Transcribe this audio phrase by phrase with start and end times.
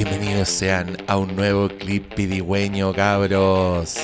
[0.00, 3.96] Bienvenidos sean a un nuevo clip pidigüeño, cabros.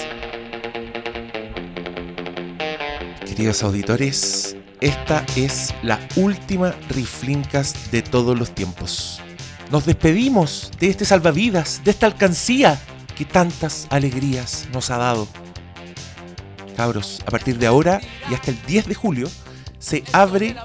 [3.25, 9.21] Queridos auditores, esta es la última Riflincast de todos los tiempos.
[9.71, 12.77] Nos despedimos de este salvavidas, de esta alcancía
[13.17, 15.29] que tantas alegrías nos ha dado.
[16.77, 19.29] Cabros, a partir de ahora y hasta el 10 de julio
[19.79, 20.57] se abre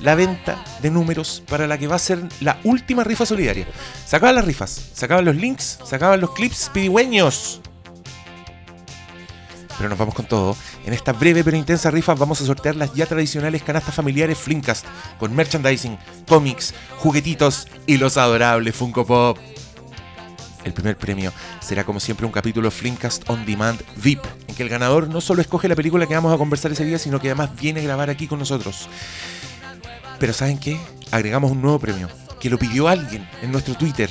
[0.00, 3.66] la venta de números para la que va a ser la última rifa solidaria.
[4.06, 7.60] Se acaban las rifas, se acaban los links, se acaban los clips pidigüeños.
[9.76, 10.56] Pero nos vamos con todo.
[10.84, 14.84] En esta breve pero intensa rifa vamos a sortear las ya tradicionales canastas familiares Flinkast
[15.18, 19.38] con merchandising, cómics, juguetitos y los adorables Funko Pop.
[20.64, 24.68] El primer premio será como siempre un capítulo Flinkast On Demand VIP, en que el
[24.68, 27.50] ganador no solo escoge la película que vamos a conversar ese día, sino que además
[27.58, 28.88] viene a grabar aquí con nosotros.
[30.18, 30.78] Pero ¿saben qué?
[31.10, 32.08] Agregamos un nuevo premio,
[32.40, 34.10] que lo pidió alguien en nuestro Twitter.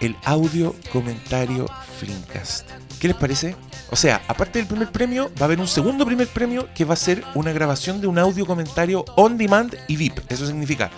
[0.00, 1.66] El audio comentario
[1.98, 2.68] Flinkast.
[3.00, 3.56] ¿Qué les parece?
[3.90, 6.94] O sea, aparte del primer premio, va a haber un segundo primer premio que va
[6.94, 10.20] a ser una grabación de un audio comentario on demand y VIP.
[10.30, 10.90] Eso significa,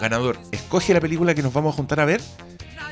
[0.00, 2.20] ganador, escoge la película que nos vamos a juntar a ver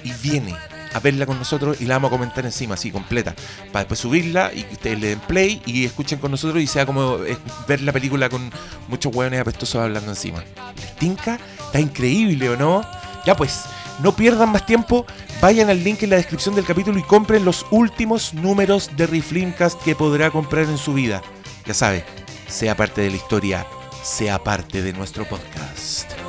[0.02, 0.54] y viene
[0.92, 3.34] a verla con nosotros y la vamos a comentar encima, así, completa.
[3.72, 6.86] Para después subirla y que ustedes le den play y escuchen con nosotros y sea
[6.86, 7.36] como eh,
[7.68, 8.50] ver la película con
[8.88, 10.42] muchos hueones apestosos hablando encima.
[10.76, 11.38] ¿Les tinca?
[11.66, 12.82] Está increíble, ¿o no?
[13.24, 13.64] Ya pues,
[14.02, 15.06] no pierdan más tiempo,
[15.40, 19.80] vayan al link en la descripción del capítulo y compren los últimos números de Riflimcast
[19.82, 21.22] que podrá comprar en su vida.
[21.66, 22.04] Ya sabe,
[22.48, 23.66] sea parte de la historia,
[24.02, 26.19] sea parte de nuestro podcast.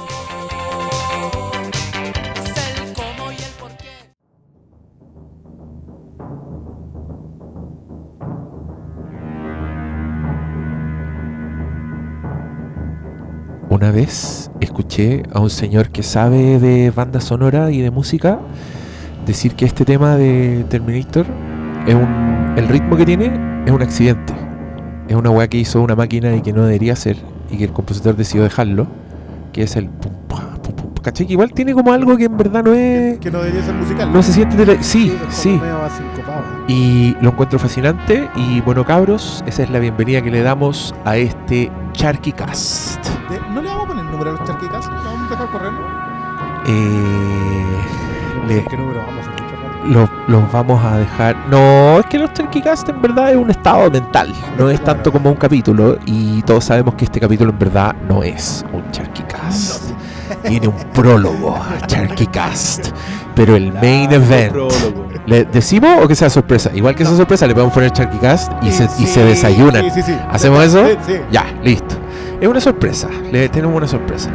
[13.82, 18.38] Una vez escuché a un señor que sabe de banda sonora y de música
[19.26, 21.26] decir que este tema de Terminator
[21.88, 24.34] es un, el ritmo que tiene es un accidente.
[25.08, 27.18] Es una weá que hizo una máquina y que no debería ser
[27.50, 28.86] y que el compositor decidió dejarlo,
[29.52, 30.92] que es el pum, pum, pum.
[31.02, 31.26] ¿Cachai?
[31.26, 33.18] Que igual tiene como algo que en verdad no es...
[33.18, 34.14] Que no debería ser musical.
[34.14, 34.56] No se siente...
[34.58, 35.60] tele- Sí, sí.
[35.60, 36.44] asincopado.
[36.68, 38.30] Y lo encuentro fascinante.
[38.36, 43.04] Y bueno, cabros, esa es la bienvenida que le damos a este Charky Cast.
[44.24, 44.90] Número a los charquicas?
[44.90, 45.72] ¿No vamos a dejar correr?
[46.68, 47.78] Eh,
[48.48, 49.42] le- ¿Qué número vamos a escuchar?
[49.86, 51.36] los, los vamos a dejar.
[51.50, 52.30] No, es que los
[52.64, 54.32] Cast en verdad es un estado mental.
[54.58, 55.98] No es tanto como un capítulo.
[56.06, 59.92] Y todos sabemos que este capítulo en verdad no es un Charky Cast.
[60.44, 61.78] Tiene un prólogo a.
[63.36, 64.54] Pero el main event.
[65.26, 66.70] ¿Le decimos o que sea sorpresa?
[66.74, 69.84] Igual que esa sorpresa, le podemos poner Charky Cast y, se, y se desayunan.
[69.86, 70.18] Sí, sí, sí.
[70.30, 70.86] ¿Hacemos eso?
[70.88, 71.14] Sí, sí.
[71.32, 71.96] Ya, listo.
[72.42, 74.32] Es una sorpresa, le tenemos una sorpresa.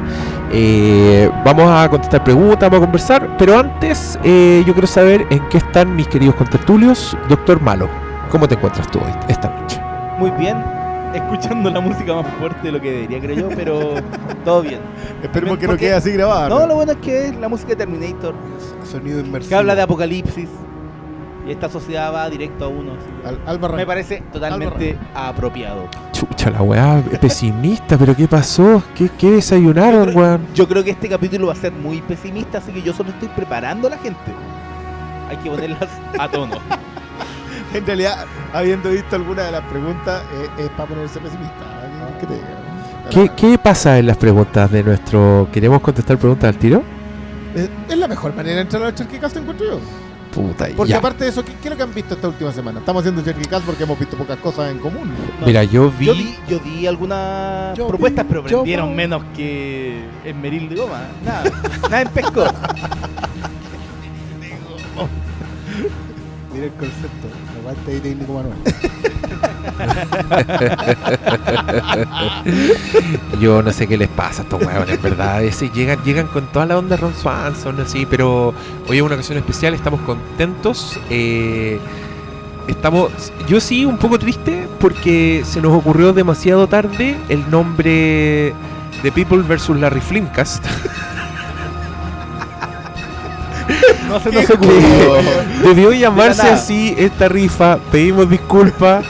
[0.53, 5.41] Eh, vamos a contestar preguntas, vamos a conversar, pero antes eh, yo quiero saber en
[5.49, 7.17] qué están mis queridos contertulios.
[7.29, 7.89] Doctor Malo,
[8.31, 9.81] ¿cómo te encuentras tú hoy, esta noche?
[10.21, 10.57] Muy bien,
[11.15, 13.95] escuchando la música más fuerte de lo que debería, creo yo, pero
[14.45, 14.79] todo bien.
[15.21, 16.61] Esperemos que no quede así grabado.
[16.61, 18.37] No, lo bueno es que es la música de Terminator,
[18.85, 19.49] Sonido inmersivo.
[19.49, 20.49] que habla de apocalipsis
[21.47, 22.93] y esta sociedad va directo a uno.
[23.47, 25.89] Al- Me parece totalmente apropiado.
[26.13, 28.83] Chucha, la weá, pesimista, pero ¿qué pasó?
[28.95, 30.47] ¿Qué, qué desayunaron, weón?
[30.55, 33.29] Yo creo que este capítulo va a ser muy pesimista, así que yo solo estoy
[33.29, 34.19] preparando a la gente.
[35.29, 36.57] Hay que ponerlas a tono.
[37.75, 38.25] En realidad,
[38.55, 40.23] habiendo visto alguna de las preguntas,
[40.59, 41.55] eh, es para ponerse pesimista.
[42.21, 42.49] ¿Qué- ¿Qué te diga?
[43.11, 45.49] ¿Qué, ¿Qué pasa en las preguntas de nuestro...
[45.53, 46.83] ¿Queremos contestar preguntas al tiro?
[47.55, 49.81] Es, es la mejor manera de entrar a los charquicas, encuentro yo.
[50.37, 50.99] Puta, Porque ya.
[50.99, 52.81] aparte de eso, ¿qué, qué es lo que han visto esta última semana?
[52.81, 55.09] Estamos haciendo charquicas porque hemos visto pocas cosas en común.
[55.41, 56.05] No, Mira, yo vi...
[56.07, 58.77] Yo di, yo di algunas Yo propuestas, vi, pero yo vi.
[58.77, 61.01] menos que en Meril de Goma.
[61.25, 61.43] Nada,
[61.85, 62.45] nada en pesco.
[66.53, 67.29] Mira el concepto.
[73.41, 75.43] Yo no sé qué les pasa a estos huevones, en verdad.
[75.75, 78.55] Llegan, llegan con toda la onda Ron Swanson, así, pero
[78.89, 80.99] hoy es una ocasión especial, estamos contentos.
[81.11, 81.79] eh,
[82.69, 83.11] estamos,
[83.49, 88.55] yo sí, un poco triste porque se nos ocurrió demasiado tarde el nombre
[89.03, 89.71] de People vs.
[89.71, 90.65] Larry Flimcast.
[94.09, 95.17] No se ¿Qué nos ocurrió.
[95.63, 99.05] debió llamarse así esta rifa, pedimos disculpas.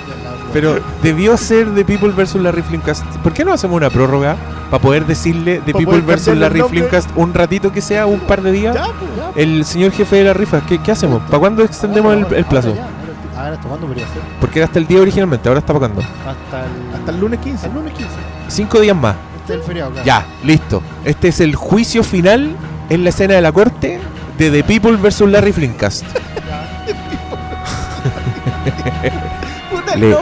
[0.53, 2.37] Pero debió ser de People vs.
[2.37, 3.05] Larry Flimcast.
[3.23, 4.37] ¿Por qué no hacemos una prórroga
[4.71, 6.29] para poder decirle de Pa' People vs.
[6.29, 6.63] Larry.
[6.63, 8.75] Flimcast un ratito que sea, un par de días?
[8.75, 9.33] Ya, pues, ya.
[9.41, 11.21] El señor jefe de la rifa, ¿qué, qué hacemos?
[11.25, 12.69] ¿Para cuándo extendemos el, el plazo?
[12.71, 14.23] Ahora, ya, ahora, ahora, ¿hasta cuándo podría ser?
[14.41, 16.01] Porque era hasta el día originalmente, ahora está para cuándo.
[16.01, 16.95] Hasta el...
[16.95, 17.67] Hasta el lunes 15.
[17.67, 18.11] El lunes 15.
[18.49, 19.17] Cinco días más.
[19.41, 20.07] Este es el feriado, claro.
[20.07, 20.83] Ya, listo.
[21.05, 22.57] Este es el juicio final
[22.89, 24.01] en la escena de la corte
[24.39, 25.53] de The People vs Larry
[29.95, 30.17] el Le-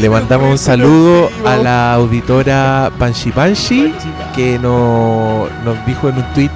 [0.00, 3.92] Le mandamos un saludo a la auditora Panchi Panchi
[4.34, 6.50] que no- nos dijo en un tweet,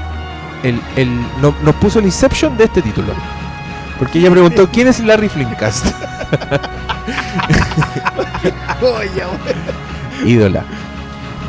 [0.62, 3.12] el, el- no- nos puso el Inception de este título.
[3.98, 5.28] Porque ella preguntó, ¿quién es Larry
[9.26, 10.32] güey.
[10.32, 10.64] Ídola.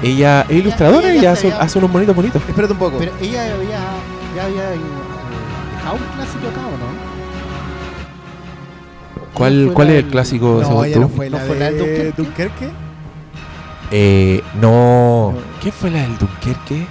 [0.01, 2.41] Ella es ilustradora ella y hace, unos bonitos bonitos.
[2.47, 2.97] Espérate un poco.
[2.97, 3.79] Pero ella había,
[4.35, 4.69] ya había
[5.83, 7.13] dejado un clásico acá, ¿o no?
[9.33, 10.99] ¿Cuál, fue cuál es el clásico no, según tú?
[11.01, 12.21] no fue ¿No la fue la del de Dunkerque?
[12.21, 12.69] Dunkerque.
[13.91, 15.33] Eh, no.
[15.61, 16.85] ¿Qué fue la del Dunkerque?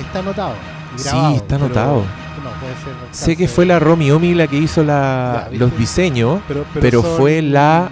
[0.00, 0.54] Está anotado.
[0.96, 1.96] Sí, está anotado.
[2.42, 2.92] No, puede ser.
[3.12, 5.58] Sé que fue la Romy Omi la que hizo la, Ya, ¿viste?
[5.64, 7.90] los diseños, Pero, pero son- fue la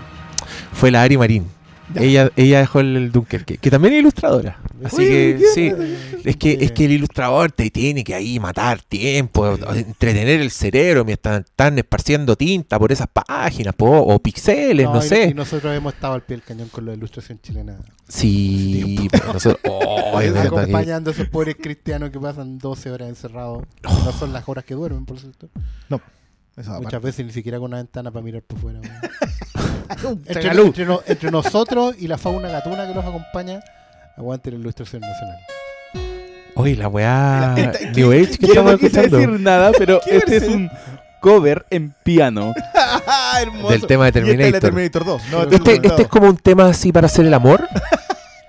[0.72, 1.46] fue la Ari Marín.
[1.94, 2.02] Ya.
[2.02, 4.60] Ella, ella dejó el, el Dunkerque, que también es ilustradora.
[4.84, 5.72] Así que sí,
[6.25, 11.04] es que, es que el ilustrador te tiene que ahí matar tiempo, entretener el cerebro
[11.04, 15.28] mientras están esparciendo tinta por esas páginas, po, o pixeles, no, y- sé.
[15.31, 17.76] Y nosotros hemos estado al pie del cañón con la ilustración chilena.
[18.08, 19.60] Sí, pero nosotros.
[19.69, 23.64] oh, es verdad que- acompañando a esos pobres cristianos que pasan 12 horas encerrados.
[23.82, 25.48] no son las horas que duermen, por cierto.
[26.56, 26.98] Eso, Muchas aparte.
[27.06, 28.81] veces ni siquiera con una ventana para mirar por fuera.
[30.04, 30.66] entre, tragaluz.
[30.66, 33.60] entre no- entre nosotros y la fauna gatuna que los acompaña,
[34.16, 35.37] aguante la ilustración nacional.
[36.56, 37.54] Oye, la weá
[37.94, 39.16] New Age que Yo estamos no escuchando.
[39.16, 40.70] decir nada, pero ¿Qué este es un
[41.20, 42.54] cover en piano.
[43.12, 43.69] Ah, hermoso.
[43.69, 44.60] Del tema de Y esta es la Terminator.
[44.60, 45.22] Terminator 2.
[45.31, 47.66] No, Este, este es como un tema así para hacer el amor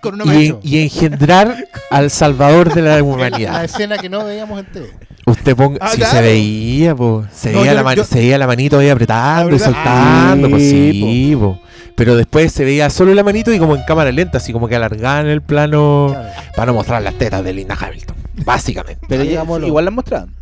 [0.01, 3.63] Con una y, engendrar al salvador de la La humanidad.
[3.63, 4.89] escena que no veíamos en TV.
[5.25, 5.77] Usted ponga.
[5.81, 6.13] Ah, si claro.
[6.17, 7.23] se veía, po.
[7.31, 10.49] Se, No, veía yo- la man- yo- se veía la manito ahí apretando y soltando,
[10.49, 11.59] pues Sí, sí, po.
[11.95, 14.75] Pero después se veía solo la manito y como en cámara lenta, así como que
[14.75, 16.29] alargaban el plano Claro.
[16.55, 18.15] para no mostrar las tetas de Linda Hamilton.
[18.43, 19.05] Básicamente.
[19.07, 20.33] Pero Ahí ya- llegamos a lo- igual la mostraban.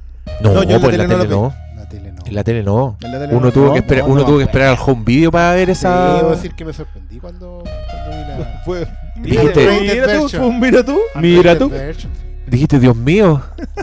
[0.41, 1.53] No, No, yo en la pues en la tele no.
[1.75, 2.13] La tele.
[2.25, 2.97] En la tele no.
[3.01, 3.51] En la tele Uno no.
[3.51, 6.15] tuvo que esperar, no, uno no, tuvo que esperar al home video para ver esa.
[6.17, 8.61] Debo decir que me sorprendí cuando, cuando vi la.
[8.65, 8.87] Fue.
[9.17, 11.71] Dijiste, Rated Mira tú, mira tú, mira tú.
[12.47, 13.41] Dijiste, Dios mío,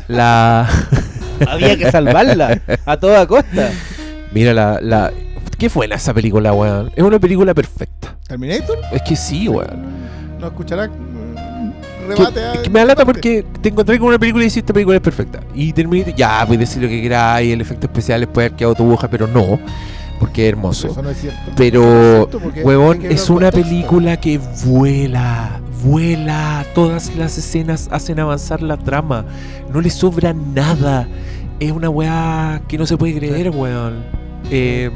[0.08, 0.68] la.
[1.48, 3.70] Había que salvarla a toda costa.
[4.32, 5.12] Mira la, la.
[5.58, 6.90] ¿Qué fue esa película, weón?
[6.96, 8.16] Es una película perfecta.
[8.26, 8.78] ¿Terminator?
[8.92, 9.94] Es que sí, weón.
[10.40, 10.88] No escuchará.
[10.88, 11.72] mm,
[12.08, 14.48] Que, Rebate a- es que me da lata porque te encontré con una película y
[14.48, 15.40] hiciste película es perfecta.
[15.54, 18.74] Y terminaste, ya, puedes decir lo que quieras y el efecto especial puede haber quedado
[18.74, 19.58] tu boja, pero no,
[20.18, 20.88] porque es hermoso.
[20.88, 21.52] Eso no es cierto.
[21.56, 23.70] Pero, cierto, porque huevón, es una contexto.
[23.70, 26.64] película que vuela, vuela.
[26.74, 29.24] Todas las escenas hacen avanzar la trama.
[29.72, 31.08] No le sobra nada.
[31.60, 34.04] Es una weá que no se puede creer, weón.
[34.50, 34.90] Eh,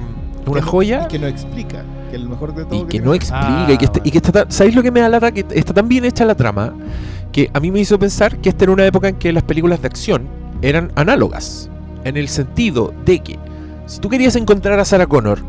[0.47, 1.83] una no- joya Y que no explica.
[2.11, 2.75] Que el mejor de todo.
[2.83, 5.01] y que no explica y que, está, y que está tan- ¿sabéis lo que me
[5.01, 5.31] da lata?
[5.31, 6.75] Que está tan bien hecha la trama
[7.31, 9.81] que a mí me hizo pensar que esta era una época en que las películas
[9.81, 10.23] de acción
[10.61, 11.71] eran análogas
[12.03, 13.39] en el sentido de que
[13.91, 15.41] si tú querías encontrar a Sarah Connor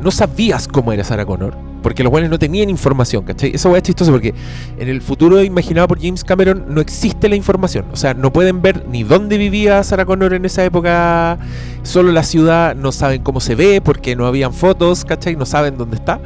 [0.00, 3.52] no sabías cómo era Sarah Connor porque los buenos no tenían información, ¿cachai?
[3.64, 4.34] Weá es chistosa porque
[4.78, 7.84] en el futuro imaginado por James Cameron no existe la información.
[7.92, 11.38] O sea, no pueden ver ni dónde vivía Sarah Connor en esa época,
[11.84, 15.36] solo la ciudad, no saben cómo se ve porque no habían fotos, ¿cachai?
[15.36, 16.20] No saben dónde está.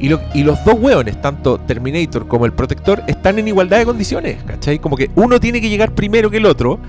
[0.00, 3.84] Y, lo- y los dos hueones, tanto Terminator como el Protector, están en igualdad de
[3.86, 4.80] condiciones, ¿cachai?
[4.80, 6.80] Como que uno tiene que llegar primero que el otro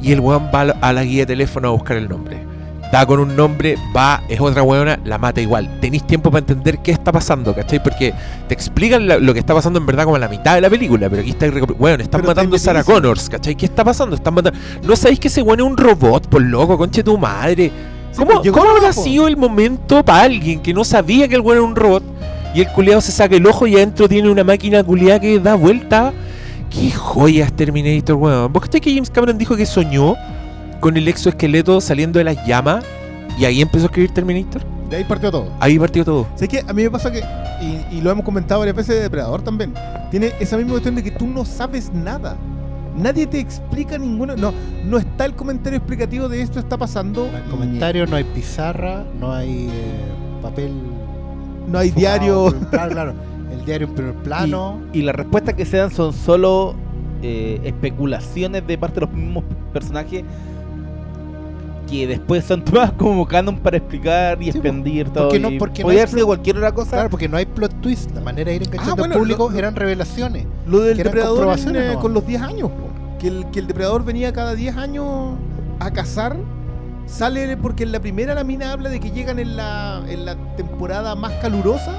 [0.00, 2.55] y el hueón va a la guía de teléfono a buscar el nombre.
[2.92, 5.80] Da con un nombre, va, es otra hueona, la mata igual.
[5.80, 7.82] Tenéis tiempo para entender qué está pasando, ¿cachai?
[7.82, 8.14] Porque
[8.46, 11.10] te explican lo que está pasando en verdad como a la mitad de la película,
[11.10, 11.46] pero aquí está
[11.78, 12.84] Bueno, están Pero te matando a Sarah.
[12.84, 13.56] Connors, ¿cachai?
[13.56, 14.14] ¿Qué está pasando?
[14.14, 14.58] Están matando.
[14.82, 17.72] No sabéis que ese hueón es un robot, por loco, conche tu madre.
[18.12, 21.28] Sí, ¿Cómo, pues, llegó cómo el habrá sido el momento para alguien que no sabía
[21.28, 22.02] que el weón era un robot
[22.54, 25.54] y el culiado se saca el ojo y adentro tiene una máquina culiada que da
[25.54, 26.12] vuelta?
[26.70, 28.52] ¡Qué joya es Terminator, weón!
[28.52, 30.16] ¿Vos crees que James Cameron dijo que soñó
[30.80, 32.84] con el exoesqueleto saliendo de las llamas
[33.38, 34.62] y ahí empezó a escribir Terminator?
[34.88, 35.50] De ahí partió todo.
[35.58, 36.26] Ahí partió todo.
[36.36, 37.20] Sé que a mí me pasa que,
[37.60, 39.74] y, y lo hemos comentado varias veces de Depredador también,
[40.10, 42.36] tiene esa misma cuestión de que tú no sabes nada.
[42.96, 44.36] Nadie te explica ninguno.
[44.36, 44.52] No,
[44.84, 47.28] no está el comentario explicativo de esto está pasando.
[47.30, 50.72] No hay comentario, no hay pizarra, no hay eh, papel.
[51.68, 52.54] No hay diario.
[52.70, 53.14] plano, claro.
[53.52, 54.80] El diario en primer plano.
[54.92, 56.74] Y las respuestas que se dan son solo
[57.22, 60.24] eh, especulaciones de parte de los mismos personajes
[61.86, 65.24] que después son tomadas como canon para explicar y Sí, expandir todo.
[65.28, 66.90] porque no- porque no podía hay haber sido cualquier otra cosa.
[66.90, 68.10] Claro, porque no hay plot twist.
[68.14, 70.46] La manera de ir enganchando Ah, bueno, al público lo- eran revelaciones.
[70.66, 72.70] Lo del depredador en, eh, con los 10 años.
[73.18, 75.36] Que el, que el depredador venía cada 10 años
[75.80, 76.36] a cazar.
[77.06, 80.34] Sale porque en la primera la mina habla de que llegan en la, en la
[80.56, 81.94] temporada más calurosa.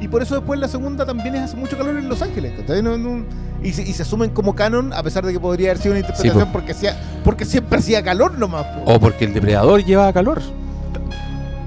[0.00, 2.52] Y por eso después la segunda también es hace mucho calor en Los Ángeles.
[2.58, 2.82] ¿cachai?
[2.82, 3.24] No- no-
[3.62, 6.00] y, se, y se asumen como canon, a pesar de que podría haber sido una
[6.00, 6.52] interpretación po.
[6.52, 8.64] porque, hacía, porque siempre hacía calor nomás.
[8.66, 8.92] po.
[8.94, 10.40] O porque el depredador lleva calor.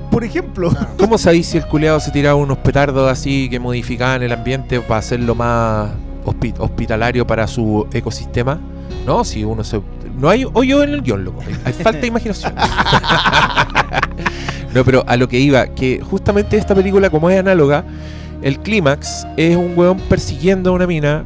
[0.10, 0.72] Por ejemplo.
[0.98, 5.00] ¿Cómo sabéis si el culeado se tiraba unos petardos así que modificaban el ambiente para
[5.00, 5.90] hacerlo más
[6.26, 8.60] hospi- hospitalario para su ecosistema?
[9.06, 9.82] No, si uno se.
[10.18, 11.42] No hay hoyo en el guion, loco.
[11.66, 12.54] Hay falta de imaginación.
[14.74, 17.84] no, pero a lo que iba, que justamente esta película, como es análoga,
[18.42, 21.24] el clímax es un weón persiguiendo a una mina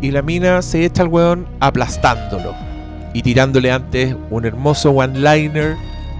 [0.00, 2.54] y la mina se echa al weón aplastándolo
[3.14, 5.76] y tirándole antes un hermoso one-liner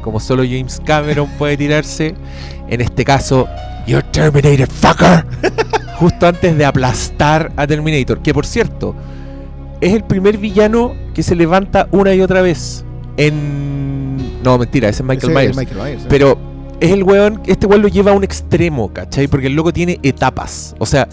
[0.06, 2.14] como solo James Cameron puede tirarse.
[2.68, 3.48] En este caso,
[3.88, 5.26] You're Terminator, fucker.
[5.98, 8.22] Justo antes de aplastar a Terminator.
[8.22, 8.94] Que por cierto,
[9.80, 12.84] es el primer villano que se levanta una y otra vez.
[13.16, 14.42] En.
[14.44, 15.56] No, mentira, ese es Michael Ese es Myers.
[15.56, 16.06] Michael Myers, ¿eh?
[16.08, 16.38] Pero
[16.80, 19.28] es el weón, este weón lo lleva a un extremo, ¿cachai?
[19.28, 20.74] Porque el loco tiene etapas.
[20.78, 21.08] O sea,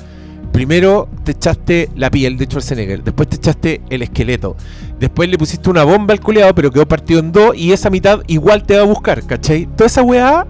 [0.51, 4.55] primero te echaste la piel de Schwarzenegger, después te echaste el esqueleto,
[5.00, 8.22] después le pusiste una bomba al culeado, pero quedó partido en dos y esa mitad
[8.27, 9.65] igual te va a buscar, ¿cachai?
[9.65, 10.46] Toda esa weá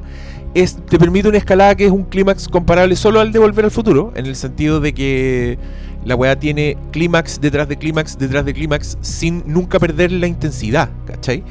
[0.54, 3.72] es, te permite una escalada que es un clímax comparable solo al de Volver al
[3.72, 5.58] Futuro, en el sentido de que
[6.06, 10.90] la weá tiene clímax detrás de clímax detrás de clímax sin nunca perder la intensidad,
[11.06, 11.44] ¿cachai?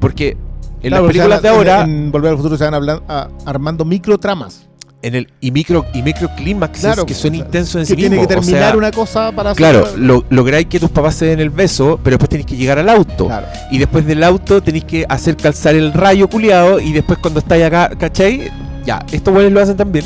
[0.00, 0.36] Porque
[0.82, 1.80] en Claro, las o sea, películas de en- ahora...
[1.82, 4.66] En, Volver al Futuro se van hablan- a- armando microtramas.
[5.02, 7.86] en el y micro y micro clímaxes Claro, que son o sea, intensos en que
[7.86, 8.26] sí tiene mismos.
[8.28, 11.24] que o terminar sea, una cosa para hacer- Claro, lo, lográis que tus papás se
[11.24, 13.26] den el beso, pero después tenéis que llegar al auto.
[13.26, 13.46] Claro.
[13.70, 16.80] Y después del auto tenéis que hacer calzar el rayo culiado.
[16.80, 18.50] Y después cuando estáis acá, ¿cachai?
[18.84, 20.04] Ya, estos güeyes lo hacen también.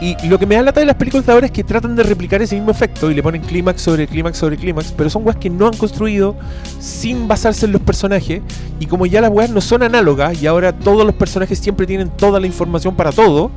[0.00, 2.02] Y lo que me da lata de las películas de ahora es que tratan de
[2.02, 5.38] replicar ese mismo efecto y le ponen clímax sobre clímax sobre clímax, pero son weas
[5.38, 6.36] que no han construido
[6.78, 8.42] sin basarse en los personajes.
[8.78, 12.10] Y como ya las weas no son análogas y ahora todos los personajes siempre tienen
[12.10, 13.50] toda la información para todo,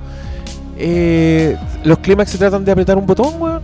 [0.77, 3.61] eh, los clímax se tratan de apretar un botón, weón.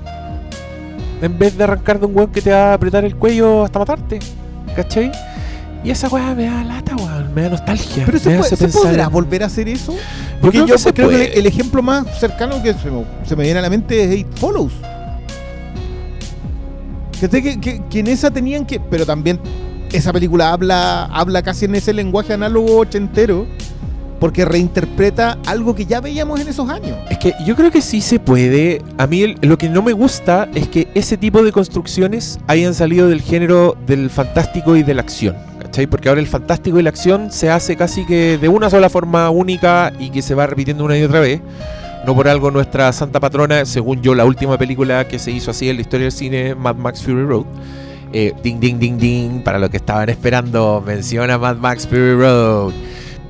[1.21, 3.79] En vez de arrancar de un weón que te va a apretar el cuello hasta
[3.79, 4.19] matarte.
[4.75, 5.13] ¿Cachai?
[5.81, 7.04] Y esa weá me da lata, weón.
[7.35, 8.03] Me da nostalgia.
[8.05, 9.91] Pero se, puede- hace ¿se pensar podrá volver a hacer eso?
[9.91, 9.97] Yo
[10.41, 11.33] Porque creo yo que se creo que puede.
[11.33, 14.09] el, el ejemplo más cercano que se me, se me viene a la mente es
[14.11, 14.71] Eight Follows.
[17.19, 18.79] Que, que, que, que en esa tenían que.
[18.79, 19.39] Pero también
[19.91, 23.45] esa película habla, habla casi en ese lenguaje análogo ochentero.
[24.19, 26.97] Porque reinterpreta algo que ya veíamos en esos años.
[27.09, 28.81] Es que yo creo que sí se puede.
[28.97, 32.73] A mí el- lo que no me gusta es que ese tipo de construcciones hayan
[32.73, 35.35] salido del género del fantástico y de la acción.
[35.75, 35.87] ¿Cachai?
[35.87, 39.29] Porque ahora el fantástico y la acción se hace casi que de una sola forma
[39.29, 41.41] única y que se va repitiendo una y otra vez.
[42.05, 45.67] No por algo nuestra santa patrona, según yo, la última película que se hizo así
[45.67, 47.45] en la historia del cine, Mad Max Fury Road.
[48.13, 52.73] Eh, ding, ding, ding, ding, para los que estaban esperando, menciona Mad Max Fury Road.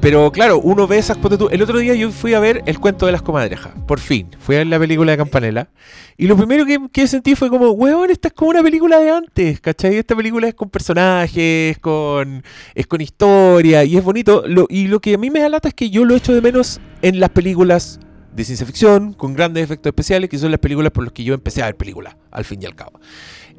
[0.06, 3.08] Pero claro, uno ve esas tú- El otro día yo fui a ver El cuento
[3.08, 3.74] de las comadrejas.
[3.88, 4.28] Por fin.
[4.38, 5.68] Fui a ver la película de Campanella.
[6.16, 9.60] Y lo primero que, sentí fue como, weón, esta es como una película de antes,
[9.62, 9.96] ¿cachai?
[9.96, 12.44] Esta película es con personajes, con,
[12.76, 14.44] es con historia y es bonito.
[14.70, 16.80] Y lo que a mí me da lata es que yo lo echo de menos
[17.02, 18.00] en las películas
[18.32, 21.34] de ciencia ficción, con grandes efectos especiales, que son las películas por las que yo
[21.34, 23.00] empecé a ver películas, al fin y al cabo.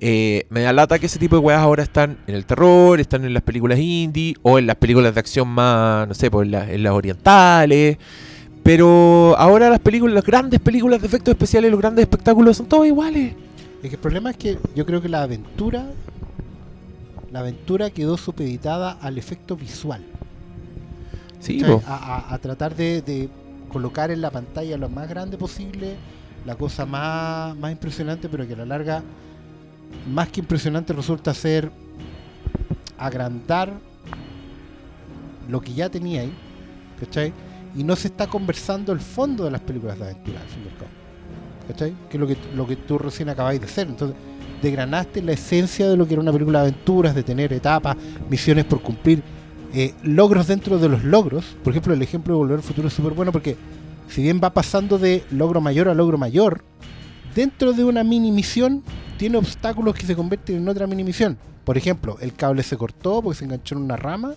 [0.01, 3.25] Eh, me da lata que ese tipo de weas ahora están en el terror, están
[3.25, 6.53] en las películas indie o en las películas de acción más, no sé, pues en,
[6.53, 7.97] las- en las orientales.
[8.63, 12.87] Pero ahora las películas, las grandes películas de efectos especiales, los grandes espectáculos son todos
[12.87, 13.35] iguales.
[13.83, 15.87] Es que el problema es que yo creo que la aventura,
[17.33, 20.03] la aventura quedó supeditada al efecto visual.
[21.41, 23.29] Sí, a tratar de, de
[23.73, 25.95] colocar en la pantalla lo más grande posible,
[26.45, 29.03] la cosa más, más impresionante, pero que a la larga,
[30.13, 31.71] más que impresionante, resulta ser
[32.99, 33.73] agrandar
[35.49, 36.33] lo que ya tenía ahí,
[37.01, 37.33] ¿cachai?
[37.77, 41.69] Y no se está conversando el fondo de las películas de aventura, al fin y.
[41.69, 41.95] ¿Cachai?
[42.09, 43.89] Que es lo que, lo que tú recién acabáis de hacer.
[43.89, 44.17] Entonces,
[44.63, 47.97] degranaste la esencia de lo que era una película de aventuras, de tener etapas,
[48.31, 49.23] misiones por cumplir,
[49.75, 51.45] eh, logros dentro de los logros.
[51.63, 53.57] Por ejemplo, el ejemplo de Volver al Futuro es súper bueno porque
[54.09, 56.63] si bien va pasando de logro mayor a logro mayor,
[57.37, 58.83] dentro de una mini misión
[59.19, 61.37] tiene obstáculos que se convierten en otra mini misión.
[61.65, 64.35] Por ejemplo, el cable se cortó porque se enganchó en una rama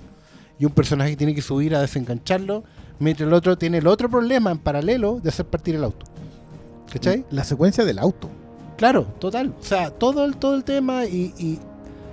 [0.60, 2.64] y un personaje tiene que subir a desengancharlo,
[3.00, 6.06] mientras el otro tiene el otro problema en paralelo de hacer partir el auto.
[6.92, 7.26] ¿Cachai?
[7.32, 8.30] La secuencia del auto.
[8.76, 9.54] Claro, total.
[9.60, 11.60] O sea, todo el, todo el tema y, y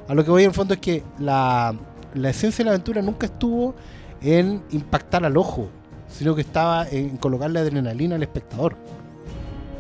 [0.07, 1.75] a lo que voy en el fondo es que la,
[2.15, 3.75] la esencia de la aventura nunca estuvo
[4.21, 5.69] en impactar al ojo,
[6.09, 8.77] sino que estaba en colocarle adrenalina al espectador.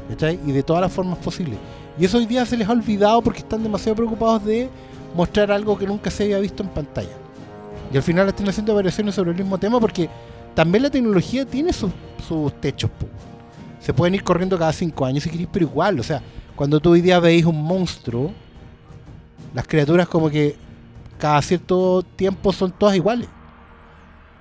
[0.09, 1.59] Y de todas las formas posibles.
[1.99, 4.69] Y eso hoy día se les ha olvidado porque están demasiado preocupados de
[5.15, 7.17] mostrar algo que nunca se había visto en pantalla.
[7.93, 10.09] Y al final están haciendo variaciones sobre el mismo tema porque
[10.55, 11.91] también la tecnología tiene sus,
[12.27, 12.91] sus techos.
[13.81, 16.23] se pueden ir corriendo cada cinco años si queréis, pero igual, o sea,
[16.55, 18.33] cuando tú hoy día veis un monstruo,
[19.55, 20.57] las criaturas como que
[21.19, 23.29] cada cierto tiempo son todas iguales.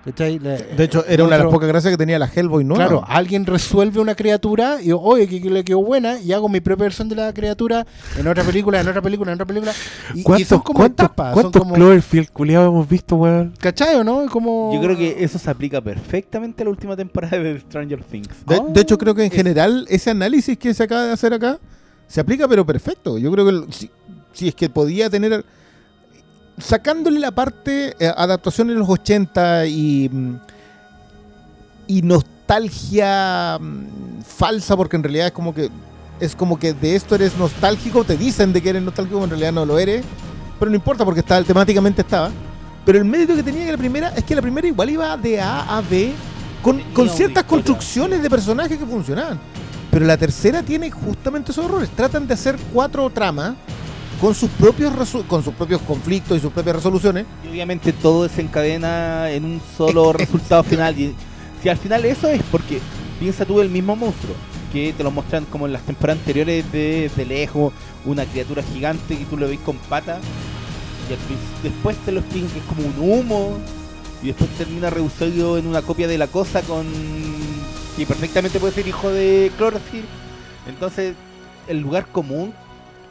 [0.06, 2.76] De hecho, era una de las pocas gracias que tenía la Hellboy, ¿no?
[2.76, 6.48] Claro, alguien resuelve una criatura y yo, oye, que, que le quedó buena y hago
[6.48, 9.74] mi propia versión de la criatura en otra película, en otra película, en otra película.
[10.14, 11.74] Y, y ¿Cuántos, son como cuántos, etapas, son cuántos como...
[11.76, 13.54] Cloverfield culiados hemos visto, weón?
[13.60, 14.28] ¿Cachai o no?
[14.30, 14.72] Como...
[14.76, 18.30] Yo creo que eso se aplica perfectamente a la última temporada de Stranger Things.
[18.46, 21.12] De, Oh, de hecho, creo que en es- general ese análisis que se acaba de
[21.14, 21.58] hacer acá
[22.08, 23.18] se aplica, pero perfecto.
[23.18, 23.90] Yo creo que el- si,
[24.34, 25.44] si es que podía tener.
[26.58, 30.10] Sacándole la parte eh, adaptación en los 80 y.
[30.12, 30.36] mm,
[31.88, 35.70] y nostalgia mm, falsa, porque en realidad es como que.
[36.20, 39.52] Es como que de esto eres nostálgico, te dicen de que eres nostálgico, en realidad
[39.52, 40.06] no lo eres.
[40.58, 42.32] Pero no importa porque está, temáticamente estaba.
[42.86, 45.42] Pero el mérito que tenía que la primera es que la primera igual iba de
[45.42, 46.14] A a B
[46.62, 49.40] con, con ciertas construcciones de personajes que funcionaban.
[49.92, 51.90] Pero la tercera tiene justamente esos errores.
[51.90, 53.56] Tratan de hacer cuatro tramas
[54.26, 54.92] con sus propios
[55.28, 57.28] con sus propios conflictos y sus propias resoluciones.
[57.44, 61.00] Y obviamente todo desencadena en un solo resultado final.
[61.00, 61.14] Y
[61.62, 62.80] si al final eso es porque
[63.20, 64.34] piensa tú el mismo monstruo,
[64.74, 67.72] que te lo muestran como en las temporadas anteriores de, de lejos,
[68.04, 70.24] una criatura gigante que tú lo ves con patas,
[71.08, 73.60] y después te lo explican que es como un humo,
[74.24, 76.88] y después termina reducido en una copia de la cosa con
[77.96, 80.08] que perfectamente puede ser hijo de Cloverfield.
[80.68, 81.14] Entonces,
[81.68, 82.56] el lugar común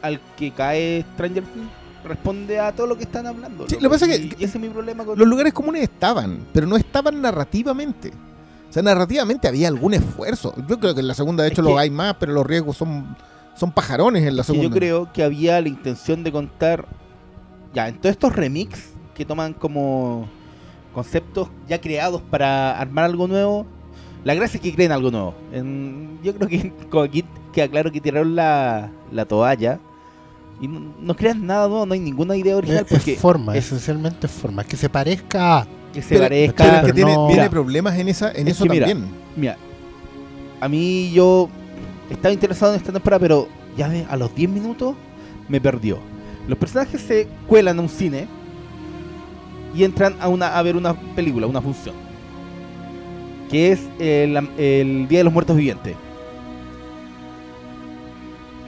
[0.01, 1.69] al que cae Stranger Things
[2.03, 3.67] responde a todo lo que están hablando.
[3.67, 6.39] Sí, lo que pasa es que- ese es mi problema con Los lugares comunes estaban,
[6.53, 8.11] pero no estaban narrativamente.
[8.69, 10.53] O sea, narrativamente había algún esfuerzo.
[10.67, 12.45] Yo creo que en la segunda, de Es hecho, que- lo hay más, pero los
[12.45, 13.15] riesgos son,
[13.55, 14.67] son pajarones en la segunda.
[14.69, 16.85] yo creo que había la intención de contar
[17.73, 20.27] ya en todos estos remix que toman como
[20.93, 23.65] conceptos ya creados para armar algo nuevo
[24.25, 27.91] la gracia es que creen algo nuevo En- yo creo que como aquí queda claro
[27.91, 29.79] que tiraron la, la toalla
[30.59, 33.55] y no, no crean nada nuevo no hay ninguna idea original Es, porque es forma,
[33.55, 34.61] es- esencialmente es forma.
[34.63, 35.65] Es que se parezca.
[35.93, 38.31] que se Pero- parezca Pero es que pero tiene, no- tiene Mira, problemas en, esa,
[38.31, 39.09] en es eso mira, también.
[39.35, 39.57] Mira,
[40.61, 41.49] a mí yo
[42.09, 44.95] estaba interesado en esta temporada, pero ya de- a los 10 minutos
[45.49, 45.99] me perdió.
[46.47, 48.27] Los personajes se cuelan a un cine
[49.75, 51.95] y entran a, una, a ver una película, una función.
[53.55, 55.95] Que es el, el Día de los Muertos Vivientes.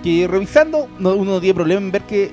[0.02, 2.32] Que revisando, no- uno no tiene problema en ver que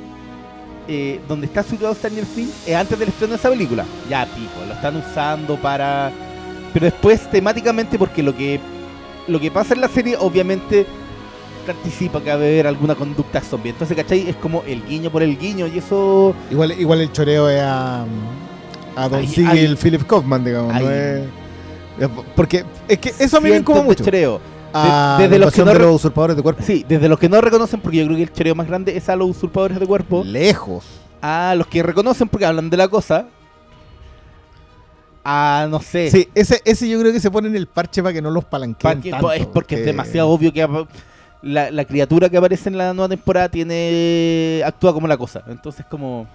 [0.86, 3.84] eh, donde está situado Stranger Things es antes del estreno de esa película.
[4.08, 6.12] Ya, pico, lo están usando para
[6.72, 8.60] pero después temáticamente porque lo que
[9.26, 10.86] lo que pasa en la serie obviamente
[11.64, 14.28] te anticipa que va a haber alguna conducta zombie entonces ¿cachai?
[14.28, 18.04] es como el guiño por el guiño y eso Igual, igual el choreo es a,
[18.96, 19.76] a Don Siegel.
[19.76, 20.74] Philip Kaufman, digamos.
[20.74, 21.22] no es
[22.36, 24.04] porque es que eso a mí me incomoda de mucho.
[24.04, 24.40] choreo.
[24.76, 26.62] A desde la los que no de re- los usurpadores de cuerpo.
[26.64, 29.08] sí desde los que no reconocen porque yo creo que el choreo más grande es
[29.08, 30.84] a los usurpadores de cuerpo Lejos.
[31.22, 33.26] a los que reconocen porque hablan de la cosa
[35.24, 38.12] a no sé Sí, ese, ese yo creo que se pone en el parche para
[38.12, 40.66] que no los palanqueen tanto, es porque es demasiado obvio que
[41.42, 45.42] la, la criatura que aparece en la nueva temporada tiene actúa como la cosa.
[45.46, 46.26] Entonces como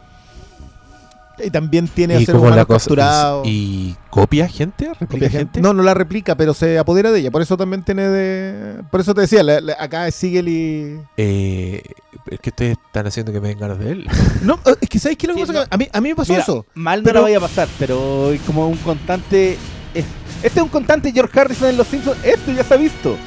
[1.44, 2.80] Y también tiene a Y ser como humano la cosa.
[2.86, 3.42] capturado.
[3.46, 5.38] Y, y copia gente, Copia replica gente.
[5.38, 5.62] gente.
[5.62, 7.32] No, no la replica, pero se apodera de ella.
[7.32, 8.82] Por eso también tiene de.
[8.92, 11.00] Por eso te decía, la- la- acá es Siegel y.
[11.18, 11.84] Eh,
[12.30, 14.08] es que ustedes están haciendo que me den ganas de él.
[14.44, 15.60] No, es que ¿sabéis qué es lo que Sí, pasa?
[15.62, 15.68] no.
[15.70, 16.66] A, mí, a mí me pasó Mira, eso.
[16.76, 19.58] mal no Pero- la vaya a pasar, pero es como un constante
[19.94, 20.06] es-
[20.44, 23.18] este es un constante George Harrison en Los Simpsons, esto ya se ha visto.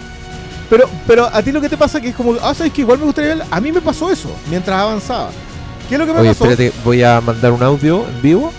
[0.71, 2.99] Pero, pero a ti lo que te pasa que es como, ah, sabes que igual
[2.99, 3.47] me gustaría verla?
[3.51, 5.31] A mí me pasó eso mientras avanzaba.
[5.93, 6.51] ¿Qué es lo que me Oye, pasó?
[6.51, 8.51] espérate, voy a mandar un audio en vivo.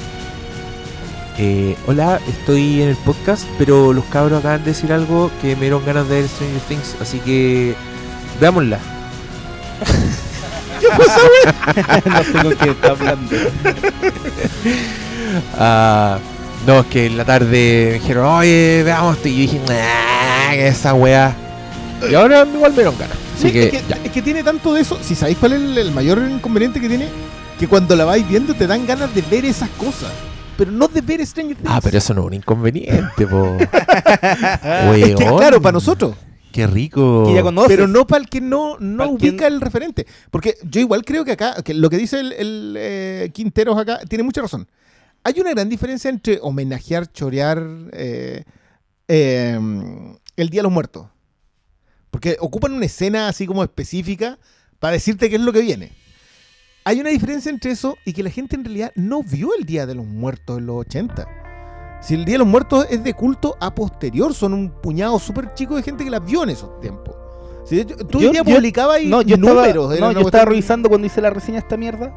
[1.39, 5.61] Eh, hola, estoy en el podcast, pero los cabros acaban de decir algo que me
[5.61, 7.73] dieron ganas de ver Stranger Things, así que
[8.39, 8.77] veámosla.
[12.05, 13.35] no sé con quién está hablando.
[15.57, 16.19] Ah,
[16.67, 20.53] no, es que en la tarde me dijeron, oye, veamos esto", y yo dije, nah,
[20.53, 21.35] esa weá.
[22.07, 23.22] Y ahora igual me dieron ganas.
[23.33, 23.95] Así Sí, que, es, que, ya.
[24.03, 24.97] es que tiene tanto de eso.
[25.01, 27.07] Si sabéis cuál es el, el mayor inconveniente que tiene,
[27.59, 30.11] que cuando la vais viendo te dan ganas de ver esas cosas.
[30.57, 31.69] Pero no de ver Stranger Things.
[31.69, 33.55] Ah, pero eso no es un inconveniente, po.
[33.59, 36.15] es que, Weón, claro, para nosotros.
[36.51, 37.23] Qué rico.
[37.25, 37.69] Que ya conoces.
[37.69, 40.05] Pero no para el que no, no ubica el referente.
[40.29, 44.01] Porque yo igual creo que acá, que lo que dice el, el, eh, Quinteros acá,
[44.07, 44.67] tiene mucha razón.
[45.23, 48.43] Hay una gran diferencia entre homenajear, chorear eh,
[49.07, 49.59] eh,
[50.35, 51.07] el Día de los Muertos.
[52.13, 54.37] Porque ocupan una escena así como específica
[54.79, 55.91] para decirte qué es lo que viene.
[56.85, 59.87] Hay una diferencia entre eso y que la gente en realidad no vio el Día
[59.87, 61.27] de los Muertos en los 80.
[62.03, 65.55] Si el Día de los Muertos es de culto a posterior, son un puñado súper
[65.55, 67.15] chico de gente que las vio en esos tiempos.
[67.65, 69.95] Si de hecho, tú Yo- yo- publicabas ahí No, yo estaba, números.
[69.95, 72.13] era no, yo estaba revisando cuando hice la reseña esta mierda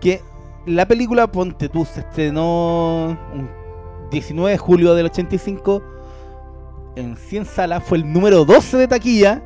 [0.00, 0.22] que
[0.64, 3.50] la película Ponte tú se estrenó un
[4.10, 5.82] 19 de julio del 85
[6.98, 9.42] en 100 salas, fue el número 12 de taquilla.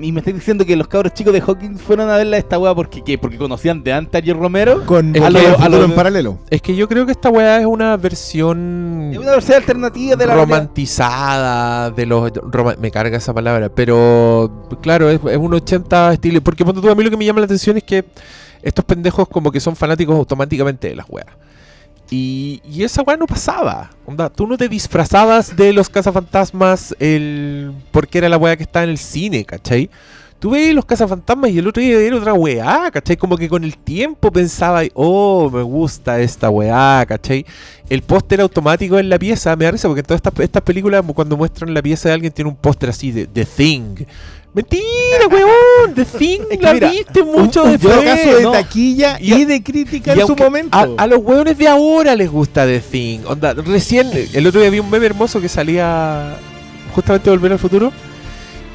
[0.00, 2.72] Y me estoy diciendo que los cabros chicos de Hawkins fueron a verla esta weá
[2.72, 3.18] porque ¿qué?
[3.18, 4.86] porque conocían de antes a Jerry Romero.
[4.86, 6.38] Con Es a lo, a futuro lo- en paralelo.
[6.50, 10.26] Es que yo creo que esta weá es una versión Es una versión alternativa de
[10.26, 10.56] la realidad.
[10.56, 16.40] romantizada de los roma- me carga esa palabra, pero claro, es, es un 80 estilo,
[16.42, 18.04] porque ponte tú, a mí lo que me llama la atención es que
[18.62, 21.26] estos pendejos como que son fanáticos automáticamente de las weas.
[22.10, 23.90] Y, y esa weá no pasaba.
[24.06, 28.84] Onda, tú no te disfrazabas de los cazafantasmas el porque era la weá que estaba
[28.84, 29.90] en el cine, ¿cachai?
[30.38, 33.16] Tú veías los cazafantasmas y el otro día era otra weá, ¿cachai?
[33.16, 37.44] Como que con el tiempo pensaba, oh, me gusta esta weá, ¿cachai?
[37.90, 41.04] El póster automático en la pieza, me da risa porque en todas estas, estas películas
[41.12, 43.96] cuando muestran la pieza de alguien tiene un póster así de The Thing.
[44.62, 48.04] Mentira, weón, The Thing Es que la mira, viste mucho un- de un yo frente.
[48.24, 48.50] caso de no.
[48.52, 50.76] taquilla Y de crítica Y en su momento.
[50.76, 53.20] A, a los hueones de ahora les gusta The Thing.
[53.26, 56.36] Onda, recién, el otro día vi un meme hermoso que salía
[56.94, 57.92] justamente Volver al Futuro.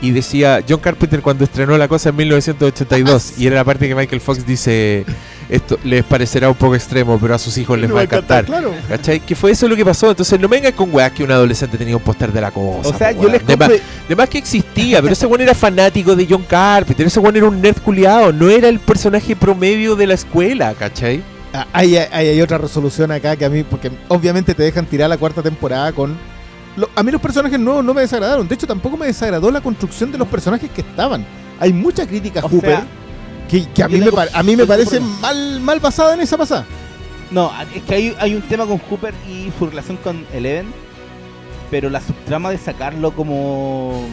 [0.04, 3.34] Y decía John Carpenter cuando estrenó la cosa en 1982.
[3.38, 5.06] y era la parte que Michael Fox dice:
[5.50, 8.44] Esto les parecerá un poco extremo, pero a sus hijos les va a encantar.
[8.46, 8.74] Claro.
[8.90, 9.22] ¿Cachai?
[9.22, 10.10] Que fue eso lo que pasó.
[10.10, 12.90] Entonces no vengan con weas que un adolescente tenía un póster de la cosa.
[12.90, 13.72] O sea, po, yo les De más-
[14.10, 17.08] de más que existía, pero ese weón era fanático de John Carpenter.
[17.08, 18.34] Ese weón era un nerd culiado.
[18.34, 21.24] No era el personaje promedio de la escuela, ¿cachai?
[21.54, 25.08] Ah, Hay, hay, hay otra resolución acá que a mí, porque obviamente te dejan tirar
[25.10, 26.18] la cuarta temporada con...
[26.78, 28.48] lo- a mí los personajes nuevos no me desagradaron.
[28.48, 31.26] De hecho, tampoco me desagradó la construcción de los personajes que estaban.
[31.60, 32.88] Hay mucha crítica a Hooper sea,
[33.50, 36.66] que, que a, mí me, a mí parece mal, mal basada en esa pasada.
[37.32, 40.68] No, es que hay, hay un tema con Hooper y su relación con Eleven,
[41.72, 44.06] pero la subtrama de sacarlo como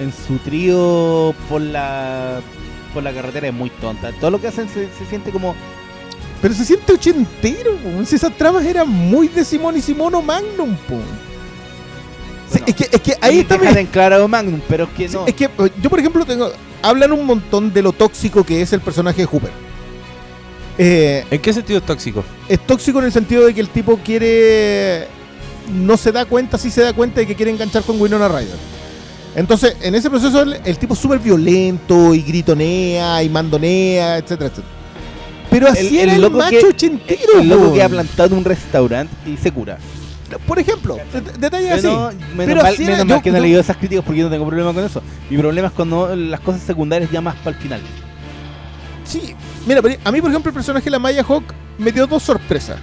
[0.00, 2.40] en su trío por la
[2.94, 4.10] por la carretera es muy tonta.
[4.20, 5.54] Todo lo que hacen se, se siente como
[6.42, 8.02] Pero se siente ochentero, po.
[8.02, 10.96] Esas tramas eran muy de Simón y Simón o Magnum, po.
[12.52, 15.08] Sí, es, que, es que ahí está mi- dejan en claro Magnum, pero es que
[15.08, 15.26] Sí, no.
[15.26, 16.50] Es que eh, yo, por ejemplo, tengo.
[16.82, 19.50] Hablan un montón de lo tóxico que es el personaje de Hooper.
[20.78, 22.24] Eh, ¿En qué sentido es tóxico?
[22.48, 25.06] es tóxico en el sentido de que el tipo quiere.
[25.72, 28.56] No se da cuenta, sí se da cuenta de que quiere enganchar con Winona Ryder.
[29.36, 34.46] Entonces, en ese proceso, el, el tipo es súper violento y gritonea y mandonea, etcétera,
[34.50, 34.68] etcétera.
[35.50, 39.14] Pero así El- era el macho que- ochentero, el loco que ha plantado un restaurante
[39.30, 39.78] y se cura.
[40.38, 41.82] Por ejemplo, de- detalles así.
[41.82, 44.26] Pero, menos mal, era- menos mal que no he yo- leído esas críticas porque yo
[44.26, 45.02] no tengo problema con eso.
[45.30, 47.80] Mi problema es cuando las cosas secundarias ya más para el final.
[49.04, 49.34] Sí,
[49.66, 51.44] mira, a mí, por ejemplo, el personaje de la Maya Hawk
[51.78, 52.78] me dio dos sorpresas.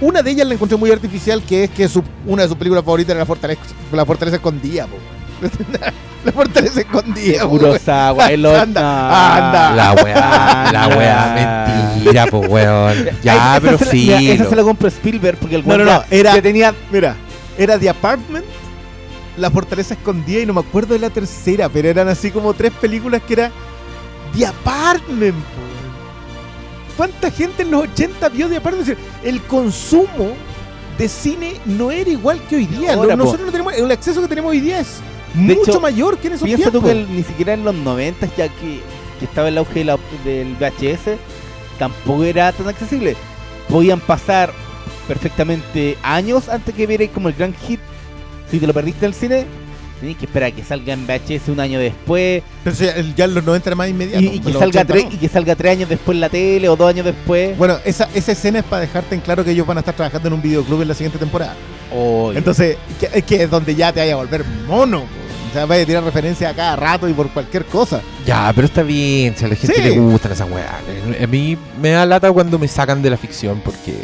[0.00, 2.84] Una de ellas la encontré muy artificial, que es que su- una de sus películas
[2.84, 3.60] favoritas era La Fortaleza,
[3.92, 4.86] la fortaleza Escondida.
[4.86, 4.96] po.
[6.24, 7.46] la Fortaleza Escondida.
[7.46, 9.70] Kurosawa, el Anda, anda.
[9.74, 12.94] La weá, la weá, mentira, pues weón.
[13.22, 14.32] Ya, Esa pero se la- mira, filo.
[14.34, 16.74] Esa se la compró Spielberg porque el No, no, weón no, ya- era- ya tenía
[16.90, 17.16] Mira,
[17.58, 18.44] era The Apartment,
[19.36, 22.72] La Fortaleza Escondida y no me acuerdo de la tercera, pero eran así como tres
[22.80, 23.50] películas que era
[24.36, 25.36] The Apartment.
[26.96, 28.98] ¿Cuánta gente en los 80 vio The Apartment?
[29.24, 30.32] El consumo
[30.98, 32.92] de cine no era igual que hoy día.
[32.92, 33.30] Ahora, No- po.
[33.30, 34.98] nosotros no tenemos, el acceso que tenemos hoy día es
[35.34, 37.74] De mucho hecho, mayor que en esos Piensa tú que el- ni siquiera en los
[37.74, 38.80] 90 ya que,
[39.18, 41.16] que estaba el auge de la- del VHS,
[41.78, 43.16] tampoco era tan accesible.
[43.68, 44.52] Podían pasar
[45.06, 47.80] perfectamente años antes que vierais como el gran hit.
[48.50, 49.46] Si te lo perdiste en el cine,
[50.00, 53.34] tenías que esperar a que salga en VHS un año después Pero el- ya en
[53.34, 54.22] los 90 era más inmediato.
[54.22, 55.12] y, y que salga 80 tres, no.
[55.12, 57.56] y que salga tres años después en la tele o dos años después.
[57.56, 60.28] Bueno, esa, esa escena es para dejarte en claro que ellos van a estar trabajando
[60.28, 61.54] en un videoclub en la siguiente temporada.
[62.34, 65.04] Entonces, que, que es donde ya te vaya a volver mono.
[65.50, 68.00] O sea, vaya a tirar referencia a cada rato y por cualquier cosa.
[68.24, 69.82] Ya, pero está bien, si a la gente Sí.
[69.82, 70.70] le gustan esas weas.
[71.22, 73.94] A mí me da lata cuando me sacan de la ficción porque.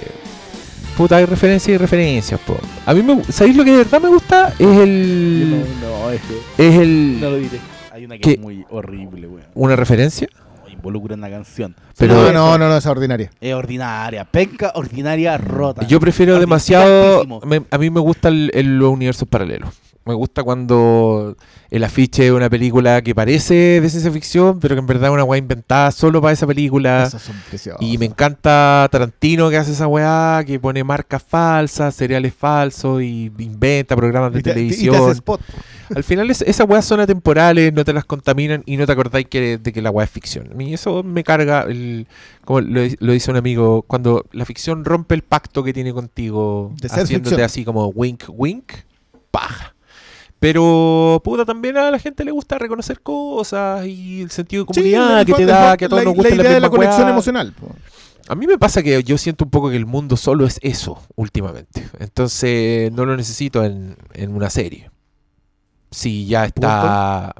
[0.97, 2.57] Puta, hay referencias y referencias, po.
[2.87, 3.23] A mí me.
[3.25, 4.49] ¿Sabéis lo que de verdad me gusta?
[4.59, 5.65] Es el.
[5.81, 6.21] no, no, es
[6.57, 7.21] que Es el.
[7.21, 7.61] no lo diré.
[7.93, 8.31] Hay una que ¿Qué?
[8.33, 9.47] es muy horrible, weón.
[9.55, 10.27] ¿Una referencia?
[10.69, 11.75] Involucra una canción.
[11.97, 13.31] Pero- no, no, no, no, esa es ordinaria.
[13.41, 15.87] Es ordinaria, penca, ordinaria, rota.
[15.87, 17.25] Yo prefiero demasiado.
[17.47, 19.71] me- a mí me gustan los universos paralelos.
[20.07, 21.37] Me gusta cuando
[21.69, 25.15] el afiche es una película que parece de ciencia ficción, pero que en verdad es
[25.15, 27.11] una weá inventada solo para esa película.
[27.11, 27.21] Son.
[27.81, 33.33] Y me encanta Tarantino que hace esa weá, que pone marcas falsas, cereales falsos y
[33.39, 34.95] inventa programas de Y te- y te televisión.
[34.95, 35.41] hace spot.
[35.95, 39.27] Al final es- esas weas son atemporales, no te las contaminan y no te acordáis
[39.29, 40.53] que, de que la weá es ficción.
[40.53, 42.07] A mí eso me carga, el,
[42.45, 46.73] como lo, lo dice un amigo, cuando la ficción rompe el pacto que tiene contigo,
[46.81, 47.41] De haciéndote ficción.
[47.41, 48.73] así como wink, wink,
[49.33, 49.75] paja.
[50.39, 54.81] Pero, puta, también a la gente le gusta reconocer cosas y el sentido de Sí,
[54.81, 56.61] comunidad el que te da, que a todos la, nos gusta la la, idea de
[56.61, 57.11] la misma conexión weá.
[57.11, 57.53] emocional.
[57.55, 57.75] po.
[58.29, 61.01] A mí me pasa que yo siento un poco que el mundo solo es eso
[61.15, 61.89] últimamente.
[62.01, 64.91] Entonces no lo necesito en, en una serie.
[65.91, 67.35] Si ya está.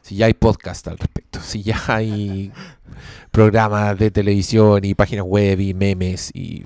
[0.00, 1.40] Si ya hay podcast al respecto.
[1.42, 2.52] Si ya hay
[3.32, 6.64] programas de televisión y páginas web y memes y.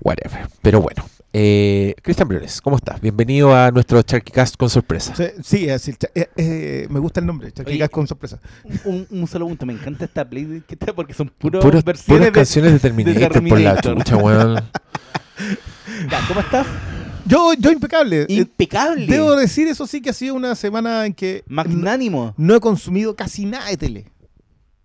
[0.00, 0.48] Whatever.
[0.60, 1.04] Pero bueno.
[1.34, 3.00] Eh, Cristian Briones, ¿cómo estás?
[3.00, 5.14] Bienvenido a nuestro Charkycast con sorpresa.
[5.14, 8.38] Sí, sí, es decir, eh, eh, me gusta el nombre, Charquicas Oye, con sorpresa.
[8.84, 12.18] Un, un solo punto, me encanta esta playlist que está porque son puros Puras, versiones
[12.18, 12.32] puras de...
[12.32, 14.60] canciones de Terminator, por la chucha, weón.
[16.10, 16.66] Ya, ¿Cómo estás?
[17.24, 18.22] Yo, yo impecable.
[18.22, 19.06] Eh, Impecable.
[19.06, 22.34] Debo decir, eso sí, que ha sido una semana en que no, Magnánimo.
[22.36, 24.12] no he consumido casi nada de tele.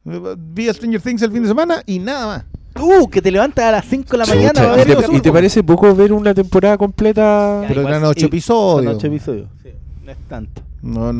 [0.05, 2.45] Vi a Stranger Things el fin de semana y nada más.
[2.81, 5.21] Uh, que te levantas a las 5 de la mañana para ¿y ver te- ¿Y
[5.21, 7.61] te parece poco ver una temporada completa?
[7.63, 8.85] Ya, Pero eran ocho y- episodios.
[8.85, 9.49] Son ocho episodios.
[9.63, 9.69] Sí,
[10.05, 10.61] no es tanto.
[10.81, 11.11] No,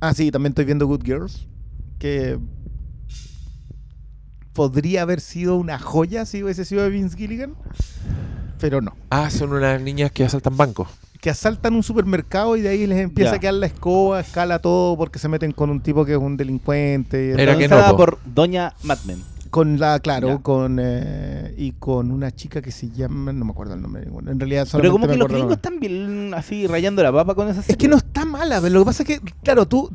[0.00, 1.46] ah, sí, también estoy viendo Good Girls.
[1.98, 2.38] Que
[4.52, 7.54] podría haber sido una joya si hubiese sido de Vince Gilligan.
[8.58, 8.94] Pero no.
[9.10, 10.88] Ah, son unas niñas que asaltan bancos.
[11.20, 13.36] Que asaltan un supermercado y de ahí les empieza Ya.
[13.36, 16.36] a quedar la escoba, escala todo porque se meten con un tipo que es un
[16.36, 17.32] delincuente.
[17.32, 19.22] Era que no, por Doña Madmen.
[19.56, 20.38] Con la, claro, Ya.
[20.42, 24.04] con eh, y con una chica que se llama, no me acuerdo el nombre.
[24.10, 27.48] bueno, en realidad Pero como que los gringos están bien así rayando la papa con
[27.48, 29.90] esa Es que no está mala, pero lo que pasa es que, claro, tú.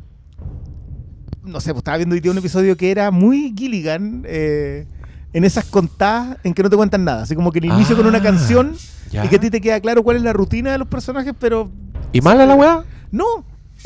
[1.44, 4.24] No sé, pues estaba viendo hoy día un episodio que era muy Gilligan.
[4.26, 4.88] eh,
[5.32, 7.22] en esas contadas en que no te cuentan nada.
[7.22, 8.74] Así como que el inicio con una Ah, canción
[9.12, 9.24] ya.
[9.24, 11.70] y que a ti te queda claro cuál es la rutina de los personajes, pero
[12.12, 12.84] ¿Y mala la weá?
[13.12, 13.24] no.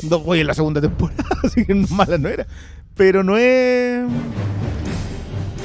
[0.09, 2.47] No voy en la segunda temporada, así que mala no era.
[2.95, 4.01] Pero no es.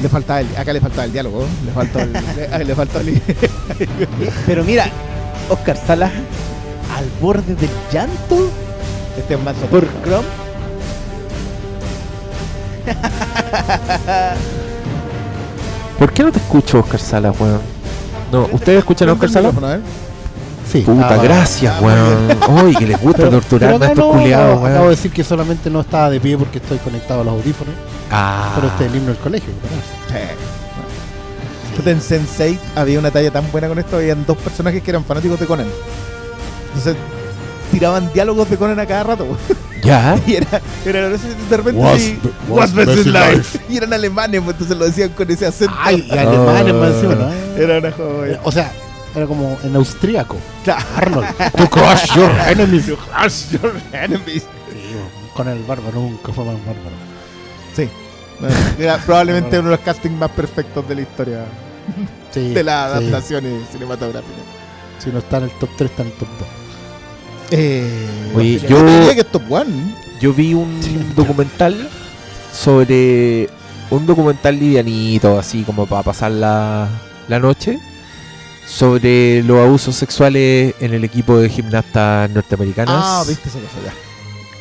[0.02, 3.22] Le faltaba el, acá le faltaba el diálogo, le faltó el, le, le faltó el,
[4.46, 4.86] Pero mira,
[5.48, 6.10] Oscar Salas
[6.96, 8.50] al borde del llanto
[9.18, 10.26] este es más por Chrome.
[15.98, 17.60] ¿Por qué no te escucho, Oscar Sala, weón?
[18.32, 19.52] No, ¿ustedes escuchan a Oscar Sala?
[20.70, 20.81] Sí.
[20.83, 22.64] Puta, Ah, gracias, ah, weón.
[22.66, 24.90] Uy, que les gusta pero a estos no, culiados, acabo- Acabo de weón.
[24.90, 27.75] decir que solamente no estaba de pie porque estoy conectado a los audífonos.
[28.11, 28.53] Ah.
[28.55, 29.53] Pero este es el himno del colegio.
[30.11, 30.31] ¿verdad?
[31.77, 35.05] Puta, En Sense8 había una talla tan buena con esto, habían dos personajes que eran
[35.05, 35.66] fanáticos de Conan.
[36.68, 36.96] Entonces
[37.70, 39.27] tiraban diálogos de Conan a cada rato.
[39.83, 40.16] ¿Ya?
[40.27, 43.77] Y era, era de repente Was- sí, was "What's best best in in life?" Y
[43.79, 45.75] eran alemanes, pues entonces lo decían con ese acento.
[45.79, 47.33] Ay, y alemanes más encima, ¿no?
[47.61, 48.40] Era una joya.
[48.44, 48.70] O sea,
[49.14, 50.37] era como en austríaco.
[50.64, 50.85] Claro.
[50.96, 51.27] Arnold.
[51.57, 52.85] To crush your enemies.
[52.87, 54.44] Crush your enemies.
[55.35, 56.96] Con el bárbaro nunca fue más bárbaro.
[57.75, 57.88] Sí.
[58.83, 61.44] Era probablemente uno de los castings más perfectos de la historia
[62.33, 62.98] Sí, de las sí.
[62.98, 64.42] adaptaciones cinematográficas.
[64.98, 66.48] Si no está en el top 3, está en el top 2.
[67.53, 69.94] Eh, Oye, yo yo- que es top one.
[70.20, 70.81] Yo vi un
[71.16, 71.88] documental
[72.53, 73.48] sobre.
[73.90, 76.88] Un documental livianito, así como para pasar la,
[77.29, 77.79] la noche.
[78.66, 82.94] Sobre los abusos sexuales en el equipo de gimnastas norteamericanas.
[82.96, 83.92] Ah, viste esa cosa ya.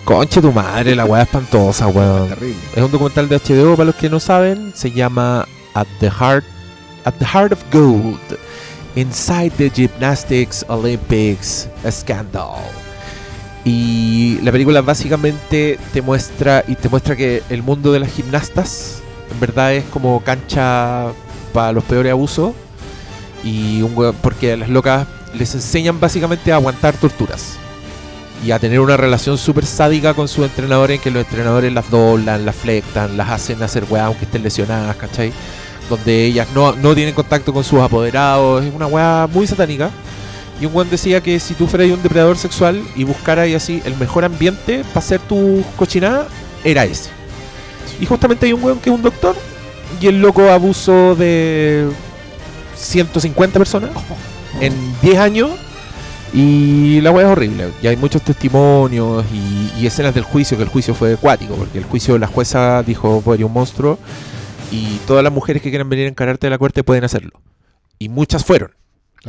[0.03, 2.29] Conche tu madre, la weá espantosa, weón.
[2.29, 2.59] Terrible.
[2.75, 4.73] Es un documental de HBO para los que no saben.
[4.75, 6.43] Se llama At the Heart,
[7.05, 8.19] At the Heart of Gold.
[8.95, 12.59] Inside the Gymnastics Olympics Scandal.
[13.63, 19.01] Y la película básicamente te muestra y te muestra que el mundo de las gimnastas
[19.31, 21.13] en verdad es como cancha
[21.53, 22.53] para los peores abusos.
[23.43, 27.53] Y un weón- porque a las locas les enseñan básicamente a aguantar torturas
[28.45, 31.89] y a tener una relación súper sádica con sus entrenadores, en que los entrenadores las
[31.89, 35.31] doblan, las flectan, las hacen hacer weá aunque estén lesionadas, ¿cachai?
[35.89, 39.89] Donde ellas no, no tienen contacto con sus apoderados, es una weá muy satánica.
[40.59, 43.95] Y un weón decía que si tú fueras un depredador sexual y buscaras así el
[43.97, 46.27] mejor ambiente para hacer tu cochinada,
[46.63, 47.09] era ese.
[47.99, 49.35] Y justamente hay un weón que es un doctor
[49.99, 51.87] y el loco abusó de
[52.81, 53.91] 150 personas
[54.59, 55.51] en 10 años
[56.33, 57.69] y la weá es horrible.
[57.81, 61.77] Y hay muchos testimonios y, y escenas del juicio, que el juicio fue acuático, porque
[61.77, 63.97] el juicio la jueza dijo, eres un monstruo
[64.71, 67.41] y todas las mujeres que quieran venir a encararte de la corte pueden hacerlo.
[67.99, 68.71] Y muchas fueron.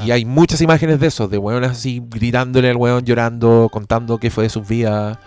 [0.03, 4.31] Y hay muchas imágenes de eso, de weones así gritándole al weón, llorando, contando qué
[4.31, 5.19] fue de sus vidas.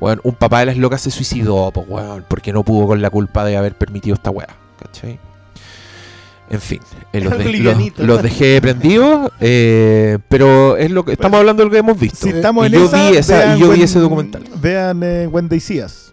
[0.00, 3.10] Weón, un papá de las locas se suicidó, pues weón, porque no pudo con la
[3.10, 4.48] culpa de haber permitido esta weá.
[4.78, 5.18] ¿Cachai?
[6.54, 6.80] En fin,
[7.12, 11.70] eh, los, de- los- dejé prendidos, eh, pero es lo que estamos hablando de lo
[11.72, 12.18] que hemos visto.
[12.26, 14.44] Si estamos y en yo esa, vi esa- vean y yo vi When- ese documental.
[14.60, 15.28] Vean eh,
[15.60, 16.12] See Us,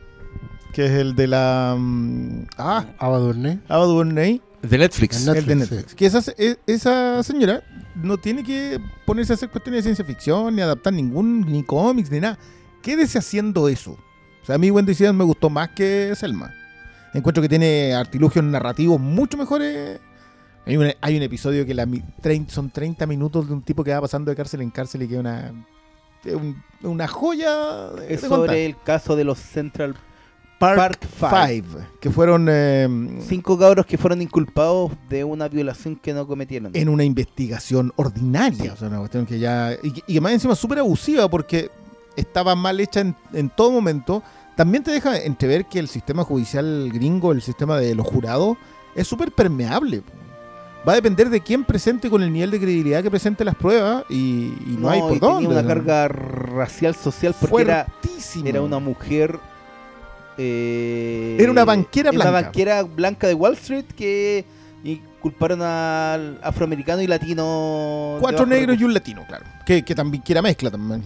[0.73, 1.75] que es el de la...
[1.77, 3.60] mm, ah, Ava Duvernay.
[3.67, 5.27] Ava DuVernay, De Netflix.
[5.27, 5.95] En el de Netflix, Netflix.
[5.95, 7.63] Que esa, e- esa señora
[7.95, 12.10] no tiene que ponerse a hacer cuestiones de ciencia ficción, ni adaptar ningún, ni cómics,
[12.10, 12.39] ni nada.
[12.82, 13.91] Quédese haciendo eso.
[14.41, 16.51] O sea, a mí See Us me gustó más que Selma.
[17.13, 19.99] Encuentro que tiene artilugios narrativos mucho mejores.
[20.65, 23.91] Hay un, hay un episodio que la, trein- son 30 minutos de un tipo que
[23.93, 25.52] va pasando de cárcel en cárcel y que es una,
[26.26, 29.95] un- una joya de, Es de sobre el caso de los Central
[30.60, 31.63] Park, Five.
[31.63, 32.88] 5, que fueron eh,
[33.28, 36.71] Cinco cabros que fueron inculpados de una violación que no cometieron.
[36.76, 38.74] en una investigación ordinaria.
[38.74, 39.74] O sea, una cuestión que ya.
[39.82, 41.71] Y, que- y que más encima súper abusiva porque
[42.15, 44.21] estaba mal hecha en, en todo momento.
[44.56, 48.56] También te deja entrever que el sistema judicial gringo, el sistema de los jurados,
[48.93, 50.04] es súper permeable.
[50.87, 54.03] Va a depender de quién presente con el nivel de credibilidad que presente las pruebas
[54.09, 55.47] y, y no, hay por y dónde.
[55.47, 57.85] tenía una carga racial social porque era,
[58.43, 59.39] era una mujer.
[60.37, 62.47] eh, Era una banquera era Una blanca.
[62.47, 64.43] banquera blanca de Wall Street que
[64.83, 68.17] inculparon al afroamericano y latino.
[68.19, 69.45] Cuatro negros y un latino, claro.
[69.65, 71.03] Que, que también quiera mezcla también.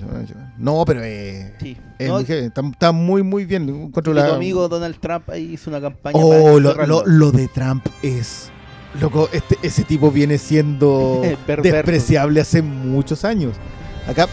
[0.57, 1.75] No, pero eh, Sí.
[1.99, 3.91] es No, está, está muy, muy bien.
[3.93, 6.13] La- tu amigo Donald Trump ahí hizo una campaña.
[6.13, 8.49] para Oh, lo- lo de Trump es.
[8.99, 11.21] Loco, este, ese tipo viene siendo
[11.63, 13.53] despreciable hace muchos años.
[14.08, 14.27] Acá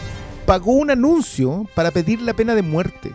[0.45, 3.11] pagó un anuncio para pedir la pena de muerte.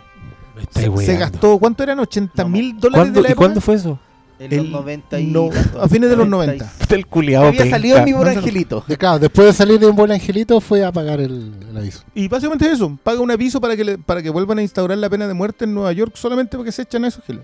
[0.71, 1.99] Se, gastó, ¿cuánto eran?
[1.99, 3.45] ¿80 mil dólares ¿Cuándo, de la ¿Y época?
[3.47, 3.99] cuándo fue eso?
[4.41, 6.79] En los El 90 y no- a fines de los 90 y- 90.
[6.79, 8.85] Puta, el culiao Había salido mi buen angelito.
[8.87, 12.03] De, claro, después de salir de un buen angelito fue a pagar el, el aviso.
[12.15, 15.11] Y básicamente eso, paga un aviso para que, le- para que vuelvan a instaurar la
[15.11, 17.43] pena de muerte en Nueva York solamente porque se echan a esos giles.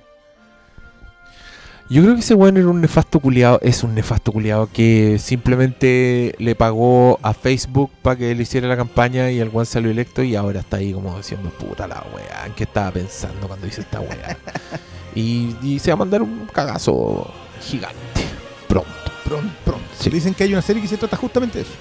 [1.91, 6.35] Yo creo que ese weón era un nefasto culiado, es un nefasto culiado que simplemente
[6.39, 10.23] le pagó a Facebook para que le hiciera la campaña y el weón salió electo
[10.23, 13.83] y ahora está ahí como diciendo puta la weá, ¿en qué estaba pensando cuando hice
[13.83, 14.39] esta weá?
[15.15, 18.25] y, y se va a mandar un cagazo gigante
[18.67, 18.91] pronto.
[19.25, 19.87] Pronto, pronto.
[19.99, 20.11] Sí.
[20.11, 21.73] Dicen que hay una serie que se trata justamente de eso.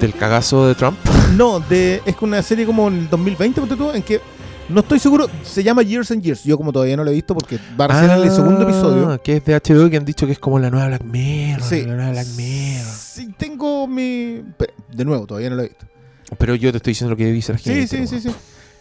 [0.00, 0.96] Del cagazo de Trump.
[1.36, 4.20] No, de, es una serie como en el 2020, ponte tú, en que
[4.72, 6.44] no estoy seguro, se llama Years and Years.
[6.44, 9.10] Yo como todavía no lo he visto porque va a ser en el segundo episodio.
[9.10, 11.62] Ah, Que es de HBO que han dicho que es como la nueva Black Mirror.
[11.62, 11.82] Sí.
[11.82, 12.86] La nueva Black Mirror.
[12.92, 14.42] Sí, tengo mi...
[14.56, 15.86] pero, de nuevo, todavía no lo he visto.
[16.38, 17.86] Pero yo te estoy diciendo lo que dice la Sí, gente.
[17.86, 18.34] sí, sí, sí.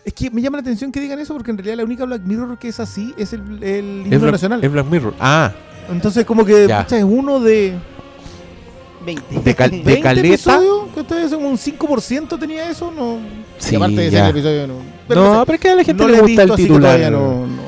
[0.04, 2.22] Es que me llama la atención que digan eso porque en realidad la única Black
[2.24, 4.64] Mirror que es así es el, el himno Es Black, nacional.
[4.64, 5.14] es Black Mirror.
[5.20, 5.52] Ah,
[5.92, 7.78] Entonces como que pucha, es uno de
[9.06, 9.40] 20.
[9.42, 10.28] De cal- de 20 caleta.
[10.28, 13.20] episodios, que ustedes como un 5% tenía eso, no.
[13.58, 14.22] Sí, y aparte de ya.
[14.24, 14.74] ese episodio no.
[15.08, 15.46] Pero no, no sé.
[15.46, 16.82] pero es que a la gente no le gusta visto, el así que titular.
[16.98, 17.62] todavía no, no,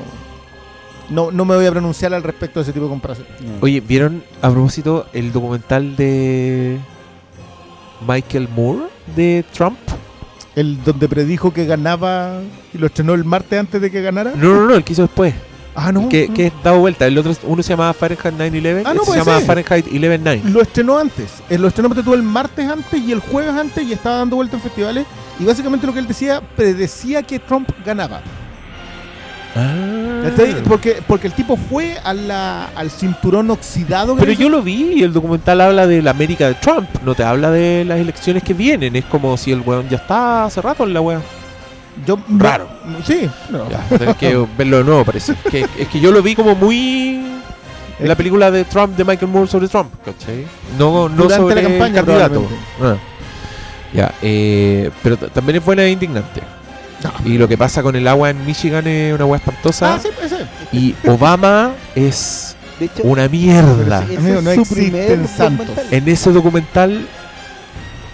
[1.10, 3.28] no, no me voy a pronunciar al respecto de ese tipo de comparación.
[3.62, 6.78] Oye, ¿vieron a propósito el documental de
[8.08, 9.78] Michael Moore de Trump?
[10.56, 12.40] El donde predijo que ganaba
[12.74, 14.34] y lo estrenó el martes antes de que ganara.
[14.36, 15.34] No, no, no, el que hizo después.
[15.76, 16.08] Ah, no.
[16.10, 17.08] que, que es dado vuelta.
[17.08, 18.84] El otro, uno se llamaba Fahrenheit 9-11.
[18.86, 19.46] Ah, no, este se puede llama ser.
[19.48, 20.44] Fahrenheit 11-9.
[20.52, 21.32] Lo estrenó antes.
[21.50, 24.56] Él lo estrenó tú, el martes antes y el jueves antes y estaba dando vuelta
[24.58, 25.06] en festivales.
[25.40, 28.22] Y básicamente lo que él decía, predecía que Trump ganaba.
[29.56, 30.30] Ah.
[30.68, 34.16] Porque, porque el tipo fue a la- al cinturón oxidado.
[34.16, 36.88] Pero yo lo vi y el documental habla de la América de Trump.
[37.04, 38.96] No te habla de las elecciones que vienen.
[38.96, 41.22] Es como si el weón ya está hace rato en la weón.
[42.06, 42.68] Yo, Raro.
[43.06, 43.68] Sí, no.
[43.70, 45.36] Ya, que verlo de nuevo, parece.
[45.50, 47.22] Que, es que yo lo vi como muy.
[48.00, 50.46] En la película de Trump, de Michael Moore sobre Trump, ¿cachai?
[50.78, 52.48] No, no Durante sobre la campaña, el candidato.
[52.82, 52.96] Ah.
[53.94, 56.42] Ya, eh, pero también es buena e indignante.
[57.04, 57.30] No.
[57.30, 59.96] Y lo que pasa con el agua en Michigan es una agua espantosa.
[59.96, 60.38] Ah, sí, ese.
[60.72, 64.04] Y Obama es hecho, una mierda.
[64.04, 65.68] ese Amigo, es no su existen primer santos.
[65.68, 65.94] documental.
[65.94, 67.08] En ese documental,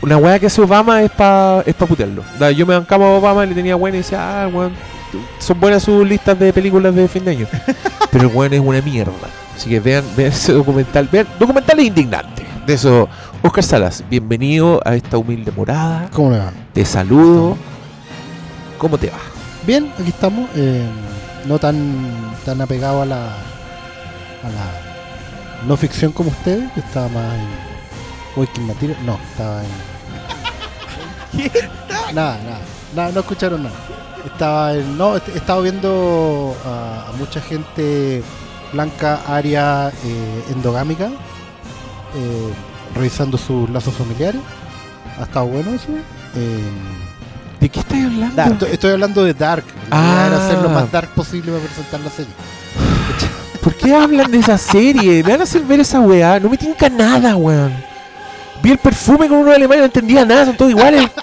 [0.01, 2.23] una weá que hace Obama es para es pa putearlo.
[2.37, 4.73] Da, Yo me bancaba a Obama y le tenía buena y decía, ah, weón,
[5.39, 7.47] son buenas sus listas de películas de fin de año.
[8.11, 9.11] Pero el weón es una mierda.
[9.55, 11.09] Así que vean, vean ese documental.
[11.11, 12.45] Vean, documental es indignante.
[12.65, 13.09] De eso,
[13.41, 16.09] Oscar Salas, bienvenido a esta humilde morada.
[16.13, 16.51] ¿Cómo le va?
[16.73, 17.57] Te saludo.
[18.77, 19.17] ¿Cómo te va?
[19.65, 20.49] Bien, aquí estamos.
[20.55, 20.87] eh,
[21.45, 27.33] no tan, tan apegado a la, a la no ficción como ustedes, que estaba más
[27.33, 28.97] en Waking Material.
[29.05, 29.67] No, estaba en.
[32.13, 32.59] Nada, nada,
[32.95, 33.75] nada, no escucharon nada.
[34.25, 34.97] Estaba en.
[34.97, 38.23] No, he estado viendo a, a mucha gente
[38.73, 42.53] blanca, área eh, endogámica, eh,
[42.95, 44.41] revisando sus lazos familiares.
[45.19, 45.89] ¿Ha estado bueno eso?
[46.35, 46.69] Eh,
[47.59, 48.35] ¿De qué estás hablando?
[48.35, 48.53] Dark.
[48.53, 49.65] estoy, estoy hablando de Dark.
[49.91, 50.25] Ah.
[50.27, 52.33] era hacer lo más dark posible para presentar la serie.
[53.61, 55.21] ¿Por qué hablan de esa serie?
[55.23, 56.39] Me van a hacer ver esa weá.
[56.39, 57.88] No me tinca nada, weón.
[58.61, 61.07] Vi el perfume con uno alemán y no entendía nada, son todos iguales.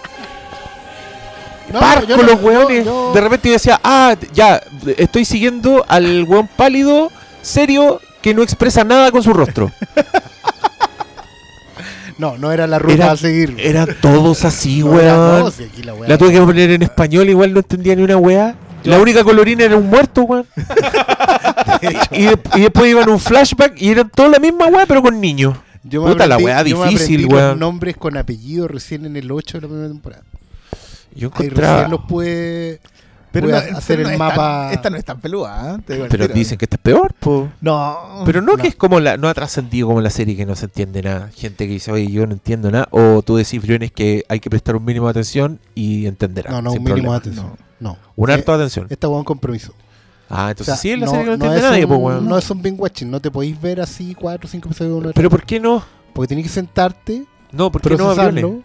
[1.72, 4.62] No, Parco yo no- los yo- yo- De repente yo decía, ah, ya,
[4.96, 7.10] estoy siguiendo al weón pálido,
[7.42, 9.72] serio, que no expresa nada con su rostro.
[12.18, 13.54] No, no era la ruta Era- a seguir.
[13.58, 15.38] Eran todos así, No weón.
[15.40, 18.02] no, si aquí la weá- La tuve que poner en español, igual no entendía ni
[18.04, 18.54] una weá.
[18.84, 20.46] La única colorina era un muerto, weón.
[22.12, 25.20] y, de- y después iban un flashback y eran todos la misma weá, pero con
[25.20, 25.56] niños.
[25.88, 27.48] Yo me Puta la aprendí- weá yo me difícil, weón.
[27.50, 30.22] los nombres con apellido recién en el 8 de la primera temporada.
[31.14, 31.74] Yo Ahí encontraba.
[31.76, 32.80] recién los pude,
[33.32, 34.34] Pero no, hacer no el mapa.
[34.66, 35.82] tan- esta no es tan peluda, ¿eh?
[35.86, 36.34] Te digo al Pero tiro.
[36.34, 37.48] dicen que esta es peor, po.
[37.60, 38.22] No.
[38.26, 38.58] Pero no, No.
[38.62, 39.16] que es como la.
[39.16, 41.30] No ha trascendido como la serie que no se entiende nada.
[41.34, 42.88] Gente que dice, oye, yo no entiendo nada.
[42.90, 46.50] O tú decís, Briones, que hay que prestar un mínimo de atención y entenderá.
[46.50, 47.52] No, no, un mínimo de atención.
[47.80, 47.96] No.
[48.16, 48.86] Un Eh, harto de atención.
[48.90, 49.72] Esta weón compromiso.
[50.28, 51.84] Ah, O entonces sea, sí es la no- serie que no no entiende es nadie,
[51.84, 52.28] un- pues, weón.
[52.28, 55.10] No es un binge watching, no te podéis ver así cuatro o cinco episodios uno
[55.14, 55.84] Pero ¿por qué no?
[56.12, 58.62] Porque tenés que sentarte, No, ¿por qué no,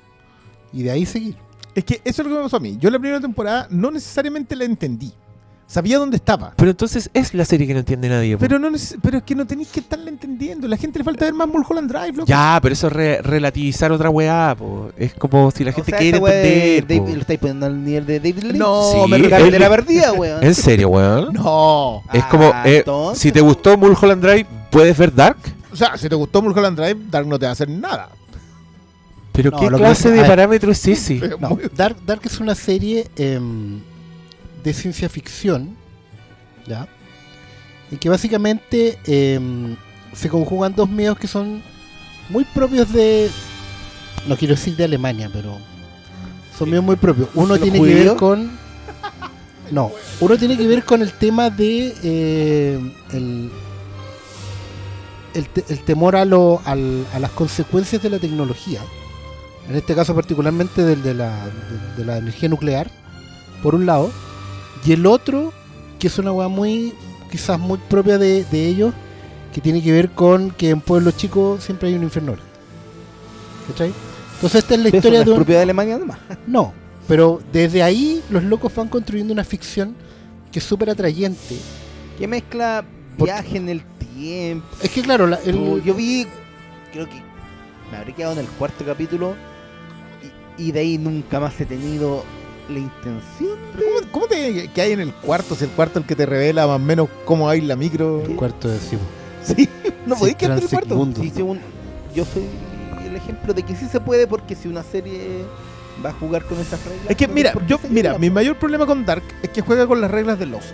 [0.73, 1.35] y de ahí seguir.
[1.75, 2.77] Es que eso es lo que me pasó a mí.
[2.79, 5.13] Yo la primera temporada no necesariamente la entendí.
[5.71, 6.51] Sabía dónde estaba.
[6.57, 8.41] Pero entonces es la serie que no entiende nadie, po.
[8.41, 10.67] Pero, no, neces- pero es que no tenéis que estarla entendiendo.
[10.67, 12.25] La gente le falta ver más Mulholland Drive, loco.
[12.27, 14.89] Ya, pero eso es re- relativizar otra weá, po.
[14.97, 17.07] Es como si la O gente sea, quiere entender, po.
[17.15, 18.57] Lo estáis poniendo al nivel de David Lynch.
[18.57, 20.43] No, Sí, me refiero de la perdida, weón.
[20.43, 21.33] ¿En serio, weón?
[21.33, 22.03] No.
[22.11, 25.37] Es Ah, como, eh, entonces, si te gustó Mulholland Drive, ¿puedes ver Dark?
[25.71, 28.09] O sea, si te gustó Mulholland Drive, Dark no te va a hacer nada.
[29.31, 30.31] ¿Pero No, qué lo que clase pasa- de a ver.
[30.31, 31.21] parámetro es ese?
[31.39, 33.79] No, Dark, Dark es una serie em,
[34.63, 35.75] de ciencia ficción,
[36.67, 36.87] ¿ya?
[37.91, 39.75] Y que básicamente em,
[40.13, 41.61] se conjugan dos medios que son
[42.29, 43.29] muy propios de...
[44.27, 45.57] No quiero decir de Alemania, pero
[46.57, 47.27] son medios muy propios.
[47.33, 48.51] Uno ¿Los tiene que ver con...
[49.71, 53.49] No, uno tiene que ver con el tema de eh, el,
[55.33, 58.81] el, te- el temor a, lo, al- a las consecuencias de la tecnología
[59.69, 62.89] en este caso particularmente del de la, de, de la energía nuclear,
[63.63, 64.11] por un lado,
[64.85, 65.53] y el otro,
[65.99, 66.93] que es una weá muy,
[67.31, 68.93] quizás muy propia de, de ellos,
[69.53, 72.35] que tiene que ver con que en pueblos chicos siempre hay un infierno.
[73.67, 73.93] ¿Cachai?
[74.35, 75.37] Entonces esta es la historia es de un...
[75.37, 76.19] propiedad de Alemania nomás.
[76.47, 76.73] No,
[77.07, 79.95] pero desde ahí los locos van construyendo una ficción
[80.51, 81.57] que es súper atrayente.
[82.17, 82.83] Que mezcla
[83.17, 83.83] viaje en el
[84.15, 84.65] tiempo.
[84.81, 86.25] Es que claro, la- el- Yo vi,
[86.91, 87.21] creo que
[87.91, 89.35] me habré quedado en el cuarto capítulo
[90.57, 92.23] y, y de ahí nunca más he tenido
[92.69, 93.57] la intención.
[93.75, 95.55] ¿Cómo, cómo te que hay en el cuarto?
[95.55, 98.23] Si el cuarto es el que te revela más o menos cómo hay la micro.
[98.25, 99.01] el cuarto de Simo.
[99.43, 99.67] Sí,
[100.05, 100.87] no Sí, podéis quedar en el cuarto.
[100.89, 101.21] Transegmundo.
[101.21, 101.59] Sí, según-
[102.15, 102.43] yo soy
[103.05, 105.43] el ejemplo de que sí se puede porque si una serie
[106.03, 107.09] va a jugar con esas reglas.
[107.09, 110.11] Es que mira, yo, mira, mi mayor problema con Dark es que juega con las
[110.11, 110.73] reglas del oso.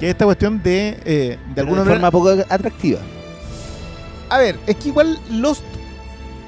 [0.00, 2.98] Que es esta cuestión de, eh, de Pero alguna de forma poco atractiva.
[4.28, 5.62] A ver, es que igual Lost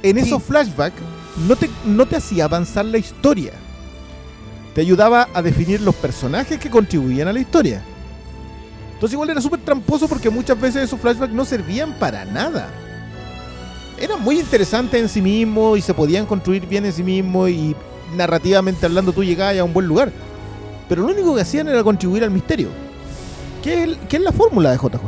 [0.03, 0.23] en Sí.
[0.23, 0.97] esos flashbacks
[1.47, 3.53] no te, no te hacía avanzar la historia.
[4.77, 7.81] Te ayudaba a definir los personajes que contribuían a la historia.
[8.93, 12.69] Entonces igual era súper tramposo porque muchas veces esos flashbacks no servían para nada.
[13.99, 17.75] Eran muy interesantes en sí mismos y se podían construir bien en sí mismos y
[18.15, 20.13] narrativamente hablando tú llegabas a un buen lugar.
[20.91, 22.69] Pero lo único que hacían era contribuir al misterio.
[23.63, 25.01] ¿Qué es, qué es la fórmula de JJ?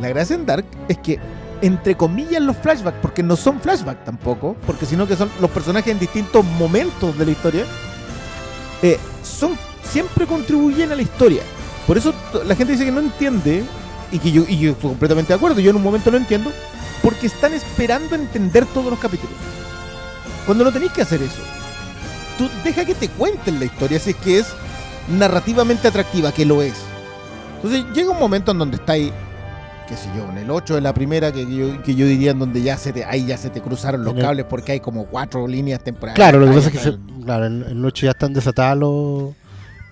[0.00, 1.18] La gracia en Dark es que,
[1.60, 5.92] entre comillas, los flashbacks, porque no son flashbacks tampoco, porque sino que son los personajes
[5.92, 7.66] en distintos momentos de la historia,
[8.82, 11.42] eh, son siempre contribuyen a la historia.
[11.86, 12.12] Por eso
[12.46, 13.64] la gente dice que no entiende,
[14.12, 16.52] y que yo, y yo estoy completamente de acuerdo, yo en un momento no entiendo,
[17.02, 19.36] porque están esperando entender todos los capítulos.
[20.46, 21.42] Cuando no tenéis que hacer eso.
[22.36, 24.46] Tú deja que te cuenten la historia si es que es
[25.08, 26.74] narrativamente atractiva, que lo es.
[27.56, 29.12] Entonces llega un momento en donde estáis,
[29.88, 32.38] qué sé yo, en el 8 de la primera, que yo, que yo diría en
[32.38, 35.06] donde ya se te, ahí ya se te cruzaron los el- cables porque hay como
[35.06, 36.16] cuatro líneas temporales.
[36.16, 39.34] Claro, lo que pasa es que se- claro, en, en noche ya están desatados los...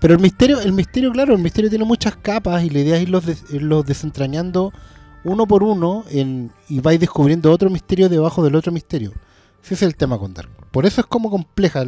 [0.00, 3.02] Pero el misterio, el misterio, claro, el misterio tiene muchas capas y la idea es
[3.02, 4.72] irlos, des- irlos desentrañando
[5.24, 9.12] uno por uno en, y vais descubriendo otro misterio debajo del otro misterio.
[9.64, 10.50] Ese es el tema con Dark.
[10.70, 11.82] Por eso es como compleja.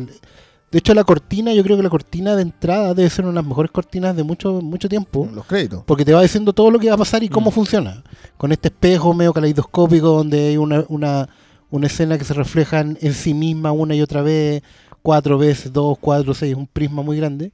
[0.71, 3.37] De hecho, la cortina, yo creo que la cortina de entrada debe ser una de
[3.37, 5.27] las mejores cortinas de mucho, mucho tiempo.
[5.33, 5.83] Los créditos.
[5.87, 7.55] Porque te va diciendo todo lo que va a pasar y cómo Mm.
[7.55, 8.05] funciona.
[8.37, 11.27] Con este espejo medio caleidoscópico donde hay una, una,
[11.71, 14.63] una escena que se refleja en, sí misma una y otra vez,
[15.03, 17.51] cuatro veces, dos, cuatro, seis, un prisma muy grande.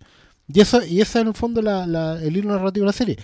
[0.53, 2.93] Y eso, y ese es en el fondo la- la- el hilo narrativo de la
[2.93, 3.17] serie.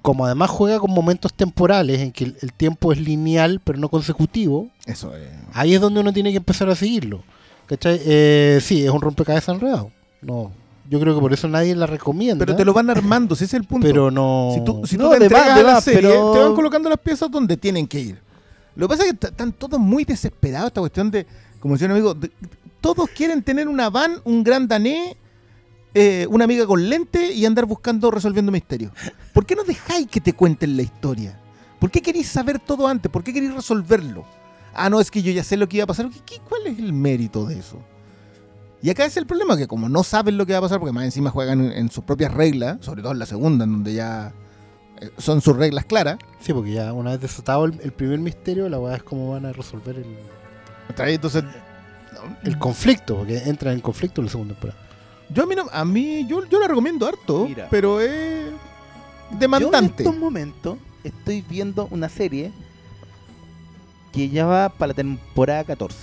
[0.00, 3.88] Como además juega con momentos temporales en que el, el tiempo es lineal pero no
[3.90, 5.28] consecutivo, Eso es.
[5.52, 7.22] ahí es donde uno tiene que empezar a seguirlo.
[7.66, 8.00] ¿Cachai?
[8.04, 9.90] Eh, sí, es un rompecabezas enredado.
[10.22, 10.52] No,
[10.88, 12.44] yo creo que por eso nadie la recomienda.
[12.44, 13.86] Pero te lo van armando, ese es el punto.
[13.86, 14.50] Pero no.
[14.54, 16.88] Si tú, si tú te de entregas a la más, serie, pero- te van colocando
[16.88, 18.20] las piezas donde tienen que ir.
[18.76, 21.26] Lo que pasa es que están todos muy desesperados esta cuestión de,
[21.60, 22.30] como decía un amigo, de-
[22.80, 25.16] todos quieren tener una van, un gran danés,
[25.94, 28.92] eh, una amiga con lente y andar buscando, resolviendo misterios.
[29.32, 31.38] ¿Por qué no dejáis que te cuenten la historia?
[31.80, 33.10] ¿Por qué queréis saber todo antes?
[33.10, 34.24] ¿Por qué queréis resolverlo?
[34.76, 36.08] Ah, no, es que yo ya sé lo que iba a pasar.
[36.10, 37.78] ¿Qué- qué- ¿Cuál es el mérito de eso?
[38.82, 40.92] Y acá es el problema, que como no saben lo que va a pasar, porque
[40.92, 43.94] más encima juegan en, en sus propias reglas, sobre todo en la segunda, en donde
[43.94, 44.32] ya
[45.00, 46.18] eh, son sus reglas claras.
[46.40, 49.46] Sí, porque ya una vez desatado el, el primer misterio, la weá es cómo van
[49.46, 50.06] a resolver el,
[51.10, 51.42] Entonces,
[52.44, 54.78] el conflicto, porque entra en conflicto en la segunda temporada.
[55.30, 57.66] yo a mí, no- a mí yo, yo la recomiendo harto, Mira.
[57.70, 58.10] pero es
[59.30, 60.02] Yo en demandante.
[60.04, 62.52] estos momentos estoy viendo una serie
[64.16, 65.94] que ya va para la temporada 14,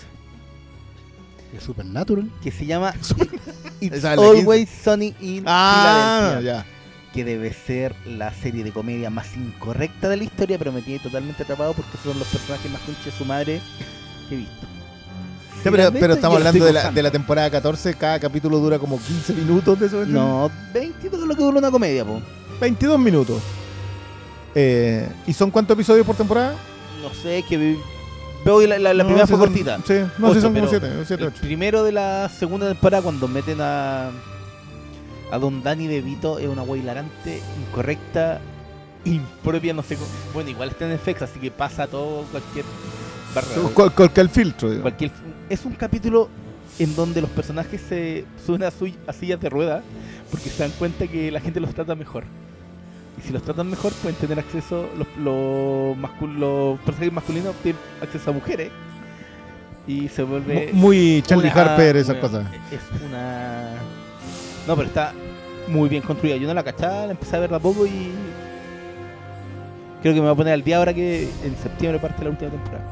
[1.58, 2.30] Es Supernatural.
[2.44, 2.94] que se llama
[3.82, 6.64] It's Always Sunny in Ah, ya.
[7.12, 11.00] que debe ser la serie de comedia más incorrecta de la historia, pero me tiene
[11.00, 13.60] totalmente atrapado porque son los personajes más concha de su madre
[14.30, 14.68] que he visto.
[15.64, 19.34] Pero, estamos la hablando de la, de la temporada 14, cada capítulo dura como 15
[19.34, 20.06] minutos de eso.
[20.06, 22.22] No, 22 es lo que dura una comedia, po.
[22.60, 23.42] 22 minutos.
[24.54, 26.54] Eh, ¿Y son cuántos episodios por temporada?
[27.02, 27.78] No sé, que
[28.44, 29.78] que la, la- la No, primera sí fue son- cortita.
[29.86, 31.42] Sí, no, sí Ocho, son como pero 7, 7, El 8.
[31.42, 34.10] primero de la segunda temporada, cuando meten a,
[35.32, 38.40] a Don Danny De Vito, es una wea hilarante, incorrecta,
[39.06, 40.08] impropia, no sé cómo.
[40.34, 42.66] Bueno, igual está en FX, así que pasa todo, cualquier
[43.34, 43.48] barra.
[43.74, 44.70] ¿Cuál, cuál que el filtro?
[44.70, 44.82] digo.
[44.84, 45.12] cualquier,
[45.50, 46.30] es un capítulo
[46.80, 49.84] en donde los personajes se suben a, su- a sillas de ruedas
[50.32, 52.24] porque se dan cuenta que la gente los trata mejor.
[53.18, 57.80] Y si los tratan mejor, pueden tener acceso, los, los, mascul- los personajes masculinos tienen
[58.02, 58.72] acceso a mujeres.
[59.88, 60.70] Y se vuelve.
[60.74, 62.46] Mu- Muy Charlie una- Harper, esas cosas.
[62.72, 63.74] Es una.
[64.68, 65.14] No, pero está
[65.68, 66.38] muy bien construida.
[66.38, 68.12] Yo no la cachaba, la empecé a ver de a poco y.
[70.02, 72.52] Creo que me voy a poner al día ahora que en septiembre parte la última
[72.52, 72.84] temporada.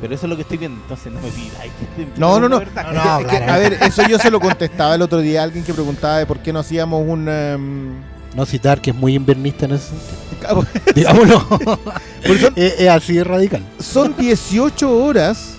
[0.00, 2.56] Pero eso es lo que estoy viendo, entonces no me pidáis que No, no, no.
[2.58, 3.52] No, Es que, claro.
[3.52, 6.26] a ver, eso yo se lo contestaba el otro día a alguien que preguntaba de
[6.26, 7.28] por qué no hacíamos un...
[7.28, 7.94] em,
[8.34, 10.54] No citar que es muy invernista en ese sentido.
[10.54, 11.40] Porque Digámoslo.
[11.40, 13.62] son, es, es así de radical.
[13.78, 15.54] son 18 horas.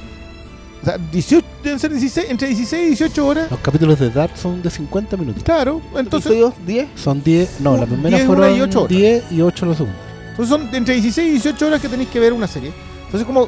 [0.81, 3.49] O sea, 18, deben ser 16, entre 16 y 18 horas.
[3.49, 5.41] Los capítulos de Dark son de 50 minutos.
[5.43, 6.87] Claro, entonces, ¿Episodios 10?
[6.95, 8.89] Son 10, no, la primera 10, una fueron y ocho horas.
[8.89, 9.97] 10 y 8 la segunda.
[10.29, 12.71] entonces son entre 16 y 18 horas que tenéis que ver una serie.
[13.05, 13.47] Entonces como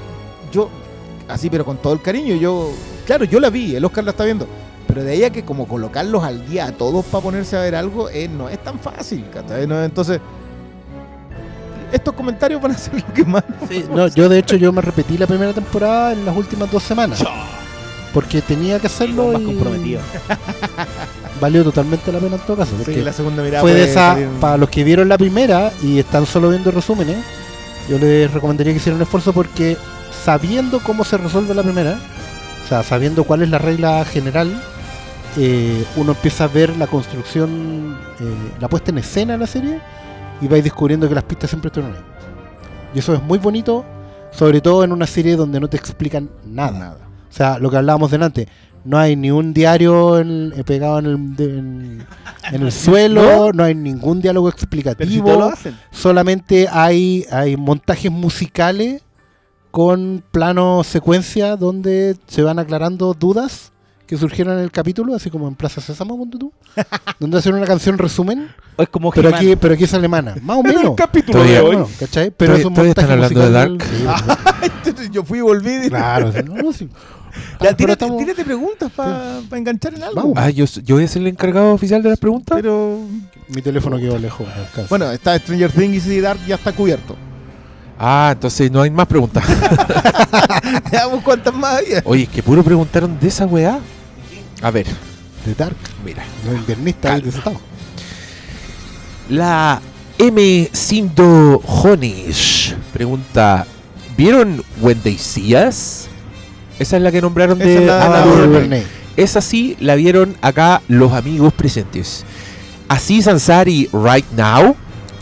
[0.52, 0.70] yo,
[1.28, 2.72] así pero con todo el cariño, yo,
[3.06, 4.48] claro, yo la vi, el Oscar la está viendo.
[4.88, 7.76] Pero de ahí a que como colocarlos al día a todos para ponerse a ver
[7.76, 9.26] algo, eh, no es tan fácil.
[9.68, 10.20] No, entonces,
[11.92, 13.44] estos comentarios van a ser lo que más...
[13.94, 17.24] No, yo de hecho yo me repetí la primera temporada en las últimas dos semanas.
[18.14, 20.02] Porque tenía que hacerlo más y comprometido.
[21.42, 22.72] valió totalmente la pena en todo caso.
[22.84, 26.00] Sí, la segunda mirada fue de esa, salir- para los que vieron la primera y
[26.00, 27.18] están solo viendo resúmenes,
[27.90, 29.78] yo les recomendaría que hicieran un esfuerzo porque
[30.26, 32.00] sabiendo cómo se resuelve la primera,
[32.66, 34.62] o sea, sabiendo cuál es la regla general,
[35.38, 38.24] eh, uno empieza a ver la construcción, eh,
[38.60, 39.80] la puesta en escena de la serie
[40.42, 42.04] y vais descubriendo que las pistas siempre estuvieron ahí.
[42.96, 43.86] Y eso es muy bonito,
[44.32, 46.98] sobre todo en una serie donde no te explican nada.
[47.30, 48.48] O sea, lo que hablábamos delante,
[48.86, 52.06] no hay ni un diario en- eh, pegado en el, de- en,
[52.54, 53.64] en el suelo, ¿No?
[53.64, 55.78] hay ningún diálogo si explicativo, todo lo hacen.
[55.92, 59.04] solamente hay, hay montajes musicales
[59.72, 63.72] con plano secuencia donde se van aclarando dudas
[64.08, 66.52] que surgieron en el capítulo, así como en Plaza Sésamo, ponte tú,
[67.20, 68.48] donde hacen una canción resumen,
[68.78, 69.40] O es como pero He-Man.
[69.42, 70.94] aquí, pero aquí es alemana, más o menos.
[70.96, 71.76] capítulo Todavía- de hoy.
[71.76, 72.32] Bueno, ¿cachai?
[72.32, 74.96] Pero Todavía- es un todavía montaje están hablando de musical- Dark.
[74.98, 75.86] Sí, Yo fui y volví.
[75.86, 76.90] y- claro, sí, no, no, sí.
[77.62, 80.16] Ya, tírate, estamos- tírate preguntas para enganchar en algo.
[80.16, 80.34] Vamos.
[80.38, 82.56] Ah, yo, yo voy a ser el encargado oficial de las preguntas.
[82.56, 83.00] Pero
[83.50, 84.48] Mi teléfono quedó lejos.
[84.48, 84.88] no alcanza.
[84.90, 87.16] bueno, está Stranger Things y Dark ya está cubierto.
[88.00, 89.44] Ah, entonces no hay más preguntas.
[90.92, 92.02] Veamos cuántas más había.
[92.06, 93.80] Oye, es que puro preguntaron de esa weá.
[94.62, 94.88] A ver,
[95.46, 96.24] de Dark, mira.
[96.46, 97.60] los invernistas ahí desatados.
[99.30, 99.82] La
[100.18, 100.70] M.
[100.72, 103.66] Sindo Jones pregunta:
[104.18, 104.64] ¿Vieron?
[106.80, 108.48] Esa es la que nombraron Esa de es la de Ada la Duvernay.
[108.48, 108.84] Duvernay.
[109.16, 112.24] Esa sí la vieron acá los amigos presentes.
[112.88, 114.76] Así Sansari Right Now.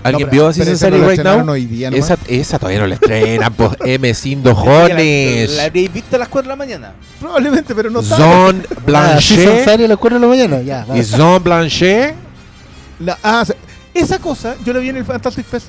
[0.05, 1.49] ¿Alguien No, pero- vio Así pero esa Sansari no Right Now?
[1.53, 2.05] hoy día nomás.
[2.11, 3.53] Esa, esa todavía no la estrenan.
[3.53, 4.13] pues M.
[4.13, 5.51] Sindo Ya la- Jones.
[5.57, 6.93] La habréis visto a las 4 de la mañana.
[7.19, 8.01] Probablemente, pero no.
[8.03, 9.67] Zon Ah, Blanchet.
[9.67, 10.61] A las 4 de la mañana.
[10.61, 10.85] Ya.
[10.95, 12.13] Y Zon Blanchet.
[12.99, 13.43] La- ah,
[13.93, 15.67] esa cosa yo la vi en el Fantastic Fest.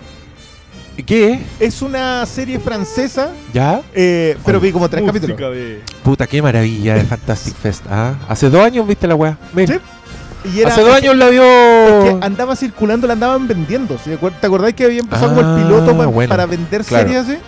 [1.05, 1.41] ¿Qué?
[1.61, 3.83] Es una serie francesa, ¿Ya?
[3.95, 5.39] eh, pero vi como tres capítulos.
[6.03, 7.85] Puta, qué maravilla de Fantastic Fest.
[7.91, 8.15] ¿ah?
[8.29, 9.37] Hace dos años viste la weá.
[9.55, 9.75] Sí.
[10.55, 11.43] Y era, Hace dos años la vio.
[11.43, 13.97] que andaba circulando, la andaban vendiendo.
[13.99, 14.11] ¿sí?
[14.11, 16.85] ¿Te acuer- ¿Te acordás que había empezado como Ah, el piloto pa- bueno, para vender
[16.85, 17.09] claro.
[17.09, 17.39] series así?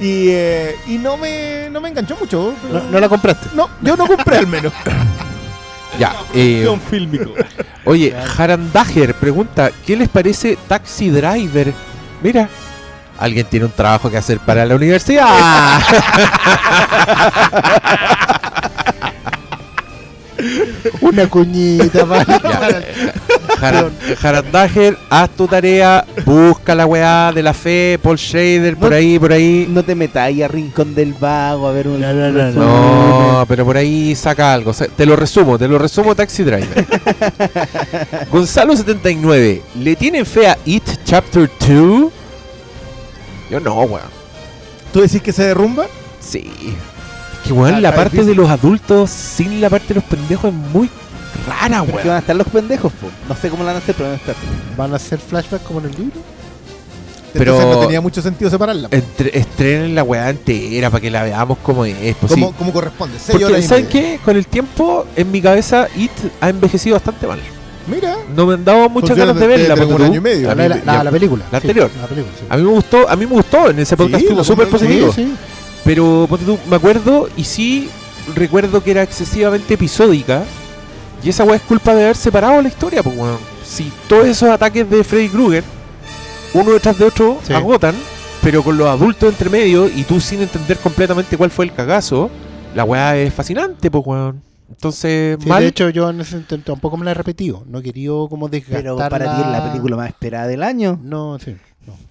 [0.00, 2.54] Y, eh, y no, me, no me enganchó mucho.
[2.72, 3.48] No, no la compraste.
[3.54, 4.72] No, yo no compré al menos.
[5.98, 6.14] Ya.
[6.32, 7.32] eh, fílmico.
[7.84, 11.72] oye, Harandager pregunta: ¿Qué les parece Taxi Driver?
[12.22, 12.48] Mira.
[13.18, 15.26] Alguien tiene un trabajo que hacer para la universidad.
[21.00, 22.24] Una cuñita para.
[22.24, 22.82] Ya.
[25.10, 29.32] Haz tu tarea, busca la weá de la fe, Paul Schrader, por No- ahí, por
[29.32, 29.66] ahí.
[29.68, 32.00] No te metas ahí a Rincón del Vago a ver un.
[32.00, 34.72] No, no, no, No, pero por ahí saca algo.
[34.72, 36.86] Sa- Te lo resumo, te lo resumo Taxi Driver.
[38.32, 42.12] Gonzalo79, ¿le tienen fe a It Chapter 2?
[43.50, 44.06] Yo no, weón.
[44.92, 45.86] ¿Tú decís que se derrumba?
[46.20, 46.50] Sí.
[47.48, 48.36] Que, weón, la parte de difícil.
[48.42, 50.88] los adultos sin la parte de los pendejos es muy
[51.46, 52.16] rara, Porque van weón.
[52.16, 53.08] a estar los pendejos, po.
[53.28, 54.34] No sé cómo la van a hacer, pero van a estar.
[54.76, 56.20] ¿Van a hacer flashback como en el libro?
[57.32, 58.88] Pero- Entonces no tenía mucho sentido separarla.
[58.90, 62.16] Entre, estrenen la weá entera para que la veamos como es.
[62.16, 62.54] Pues como, sí.
[62.56, 63.18] como corresponde.
[63.18, 64.18] seis horas Porque, y ¿saben qué?
[64.24, 67.38] Con el tiempo, en mi cabeza, It ha envejecido bastante mal.
[67.86, 68.16] Mira.
[68.34, 69.74] No me han dado muchas ganas de desde- verla.
[69.74, 70.48] desde ponte un año y medio.
[70.54, 71.44] La, la- la- la película.
[71.52, 71.90] la sí, anterior.
[72.00, 72.46] la película, sí.
[72.48, 74.68] A mí me gustó, a mí me gustó en ese podcast Sí, lo súper.
[74.78, 75.34] Sí, sí.
[75.88, 77.88] Pero ponte tú, me acuerdo y sí
[78.34, 80.44] recuerdo que era excesivamente episódica.
[81.24, 83.38] Y esa weá es culpa de haber separado la historia, pues weón.
[83.64, 85.64] Si todos esos ataques de Freddy Krueger,
[86.52, 87.54] uno detrás de otro, Sí.
[87.54, 87.94] agotan,
[88.42, 92.30] pero con los adultos entre medio y tú sin entender completamente cuál fue el cagazo,
[92.74, 94.42] la weá es fascinante, pues weón.
[94.68, 95.62] Entonces, Sí, mal.
[95.62, 97.64] de hecho, yo en ese sentido tampoco me la he repetido.
[97.66, 101.00] No he querido como desgastar Pero para ti es la película más esperada del año.
[101.02, 101.56] No, sí.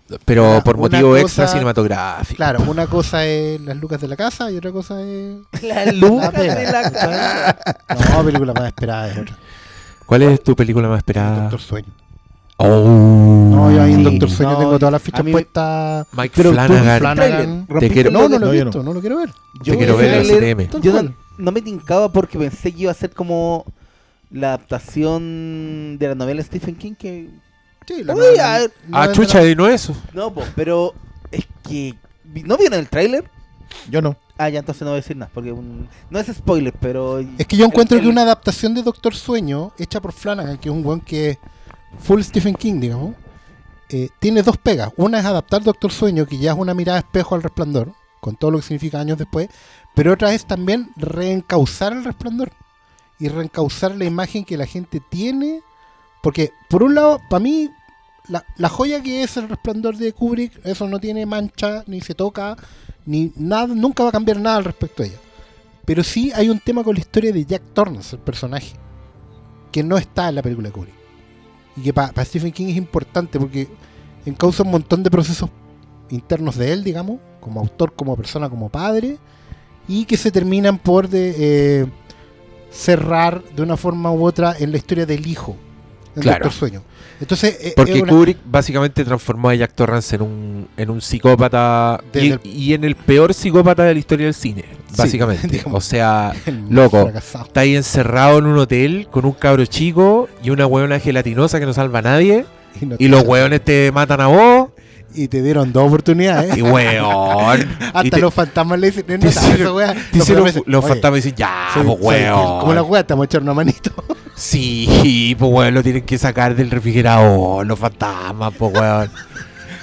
[0.10, 0.18] No.
[0.26, 2.36] pero una- por motivo cosa- extra cinematográfico.
[2.38, 5.38] Claro, una cosa es las lucas de la casa y otra cosa es...
[5.64, 8.10] La luz la pega, de la ¿sabes?
[8.16, 9.38] No, película más esperada es otra.
[10.06, 11.42] ¿Cuál es tu película más esperada?
[11.42, 11.88] Doctor Sueño.
[12.60, 13.50] Oh.
[13.54, 16.08] No, yo ahí en Sí, Doctor Sueño no, tengo todas las fichas puestas.
[16.14, 17.00] Mike Pero Flanagan.
[17.00, 17.68] Flanagan.
[17.80, 19.30] Te quiero- No, no lo No, he visto, no lo quiero ver.
[19.64, 20.24] Yo Te quiero ver en
[20.68, 20.82] CTM.
[20.82, 23.66] Yo no, no me tincaba porque pensé que iba a ser como
[24.32, 27.30] la adaptación de la novela Stephen King que
[27.88, 28.74] Sí, la Uy, novela- a ver.
[28.88, 29.96] no Ah, es de chucha, y no eso.
[30.14, 30.94] no, po, pero
[31.32, 31.96] es que
[32.44, 33.30] ¿no vieron el tráiler?
[33.90, 34.16] Yo no.
[34.38, 37.48] Ah, ya entonces no voy a decir nada porque un- no es spoiler, pero Es
[37.48, 40.76] que yo encuentro el- que una adaptación de Doctor Sueño, hecha por Flanagan, que es
[40.76, 41.38] un buen que es
[42.04, 43.16] full Stephen King, digamos,
[43.90, 44.92] eh, tiene dos pegas.
[44.98, 48.52] Una es adaptar Doctor Sueño, que ya es una mirada espejo al resplandor, con todo
[48.52, 49.48] lo que significa años después,
[49.96, 52.52] pero otra es también reencauzar el resplandor
[53.18, 55.62] y reencauzar la imagen que la gente tiene.
[56.22, 57.70] Porque, por un lado, para mí,
[58.30, 62.14] la, la joya que es el resplandor de Kubrick, eso no tiene mancha, ni se
[62.14, 62.56] toca,
[63.06, 65.20] ni nada, nunca va a cambiar nada al respecto de ella.
[65.86, 68.76] Pero sí hay un tema con la historia de Jack Torrance, el personaje,
[69.72, 70.96] que no está en la película de Kubrick.
[71.78, 73.68] Y que para Stephen King es importante porque
[74.26, 75.50] encausa un montón de procesos
[76.10, 79.18] internos de él, digamos, como autor, como persona, como padre,
[79.88, 81.86] y que se terminan por de, eh,
[82.72, 85.56] cerrar de una forma u otra en la historia del hijo,
[86.16, 86.46] en Claro.
[86.46, 86.84] Doctor Sueño.
[87.20, 92.00] Entonces, eh, Porque una- Kubrick básicamente transformó a Jack Torrance en un, en un psicópata
[92.14, 95.48] y, el- y en el peor psicópata de la historia del cine, Sí, básicamente.
[95.48, 95.84] digamos.
[95.84, 96.34] O sea,
[96.70, 97.04] loco.
[97.04, 97.46] fracasado.
[97.46, 101.66] está ahí encerrado en un hotel con un cabro chico y una hueona gelatinosa que
[101.66, 102.46] no salva a nadie.
[102.80, 104.70] Y, no Y te- los hueones te matan a vos.
[105.16, 106.56] y te dieron dos oportunidades.
[106.56, 107.68] Y weón.
[107.94, 109.94] Hasta y te- los fantasmas le dicen, no, no, hicieron- esa wea".
[109.94, 112.32] te Los fantasmas dicen, los "Oye, fantasmas dicen, ya, soy- pues soy fiel".
[112.34, 112.60] weón.
[112.60, 113.92] Como la vamos a echar una manito.
[114.38, 119.12] Sí, pues weón, lo tienen que sacar del refrigerador, los fantasmas, pues weón.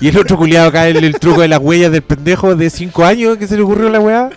[0.00, 3.05] Y el otro culiado acá en el truco de las huellas del pendejo de 5
[3.05, 4.30] años que se le ocurrió a la weá.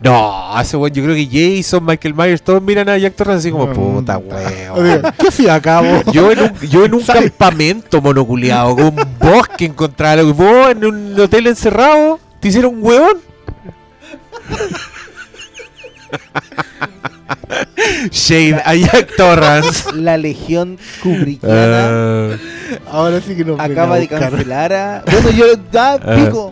[0.00, 1.26] No, ese weón, yo creo que
[1.58, 5.02] Jason, Michael Myers, todos miran a Jack Torrance así como, puta weón.
[5.18, 5.82] ¿Qué hacía acá?
[6.12, 11.20] Yo en un, yo en un campamento monoculeado, con un bosque que vos en un
[11.20, 13.18] hotel encerrado, te hicieron un huevón.
[18.10, 19.92] Shade a Jack Torrance.
[19.94, 22.36] la legión kubrickiana Ah,
[22.90, 25.04] Ahora sí que nos acaba de cancelar a...
[25.10, 26.14] Bueno, yo da Ah.
[26.16, 26.50] pico.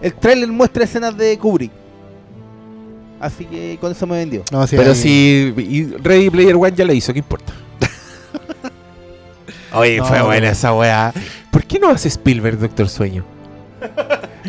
[0.00, 1.70] El tráiler muestra escenas de Kubrick.
[3.20, 4.42] Así que con eso me vendió.
[4.50, 7.52] No, sí, pero si y Ready Player One ya la hizo, ¿qué importa?
[9.74, 11.12] Oye, No, fue buena esa weá.
[11.50, 13.24] ¿Por qué no hace Spielberg Doctor Sueño?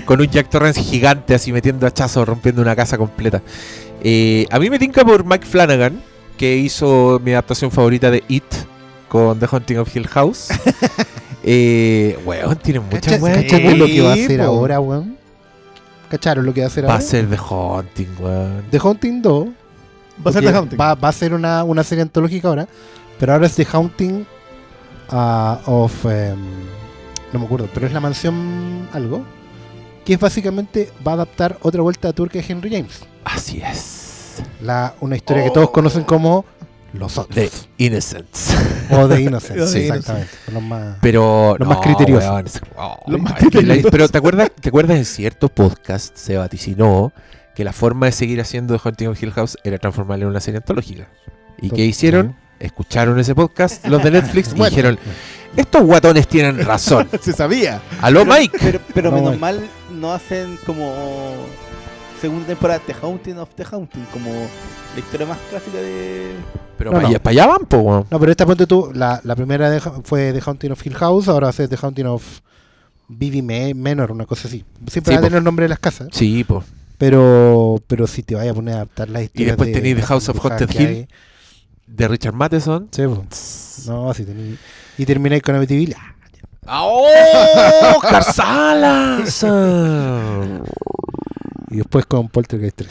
[0.06, 3.42] Con un Jack Torrance gigante así metiendo hachazos, rompiendo una casa completa.
[4.04, 6.02] Eh, a mí me tinca por Mike Flanagan,
[6.38, 8.44] que hizo mi adaptación favorita de It
[9.08, 10.48] con The Haunting of Hill House.
[11.46, 13.44] Eh, weón, tiene muchas ¿Cacha- weas.
[13.44, 14.46] ¿Cacharon lo que va a hacer po.
[14.46, 15.18] ahora, weón?
[16.10, 17.06] ¿Cacharon lo que va a hacer Va a ahora?
[17.06, 18.64] ser The Haunting, weón.
[18.72, 19.48] The Haunting 2.
[20.26, 20.80] Va a ser The Haunting.
[20.80, 22.66] Va, va a ser una, una serie antológica ahora.
[23.20, 24.26] Pero ahora es The Haunting
[25.10, 26.06] ah, of.
[26.06, 26.38] em,
[27.34, 29.26] no me acuerdo, pero es la mansión algo.
[30.06, 33.02] Que es básicamente va a adaptar otra vuelta a turca de Henry James.
[33.26, 34.42] Así es.
[34.62, 36.46] La, una historia que todos conocen como
[36.94, 37.36] Los Otros.
[37.36, 38.54] The Innocents.
[38.92, 39.72] O The Innocents.
[39.72, 39.80] Sí.
[39.80, 40.30] exactamente.
[40.52, 41.56] Los más- Pero.
[41.60, 42.34] Lo más criterioso.
[42.34, 43.92] weón, es- oh, más es que la- criterioso.
[43.92, 47.14] pero ¿te acuerdas, ¿te acuerdas en cierto podcast se vaticinó
[47.56, 50.40] que la forma de seguir haciendo The Haunting of Hill House era transformarla en una
[50.40, 51.08] serie antológica?
[51.62, 52.36] ¿Y qué hicieron?
[52.60, 54.70] Escucharon ese podcast, los de Netflix, y Bueno.
[54.70, 55.00] dijeron:
[55.58, 57.10] Estos guatones tienen razón.
[57.22, 57.82] Se sabía.
[58.02, 58.58] ¿Aló, Mike?
[58.60, 59.62] Pero, pero No, menos mal
[59.92, 60.94] no hacen como
[62.24, 66.32] segunda temporada The Haunting of The Haunting, como la historia más clásica de...
[66.78, 67.10] Pero No, para, no.
[67.10, 68.06] allá, para allá van, po, weón.
[68.10, 71.28] No, pero esta ponte tú, la, la primera de- fue The Haunting of Hill House,
[71.28, 72.24] ahora a ser The Haunting of
[73.10, 74.64] Bibi Me- Menor, una cosa así.
[74.88, 75.26] Siempre Sí, va a po.
[75.28, 76.64] tener el nombre de las casas, Sí, pues.
[76.98, 80.02] pero pero si te vayas a poner a adaptar las historias después de tenéis The
[80.04, 80.88] House of Haunted Hill.
[80.88, 81.08] hay.
[81.86, 82.88] De Richard Matheson.
[82.92, 83.26] Sí, po.
[83.88, 84.58] No, si tenéis...
[84.98, 85.96] Y termináis con Amityville.
[86.66, 88.00] Ah, ¡Oh!
[88.02, 89.46] ¡Carsalas!
[91.74, 92.90] Y después con Poltergeist 3.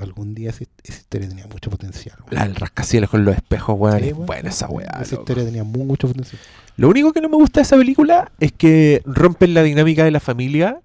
[0.00, 2.16] Algún día esa, esa historia tenía mucho potencial.
[2.20, 2.28] weón.
[2.30, 3.98] La del rascacielos con los espejos, weón.
[4.00, 4.86] Sí, es buena esa weá.
[5.02, 5.22] Esa loco.
[5.22, 6.40] historia tenía mu- mucho potencial.
[6.76, 10.12] Lo único que no me gusta de esa película es que rompen la dinámica de
[10.12, 10.80] la familia.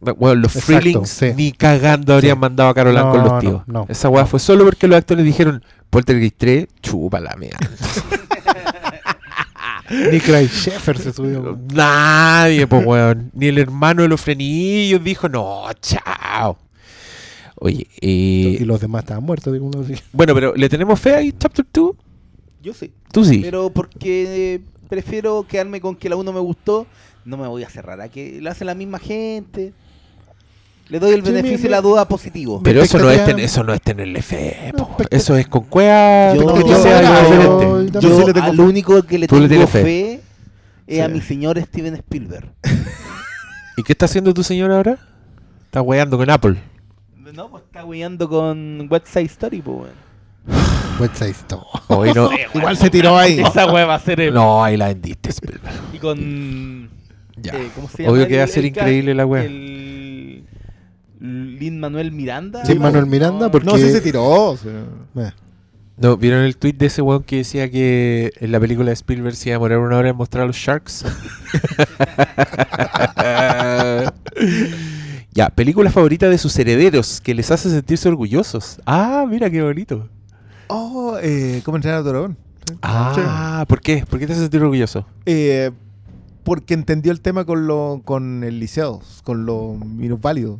[0.00, 1.32] Bueno, los Exacto, Freelings sí.
[1.36, 2.40] ni cagando habrían Sí.
[2.40, 3.62] mandado a Carolan No, con los no, tíos.
[3.68, 3.86] no.
[3.88, 7.58] Esa weá fue solo porque los actores dijeron Poltergeist 3, chupa la mierda.
[9.90, 11.58] Nick Ray Sheffer se subió.
[11.72, 13.30] Nadie, pues weón.
[13.34, 16.58] Ni el hermano de los frenillos dijo, no, chao.
[17.56, 19.94] Oye, Y eh, los demás estaban muertos, digo uno así.
[20.12, 21.90] bueno, pero ¿le tenemos fe ahí, Chapter 2?
[22.62, 22.92] Yo sí.
[23.12, 23.40] Tú sí.
[23.42, 26.86] Pero porque prefiero quedarme con que la 1 me gustó,
[27.24, 29.72] no me voy a cerrar a que la hace la misma gente.
[30.88, 32.60] Le doy el Sí, beneficio de la duda positivo.
[32.62, 34.72] Pero eso no, es ten- eso no es tenerle fe.
[34.76, 36.34] No, Eso es con cueva.
[36.34, 37.82] Yo- que yo- yo- yo-.
[37.86, 38.62] Yo Yo, sí le tengo al fe.
[38.62, 39.82] único que le le tengo tienes fe.
[39.82, 40.20] fe,
[40.86, 41.12] es a Sí.
[41.12, 42.52] mi señor Steven Spielberg.
[43.76, 44.98] ¿Y qué está haciendo tu señor ahora?
[45.64, 46.56] Está weando con Apple.
[47.34, 49.90] No, pues está weyando con West Side Story, pues, weón.
[51.00, 51.64] West Side Story.
[51.88, 52.30] Hoy no.
[52.54, 53.40] Igual se tiró ahí.
[53.44, 54.32] Esa wea va a ser el...
[54.34, 55.74] no, ahí la vendiste, Spielberg.
[55.92, 56.88] Y con...
[57.36, 57.52] Ya.
[57.54, 58.14] eh, ¿Cómo se llama?
[58.14, 59.44] Obvio que va a ser increíble la wea.
[59.44, 59.85] El...
[61.26, 62.62] Lin Manuel Miranda.
[62.64, 64.24] Lin Manuel Miranda, porque- No, sí se tiró.
[64.50, 64.84] o sea.
[65.16, 65.30] Eh,
[65.98, 69.34] ¿No, ¿Vieron el tweet de ese weón que decía que en la película de Spielberg
[69.34, 71.04] se iba a demorar una hora en mostrar a los Sharks?
[75.32, 78.80] ya, película favorita de sus herederos que les hace sentirse orgullosos.
[78.86, 80.08] Ah, mira qué bonito.
[80.68, 82.28] Oh, eh, ¿cómo entrenar a?
[82.28, 82.74] Sí.
[82.82, 84.04] Ah, ¿por qué?
[84.08, 85.06] ¿Por qué te hace sentir orgulloso?
[85.24, 85.70] Eh,
[86.44, 90.58] porque entendió el tema con lo con el liceo, con los minusválidos.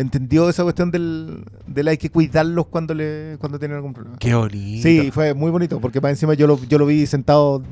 [0.00, 4.16] Entendió esa cuestión del, del hay que cuidarlos cuando le cuando tienen algún problema.
[4.18, 4.82] Qué bonito.
[4.82, 7.62] Sí, fue muy bonito, porque más encima yo lo, yo lo vi sentado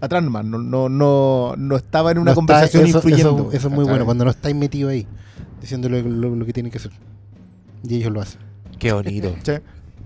[0.00, 3.48] atrás nomás, no, no, no, no estaba en una no está- conversación eso, influyendo.
[3.48, 5.06] Eso, eso es muy bueno, cuando no estáis metido ahí,
[5.60, 6.92] diciéndole lo, lo que tienen que hacer.
[7.82, 8.40] Y ellos lo hacen.
[8.78, 9.34] Qué bonito.
[9.42, 9.52] Sí.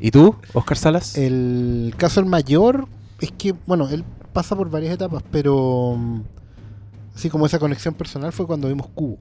[0.00, 1.16] ¿Y tú, Oscar Salas?
[1.16, 2.88] El caso del mayor
[3.20, 4.02] es que, bueno, él
[4.32, 6.20] pasa por varias etapas, pero mm,
[7.14, 9.18] así como esa conexión personal fue cuando vimos Cubo.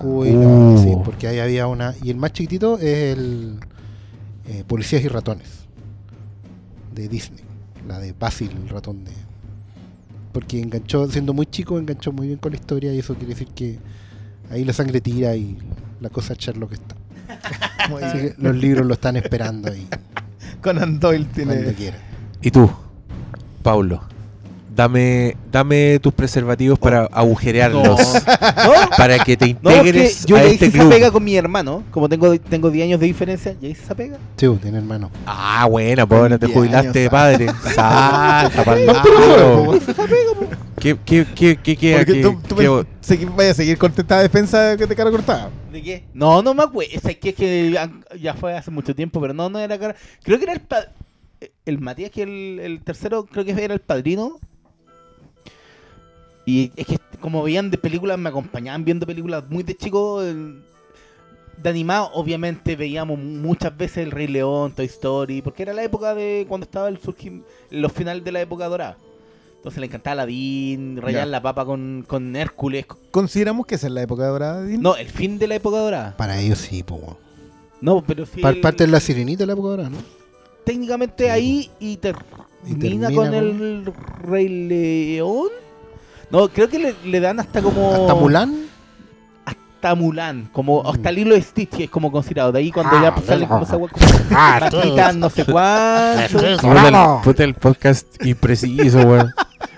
[0.00, 0.78] Cubo y la- Uh.
[0.82, 1.94] sí, porque ahí había una.
[2.02, 3.58] Y el más chiquitito es el
[4.46, 5.48] eh, Policías y Ratones
[6.94, 7.44] de Disney,
[7.86, 9.12] la de Basil, el ratón de.
[10.32, 13.48] Porque enganchó, siendo muy chico, enganchó muy bien con la historia y eso quiere decir
[13.48, 13.78] que
[14.50, 15.58] ahí la sangre tira y
[16.00, 16.96] la cosa Sherlock está.
[18.06, 19.86] Así que los libros lo están esperando ahí
[20.62, 21.96] Conan Doyle cuando tiene.
[22.42, 22.70] ¿Y tú,
[23.62, 24.02] Paulo?
[24.72, 28.00] Dame, dame tus preservativos para agujerearlos.
[28.60, 30.82] No, Para que te no, es que integres yo a ya este hice club.
[30.88, 31.82] esa pega con mi hermano.
[31.90, 34.18] Como tengo, tengo 10 años de diferencia, ya hice esa pega.
[34.36, 35.10] Sí, tiene hermano.
[35.26, 37.46] Ah, buena, pues ahora te jubilaste de padre.
[37.74, 39.64] Salta pa'l No, pero lado.
[39.64, 39.80] bueno,
[40.78, 41.98] ¿Qué, qué, qué, qué queda?
[41.98, 42.68] Porque ¿Qué- tú, tú qué-
[43.26, 45.50] me- vaya a seguir con esta defensa que te cara cortada.
[45.72, 46.04] ¿De qué?
[46.14, 46.90] No, no me acuerdo.
[46.92, 47.90] Es que, es que ya-
[48.20, 49.94] ya fue hace mucho tiempo, pero no, no era cara.
[50.22, 50.86] Creo que era el pa-
[51.66, 54.38] el Matías, que el, el tercero, creo que era el padrino.
[56.46, 60.20] Y es que como veían de películas, me acompañaban viendo películas muy de chico.
[60.22, 66.14] De animado, obviamente veíamos muchas veces El Rey León, Toy Story, porque era la época
[66.14, 68.96] de cuando estaba el surgim- los finales de la época dorada.
[69.56, 71.30] Entonces le encantaba Aladdin, rayar Ya.
[71.30, 72.86] la papa con, con Hércules.
[73.10, 74.62] Consideramos que esa es la época dorada.
[74.78, 76.16] No, el fin de la época dorada.
[76.16, 77.02] Para ellos sí, pues.
[77.82, 78.40] No, pero sí.
[78.42, 79.98] El- Parte de la sirenita de la época ahora, ¿no?
[80.64, 82.10] técnicamente ahí y te
[82.66, 83.84] Y termina termina con el
[84.22, 85.48] Rey León.
[86.30, 87.92] No, creo que le, le dan hasta como.
[87.94, 88.54] Hasta Mulan.
[89.44, 90.48] Hasta Mulan.
[90.52, 90.86] Como Mm.
[90.88, 92.52] hasta Lilo y Stitch que es como considerado.
[92.52, 93.88] De ahí cuando Ah, ya sale como esa como.
[94.30, 96.38] Capitán no sé cuánto.
[96.38, 99.32] Puta el, puta el podcast impreciso, weón.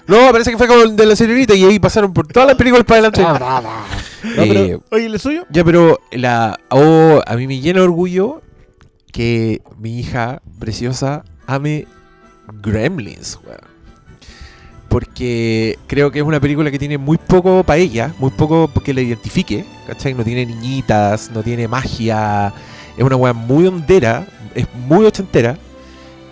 [0.06, 2.56] No, parece que fue como el de la señorita y ahí pasaron por todas las
[2.56, 3.22] películas para adelante.
[3.22, 5.46] No, pero- Eh, Oye, ¿el suyo?
[5.50, 8.42] ya, pero la, oh, a mí me llena de orgullo
[9.12, 11.86] que mi hija preciosa ame
[12.62, 13.71] Gremlins, weón.
[14.92, 18.92] Porque creo que es una película que tiene muy poco para ella, muy poco que
[18.92, 20.12] la identifique, ¿cachai?
[20.12, 22.52] No tiene niñitas, no tiene magia,
[22.94, 25.56] es una weá muy hondera, es muy ochentera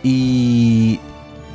[0.02, 1.00] y,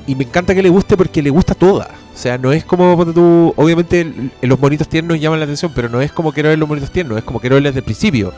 [0.07, 1.91] y me encanta que le guste porque le gusta toda.
[2.11, 6.01] O sea, no es como tú, obviamente los monitos tiernos llaman la atención, pero no
[6.01, 8.33] es como quiero ver los monitos tiernos, es como quiero verles desde el principio.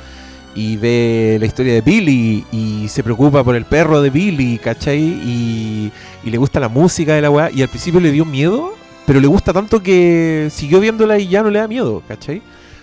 [0.56, 5.00] Y ve la historia de Billy y se preocupa por el perro de Billy, ¿cachai?
[5.00, 5.92] Y,
[6.24, 7.52] y le gusta la música de la weá.
[7.52, 8.74] Y al principio le dio miedo,
[9.06, 12.42] pero le gusta tanto que siguió viéndola y ya no le da miedo, ¿cachai?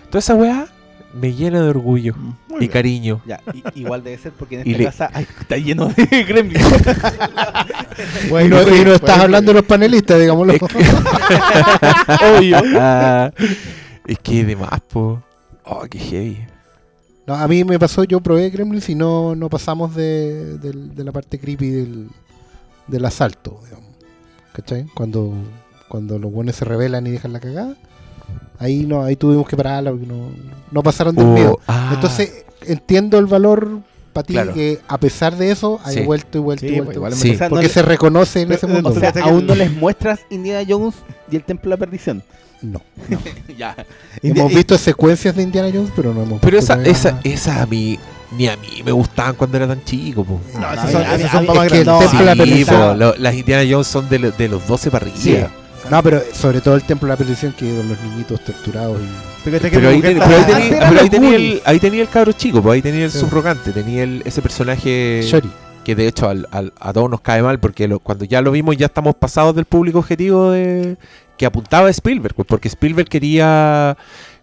[0.09, 0.69] Toda esa weá
[1.21, 2.71] me llena de orgullo Muy y bien.
[2.71, 3.21] cariño.
[3.27, 6.25] Ya, i- igual debe ser porque en Y esta le- casa ay, está lleno de
[6.25, 6.65] gremlins.
[8.29, 10.53] Y no, y no estás hablando de los panelistas, digámoslo.
[10.55, 10.67] Es que-
[12.39, 12.57] Obvio.
[12.77, 13.31] Ah,
[14.07, 15.23] es que de más, po.
[15.65, 16.39] Oh, qué heavy.
[17.27, 21.11] No, a mí me pasó, yo probé Gremlins y no, no pasamos de, de la
[21.13, 22.09] parte creepy del,
[22.87, 23.89] del asalto, digamos.
[24.53, 24.85] ¿Cachai?
[24.95, 25.33] Cuando,
[25.89, 27.75] cuando los buenos se rebelan y dejan la cagada,
[28.59, 30.29] ahí no, ahí tuvimos que pararla porque no,
[30.71, 31.61] no pasaron del Oh, miedo.
[31.67, 33.81] ah, Entonces, entiendo el valor
[34.13, 34.53] para ti Claro.
[34.55, 36.01] que a pesar de eso, hay Sí.
[36.03, 37.11] vuelto y vuelto Sí, y vuelto.
[37.17, 37.31] Sí.
[37.31, 38.91] O sea, no porque le- se reconoce en ese mundo.
[38.91, 40.95] o sea, aún no les muestras Indiana Jones
[41.31, 42.23] y el Templo de la Perdición.
[42.73, 42.81] No.
[43.59, 43.75] ya.
[44.23, 47.67] Hemos visto secuencias de Indiana Jones, pero no hemos Pero visto esa, esa, esa a
[47.67, 47.99] mí,
[48.37, 50.41] ni a mí me gustaban cuando era tan chico, po.
[50.55, 52.11] No, No, esas son, esas son es que el grandes.
[52.11, 54.91] Templo de la Sí, po, lo- las Indiana Jones son de, lo- de los 12
[54.91, 55.19] para arriba.
[55.21, 55.39] Sí.
[55.91, 59.51] No, pero sobre todo el Templo de la Perdición, que los niñitos torturados y...
[59.51, 59.57] Pero
[59.91, 62.33] ahí, ten- pero ahí tenía, eran pero ahí los tenía el, ahí tenía el cabro
[62.33, 63.19] chico, pues ahí tenía el Sí.
[63.21, 65.51] subrogante, tenía el, ese personaje Shori.
[65.85, 68.51] que de hecho al- al- a todos nos cae mal porque lo- cuando ya lo
[68.51, 70.97] vimos ya estamos pasados del público objetivo de
[71.37, 73.97] que apuntaba a Spielberg, pues porque Spielberg quería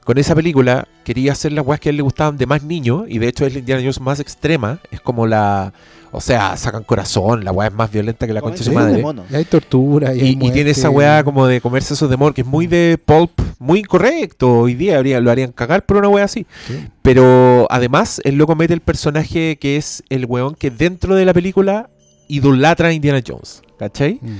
[0.04, 3.04] con esa película quería hacer las weas que a él le gustaban de más niños
[3.08, 5.74] y de hecho es la Indiana Jones más extrema, es como la
[6.14, 9.04] o sea, sacan corazón, la wea es más violenta que la concha de su madre.
[9.30, 10.14] Y hay tortura.
[10.14, 12.68] Y, Y, hay y tiene esa weá como de comerse esos demonios, que es muy
[12.68, 14.60] de pulp, muy incorrecto.
[14.60, 16.46] Hoy día habría, lo harían cagar por una weá así.
[16.68, 16.86] Sí.
[17.02, 21.34] Pero además, el loco mete el personaje que es el weón que dentro de la
[21.34, 21.90] película
[22.28, 23.62] idolatra a Indiana Jones.
[23.80, 24.20] ¿Cachai?
[24.22, 24.38] Mm.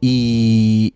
[0.00, 0.94] Y,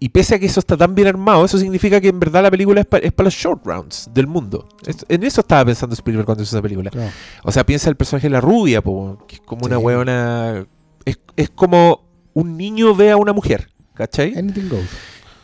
[0.00, 2.50] y, pese a que eso está tan bien armado, eso significa que en verdad la
[2.50, 4.68] película es para los short rounds del mundo.
[4.86, 6.90] Es- en eso estaba pensando Spielberg cuando hizo esa película.
[6.90, 7.10] Claro.
[7.44, 10.64] O sea, piensa el personaje de la rubia, po, que es como una weona.
[11.04, 14.36] Es, es como un niño ve a una mujer, ¿cachai?
[14.38, 14.88] Anything goes.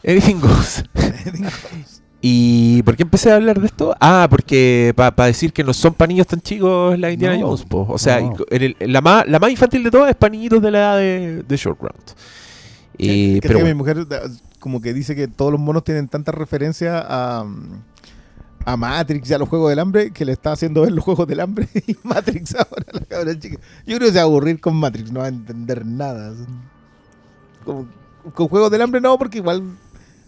[0.06, 0.84] Anything goes.
[2.26, 3.94] ¿Y por qué empecé a hablar de esto?
[4.00, 7.64] Ah, porque para decir que no son para niños tan chicos la Indiana No, Jones,
[7.66, 7.86] po.
[7.88, 8.34] O sea, no.
[8.50, 10.78] en el- en la, más, la más infantil de todas es para niñitos de la
[10.78, 12.12] edad de, de Short Round.
[12.98, 14.06] Y, que pero mi bueno, mujer
[14.60, 17.44] como que dice que todos los monos tienen tanta referencia a,
[18.64, 21.26] a Matrix y a los Juegos del Hambre que le está haciendo ver los Juegos
[21.26, 23.58] del Hambre y Matrix ahora la cabra chica.
[23.86, 26.32] Yo creo que se va a aburrir con Matrix, no va a entender nada.
[27.64, 27.86] Como-
[28.34, 29.62] con Juegos del Hambre no, porque igual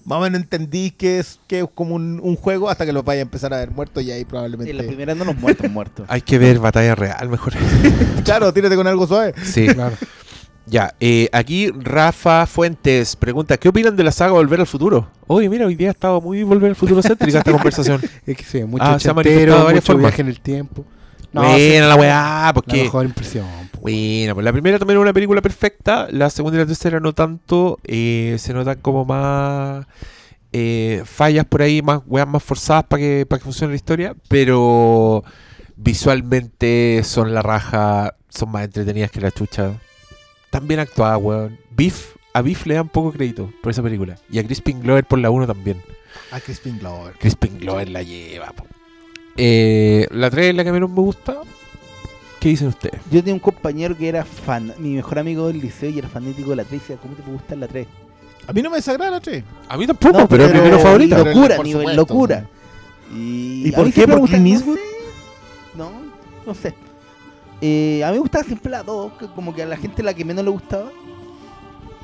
[0.05, 3.05] más o menos entendí que es, que es como un, un juego hasta que los
[3.05, 4.71] vaya a empezar a ver muertos y ahí probablemente...
[4.71, 6.07] En la primera no los muertos muertos.
[6.09, 7.55] hay que ver batalla real mejor.
[8.25, 9.35] claro, tírate con algo suave.
[9.43, 9.67] sí.
[9.67, 9.97] Claro.
[10.69, 15.09] Ya, eh, aquí Rafa Fuentes pregunta, ¿qué opinan de la saga Volver al Futuro?
[15.29, 18.01] Oye, mira, hoy día ha estado muy Volver al Futuro céntrica esta conversación.
[18.27, 20.11] Es que sí, mucho Ah, se ha manifestado varias mucho formas.
[20.11, 20.85] viaje en el tiempo.
[21.33, 23.47] No, Buena la weá, La mejor impresión.
[23.71, 23.81] po.
[23.83, 27.13] Bueno, pues la primera también es una película perfecta, la segunda y la tercera no
[27.13, 29.87] tanto, eh, se notan como más
[30.53, 34.17] eh, fallas por ahí, más weas más forzadas para que, para que funcione la historia,
[34.29, 35.23] pero
[35.77, 39.73] visualmente son la raja, son más entretenidas que la chucha.
[40.57, 41.59] Tan bien actuadas, weón.
[41.77, 45.19] Beef, a Beef le dan poco crédito por esa película, y a Crispin Glover por
[45.19, 45.83] la 1 también.
[46.33, 47.13] A Crispin Glover.
[47.19, 48.53] Crispin Glover la lleva.
[48.53, 48.65] po.
[49.37, 51.37] Eh, la 3 es la que menos me gusta.
[52.41, 53.03] ¿Qué dicen ustedes?
[53.11, 56.49] Yo tenía un compañero que era fan, mi mejor amigo del liceo y era fanático
[56.49, 56.73] de la 3.
[56.73, 57.87] Y decía, ¿cómo te puede gustar la 3?
[58.47, 59.45] A mí no me desagrada la 3.
[59.69, 61.19] A mí tampoco, No, pero, es mi menos favorita.
[61.19, 62.49] Locura, nivel locura.
[63.15, 64.09] ¿Y, ¿Y por qué?
[64.09, 64.79] ¿Por me Clint gusta- Eastwood?
[65.77, 65.91] No, sé.
[65.91, 65.91] no,
[66.47, 66.75] no sé.
[67.61, 70.13] Eh, a mí me gustaba siempre la 2, que como que a la gente la
[70.15, 70.91] que menos le gustaba.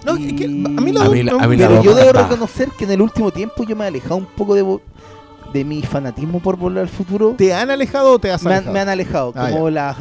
[0.05, 2.12] No, Y- es que a mí la A dos mí la- no- Pero yo debo
[2.12, 4.78] reconocer que en el último tiempo yo me he alejado un poco de,
[5.53, 7.34] de mi fanatismo por volver al futuro.
[7.36, 8.72] ¿Te han alejado o te has Me han, alejado?
[8.72, 9.32] me han alejado.
[9.36, 9.96] Ah, como la,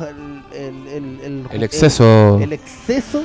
[0.53, 2.39] el, el, el, El exceso.
[2.39, 3.23] el exceso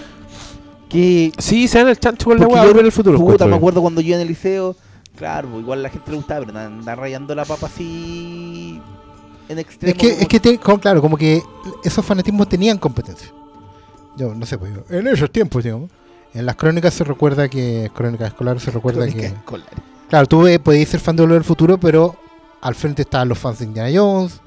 [0.88, 3.18] Que Sí, se dan el chancho con la weá volver al futuro.
[3.18, 4.76] Puta, me acuerdo cuando yo en el liceo,
[5.16, 8.80] claro, pues, igual a la gente le gustaba, pero andar rayando la papa así
[9.48, 9.92] en extremo.
[9.92, 11.42] Es que, como- es que te- como, claro, como que
[11.84, 13.28] esos fanatismos tenían competencia.
[14.16, 15.90] Yo no sé, pues yo- en esos tiempos, digamos.
[16.34, 19.68] En las crónicas se recuerda que, crónicas escolares se recuerda Crónica que, escolar.
[20.08, 22.16] claro, tú eh, podías ser fan de Volver al Futuro, pero
[22.60, 24.40] al frente estaban los fans de Indiana Jones,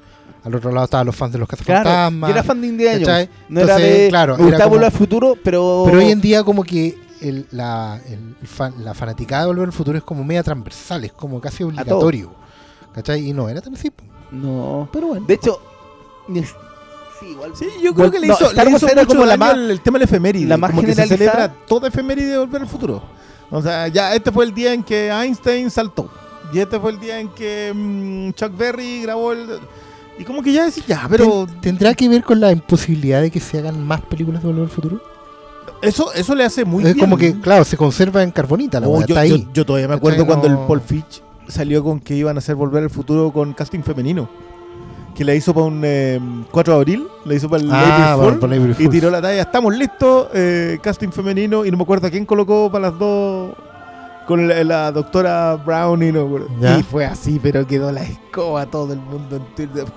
[0.44, 2.28] al otro lado estaban los fans de los Claro, cazafantasmas.
[2.30, 3.06] yo era fan de Indiana Jones.
[3.08, 3.28] ¿cachai?
[3.48, 4.08] No era Entonces, de.
[4.08, 5.82] claro, me era gustaba volver al futuro, pero.
[5.86, 9.72] Pero hoy en día como que el- la, el fan- la fanaticada de Volver al
[9.72, 12.32] Futuro es como media transversal, es como casi obligatorio.
[12.94, 13.28] ¿Cachai?
[13.28, 13.90] Y no era tan así.
[14.32, 14.88] No.
[14.92, 15.26] Pero bueno.
[15.26, 15.60] De hecho.
[17.18, 17.52] Sí, igual.
[17.54, 19.70] Sí, yo creo que le hizo, le hizo era mucho como la daño más- el,
[19.72, 20.46] el tema del efeméride.
[20.46, 23.02] la más como que se celebra toda efeméride de Volver al Futuro.
[23.50, 26.08] O sea, ya este fue el día en que Einstein saltó.
[26.52, 29.58] Y este fue el día en que mm, Chuck Berry grabó el...
[30.18, 33.30] Y como que ya decís, ya, pero Ten- ¿Tendrá que ver con la imposibilidad de
[33.30, 35.00] que se hagan más películas de Volver al Futuro?
[35.82, 37.04] eso, eso le hace muy es bien.
[37.06, 39.30] como que, claro, se conserva en carbonita la Oh, yo, está ahí.
[39.44, 42.54] yo- yo todavía me acuerdo cuando el Paul Fitch salió con que iban a hacer
[42.54, 44.28] Volver al Futuro con casting femenino.
[45.14, 46.20] Que le hizo para un eh,
[46.50, 49.10] 4 de abril, le hizo para el Ah, April Fool, para el April y tiró
[49.10, 49.42] la talla.
[49.42, 53.54] Estamos listos, eh, casting femenino, y no me acuerdo a quién colocó para las dos
[54.26, 56.38] con la, la doctora Brown y no.
[56.78, 59.44] Y fue así, pero quedó la escoba todo el mundo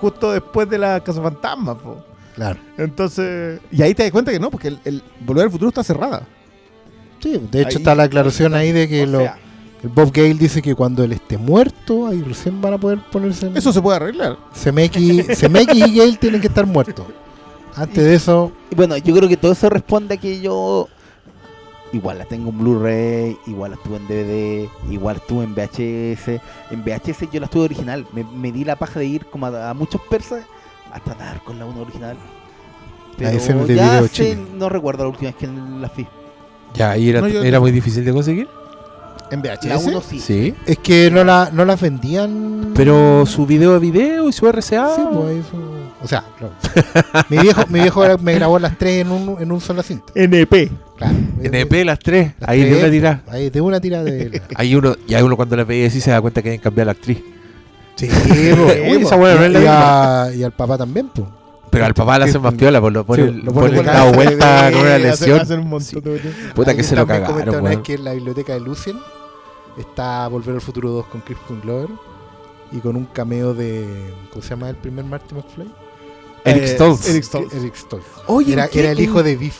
[0.00, 1.74] justo después de la Casa Fantasma.
[1.78, 2.04] po.
[2.34, 2.58] Claro.
[2.76, 5.84] Entonces, y ahí te das cuenta que no, porque el, el Volver al Futuro está
[5.84, 6.26] cerrada.
[7.20, 9.38] Sí, de hecho Ahí- está la aclaración ahí de que lo- sea,
[9.84, 13.46] el Bob Gale dice que cuando él esté muerto, ahí recién van a poder ponerse
[13.48, 13.56] en...
[13.56, 14.38] Eso se puede arreglar.
[14.52, 17.04] Semeki, Semeki y Gale tienen que estar muertos.
[17.76, 20.88] Antes de eso, y bueno, yo creo que todo eso responde a que yo.
[21.92, 26.40] Igual la tengo en Blu-ray, igual la estuve en DVD, igual estuve en VHS.
[26.70, 28.06] En VHS yo la estuve original.
[28.12, 30.44] Me, me di la paja de ir como a, a muchos persas
[30.92, 32.16] hasta dar con la 1 original.
[33.18, 36.06] Pero ya video sé- no recuerdo la última vez que la fui.
[36.74, 38.48] Ya, ¿y era, No, yo- era muy difícil de conseguir?
[39.30, 39.64] En VHS.
[39.64, 40.20] La 1 sí.
[40.20, 40.54] Sí.
[40.66, 42.72] es que no, la, no las vendían...
[42.74, 44.94] Pero su video a video y su RCA.
[44.96, 45.56] Sí, pues eso...
[46.02, 46.52] O sea, claro.
[47.30, 50.12] mi viejo, mi viejo me grabó las tres en un, en un solo cinta.
[50.14, 50.70] NP.
[50.98, 51.14] Claro.
[51.42, 52.32] NP las tres.
[52.38, 53.22] Las Ahí de una tira.
[53.28, 54.42] Ahí de una tira de...
[54.56, 56.86] Hay uno, y hay uno cuando la veía así se da cuenta que deben cambiar
[56.86, 57.22] la actriz.
[57.96, 58.08] Sí,
[58.90, 61.26] Uy, esa buena no y, a- y al papá también, pues.
[61.74, 64.10] Pero al papá le hacen más piola, pues lo pone, Sí, lo pone pone dado
[64.10, 65.40] la vuelta con una lesión.
[65.40, 66.20] hacen un montón de-
[66.54, 68.96] Puta que se lo cagaron, una vez que en la biblioteca de Lucien
[69.78, 71.90] está Volver al Futuro 2 con Crispin Glover
[72.72, 74.12] y con un cameo de.
[74.30, 75.70] ¿Cómo se llama el primer Marty McFly?
[76.44, 77.08] Eric Eh, Stoltz.
[77.08, 77.54] Eric Stoltz.
[77.54, 78.06] Eric Stoltz.
[78.26, 79.58] Oye, era, ¿en qué- era el hijo de Biff.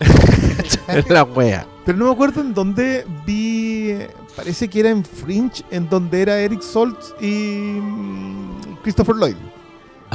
[0.88, 1.66] Es la wea.
[1.84, 3.94] Pero no me acuerdo en dónde vi.
[4.36, 9.36] Parece que era en Fringe, en donde era Eric Stoltz y mm, Christopher Lloyd.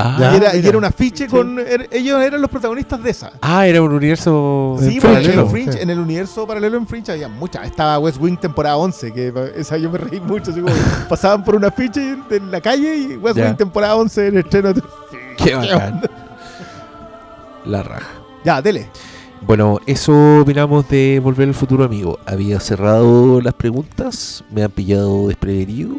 [0.02, 1.58] Ah, y, era, y era un afiche con.
[1.60, 3.34] er- ellos eran los protagonistas de esa.
[3.41, 5.41] ah, era un universo Sí, en porque paralelo.
[5.41, 5.80] en, Fringe, sí.
[5.82, 7.66] en el universo paralelo en Fringe había muchas.
[7.66, 10.52] Estaba West Wing temporada 11, que esa yo me reí mucho.
[10.52, 10.74] así como
[11.10, 13.47] pasaban por un afiche en la calle y West Ya.
[13.47, 14.74] Wing temporada 11 en estreno.
[15.38, 16.02] Qué bacán.
[17.66, 18.08] La raja.
[18.45, 18.89] Ya, dele.
[19.41, 22.20] Bueno, eso opinamos de Volver al Futuro, amigo.
[22.26, 25.95] Había cerrado las preguntas, me han pillado desprevenido.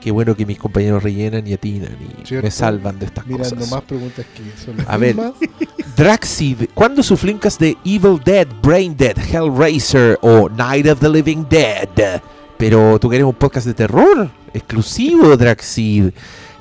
[0.00, 2.46] Qué bueno que mis compañeros rellenan y atinan y Cierto.
[2.46, 3.70] me salvan de estas Mirando cosas.
[3.70, 5.14] más preguntas que son las A ver.
[5.96, 11.44] Draxid, ¿cuándo su flincas de Evil Dead, Brain Dead, Hellraiser o Night of the Living
[11.50, 12.20] Dead?
[12.56, 16.10] Pero tú quieres un podcast de terror exclusivo, Draxid.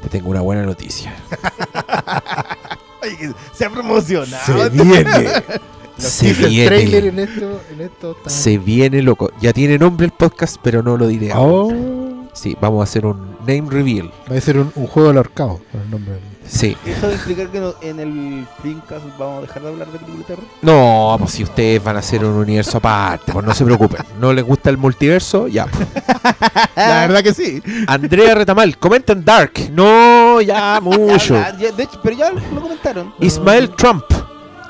[0.02, 1.14] Te tengo una buena noticia.
[3.02, 4.46] Oye, se ha promocionado.
[4.46, 5.28] Se viene.
[5.98, 6.98] Se viene.
[7.10, 9.32] en esto, en esto está- Se viene loco.
[9.42, 11.32] Ya tiene nombre el podcast, pero no lo diré.
[11.34, 11.99] aún.
[12.40, 14.10] Sí, vamos a hacer un name reveal.
[14.32, 16.20] va a ser un, un juego del ahorcado con el nombre.
[16.48, 16.76] Sí.
[16.86, 20.00] ¿Eso va a implicar que no- en el Dreamcast vamos a dejar de hablar de
[20.00, 20.46] películas de terror?
[20.62, 24.02] No, pues si ustedes van a hacer un universo aparte, pues no se preocupen.
[24.22, 25.48] ¿No les gusta el multiverso?
[25.50, 25.66] Ya.
[25.66, 25.86] pues.
[26.78, 27.62] La verdad que sí.
[27.88, 29.54] Andrea Retamal, comenten Dark.
[29.74, 31.34] No, ya mucho.
[31.36, 33.14] Ya, ya, de hecho, pero ya lo comentaron.
[33.20, 34.06] Ismael Trump.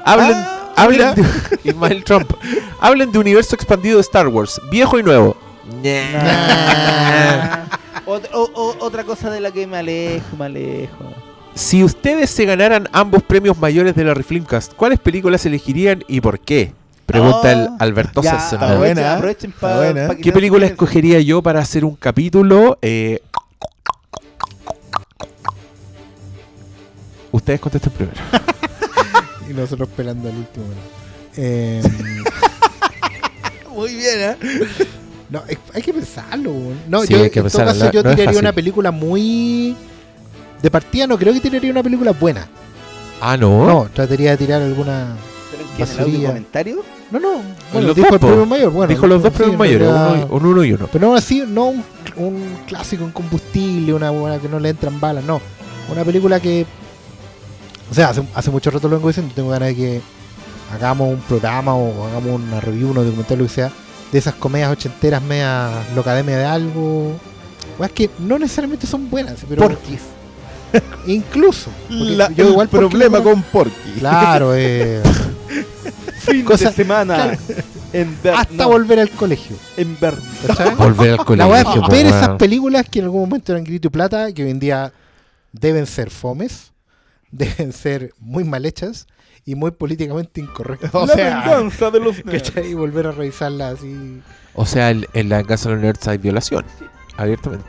[0.05, 1.13] Hablen, Ah, hablen mira.
[1.13, 1.23] de,
[1.69, 2.31] Ismael Trump.
[2.81, 5.37] Hablen de universo expandido de Star Wars, viejo y nuevo.
[5.83, 7.65] Nah.
[8.05, 11.13] Ot- o- o- otra cosa de la que me alejo, me alejo.
[11.53, 16.39] Si ustedes se ganaran ambos premios mayores de la Refilmcast, ¿cuáles películas elegirían y por
[16.39, 16.73] qué?
[17.05, 19.05] Pregunta Oh, el Alberto Ya, aprovechen, buena, ¿eh?
[19.09, 20.07] aprovechen Está pa- buena.
[20.07, 22.77] pa que ¿Qué película escogería yo para hacer un capítulo?
[22.81, 23.19] Eh,
[27.31, 28.17] ustedes contesten primero.
[29.49, 30.65] Y nosotros pelando al último.
[31.35, 31.81] Eh,
[33.71, 34.37] Muy bien, ¿eh?
[35.29, 36.51] No, es- hay que pensarlo.
[36.87, 39.75] No, Sí, yo, hay que en todo caso, yo no tiraría una película muy.
[40.61, 42.47] De partida, no creo que tiraría una película buena.
[43.21, 43.65] Ah, no.
[43.65, 45.15] No, trataría de tirar alguna.
[45.51, 46.75] ¿Pero en qué, en el audio comentario?
[47.11, 47.29] No, no.
[47.73, 48.71] Bueno, Los dijo dos, el premio mayor.
[48.71, 50.89] Bueno, Dijo los dos sí, premios en mayores, realidad- uno y- un uno y uno.
[50.91, 51.83] Pero no así, no un,
[52.17, 55.41] un clásico en combustible, una buena que no le entran balas, no.
[55.91, 56.65] Una película que.
[57.89, 60.01] O sea, hace, hace mucho rato lo vengo diciendo, tengo ganas de que
[60.73, 63.71] hagamos un programa o hagamos una review, un documental, lo que sea,
[64.11, 67.19] de esas comedias ochenteras, media locademia de algo.
[67.77, 69.61] O es que no necesariamente son buenas, pero.
[69.61, 70.01] Porquis.
[71.07, 71.69] Incluso.
[71.89, 73.93] La- yo igual el problema con Porky.
[73.99, 75.01] Claro, eh,
[76.19, 77.15] Fin Cosa- de semana.
[77.15, 77.37] claro.
[77.91, 79.55] En ver, hasta no, volver al colegio.
[79.75, 80.13] En ver.
[80.45, 80.75] ¿cachai?
[80.75, 81.81] Volver al La colegio.
[81.83, 84.59] es ver esas películas que en algún momento eran grito y plata, que hoy en
[84.59, 84.93] día
[85.51, 86.71] deben ser fomes,
[87.31, 89.07] deben ser muy mal hechas
[89.51, 90.91] y muy políticamente incorrectas.
[90.93, 92.51] O la sea, venganza de los nerds.
[92.51, 92.71] ¿cachai?
[92.71, 94.21] Y volver a revisarlas así.
[94.53, 96.65] O sea, en, en la casa de los nerds hay violación.
[97.17, 97.65] Abiertamente.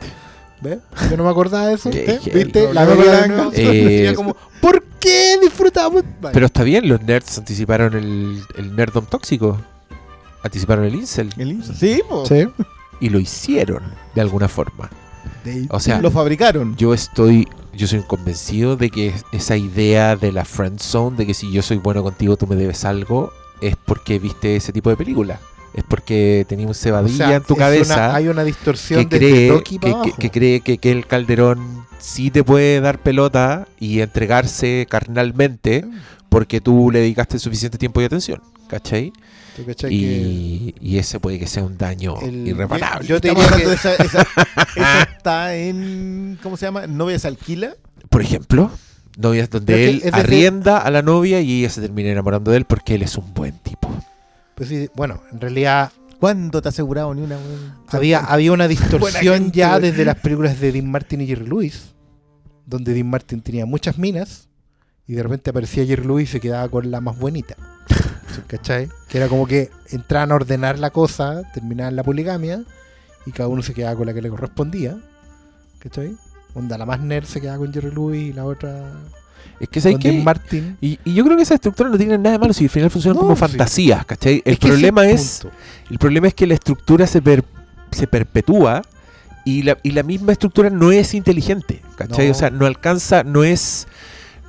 [0.61, 0.79] ¿Ves?
[1.09, 1.89] Yo no me acordaba de eso.
[1.89, 2.67] ¿Viste?
[2.67, 2.95] No, La no.
[2.95, 6.03] nuevo, Eh, como, ¿por qué disfrutamos?
[6.21, 6.33] Vale.
[6.33, 9.59] Pero está bien, los nerds anticiparon el, el nerdom tóxico.
[10.43, 11.29] Anticiparon el incel.
[11.37, 11.77] El IMSS.
[11.77, 12.25] Sí, po.
[12.25, 12.47] Sí.
[12.99, 13.81] Y lo hicieron
[14.15, 14.89] de alguna forma.
[15.43, 16.75] De- O sea, lo fabricaron.
[16.77, 21.33] Yo estoy, yo soy convencido de que esa idea de la friend zone, de que
[21.33, 24.97] si yo soy bueno contigo tú me debes algo, es porque viste ese tipo de
[24.97, 25.39] película.
[25.73, 29.17] Es porque tenías un O cebadilla sea, en tu cabeza una- hay una distorsión que
[29.17, 29.79] cree que,
[30.19, 35.85] que- cree que, que el Calderón sí te puede dar pelota y entregarse carnalmente
[36.27, 38.41] porque tú le dedicaste suficiente tiempo y atención.
[38.67, 39.13] ¿Cachai?
[39.55, 43.07] ¿Tú cachai que- Y, ese puede que sea un daño El- irreparable.
[43.07, 44.27] Yo te diría que esa, esa- esa
[45.17, 46.37] está en.
[46.41, 46.87] ¿Cómo se llama?
[46.87, 47.73] ¿Novia se alquila?
[48.09, 48.71] Por ejemplo,
[49.17, 52.95] novias donde él arrienda a la novia y ella se termina enamorando de él porque
[52.95, 53.93] él es un buen tipo.
[54.55, 57.35] pues sí, bueno, en realidad ¿Cuándo te ha asegurado ni una?
[57.35, 57.73] weón?
[57.87, 61.95] Había, había una distorsión ya desde las películas de Dean Martin y Jerry Lewis,
[62.67, 64.47] donde Dean Martin tenía muchas minas
[65.07, 67.55] y de repente aparecía Jerry Lewis y se quedaba con la más bonita.
[68.47, 68.89] ¿Cachai?
[69.07, 72.63] Que era como que entraban a ordenar la cosa, terminaban la poligamia
[73.25, 74.97] y cada uno se quedaba con la que le correspondía.
[75.79, 76.15] ¿Cachai?
[76.53, 78.91] Onda, la más nerd se quedaba con Jerry Lewis y la otra
[79.59, 79.99] Es que ¿sabes?
[79.99, 80.77] Dean Martin.
[80.81, 82.89] Y, y yo creo que esa estructura no tiene nada de malo si al final
[82.89, 83.39] funcionan No, como sí.
[83.39, 84.41] fantasías, ¿cachai?
[84.45, 85.55] El Es que problema es punto.
[85.89, 87.43] el problema es que la estructura se per-
[87.91, 88.81] se perpetúa
[89.45, 92.27] y la, y la misma estructura no es inteligente, ¿cachai?
[92.27, 92.31] No.
[92.31, 93.87] O sea, no alcanza, no es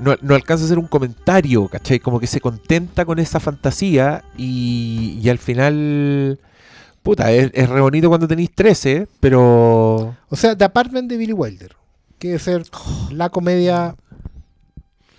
[0.03, 2.01] no, no alcanza a ser un comentario, ¿cachai?
[2.01, 6.39] Como que se contenta con esa fantasía y, y al final
[7.03, 11.33] puta, es, es re bonito cuando tenéis 13, pero O sea, The Apartment de Billy
[11.33, 11.77] Wilder,
[12.19, 12.63] que debe ser
[13.11, 13.97] la comedia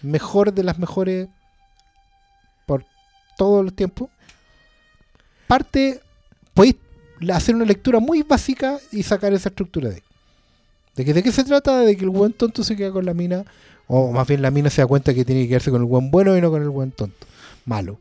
[0.02, 1.28] mejor de las mejores
[2.66, 2.86] por
[3.38, 4.10] todos los tiempos.
[5.48, 6.02] Parte,
[6.54, 6.76] podéis
[7.34, 10.04] hacer una lectura muy básica y sacar esa estructura de ahí.
[10.96, 11.80] ¿De, que, ¿De qué se trata?
[11.80, 13.46] De que el buen tonto se queda con la mina,
[13.88, 16.10] o más bien la mina se da cuenta que tiene que quedarse con el buen
[16.12, 17.26] bueno y no con el buen tonto.
[17.66, 17.98] Malo.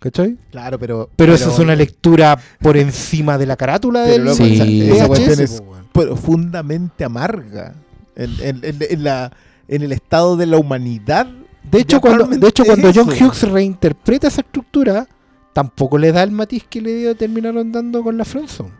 [0.00, 0.36] ¿Cachai?
[0.50, 1.08] Claro, pero.
[1.14, 4.82] Pero, eso es una lectura por encima de la carátula del loco, Sí.
[4.82, 5.62] esa, esa cuestión es
[5.92, 7.74] profundamente amarga.
[8.16, 9.32] En, en- en- en la,
[9.68, 11.26] en el estado de la humanidad.
[11.70, 13.24] De hecho, cuando, de hecho, cuando John eso.
[13.26, 15.06] Hughes reinterpreta esa estructura,
[15.52, 18.70] tampoco le da el matiz que le dio terminaron dando con la Friendzone.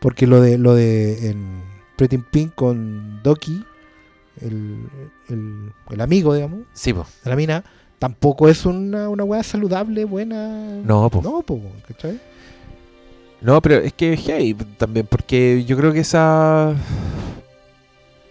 [0.00, 1.62] Porque lo de lo de en
[1.96, 3.64] Pretty in Pink con Doki,
[4.40, 4.88] el,
[5.28, 7.06] el, el amigo, digamos, sí, po.
[7.24, 7.64] de la mina,
[7.98, 10.48] tampoco es una, una weá saludable, buena.
[10.84, 11.22] No, po.
[11.22, 12.20] No, po, ¿cachai?
[13.40, 16.76] No, pero es que hey, también, porque yo creo que esas.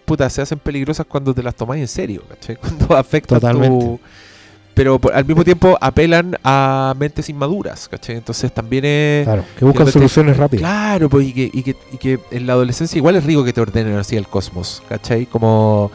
[0.04, 2.56] Puta, se hacen peligrosas cuando te las tomas en serio, ¿cachai?
[2.56, 2.86] Cuando
[3.26, 3.84] Totalmente.
[3.84, 4.00] tu.
[4.74, 8.16] Pero por- al mismo tiempo apelan a mentes inmaduras, ¿cachai?
[8.16, 9.24] Entonces también es.
[9.24, 10.62] Claro, que buscan soluciones rápidas.
[10.62, 13.52] Claro, pues, y que, y, que, y que en la adolescencia igual es rico que
[13.52, 15.26] te ordenen así el cosmos, ¿cachai?
[15.26, 15.90] Como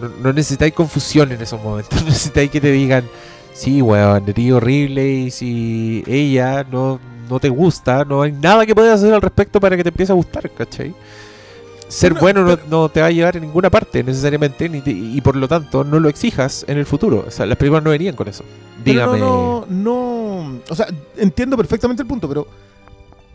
[0.00, 3.04] no, no necesitáis confusión en esos momentos, no necesitáis que te digan,
[3.54, 6.98] sí, weón, eres horrible y si ella no,
[7.30, 10.12] no te gusta, no hay nada que puedas hacer al respecto para que te empiece
[10.12, 10.94] a gustar, ¿cachai?
[11.88, 15.36] Ser bueno no, te va a llevar a ninguna parte necesariamente ni te- y por
[15.36, 17.24] lo tanto no lo exijas en el futuro.
[17.26, 18.44] O sea, las películas no venían con eso.
[18.84, 19.18] Dígame.
[19.20, 20.60] No, no, no.
[20.68, 20.86] O sea,
[21.16, 22.46] entiendo perfectamente el punto, pero.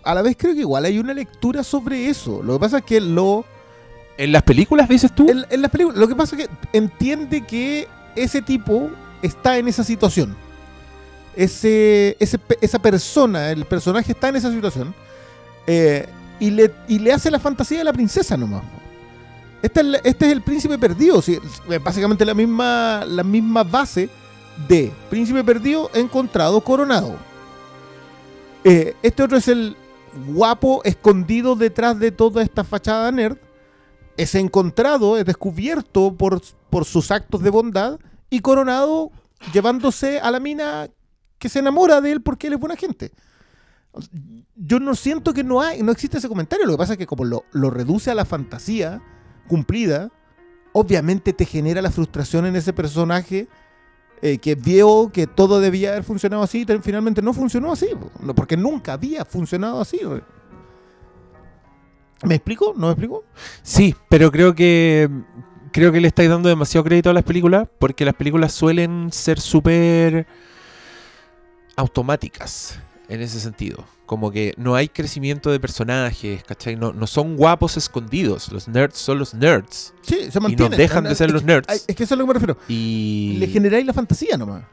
[0.04, 2.42] A la vez creo que igual hay una lectura sobre eso.
[2.44, 3.46] Lo que pasa es que lo.
[4.18, 5.30] ¿En las películas dices tú?
[5.30, 8.90] En, en las películas, lo que pasa es que entiende que ese tipo
[9.22, 10.36] está en esa situación.
[11.36, 14.94] Ese, ese esa persona, el personaje está en esa situación.
[15.68, 16.06] eh,
[16.42, 18.64] y, le, y le hace la fantasía de la princesa nomás.
[19.62, 21.24] Este es, el- este es el príncipe perdido.
[21.84, 24.10] básicamente la misma, la misma base
[24.68, 27.16] de príncipe perdido encontrado coronado.
[28.64, 29.76] Eh, este otro es el
[30.28, 33.38] guapo escondido detrás de toda esta fachada nerd
[34.18, 37.98] es encontrado, es descubierto por, por sus actos de bondad
[38.30, 39.10] y coronado
[39.54, 40.90] llevándose a la mina
[41.40, 43.12] que se enamora de él porque él es buena gente.
[44.56, 46.66] Yo no siento que no hay, no existe ese comentario.
[46.66, 49.02] Lo que pasa es que como lo, reduce a la fantasía
[49.48, 50.10] cumplida,
[50.74, 53.48] obviamente te genera la frustración en ese personaje
[54.22, 57.88] eh, que vio que todo debía haber funcionado así y te- finalmente no funcionó así.
[58.36, 60.00] porque nunca había funcionado así.
[62.24, 62.74] ¿Me explico?
[62.78, 63.24] ¿No me explico?
[63.64, 65.10] Sí, pero creo que
[65.72, 69.40] creo que le estáis dando demasiado crédito a las películas porque las películas suelen ser
[69.40, 70.28] súper
[71.76, 72.80] automáticas
[73.12, 73.84] en ese sentido.
[74.06, 76.76] Como que no hay crecimiento de personajes, ¿cachai?
[76.76, 78.52] No, no son guapos escondidos.
[78.52, 79.94] Los nerds son los nerds.
[80.02, 80.76] Sí, se mantiene.
[80.78, 81.68] dejan de ser los nerds.
[81.88, 82.58] Es que eso es a lo que me refiero.
[82.68, 83.36] Y.
[83.40, 84.64] Le generáis la fantasía nomás.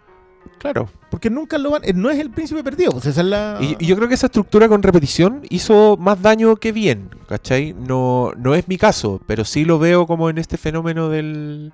[0.58, 0.88] Claro.
[1.10, 1.82] Porque nunca lo van.
[1.84, 2.92] eh, No es el príncipe perdido.
[2.92, 3.58] Pues esa es la.
[3.60, 7.74] Y, y yo creo que esa estructura con repetición hizo más daño que bien, ¿cachai?
[7.74, 11.72] No, no es mi caso, pero sí lo veo como en este fenómeno del.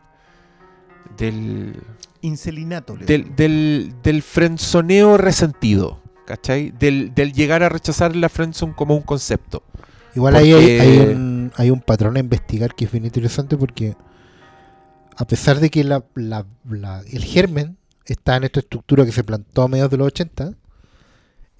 [1.17, 1.77] del.
[2.21, 2.95] Incelinato.
[2.97, 6.71] del, del, del frenzoneo resentido, ¿cachai?
[6.73, 9.63] Del, del llegar a rechazar la friendzone como un concepto.
[10.15, 13.97] Igual ahí hay, hay un, hay un patrón a investigar que es bien interesante porque
[15.17, 17.77] a pesar de que la- la- la- el germen
[18.07, 20.53] está en esta estructura que se plantó a mediados de los 80,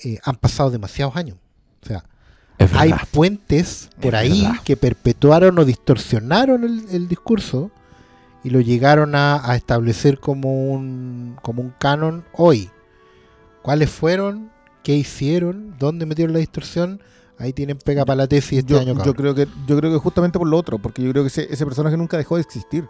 [0.05, 1.37] eh, han pasado demasiados años.
[1.83, 2.05] O sea,
[2.79, 4.61] hay puentes por Es ahí verdad.
[4.65, 7.71] que perpetuaron o distorsionaron el, el discurso
[8.45, 12.71] y lo llegaron a, a establecer como un, como un canon hoy.
[13.63, 14.51] ¿Cuáles fueron?
[14.85, 15.75] ¿Qué hicieron?
[15.79, 17.01] ¿Dónde metieron la distorsión?
[17.39, 18.95] Ahí tienen pega para la tesis este yo, año.
[19.05, 21.53] yo creo que yo creo que justamente por lo otro, porque yo creo que ese,
[21.53, 22.87] ese personaje nunca dejó de existir.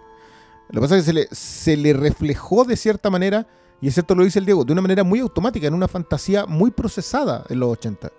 [0.69, 3.47] Lo que pasa es que se le, se le reflejó de cierta manera,
[3.81, 6.45] y es cierto lo dice el Diego, de una manera muy automática, en una fantasía
[6.47, 8.11] muy procesada en los 80.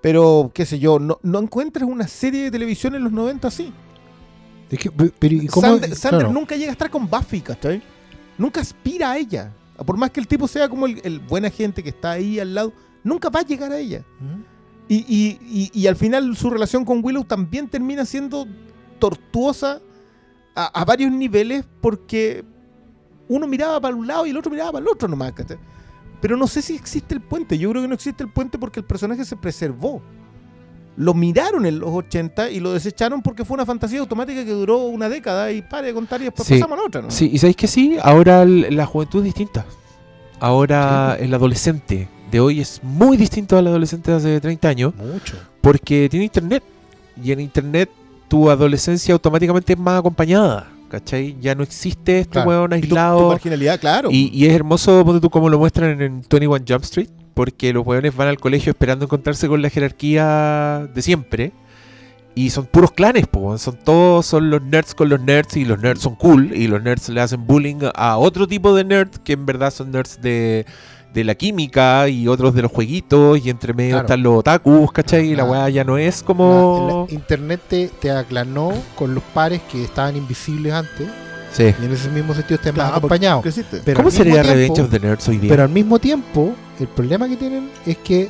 [0.00, 3.72] Pero, qué sé yo, no, no encuentras una serie de televisión en los 90 así.
[4.70, 5.66] Es que, pe- pero ¿y cómo?
[5.66, 6.32] Sander, Sander Claro.
[6.34, 7.82] nunca llega a estar con Buffy, ¿cachai?
[8.38, 9.52] Nunca aspira a ella.
[9.84, 12.54] Por más que el tipo sea como el, el buena gente que está ahí al
[12.54, 12.72] lado,
[13.04, 14.04] nunca va a llegar a ella.
[14.20, 14.42] ¿Mm?
[14.88, 15.38] Y, y-
[15.72, 18.46] y- y al final su relación con Willow también termina siendo
[18.98, 19.80] tortuosa
[20.54, 22.44] a, a varios niveles porque
[23.28, 25.32] uno miraba para un lado y el otro miraba para el otro nomás.
[25.32, 25.56] ¿cachai?
[26.20, 27.56] Pero no sé si existe el puente.
[27.58, 30.02] Yo creo que no existe el puente porque el personaje se preservó.
[30.96, 34.78] Lo miraron en los 80 y lo desecharon porque fue una fantasía automática que duró
[34.86, 36.54] una década y pare de contar y después Sí.
[36.54, 37.02] pasamos a la otra.
[37.02, 37.10] ¿no?
[37.10, 39.64] Sí, y sabéis que sí, ahora la juventud es distinta.
[40.40, 45.36] Ahora el adolescente de hoy es muy distinto al adolescente de hace 30 años Mucho.
[45.60, 46.62] porque tiene internet.
[47.22, 47.90] Y en internet
[48.28, 50.68] tu adolescencia automáticamente es más acompañada.
[50.88, 51.36] ¿Cachai?
[51.40, 52.48] Ya no existe este Claro.
[52.50, 53.28] hueón Y tu- tu, aislado.
[53.28, 54.10] marginalidad, claro.
[54.12, 58.14] Y, y es hermoso, como lo muestran en, en 21 Jump Street, porque los hueones
[58.14, 61.52] van al colegio esperando encontrarse con la jerarquía de siempre.
[62.36, 65.78] Y son puros clanes, po, son todos, son los nerds con los nerds y los
[65.80, 69.34] nerds son cool y los nerds le hacen bullying a otro tipo de nerds que
[69.34, 70.66] en verdad son nerds de,
[71.14, 74.06] de la química y otros de los jueguitos y entre medio Claro.
[74.06, 75.30] están los otakus, ¿cachai?
[75.30, 77.06] Y la weá ya no es como...
[77.08, 81.08] la- internet te, te aclanó con los pares que estaban invisibles antes
[81.52, 81.72] Sí.
[81.80, 83.42] y en ese mismo sentido Claro, más acompañados.
[83.44, 83.80] ¿Qué existe?
[83.84, 85.50] Pero ¿Cómo al mismo sería tiempo- Revenge of the Nerds hoy día?
[85.50, 88.28] Pero al mismo tiempo, el problema que tienen es que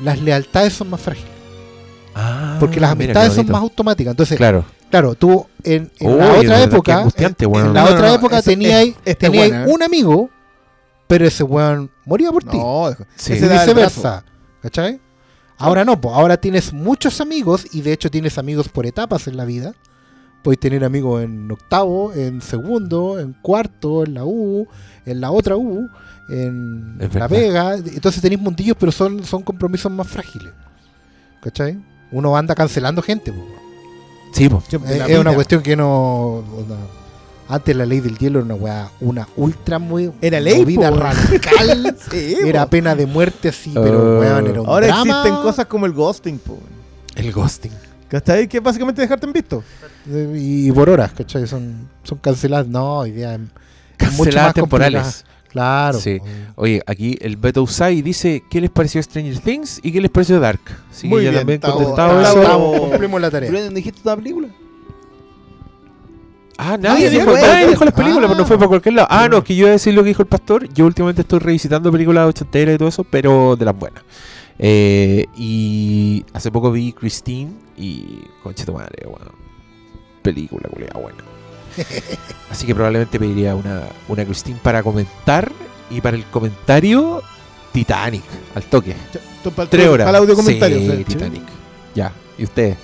[0.00, 1.30] las lealtades son más frágiles.
[2.14, 4.10] Ah, Porque las amistades son más automáticas.
[4.12, 5.14] Entonces, claro, Claro.
[5.14, 7.66] tú en, en Uy, la otra época, angustiante, en, weón.
[7.68, 8.56] en la No, otra no, época es- este
[9.14, 9.72] teníais buena, ¿eh?
[9.72, 10.30] un amigo,
[11.06, 12.58] pero ese weón moría por ti.
[12.58, 13.32] No, Sí.
[13.32, 14.24] y ese da el viceversa.
[14.60, 15.00] ¿Cachai?
[15.56, 19.36] Ahora no, pues ahora tienes muchos amigos y de hecho tienes amigos por etapas en
[19.36, 19.72] la vida.
[20.42, 24.66] Puedes tener amigos en octavo, en segundo, en cuarto, en la U,
[25.04, 25.88] en la otra U,
[26.30, 27.30] en Es La verdad.
[27.30, 27.74] Vega.
[27.76, 30.52] Entonces tenéis mundillos, pero son, son compromisos más frágiles.
[31.42, 31.78] ¿Cachai?
[32.10, 33.32] Uno anda cancelando gente.
[33.32, 33.44] po.
[34.32, 34.62] Sí, po.
[34.70, 36.42] De Es, una cuestión que no.
[37.50, 40.96] Antes la ley del hielo era una weá, una ultra muy Era ley, movida po.
[40.98, 41.96] radical.
[42.10, 42.70] Sí, era po.
[42.70, 45.02] pena de muerte así, pero Uh, weón, era un Ahora drama.
[45.20, 46.58] existen cosas como el ghosting, po.
[47.16, 47.72] El ghosting.
[48.08, 48.48] ¿Cachai?
[48.48, 49.62] Que básicamente dejarte en visto.
[50.08, 51.46] Eh, Y por horas, ¿cachai?
[51.46, 52.66] Son, son canceladas.
[52.66, 53.38] No, idea.
[53.96, 55.02] Canceladas temporales.
[55.02, 55.30] complicada.
[55.50, 55.98] Claro.
[55.98, 56.18] Sí.
[56.54, 60.38] Oye, aquí el Beto Usai dice ¿qué les pareció Stranger Things y qué les pareció
[60.38, 60.60] Dark?
[60.64, 62.80] Que ya bien, también contestado eso.
[62.88, 63.50] Cumplimos la tarea.
[63.50, 64.48] ¿Pero no dijiste una película?
[66.62, 68.28] Ah, nadie, Ah, dijo, nadie dijo las películas, Ah.
[68.28, 69.08] pero no fue para cualquier lado.
[69.10, 70.68] Ah, no, es que yo iba a decir lo que dijo el pastor.
[70.74, 74.02] Yo últimamente estoy revisitando películas ochenteras y todo eso, pero de las buenas.
[74.58, 79.32] Eh, y hace poco vi Christine y concha tu madre, bueno,
[80.22, 81.18] película culiada buena.
[82.50, 85.50] Así que probablemente pediría una, una Christine para comentar
[85.88, 87.22] y para el comentario
[87.72, 88.22] Titanic,
[88.54, 88.94] al toque.
[89.70, 90.04] Tres horas.
[90.06, 90.78] Para el audio comentario.
[90.78, 91.42] Sí, o sea, Titanic.
[91.94, 92.76] Ya, ¿y usted?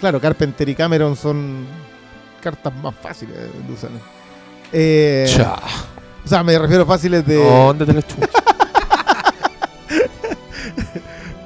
[0.00, 1.66] Claro, Carpenter y Cameron son
[2.40, 3.90] cartas más fáciles de usar.
[4.72, 5.56] Eh, Cha.
[6.24, 7.36] o sea, me refiero fáciles de.
[7.36, 8.02] ¿Dónde te?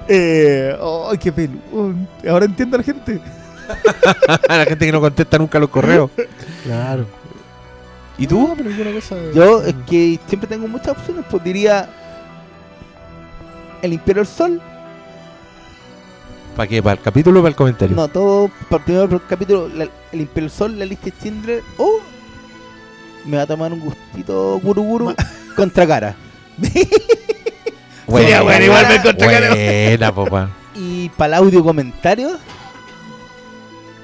[0.09, 0.77] Eh,
[1.11, 1.59] ¡Ay, qué pelo!
[2.29, 3.21] Ahora entiendo a la gente.
[4.49, 6.11] la gente que no contesta nunca los correos.
[6.63, 7.07] Claro.
[8.19, 8.47] ¿Y tú?
[8.47, 9.17] No, pero alguna cosa.
[9.35, 11.89] Yo es que siempre tengo muchas opciones, pues diría
[13.83, 14.63] El Imperio del Sol.
[16.57, 16.83] ¿Para qué?
[16.83, 17.95] ¿Para el capítulo o para el comentario?
[17.95, 22.01] No, todo por el capítulo la- El Sol, la lista de Schindler o
[23.27, 25.15] me va a tomar un gustito guru guru
[25.57, 26.17] contra cara.
[28.09, 29.49] Sería bueno, igual ver contra cara.
[29.51, 30.51] Buena, papá.
[30.79, 32.37] Y para el audio comentario,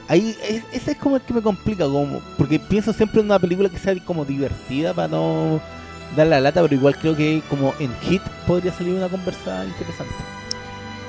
[0.09, 3.39] ahí es- ese es como el que me complica, como porque pienso siempre en una
[3.39, 5.61] película que sea como divertida para no
[6.17, 10.15] dar la lata, pero igual creo que como en Hit podría salir una conversa interesante.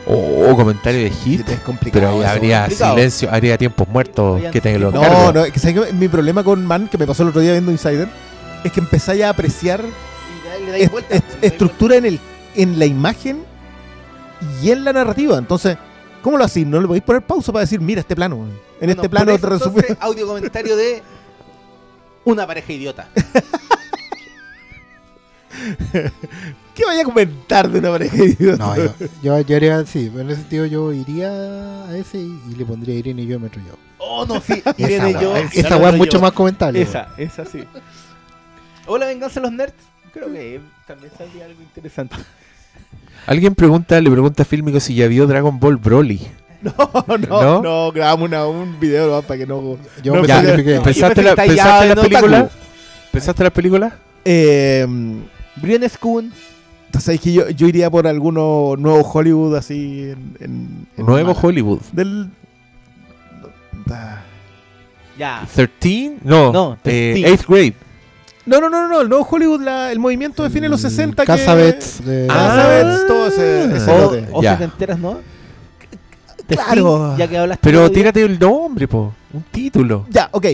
[0.06, 1.48] Oh, comentario de hit.
[1.48, 2.06] Es complicado.
[2.06, 2.96] Pero ahí habría complicado.
[2.96, 5.94] silencio, habría tiempos muertos que te lo tiempos No, no, es que, ¿sabes qué?
[5.94, 8.10] mi problema con Man, que me pasó el otro día viendo Insider,
[8.64, 9.82] es que empecé a apreciar
[10.76, 12.20] est- est- estructura en, el,
[12.56, 13.44] en la imagen
[14.62, 15.38] y en la narrativa.
[15.38, 15.78] Entonces,
[16.22, 16.68] ¿cómo lo hacéis?
[16.68, 18.46] ¿No le podéis poner pausa para decir, mira este plano?
[18.82, 19.84] En este plano te resume.
[20.02, 21.02] audio comentario de
[22.26, 23.08] una pareja idiota.
[26.76, 28.58] ¿Qué vaya a comentar de una pareja de?
[28.58, 32.56] No, yo, yo, yo haría sí, en ese sentido yo iría a ese y, y
[32.56, 33.76] le pondría Irene y yo metro yo.
[34.00, 34.62] Oh, no, sí.
[34.78, 35.36] Irene weá, yo.
[35.36, 36.82] esa weá es mucho más comentable.
[36.82, 37.64] Esa, esa sí.
[38.88, 39.74] O la venganza de los nerds.
[40.14, 42.16] Creo que también saldría algo interesante.
[43.26, 46.22] Alguien pregunta, le pregunta a Filmico si ya vio Dragon Ball Broly.
[46.64, 47.18] No, ¿No?
[47.18, 49.22] no, no, grabamos una- un video ¿no?
[49.22, 49.78] para que no.
[50.02, 50.80] Yo No, me ya, sacrifiqué.
[50.80, 52.50] ¿Pensaste, la, pensaste la película?
[53.12, 53.98] ¿Pensaste en la película?
[54.24, 54.88] Eh,
[55.58, 56.32] Brian Spoon.
[57.00, 60.38] ¿Sabes que yo, yo iría por alguno nuevo Hollywood así en.
[60.40, 61.34] en- en Nuevo.
[61.34, 61.80] Hollywood.
[61.92, 62.30] Del.
[63.92, 64.22] Ah.
[65.18, 65.48] Ya.
[65.54, 66.18] 13?
[66.24, 67.28] No, No, eh, 13.
[67.28, 67.74] Eighth Grade.
[68.46, 71.24] No, no, no, no, el nuevo Hollywood, la- el movimiento de fines de los 60.
[71.24, 72.04] que- Casabets.
[72.04, 72.34] de- Ah.
[72.56, 73.76] Casabets, todo ese.
[73.78, 74.28] ese O, lote.
[74.32, 74.54] o Ya.
[74.58, 75.20] setenteras, ¿no?
[76.48, 77.00] Claro.
[77.08, 79.14] Testing, ya que hablaste Pero tírate el nombre, po.
[79.34, 80.06] Un título.
[80.10, 80.46] Ya, ok.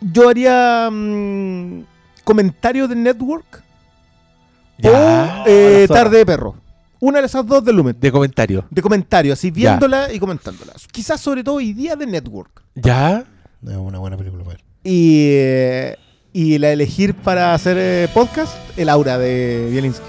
[0.00, 0.88] Yo haría.
[0.92, 1.82] mm,
[2.24, 3.61] comentario de Network
[4.82, 5.42] Ya.
[5.42, 5.86] o eh.
[5.88, 6.54] Tarde de Perro.
[7.00, 7.96] Una de esas dos del Lumen.
[7.98, 8.64] De comentario.
[8.70, 9.70] De comentario, así Ya.
[9.70, 10.72] viéndola y comentándola.
[10.90, 12.62] Quizás sobre todo hoy día de Network.
[12.74, 13.24] ¿Ya?
[13.66, 14.64] Es una buena película para ver.
[14.84, 15.96] Y, eh,
[16.32, 20.04] y la elegir para hacer eh, podcast, el aura de Bielinski.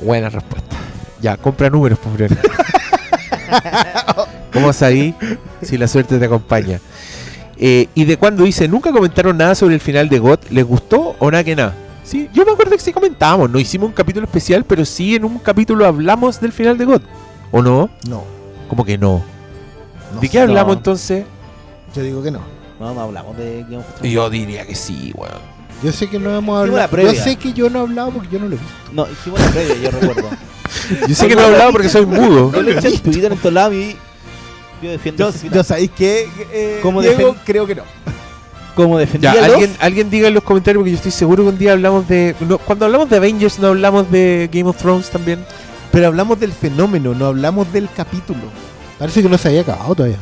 [0.00, 0.76] Buena respuesta.
[1.20, 2.36] Ya, compra números, por favor.
[4.52, 5.14] ¿Cómo sabí
[5.62, 6.80] si la suerte te acompaña?
[7.56, 11.16] Eh, y de cuando dice, nunca comentaron nada sobre el final de GOT, ¿les gustó
[11.18, 11.74] o nada que nada?
[12.08, 15.26] Sí, yo me acuerdo que sí comentábamos, no hicimos un capítulo especial, pero sí en
[15.26, 17.02] un capítulo hablamos del final de GOT.
[17.52, 17.90] ¿O no?
[18.08, 18.24] No.
[18.66, 19.22] Como que no.
[20.14, 20.78] no ¿De qué hablamos No.
[20.78, 21.26] entonces?
[21.94, 22.40] Yo digo que no.
[22.80, 24.10] No, no hablamos de Game of Thrones.
[24.10, 25.34] Yo diría que sí, weón.
[25.82, 26.96] Yo sé que no hemos hablado.
[26.96, 28.74] Yo sé que yo no he hablado porque yo no lo he visto.
[28.90, 30.30] No, hicimos la previa, yo recuerdo.
[31.08, 32.52] Yo sé que no he hablado porque soy mudo.
[32.52, 33.96] Yo lo he en Twitter en todos lados y
[34.82, 36.28] yo defiendo Yo, yo sabéis que.
[36.52, 37.82] Eh, ¿Cómo Diego, creo que no.
[38.78, 41.58] Como defendía Ya, alguien, alguien diga en los comentarios porque yo estoy seguro que un
[41.58, 42.36] día hablamos de...
[42.40, 45.44] no, cuando hablamos de Avengers no hablamos de Game of Thrones también.
[45.90, 48.40] Pero hablamos del fenómeno, no hablamos del capítulo.
[48.98, 50.18] Parece que no se había acabado todavía.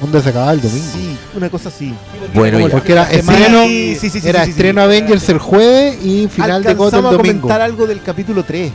[0.00, 0.84] ¿Dónde se acababa el domingo?
[0.92, 1.94] Sí, una cosa así.
[2.34, 2.68] Bueno, ya.
[2.68, 4.84] porque era estreno, Sí, sí, sí, era sí, sí, estreno sí.
[4.84, 7.40] Avengers el jueves y final de GOT el Alcanzamos a domingo.
[7.40, 8.70] comentar algo del capítulo 3.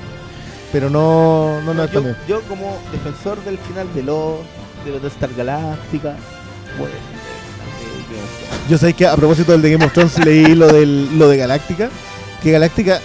[0.72, 2.16] Pero no, no, no, yo, también.
[2.28, 4.38] yo como defensor del final de los
[4.86, 6.16] de los de Star Galáctica,
[6.80, 6.94] bueno,
[8.70, 11.38] Yo sé que a propósito del de Game of Thrones leí lo, del, lo de
[11.38, 11.90] Galáctica.
[12.44, 13.00] Que Galáctica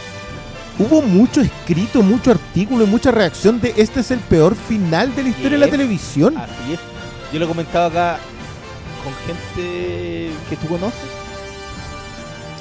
[0.79, 5.23] hubo mucho escrito, mucho artículo y mucha reacción de este es el peor final de
[5.23, 6.37] la historia de la televisión.
[6.37, 6.81] Así es.
[7.33, 8.19] Yo lo he comentado acá
[9.03, 11.01] con gente que tú conoces,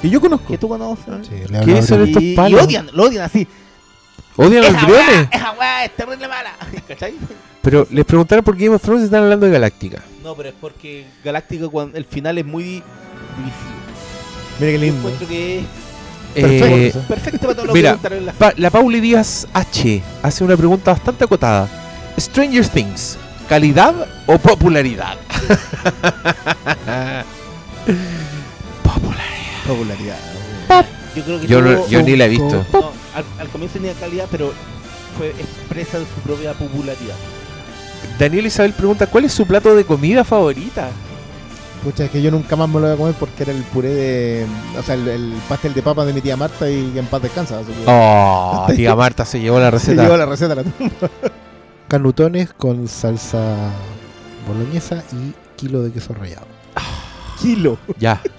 [0.02, 0.46] Que yo conozco.
[0.48, 1.04] que tú conoces.
[1.26, 2.62] Sí, ¿Qué son estos Y, y palos?
[2.64, 3.46] odian, lo odian así.
[4.36, 5.28] ¿Odian a los briones?
[5.30, 6.54] esa weá es terrible mala.
[6.88, 7.14] ¿Cachai?
[7.62, 10.02] Pero les preguntaron por Game of Thrones y están hablando de Galáctica.
[10.24, 12.82] No, pero es porque Galáctica cuando el final es muy divisivo.
[14.58, 14.98] Mira qué Yo lindo.
[15.00, 15.64] encuentro que es
[16.36, 20.02] Eh, perfecto para todos los mira, que preguntaron en la Pa- la Pauli Díaz H
[20.22, 21.68] hace una pregunta bastante acotada.
[22.18, 23.18] Stranger Things,
[23.48, 23.94] ¿calidad
[24.26, 25.16] o popularidad?
[28.82, 29.64] popularidad.
[29.66, 30.16] Popularidad.
[31.16, 32.64] Yo creo que Yo, no- yo ni la he visto.
[32.72, 34.52] No, al, al comienzo tenía calidad, pero
[35.18, 37.14] fue expresa de su propia popularidad.
[38.18, 40.88] Daniel Isabel pregunta, ¿cuál es su plato de comida favorita?
[41.82, 43.90] Pucha, es que yo nunca más me lo voy a comer porque era el puré
[43.90, 44.46] de.
[44.78, 47.60] O sea, el, el pastel de papa de mi tía Marta y en paz descansa.
[47.86, 50.02] Oh, tía Marta se llevó la se receta.
[50.04, 50.64] llevó la receta a la
[51.88, 53.54] Canutones con salsa
[54.48, 56.46] boloñesa y kilo de queso rallado.
[57.40, 57.78] kilo.
[57.98, 58.20] Ya.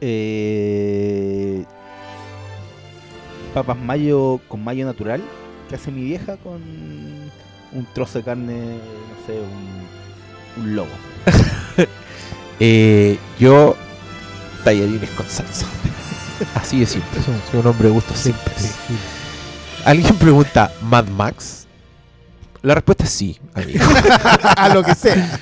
[0.00, 1.64] Eh,
[3.52, 5.20] papas mayo con mayo natural
[5.68, 6.60] que hace mi vieja con
[7.72, 10.90] un trozo de carne, no sé, un, un lobo.
[12.60, 13.76] Eh, yo,
[14.64, 15.64] tallarines con salsa.
[16.56, 17.20] Así de simple.
[17.22, 18.74] Soy un hombre de gustos simples.
[19.84, 21.68] ¿Alguien pregunta Mad Max?
[22.62, 23.84] La respuesta es sí, amigo.
[24.56, 25.38] a lo que sea.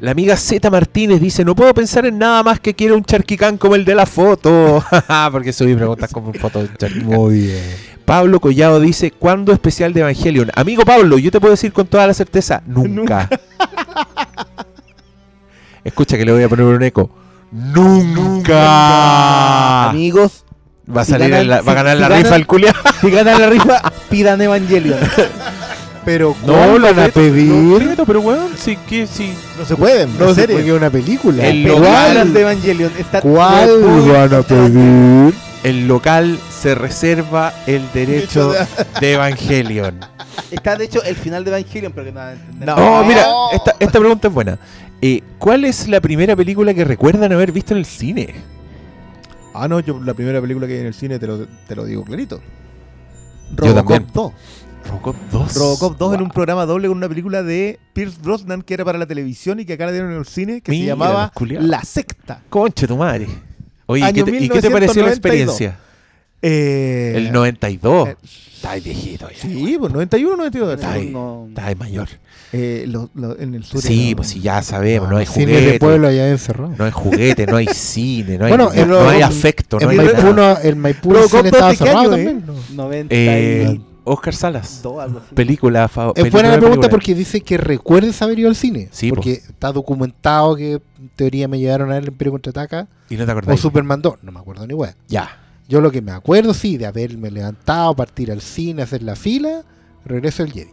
[0.00, 3.56] La amiga Z Martínez dice, no puedo pensar en nada más que quiero un charquicán
[3.56, 4.84] como el de la foto.
[5.32, 7.08] Porque subí preguntas como foto de un charquicán.
[7.08, 7.91] Muy bien.
[8.04, 10.50] Pablo Collado dice, ¿cuándo especial de Evangelion?
[10.54, 13.28] Amigo Pablo, yo te puedo decir con toda la certeza, nunca.
[15.84, 17.10] Escucha que le voy a poner un eco.
[18.52, 18.58] ¡Nunca!
[19.90, 20.44] Amigos,
[20.94, 22.74] Va a, si salir ganan- en la- va a ganar si la rifa el culia.
[23.00, 24.98] si ganan la rifa, pidan Evangelion.
[26.04, 27.48] Pero No, ¿cuál lo van a pedir?
[27.52, 29.32] lo meto, pero weón, sí, que sí.
[29.56, 30.10] No se pueden.
[30.18, 31.46] No porque es una película.
[31.46, 32.90] El local- de Evangelion.
[32.98, 35.32] Está ¿Cuál muy- van a pedir?
[35.62, 38.52] El local se reserva el derecho
[39.00, 40.00] de Evangelion.
[40.50, 42.68] Está de hecho el final de Evangelion, pero que no van a entender.
[42.68, 42.74] No.
[42.74, 44.58] Oh, mira, esta, esta pregunta es buena.
[45.00, 48.34] Eh, ¿Cuál es la primera película que recuerdan haber visto en el cine?
[49.54, 51.84] Ah, no, yo la primera película que vi en el cine te lo, te lo
[51.84, 52.40] digo clarito.
[53.54, 54.32] Robocop 2.
[54.86, 55.54] Robocop 2.
[55.54, 58.98] Robocop 2 en un programa doble con una película de Pierce Brosnan que era para
[58.98, 61.32] la televisión y que acá la dieron en el cine que Mira, se llamaba.
[61.60, 62.42] La Secta.
[62.48, 63.28] Conche tu madre.
[63.92, 65.16] Oye, ¿y Año qué te, y qué te pareció la 1992?
[65.16, 65.78] experiencia?
[66.42, 68.08] Eh, El 92.
[68.08, 68.16] eh,
[68.56, 69.36] Está ahí viejito ya.
[69.42, 70.74] Sí, pues 91, 92.
[70.74, 72.08] Está ahí, No- está ahí mayor.
[72.52, 73.80] Eh, lo- lo- en el sur.
[73.82, 75.08] Sí, pues sí, ya sabemos.
[75.10, 75.72] No hay Cine juguete.
[75.72, 76.72] de pueblo allá encerrado.
[76.78, 79.90] No hay juguete, no hay cine, no hay, Bueno, no, en no hay afecto, no
[79.90, 82.38] el, hay Maipú, no- el Maipú Robocop cine 2 estaba cerrado año, también.
[82.38, 82.42] eh?
[82.46, 82.54] ¿no?
[82.84, 84.80] 90 Eh, y Oscar Salas.
[84.82, 85.34] dos, algo así.
[85.34, 86.26] Película favorita.
[86.26, 88.88] Es buena la pregunta porque dice que recuerdes haber ido al cine.
[88.90, 93.16] Sí, porque está documentado que en teoría me llevaron a ver el Imperio Contraataca Y
[93.16, 93.60] no te o acordás.
[93.60, 94.14] Superman 2.
[94.22, 94.94] No me acuerdo ni wea.
[95.08, 95.38] Ya.
[95.68, 99.62] Yo lo que me acuerdo, sí, de haberme levantado, partir al cine, hacer la fila,
[100.04, 100.70] regreso al Jedi.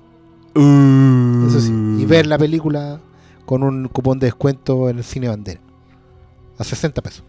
[0.56, 1.72] Eso sí.
[1.72, 3.00] Y ver la película
[3.46, 5.62] con un cupón de descuento en el cine bandera.
[6.58, 7.24] A 60 pesos.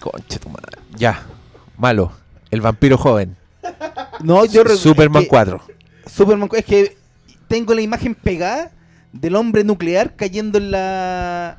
[0.00, 0.78] Concha tu madre.
[0.96, 1.22] Ya.
[1.78, 2.12] Malo.
[2.50, 3.36] El vampiro joven.
[4.24, 5.60] No, yo Superman es que- 4.
[6.06, 6.96] Superman es que
[7.48, 8.70] tengo la imagen pegada
[9.12, 11.58] del hombre nuclear cayendo en la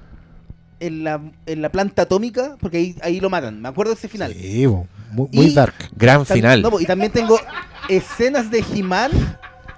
[0.79, 3.61] en la, en la planta atómica porque ahí, ahí lo matan.
[3.61, 4.33] Me acuerdo de ese final.
[4.33, 4.88] Sí, muy,
[5.31, 5.75] muy Y- dark.
[5.95, 6.61] Gran final.
[6.63, 7.39] no, y también tengo
[7.88, 9.11] escenas de He-Man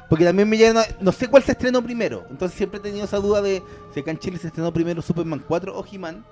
[0.10, 2.26] porque también me llegan a- no sé cuál se estrenó primero.
[2.30, 3.61] Entonces siempre he tenido esa duda de
[3.93, 6.23] si acá en Chile se estrenó primero Superman 4 o He-Man.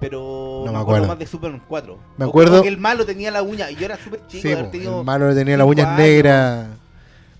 [0.00, 1.98] Pero No me acuerdo más de Superman 4.
[2.16, 4.70] Me acuerdo- que el malo tenía la uña y yo era súper chico Sí, haber
[4.70, 5.98] tenido el malo le tenía uñas años.
[5.98, 6.66] negras.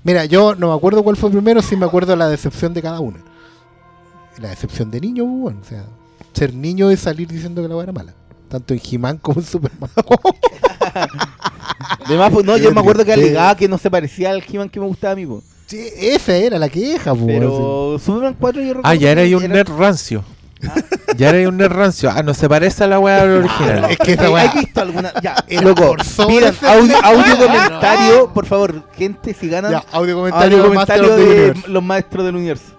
[0.02, 2.98] Mira, yo no me acuerdo cuál fue primero, sí me acuerdo la decepción de cada
[3.00, 3.18] uno.
[4.40, 5.84] La decepción de niño, bueno, o sea,
[6.32, 8.14] ser niño es salir diciendo que la era mala.
[8.48, 9.90] Tanto en He-Man como en Superman.
[12.06, 14.80] Además, pues, no, yo me acuerdo que alegaba que no se parecía al He-Man que
[14.80, 15.42] me gustaba a mí, po.
[15.66, 17.22] sí, esa era la queja, así.
[17.26, 20.24] Pero Superman 4 yo recuerdo Ah, ya era que ahí un nerd rancio.
[21.16, 22.10] Ya era un rancio.
[22.10, 23.86] Ah, no se parece a la weá original.
[23.90, 25.12] Es que esa ¿Hay, weá hay visto alguna?
[25.22, 25.96] Ya, Era loco,
[26.28, 30.58] pidan audio, audio comentario, por favor, gente, si ganan, Ya, audio comentario,
[31.16, 32.74] de los maestros del universo.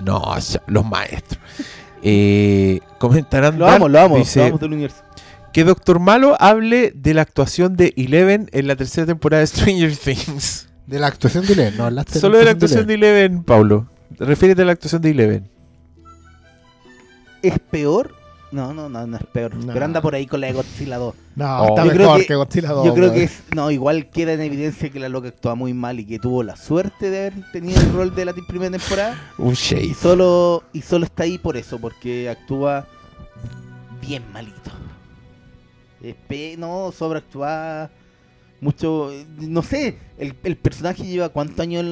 [0.00, 0.34] No,
[0.66, 1.40] los maestros.
[2.02, 5.02] Eh, comentarán Lo vamos, lo vamos, dice, lo vamos del universo.
[5.52, 9.94] que Doctor Malo hable de la actuación de Eleven en la tercera temporada de Stranger
[9.96, 10.68] Things.
[10.86, 13.86] De la actuación de Eleven, no hablaste Solo de la actuación de Eleven, Pablo.
[14.18, 15.50] Refiérete a la actuación de Eleven.
[17.42, 18.14] ¿Es peor?
[18.52, 19.54] No, no, no, no es peor.
[19.54, 19.72] No.
[19.72, 21.14] Pero anda por ahí con la de Godzilla 2.
[21.36, 21.68] No, Oh.
[21.68, 22.86] está Yo mejor que, que- Godzilla 2.
[22.86, 26.00] Yo creo que es, no, igual queda en evidencia que la loca actúa muy mal
[26.00, 29.16] y que tuvo la suerte de haber tenido el rol de la primera temporada.
[29.38, 29.94] Un Y shade.
[29.94, 32.86] solo, y solo está ahí por eso, porque actúa
[34.00, 34.56] bien malito.
[36.58, 37.90] No, sobreactúa
[38.60, 39.10] mucho.
[39.38, 41.84] No sé, el, el personaje lleva cuántos años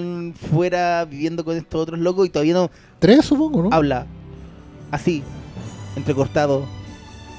[0.51, 3.69] fuera viviendo con estos otros locos y todavía no Tres, supongo, ¿no?
[3.73, 4.07] habla
[4.91, 5.23] así,
[5.97, 6.67] entrecortado,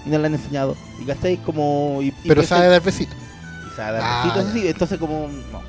[0.06, 0.76] y no le han enseñado.
[1.02, 1.38] Y ¿cachai?
[1.38, 2.00] Como.
[2.02, 3.14] y- y Pero sabe dar besito.
[3.72, 5.28] y sabe dar Ah, besitos, así, entonces como.
[5.52, 5.62] No.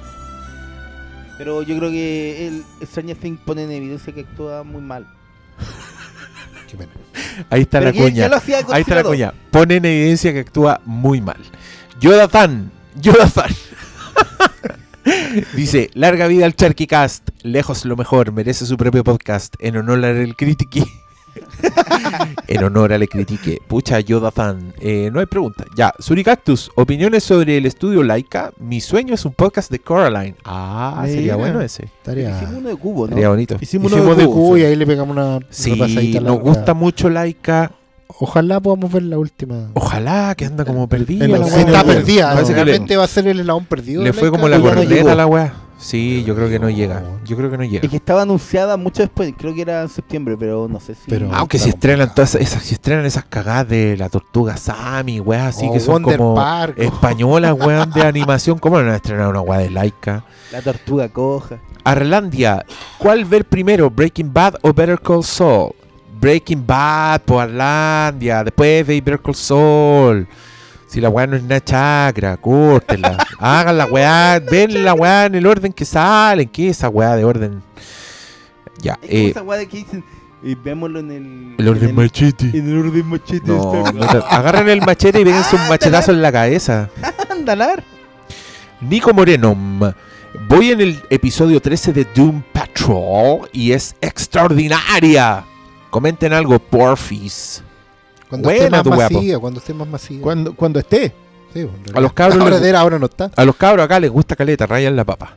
[1.39, 5.07] Pero yo creo que el Stranger Things pone en evidencia que actúa muy mal.
[6.71, 6.93] Qué pena.
[7.49, 8.31] Ahí está Pero la cuña.
[8.73, 9.33] Ahí está la cuña.
[9.51, 11.39] Pone en evidencia que actúa muy mal.
[12.01, 12.71] Yodathan.
[13.01, 13.51] Yodathan.
[15.55, 17.29] Dice, larga vida al Charkycast.
[17.43, 18.33] Lejos lo mejor.
[18.33, 19.55] Merece su propio podcast.
[19.59, 20.85] En honor al critique.
[22.47, 23.59] En honor al critique.
[23.67, 24.75] Pucha, Yodathan.
[24.81, 25.65] Eh, no hay pregunta.
[25.77, 26.71] Ya, Suricactus.
[26.75, 28.53] Opiniones sobre el estudio Laika.
[28.59, 30.37] Mi sueño es un podcast de Coraline.
[30.45, 31.85] Ah, sería bueno ese.
[31.85, 32.31] Estaría.
[32.37, 33.13] Hicimos uno de cubo, ¿no?
[33.15, 33.57] Sería bonito.
[33.61, 34.63] Hicimos, Hicimos uno de cubo, cubo sí.
[34.63, 37.73] y ahí le pegamos una Sí, nos gusta mucho Laika.
[38.23, 39.71] Ojalá podamos ver la última.
[39.75, 41.25] Ojalá que anda como perdida.
[41.27, 42.35] Está perdida.
[42.35, 44.03] Le- Realmente va a ser el eslabón perdido.
[44.03, 45.55] Le fue como la corneta a la weá.
[45.81, 47.03] Sí, yo creo que no llega.
[47.25, 47.83] Yo creo que no llega.
[47.85, 51.11] Es que estaba anunciada mucho después, creo que era en septiembre, pero no sé si.
[51.11, 55.57] Pero- Aunque si estrenan todas esas, si estrenan esas cagadas de la tortuga Sammy, weas
[55.57, 58.93] así O que son Wonder como Park, o- españolas, weón, de animación, ¿cómo no van
[58.93, 60.25] a estrenar una wea de Laika?
[60.53, 61.59] La tortuga coja.
[61.83, 62.65] Arlandia,
[62.99, 65.73] ¿cuál ver primero, Breaking Bad o Better Call Saul?
[66.21, 70.29] Breaking Bad, por Arlandia, después de Better Call Saul.
[70.91, 73.17] Si la weá no es una chacra, córtenla.
[73.39, 76.49] Hagan la weá, ven la weá en el orden que salen.
[76.49, 77.63] ¿Qué es esa weá de orden?
[78.83, 80.03] Ya, Es eh, esa weá de que dicen,
[80.43, 81.55] y vémoslo en el.
[81.59, 82.51] el orden en machete.
[82.53, 83.47] En el orden machete.
[83.47, 86.89] No, está- no te- agarren el machete y péguense un machetazo en la cabeza.
[87.31, 87.85] Andalar.
[88.81, 89.55] Nico Moreno,
[90.49, 95.45] voy en el episodio 13 de Doom Patrol y es extraordinaria.
[95.91, 97.63] Comenten algo, porfis.
[98.31, 99.15] Cuando Buena esté más tu guapo.
[99.15, 100.23] masiva, cuando esté más masiva.
[100.23, 101.13] Cuando, cuando esté.
[101.53, 103.31] Sí, bueno, en A los cabros ahora, les- ahora no está.
[103.37, 105.37] A los cabros acá les gusta caleta, rayan la papa.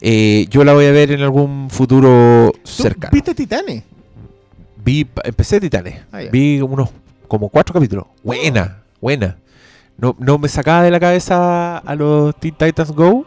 [0.00, 3.10] Eh, yo la voy a ver en algún futuro ¿Tú cercano.
[3.12, 3.84] ¿Viste Titanes?
[4.84, 6.00] Vi, empecé Titanes.
[6.10, 6.20] Ah.
[6.32, 6.88] Vi unos
[7.28, 8.06] como cuatro capítulos.
[8.24, 9.36] Buena, buena.
[9.98, 13.24] No, no me sacaba de la cabeza a los Teen Titans Go,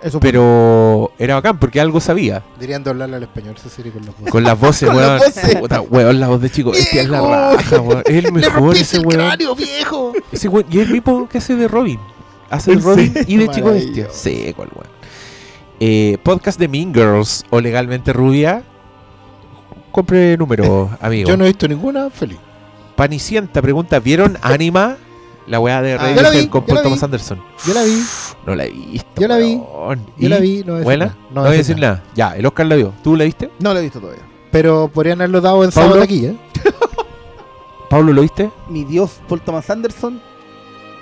[0.00, 2.42] Eso pero era bacán porque algo sabía.
[2.54, 4.04] Deberían doblarla al español esa serie con
[4.44, 5.18] las voces, Con weón.
[5.18, 5.56] las voces.
[5.56, 6.72] Puta, weón, la voz de chico.
[6.72, 7.20] Este es la
[7.56, 8.02] raja, weón.
[8.06, 9.32] Es el mejor ese weón.
[9.56, 10.12] viejo!
[10.30, 10.66] Ese weón.
[10.70, 11.98] Y es el mismo que hace de Robin.
[12.48, 14.06] Hace de ¿En Robin y de Chico Bestia.
[14.10, 14.88] Seco el weón.
[15.80, 18.62] Eh, podcast de Mean Girls o Legalmente Rubia.
[19.90, 21.28] Compre número, amigo.
[21.28, 22.38] Yo no he visto ninguna, feliz.
[22.94, 24.96] Panicienta pregunta: ¿Vieron Anima?
[25.48, 26.84] La weá de Ah, Rey la vi, con Paul la vi.
[26.88, 27.42] Thomas Anderson.
[27.66, 28.02] Yo la vi,
[28.46, 29.08] No la he visto.
[29.20, 29.54] Yo la vi.
[29.56, 30.06] weón.
[30.16, 30.28] yo ¿Y?
[30.28, 31.04] la vi, no voy a decir ¿Buena?
[31.06, 31.16] nada.
[31.32, 32.02] No voy a decir nada.
[32.14, 32.92] Ya, el Oscar la vio.
[33.02, 33.50] ¿Tú la viste?
[33.58, 34.22] No lo he visto todavía.
[34.52, 36.36] Pero podrían haberlo dado en sábado aquí, ¿eh?
[37.90, 38.50] ¿Pablo lo viste?
[38.68, 40.20] Mi dios, Paul Thomas Anderson.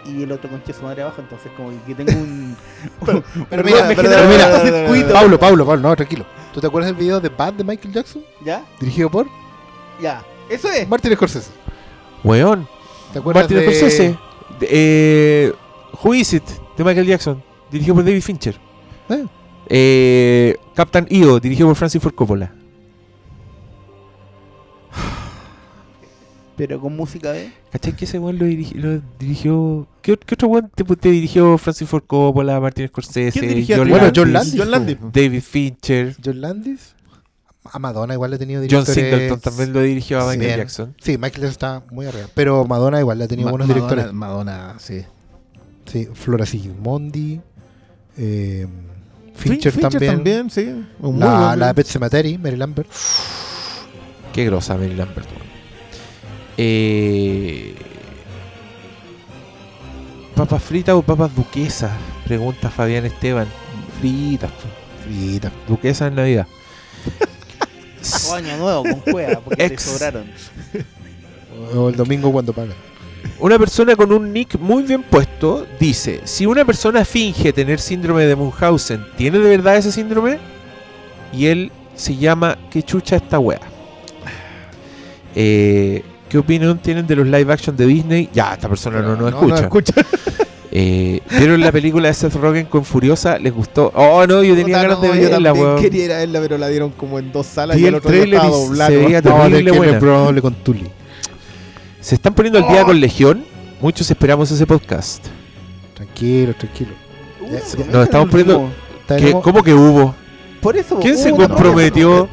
[0.04, 2.56] Y el otro conche su madre abajo, entonces como que tengo un.
[3.04, 5.12] Pero Pero mira, me pero genera mira.
[5.12, 6.24] Pablo, Pablo, Pablo, no, tranquilo.
[6.54, 8.22] ¿Tú te acuerdas del video de Bad de Michael Jackson?
[8.44, 8.64] ¿Ya?
[8.78, 9.26] Dirigido por
[10.00, 10.22] Ya.
[10.48, 10.88] Eso es.
[10.88, 11.50] Martin Scorsese.
[12.22, 12.68] Weón.
[13.12, 14.18] ¿Te acuerdas Martin de Scorsese.
[14.60, 15.52] Eh,
[16.02, 16.44] Who Is It?
[16.76, 17.42] De Michael Jackson.
[17.70, 18.56] Dirigido por David Fincher.
[19.08, 19.24] Eh.
[19.68, 21.40] Eh, Captain EO.
[21.40, 22.52] Dirigido por Francis Ford Coppola.
[26.56, 27.52] Pero con música de.
[27.70, 29.86] ¿Cachai que ese weón lo, lo dirigió?
[30.00, 33.66] ¿Qué, ot- qué otro weón te, te dirigió Francis Ford Coppola, Martin Scorsese, ¿Quién?
[33.68, 34.56] John Bueno, Landis, John Landis.
[34.58, 34.96] John Landis.
[35.12, 36.16] David Fincher?
[36.24, 36.94] John Landis?
[37.72, 38.94] A Madonna igual le ha tenido John directores...
[38.94, 40.30] Singleton también lo dirigió a.
[40.32, 40.56] Michael.
[40.58, 40.94] Jackson.
[41.00, 42.26] Sí, Michael Jackson está muy arriba.
[42.34, 44.12] Pero Madonna igual le ha tenido Ma- buenos Madonna- directores.
[44.14, 45.04] Madonna, sí.
[45.86, 47.40] Sí, Flora Sigmondi.
[48.18, 48.66] Eh,
[49.34, 50.48] Fin- Fincher, también.
[50.50, 50.84] sí.
[51.00, 52.88] Un La, la de Pet Sematary, Mary Lambert.
[54.32, 55.28] Qué grosa Mary Lambert.
[56.56, 57.74] Eh,
[60.34, 61.92] ¿Papas fritas o papas duquesas?
[62.26, 63.46] Pregunta Fabián Esteban.
[64.00, 64.68] Fritas, po.
[65.04, 65.52] Frita.
[65.68, 66.46] duquesas en Navidad.
[68.28, 69.82] O año nuevo con cueva, porque te Ex.
[69.82, 70.24] sobraron.
[71.74, 72.74] O el domingo cuando pagan.
[73.38, 78.24] Una persona con un nick muy bien puesto dice, si una persona finge tener síndrome
[78.24, 80.38] de Munchausen, ¿tiene de verdad ese síndrome?
[81.32, 83.60] Y él se llama ¿Qué chucha esta wea?
[85.34, 88.30] Eh, ¿Qué opinión tienen de los live action de Disney?
[88.32, 89.60] Ya, esta persona no nos escucha.
[89.60, 89.94] escucha.
[90.78, 93.38] Eh, ¿Vieron la película de Seth Rogen con Furiosa?
[93.38, 93.90] ¿Les gustó?
[93.94, 95.80] Oh, no, yo tenía Puta, ganas no, de yo verla, también weón.
[95.80, 97.98] quería ir a verla, pero la dieron como en dos salas Vi y el el
[97.98, 98.90] otro estaba y doblado.
[98.90, 100.40] se veía No, terrible buena.
[100.42, 100.86] con Tully.
[102.00, 103.42] Se están poniendo al día con Legión.
[103.80, 105.24] Muchos esperamos ese podcast.
[105.94, 106.90] Tranquilo, tranquilo.
[107.40, 108.74] Uh, Ya, se Nos estamos poniendo- último.
[109.08, 110.14] ¿Qué- Tenemos- ¿Cómo que hubo?
[110.60, 110.98] Por eso.
[111.00, 112.28] ¿Quién se uh, no, comprometió?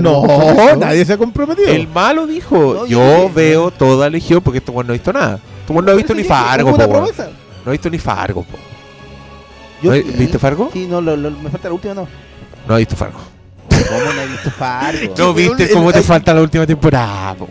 [0.00, 0.76] No, compromiso.
[0.76, 1.66] nadie se ha comprometido.
[1.68, 5.40] El malo dijo, No, yo yo veo toda Legión porque este no ha visto nada.
[5.68, 6.76] Este no ha visto ni Fargo,
[7.64, 8.58] No ha visto ni Fargo, po.
[9.82, 10.70] Yo- ¿No he- ¿Viste Fargo?
[10.72, 12.08] Sí, no, lo- lo- me falta la última, no.
[12.68, 13.18] No ha visto Fargo.
[13.68, 15.14] ¿Cómo no he visto Fargo?
[15.18, 17.48] No viste el- cómo te el- falta la última temporada, po.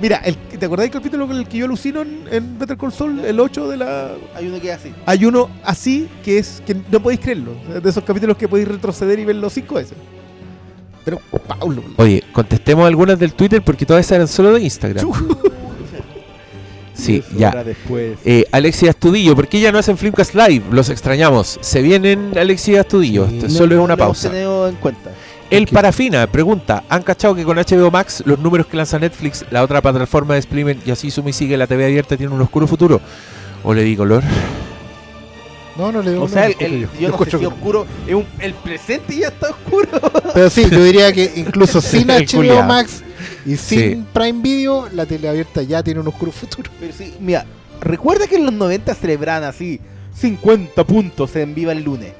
[0.00, 2.90] Mira, el, ¿te acordás del capítulo con el que yo alucino en, en Better Call
[2.90, 3.20] Saul?
[3.22, 4.12] El 8 de la...
[4.34, 4.94] Hay uno que es así.
[5.04, 7.52] Hay uno así que es que no podéis creerlo.
[7.82, 9.98] De esos capítulos que podéis retroceder y verlo cinco veces.
[11.04, 11.82] Pero, Paulo...
[11.96, 15.06] Oye, contestemos algunas del Twitter porque todas esas eran solo de Instagram.
[17.00, 17.52] Sí, ya.
[18.24, 20.64] Eh, Alexia Astudillo, ¿por qué ya no hacen Flimcast Live?
[20.70, 21.58] Los extrañamos.
[21.62, 23.26] Se vienen Alexia Astudillo.
[23.28, 23.38] Sí.
[23.42, 24.68] No- solo es no una hemos pausa.
[24.68, 25.10] en cuenta.
[25.50, 25.66] El.
[25.66, 29.80] Parafina pregunta: ¿Han cachado que con HBO Max los números que lanza Netflix, la otra
[29.80, 33.00] plataforma de streaming y así suma y sigue la TV abierta tienen un oscuro futuro?
[33.64, 34.22] ¿O le di color?
[35.76, 36.86] No, no le digo O sea, el, el- yo.
[36.86, 39.88] yo, Yo no sé escucho si que- oscuro es un, el presente ya está oscuro.
[40.34, 42.62] Pero sí, yo diría que incluso sin HBO.
[42.64, 43.02] Max
[43.46, 44.04] y sin Sí.
[44.12, 46.70] Prime Video, la tele abierta ya tiene un oscuro futuro.
[46.80, 47.44] Pero sí, mira,
[47.80, 49.80] recuerda que en los 90 celebraban así
[50.14, 52.12] 50 puntos en Viva el lunes.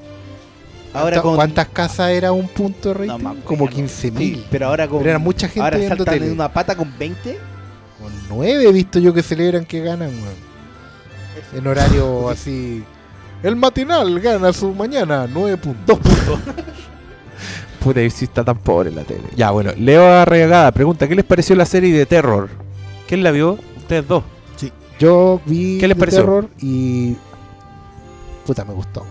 [0.92, 1.36] Ahora con.
[1.36, 3.22] ¿Cuántas casas era un punto de rating?
[3.22, 3.36] No.
[3.44, 4.18] Como 15.000.
[4.18, 4.98] Sí, pero ahora con.
[4.98, 6.26] Pero era mucha gente Ahora viendo saltan tele.
[6.26, 7.38] en una pata con 20.
[8.00, 10.50] Con nueve he visto yo que celebran que ganan, weón.
[11.54, 12.82] En horario así.
[13.42, 15.86] El matinal gana su mañana, nueve puntos.
[15.86, 16.40] Dos puntos.
[17.80, 19.22] Puta, si está tan pobre la tele.
[19.36, 19.72] Ya, bueno.
[19.76, 22.48] Leo Arregada pregunta: ¿Qué les pareció la serie de terror?
[23.08, 23.58] ¿Quién la vio?
[23.78, 24.22] Ustedes dos.
[24.98, 26.20] Yo vi ¿Qué les pareció?
[26.20, 27.16] Terror y.
[28.46, 29.04] Puta, me gustó.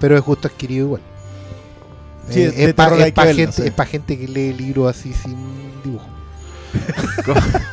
[0.00, 1.02] Pero es justo adquirido igual.
[2.30, 2.96] Sí, Eh, de es para
[3.34, 3.62] gente, sí.
[3.66, 5.36] es pa' gente que lee libros así sin
[5.84, 6.06] dibujo.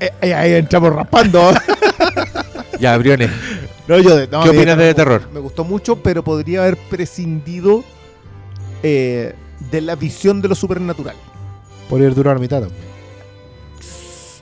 [0.00, 1.50] Eh, eh, ahí entramos raspando.
[2.80, 3.30] Ya, Briones.
[3.88, 5.22] No, yo de- no, ¿Qué opinas de me- terror?
[5.32, 7.82] Me gustó mucho, pero podría haber prescindido
[8.82, 9.34] eh,
[9.70, 11.16] de la visión de lo supernatural.
[11.88, 12.88] Podría durar la mitad también.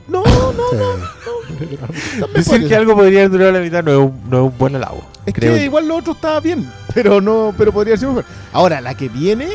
[0.09, 1.77] No, no, Sí.
[2.21, 4.77] también Decir que algo podría durar la mitad no es un, no es un buen
[4.77, 5.03] halago.
[5.25, 5.65] Es creo que yo.
[5.65, 8.25] igual lo otro estaba bien, pero no, pero podría ser mejor.
[8.53, 9.49] Ahora, la que viene,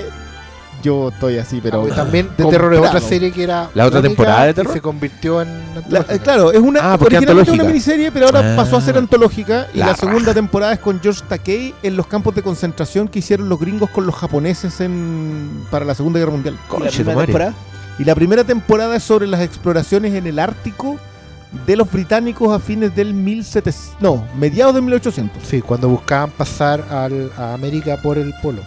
[0.82, 1.80] yo estoy así, pero.
[1.80, 3.70] Ah, pues también de terror es otra serie que era.
[3.74, 4.74] ¿La otra temporada de terror?
[4.74, 5.48] se convirtió en.
[5.50, 6.14] La- antológica.
[6.16, 8.56] eh, claro, es una, Ah, porque originalmente una miniserie, pero ahora Ah.
[8.56, 9.68] pasó a ser antológica.
[9.74, 13.20] Y La la, segunda temporada es con George Takei en los campos de concentración que
[13.20, 16.56] hicieron los gringos con los japoneses en, para la Segunda Guerra Mundial.
[16.56, 17.54] Y la Conche temporada.
[18.00, 20.98] Y la primera temporada es sobre las exploraciones en el Ártico
[21.68, 23.98] de los británicos a fines del 1700.
[24.02, 25.44] No, mediados de 1800.
[25.44, 28.62] Sí, cuando buscaban pasar al- a América por el polo.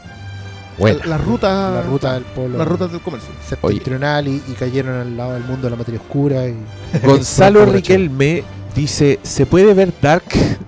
[0.79, 2.59] La, ruta, la ruta del polo.
[2.59, 3.31] las rutas del comercio.
[3.49, 6.49] septentrional y, y cayeron al lado del mundo de la materia oscura.
[6.49, 6.57] Y,
[7.05, 7.65] Gonzalo.
[7.67, 8.43] Riquelme
[8.75, 10.25] dice: ¿Se puede ver Dark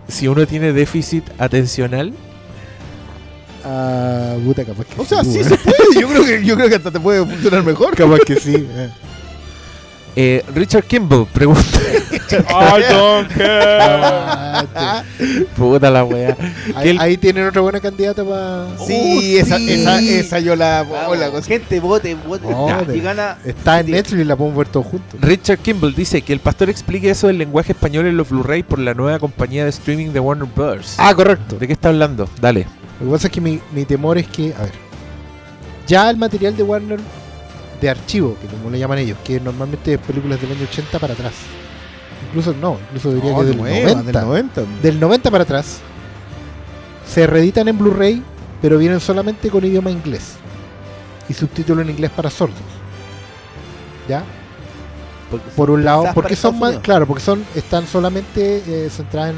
[0.08, 2.12] si uno tiene déficit atencional?
[3.64, 5.76] Ah, puta, capaz que O sea, sí se puede.
[6.00, 7.96] Yo creo que, yo creo que hasta te puede funcionar mejor.
[7.96, 8.66] Capaz que sí.
[10.16, 10.44] eh.
[10.54, 11.78] Richard Kimball pregunta:
[12.48, 15.04] I don't care.
[15.56, 16.36] Puta la wea.
[16.74, 18.66] ahí, tienen otra buena candidata para.
[18.86, 19.72] Sí, Uh, esa, sí.
[19.72, 20.84] Esa, esa yo la.
[21.08, 22.46] Hola, gente, vote, vote.
[22.86, 23.38] De- y gana.
[23.44, 25.20] Está en Netflix y la podemos ver todos juntos.
[25.20, 28.78] Richard Kimball dice que el pastor explique eso del lenguaje español en los Blu-ray por
[28.78, 30.94] la nueva compañía de streaming de Warner Bros.
[30.98, 31.56] Ah, correcto.
[31.58, 32.28] ¿De qué está hablando?
[32.40, 32.66] Dale.
[33.00, 34.72] Lo que pasa es que mi, mi temor es que, a ver,
[35.86, 36.98] ya el material de Warner
[37.80, 41.14] de archivo, que como le llaman ellos, que normalmente es películas del año 80 para
[41.14, 41.34] atrás.
[42.28, 44.12] Incluso no, incluso diría No, que del nueva, 90.
[44.12, 44.62] del 90.
[44.82, 45.78] Del 90 para atrás
[47.06, 48.22] se reeditan en Blu-ray,
[48.60, 50.34] pero vienen solamente con idioma inglés
[51.28, 52.56] y subtítulo en inglés para sordos.
[54.08, 54.24] ¿Ya?
[55.30, 59.36] Porque Por un lado, porque son más, claro, porque son están solamente eh, centradas en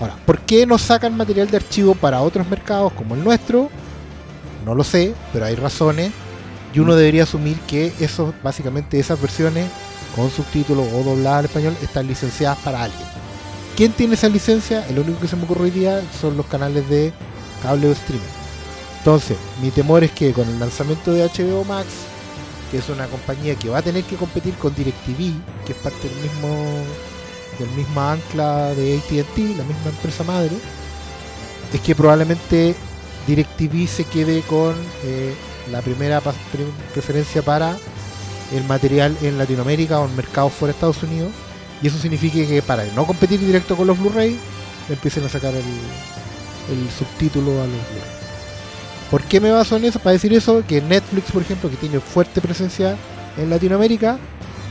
[0.00, 3.70] Ahora, ¿por qué no sacan material de archivo para otros mercados como el nuestro?
[4.64, 6.10] No lo sé, pero hay razones
[6.72, 9.68] y uno debería asumir que eso, básicamente esas versiones
[10.16, 13.08] con subtítulos o dobladas al español están licenciadas para alguien.
[13.76, 14.86] ¿Quién tiene esa licencia?
[14.88, 17.12] El único que se me ocurre hoy día son los canales de
[17.62, 18.24] cable o streaming.
[18.98, 21.88] Entonces, mi temor es que con el lanzamiento de HBO Max,
[22.70, 26.08] que es una compañía que va a tener que competir con DirecTV, que es parte
[26.08, 26.84] del mismo
[27.58, 30.56] del misma ancla de AT&T, la misma empresa madre,
[31.72, 32.74] es que probablemente
[33.26, 34.74] DirecTV se quede con
[35.04, 35.34] eh,
[35.72, 36.20] la primera
[36.92, 37.76] preferencia para
[38.52, 41.32] el material en Latinoamérica o en mercados fuera de Estados Unidos,
[41.82, 44.38] y eso significa que para no competir directo con los Blu-ray,
[44.90, 48.12] empiecen a sacar el, subtítulo a los Blu-ray.
[49.10, 49.98] ¿Por qué me baso en eso?
[49.98, 52.96] Para decir eso, que Netflix, por ejemplo, que tiene fuerte presencia
[53.36, 54.18] en Latinoamérica,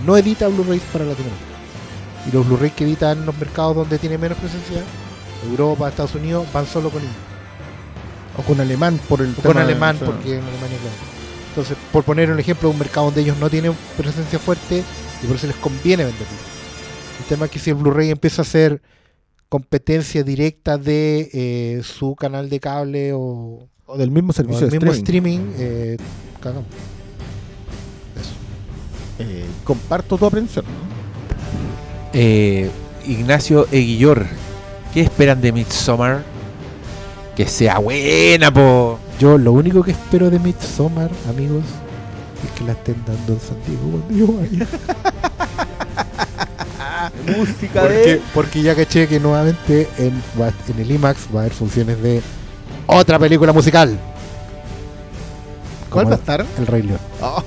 [0.06, 1.52] no edita Blu-rays para Latinoamérica.
[2.28, 4.84] Y los Blu-rays que editan en los mercados donde tiene menos presencia,
[5.50, 7.31] Europa, Estados Unidos, van solo con inglés.
[8.42, 10.96] O con alemán por el O con tema- alemán, o sea, porque en Alemania, claro.
[11.50, 14.84] Entonces, por poner un ejemplo, un mercado donde ellos no tienen presencia fuerte
[15.22, 16.28] y por eso les conviene venderlo.
[17.20, 18.82] El tema es que si el Blu-ray empieza a hacer
[19.50, 24.80] competencia directa de eh, su canal de cable o, O del mismo servicio el de
[24.80, 25.40] mismo streaming.
[25.40, 25.98] streaming, eh,
[26.40, 26.66] cagamos.
[28.16, 28.32] Eso.
[29.20, 30.64] Eh, comparto tu aprensión.
[32.14, 32.70] Eh,
[33.06, 34.26] Ignacio Eguillor,
[34.94, 36.24] ¿qué esperan de Midsommar?
[37.36, 39.00] Que sea buena, po.
[39.20, 41.64] Yo lo único que espero de Midsommar, amigos,
[42.44, 44.68] es que la estén dando en San Diego cuando yo vaya.
[47.38, 48.22] Música Porque, de.
[48.34, 50.22] porque ya caché que nuevamente en,
[50.68, 52.22] en el IMAX va a haber funciones de
[52.88, 53.98] otra película musical.
[55.90, 56.46] ¿Cuál va a estar?
[56.58, 57.00] El Rey León.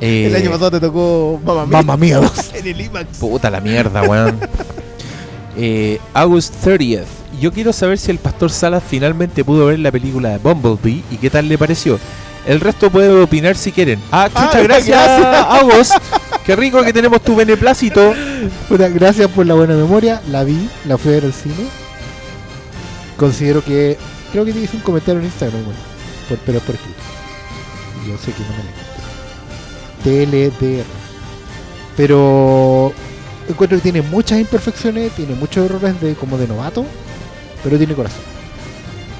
[0.00, 1.72] Eh, El año pasado te tocó Mamma Mia.
[1.78, 2.54] Mamma Mía 2.
[2.54, 3.18] En el IMAX.
[3.18, 4.38] Puta la mierda, weón.
[5.56, 7.02] Eh, August 30th.
[7.40, 11.16] Yo quiero saber si el pastor Salas finalmente pudo ver la película de Bumblebee y
[11.16, 11.98] qué tal le pareció.
[12.46, 14.00] El resto puede opinar si quieren.
[14.10, 15.46] Ah, Ah, muchas gracias, gracias.
[15.62, 15.92] August.
[16.44, 18.14] Qué rico que tenemos tu beneplácito.
[18.68, 20.22] Puta, gracias por la buena memoria.
[20.30, 21.54] La vi, la fui a ver al cine.
[23.18, 23.98] Considero que
[24.32, 25.78] creo que hice un comentario en Instagram, bueno,
[26.28, 27.00] por, pero por escrito.
[28.06, 30.50] Yo sé que no me lee.
[30.50, 30.84] TLDR.
[31.96, 32.92] Pero
[33.48, 36.84] encuentro que tiene muchas imperfecciones, tiene muchos errores de como de novato,
[37.62, 38.22] pero tiene corazón.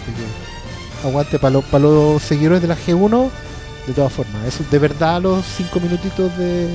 [0.02, 3.30] Así que aguante para los, para los seguidores de la G1,
[3.86, 4.44] de todas formas.
[4.46, 6.68] Eso, de verdad los 5 minutitos de,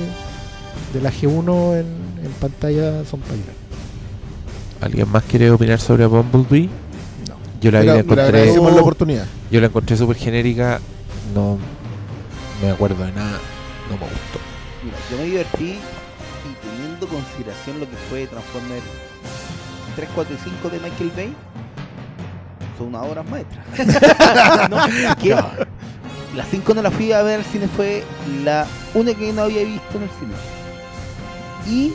[0.92, 1.86] de la G1 en,
[2.24, 3.54] en pantalla son para llorar.
[4.80, 6.68] ¿Alguien más quiere opinar sobre Bumblebee?
[7.28, 7.36] No.
[7.60, 9.26] Yo la vi, la encontré, la oportunidad.
[9.50, 10.80] yo la encontré súper genérica.
[11.34, 11.58] No
[12.60, 13.38] me acuerdo de nada.
[13.88, 14.38] No me gustó.
[14.82, 15.78] Mira, yo me divertí
[16.44, 18.82] y teniendo consideración lo que fue Transformer
[19.96, 21.34] 3, 4 y 5 de Michael Bay,
[22.78, 23.64] son unas obras maestras.
[24.70, 28.02] no, es que la 5 no la fui a ver al cine, fue
[28.44, 30.34] la única que no había visto en el cine.
[31.66, 31.92] Y.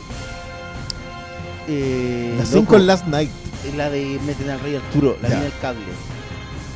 [1.68, 3.30] Eh, Las loco, 5 en Last Night.
[3.68, 5.80] es la de Meten al Rey Arturo, la en el cable.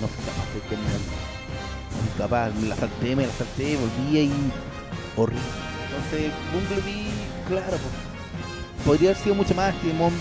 [0.00, 0.92] No fui capaz de terminar.
[0.92, 4.32] No fui capaz, me la salté, me la salté, volví y.
[5.16, 5.40] horrible.
[5.88, 7.06] Entonces, Bumblebee,
[7.48, 10.12] claro, pues, podría haber sido mucho más, tiene mon-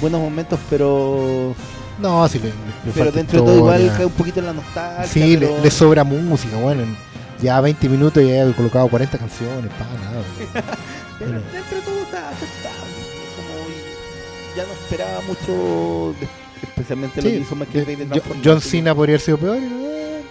[0.00, 1.54] buenos momentos, pero.
[1.98, 5.04] No, sí, le, le Pero dentro de todo, igual cae un poquito en la nostalgia.
[5.06, 6.82] Sí, le, pero- le sobra música, bueno.
[6.82, 6.96] en
[7.42, 10.22] Ya 20 minutos ya he colocado 40 canciones, para nada.
[11.18, 11.46] Pero Bueno.
[11.52, 12.94] dentro de todo está aceptable.
[13.36, 16.28] Como ya no esperaba mucho, de-
[16.62, 18.22] especialmente lo Sí, que hizo Michael Bay de.
[18.44, 19.56] John Cena podría haber sido peor.
[19.58, 20.22] y, eh,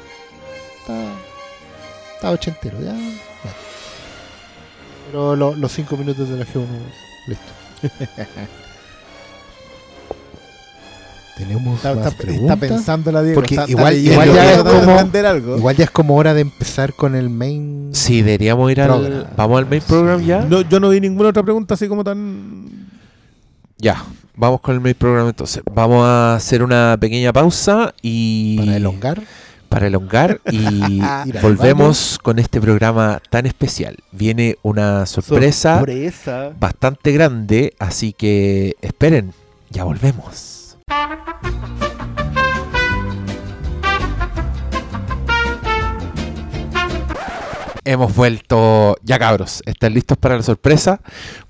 [0.81, 1.03] está,
[2.15, 2.93] está ochentero, ya.
[2.93, 3.53] ya.
[5.07, 6.65] Pero lo- los 5 minutos de la G1,
[7.27, 7.51] listo.
[11.39, 12.59] Tenemos Está, más está- está preguntas.
[12.59, 13.35] pensando la Diego.
[13.35, 15.57] Porque está- está igual- igual ya está es como- entender algo.
[15.57, 17.89] Igual ya es como hora de empezar con el main.
[17.93, 18.89] Sí, deberíamos ir al.
[18.89, 19.29] Programa.
[19.37, 20.41] Vamos al main program ya.
[20.41, 22.87] No, yo no vi ninguna otra pregunta así como tan.
[23.77, 24.03] Ya,
[24.35, 25.63] vamos con el main program entonces.
[25.73, 28.57] Vamos a hacer una pequeña pausa y.
[28.57, 29.21] Para elongar.
[29.69, 30.99] Para elongar y
[31.41, 33.95] volvemos con este programa tan especial.
[34.11, 36.51] Viene una sorpresa Sorpresa.
[36.59, 39.31] bastante grande, así que esperen,
[39.69, 40.58] ya volvemos.
[47.85, 51.01] Hemos vuelto, ya cabros, ¿están listos para la sorpresa?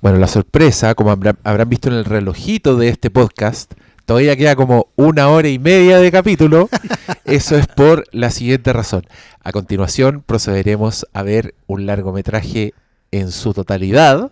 [0.01, 3.73] Bueno, la sorpresa, como habrá- habrán visto en el relojito de este podcast,
[4.05, 6.69] todavía queda como una hora y media de capítulo.
[7.25, 9.05] Eso es por la siguiente razón.
[9.43, 12.73] A continuación procederemos a ver un largometraje
[13.11, 14.31] en su totalidad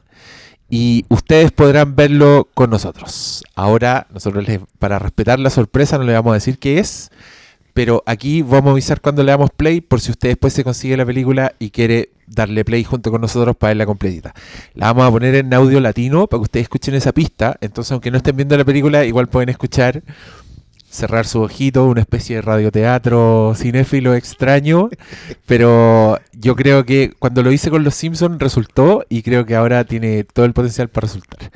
[0.69, 3.43] y ustedes podrán verlo con nosotros.
[3.55, 7.09] Ahora, nosotros les- para respetar la sorpresa no le vamos a decir qué es,
[7.73, 10.97] pero aquí vamos a avisar cuando le damos play por si usted después se consigue
[10.97, 14.33] la película y quiere darle play junto con nosotros para verla completita.
[14.73, 18.11] La vamos a poner en audio latino para que ustedes escuchen esa pista, entonces aunque
[18.11, 20.03] no estén viendo la película, igual pueden escuchar
[20.97, 24.89] cerrar su ojito, una especie de radioteatro cinéfilo extraño,
[25.45, 29.83] pero yo creo que cuando lo hice con los Simpsons resultó y creo que ahora
[29.83, 31.51] tiene todo el potencial para resultar.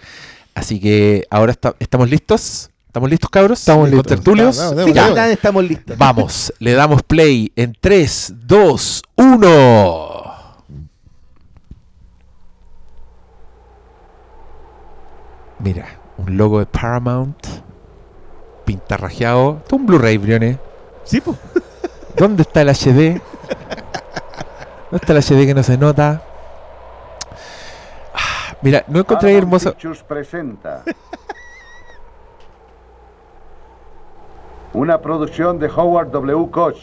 [0.54, 2.70] Así que ahora está- estamos listos.
[2.88, 3.60] ¿Estamos listos, cabros?
[3.60, 4.08] Estamos ¿Con listos.
[4.16, 4.56] tertulios?
[4.86, 5.32] Sí, Ya.
[5.32, 5.98] estamos listos.
[5.98, 10.22] Vamos, le damos play en 3, 2, 1.
[15.60, 15.86] Mira,
[16.18, 17.38] un logo de Paramount,
[18.66, 19.58] pintarrajeado.
[19.58, 20.58] Esto es un Blu-ray, Briones.
[21.04, 21.38] Sí, pues.
[22.18, 23.22] ¿Dónde está el HD?
[24.92, 26.22] ¿Dónde está el HD que no se nota?
[28.14, 29.72] Ah, Mira, no encontré ahí hermoso.
[29.72, 30.84] Pictures presenta
[34.74, 36.50] una producción de Howard W.
[36.52, 36.78] Koch.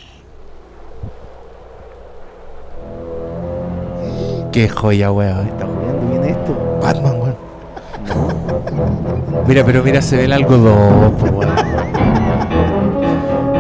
[4.53, 5.47] Qué joya, weón.
[5.49, 6.79] Está jugando bien esto.
[6.83, 9.08] Batman, weón.
[9.47, 11.55] Mira, pero mira, se ve el algodón, po, weón.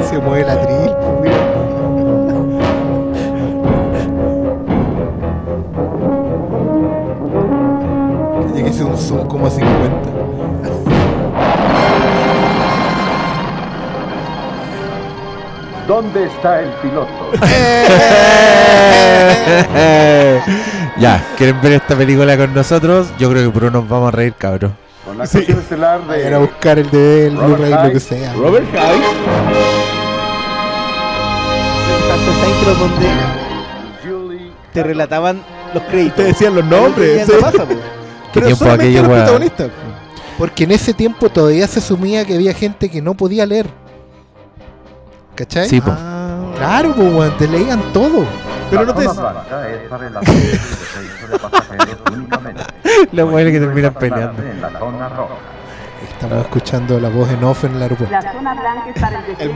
[0.03, 0.90] Se mueve la tril,
[1.23, 1.36] mira.
[8.53, 9.69] Tiene que ser un zoom como a 50.
[15.86, 17.09] ¿Dónde está el piloto?
[20.99, 23.09] ya, ¿quieren ver esta película con nosotros?
[23.19, 24.77] Yo creo que puro nos vamos a reír, cabrón.
[25.09, 28.01] Con la actuación estelar Vayan a de buscar el de el Robert Blu-ray, lo que
[28.01, 28.35] sea.
[28.35, 29.05] Robert Hyde.
[32.09, 33.07] Tanto esta intro donde
[34.05, 36.17] Julie te relataban los créditos.
[36.17, 37.25] Te decían los nombres.
[37.25, 37.33] Sí.
[37.41, 37.75] pasa, po.
[37.75, 37.79] ¿Qué
[38.35, 39.21] Pero tiempo solamente aquello, los weón?
[39.25, 39.71] protagonistas.
[40.37, 43.67] Porque en ese tiempo todavía se asumía que había gente que no podía leer.
[45.35, 45.71] ¿Cachai?
[45.71, 45.91] Sí, po.
[45.91, 48.27] Ah, Claro, pues, weón, te leían todo.
[48.70, 49.05] Pero no te.
[49.05, 52.62] La es para el asiento de pasajeros únicamente.
[53.53, 54.43] Que terminan peleando.
[54.43, 55.35] En la zona roja.
[56.03, 58.12] Estamos escuchando la voz en off en el aeropuerto.
[58.12, 59.51] La zona blanca es para el El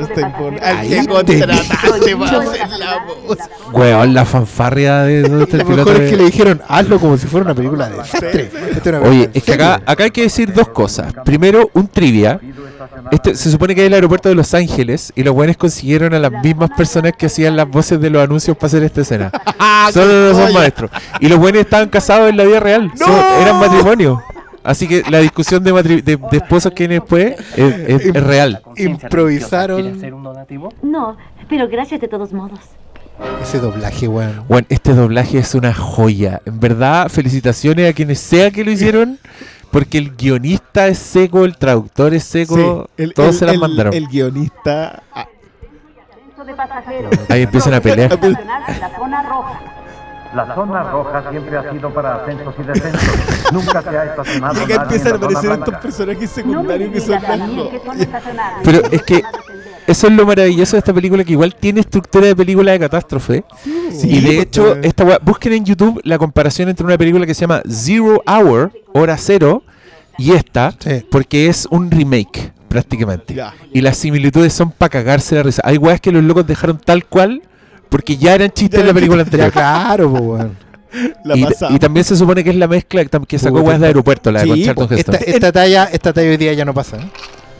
[0.00, 3.38] está ahí contrataste para hacer la voz.
[3.38, 7.16] la Weón, la fanfarria de este Lo piloto mejor es que le dijeron, hazlo como
[7.16, 8.50] si fuera una película de desastre.
[8.70, 11.12] Esto es una Oye, es que acá, acá hay que decir dos cosas.
[11.24, 12.40] Primero, un trivia.
[13.10, 16.18] Este, se supone que es el aeropuerto de Los Ángeles y los buenos consiguieron a
[16.18, 19.30] las mismas personas que hacían las voces de los anuncios para hacer esta escena.
[19.92, 20.90] Solo no son maestros.
[21.20, 22.90] Y los buenos estaban casados en la vida real.
[22.96, 23.10] Son-
[23.40, 24.22] eran matrimonio.
[24.64, 28.62] Así que la discusión de, de, de esposos que viene después es, es- es real.
[28.76, 30.00] Improvisaron
[30.82, 31.16] No,
[31.48, 32.60] pero gracias de todos modos.
[33.42, 34.44] ese doblaje, weón.
[34.48, 36.40] Bueno, este doblaje es una joya.
[36.46, 39.18] En verdad, felicitaciones a quienes sea que lo hicieron.
[39.72, 42.54] Porque el guionista es seco, el traductor es seco.
[42.96, 43.94] Sí, el- todos el- se las el- mandaron.
[43.94, 45.02] El guionista.
[45.12, 45.26] ah,
[46.12, 47.10] Ascenso de pasajeros.
[47.30, 48.10] Ahí empiezan a pelear.
[48.22, 49.60] La zona roja.
[50.34, 53.52] La zona roja siempre ha sido para ascensos y descensos.
[53.52, 54.54] Nunca se ha estacionado.
[54.60, 58.52] Y acá empiezan a aparecer estos personajes No secundarios que son estacionar.
[58.64, 59.22] Pero es que
[59.92, 63.44] eso es lo maravilloso de esta película, que igual tiene estructura de película de catástrofe.
[64.02, 67.26] y de pues, hecho, está- esta wea- busquen en YouTube la comparación entre una película
[67.26, 69.62] que se llama Zero Hour, Hora Cero,
[70.18, 71.06] y esta, Sí.
[71.10, 73.34] porque es un remake, prácticamente.
[73.34, 73.54] Ya.
[73.72, 75.62] Y las similitudes son para cagarse la risa.
[75.64, 77.42] Hay weas que los locos dejaron tal cual,
[77.88, 79.52] porque ya eran chistes Ya en la película Ya, anterior.
[79.52, 80.56] claro, pues, weón.
[81.24, 81.36] La
[81.70, 83.68] Y, también se supone que es la mezcla que sacó Puta.
[83.68, 85.14] weas de aeropuerto, la de Sí, con Charlton pues, Heston.
[85.14, 87.10] Esta, esta talla, esta talla hoy día ya no pasa, ¿eh?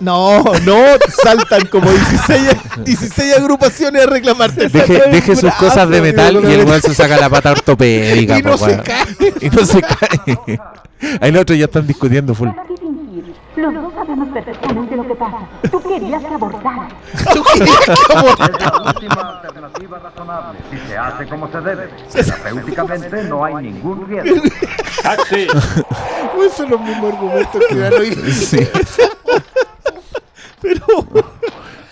[0.02, 0.84] No, no,
[1.22, 2.42] saltan como 16,
[2.84, 4.68] 16 agrupaciones a reclamarte.
[4.68, 8.38] Deje, deje sus cosas de metal y el weón se saca la pata ortopédica.
[8.38, 9.34] Y no po, se cae.
[9.40, 10.60] Y no se cae.
[11.20, 12.48] Ahí los otros ya están discutiendo full.
[13.62, 15.38] Los dos sabemos perfectamente lo que pasa.
[15.70, 16.88] Tú querías que abortara.
[17.12, 20.58] Es la última alternativa razonable.
[20.68, 21.88] Si se hace como se debe.
[22.12, 24.34] Terapéuticamente no hay ningún riesgo.
[26.40, 28.10] Esos son los mismos argumentos que dan hoy.
[28.32, 28.58] Sí.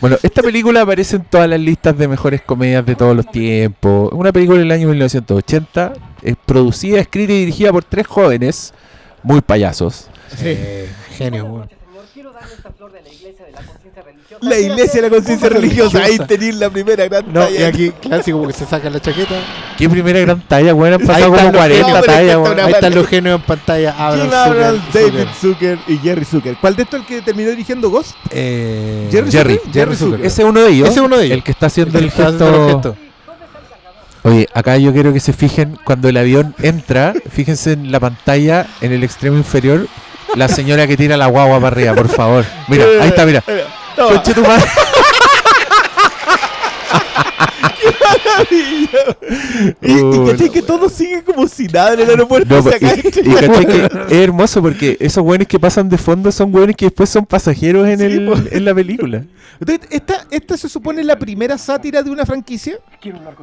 [0.01, 4.13] Bueno, esta película aparece en todas las listas de mejores comedias de todos los tiempos.
[4.13, 5.93] Una película del año 1980,
[6.23, 8.75] es producida, escrita y dirigida por tres jóvenes,
[9.23, 10.09] muy payasos.
[10.43, 10.89] Eh,
[11.21, 11.69] genio, weón.
[14.41, 16.03] La iglesia de la conciencia religiosa.
[16.03, 17.69] Ahí tenéis la primera gran No, y talla.
[17.69, 19.35] aquí, clásico, porque se saca la chaqueta.
[19.77, 20.95] ¿Qué primera gran talla, weón?
[20.95, 22.61] Han pasado están como los 40 no, pero tallas, weón.
[22.61, 23.95] Ahí están los genios en pantalla.
[23.99, 26.57] Abraham Zucker, David Zucker y Jerry Zucker.
[26.61, 28.17] ¿Cuál de estos es el que terminó dirigiendo Ghost?
[28.31, 29.73] Eh, Jerry Jerry, Zucker.
[29.73, 30.21] Jerry Zucker.
[30.25, 30.89] Ese es uno de ellos.
[30.89, 31.37] Ese es uno de ellos.
[31.37, 32.97] El que está haciendo el, gesto.
[34.23, 38.67] Oye, acá yo quiero que se fijen cuando el avión entra, fíjense en la pantalla,
[38.83, 39.87] en el extremo inferior,
[40.37, 42.45] la señora que tira la guagua para arriba, por favor.
[42.69, 43.43] Mira, ahí está, mira.
[43.97, 44.65] Conche tu madre.
[48.51, 52.63] Y, y Uh, caché que todo sigue como si nada en el aeropuerto.
[52.63, 56.51] No, y, y caché que es hermoso porque esos güeyes que pasan de fondo son
[56.51, 59.25] güeyes que después son pasajeros en, Sí, el, en la película.
[59.61, 62.79] Entonces, ¿esta, ¿esta se supone la primera sátira de una franquicia?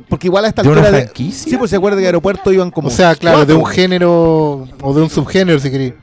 [0.09, 1.51] Porque igual a esta ¿De una altura franquicia?
[1.51, 2.87] Sí, pues se acuerda que Aeropuerto iban como.
[2.87, 5.93] O sea, claro, de un género o de un subgénero, si queréis.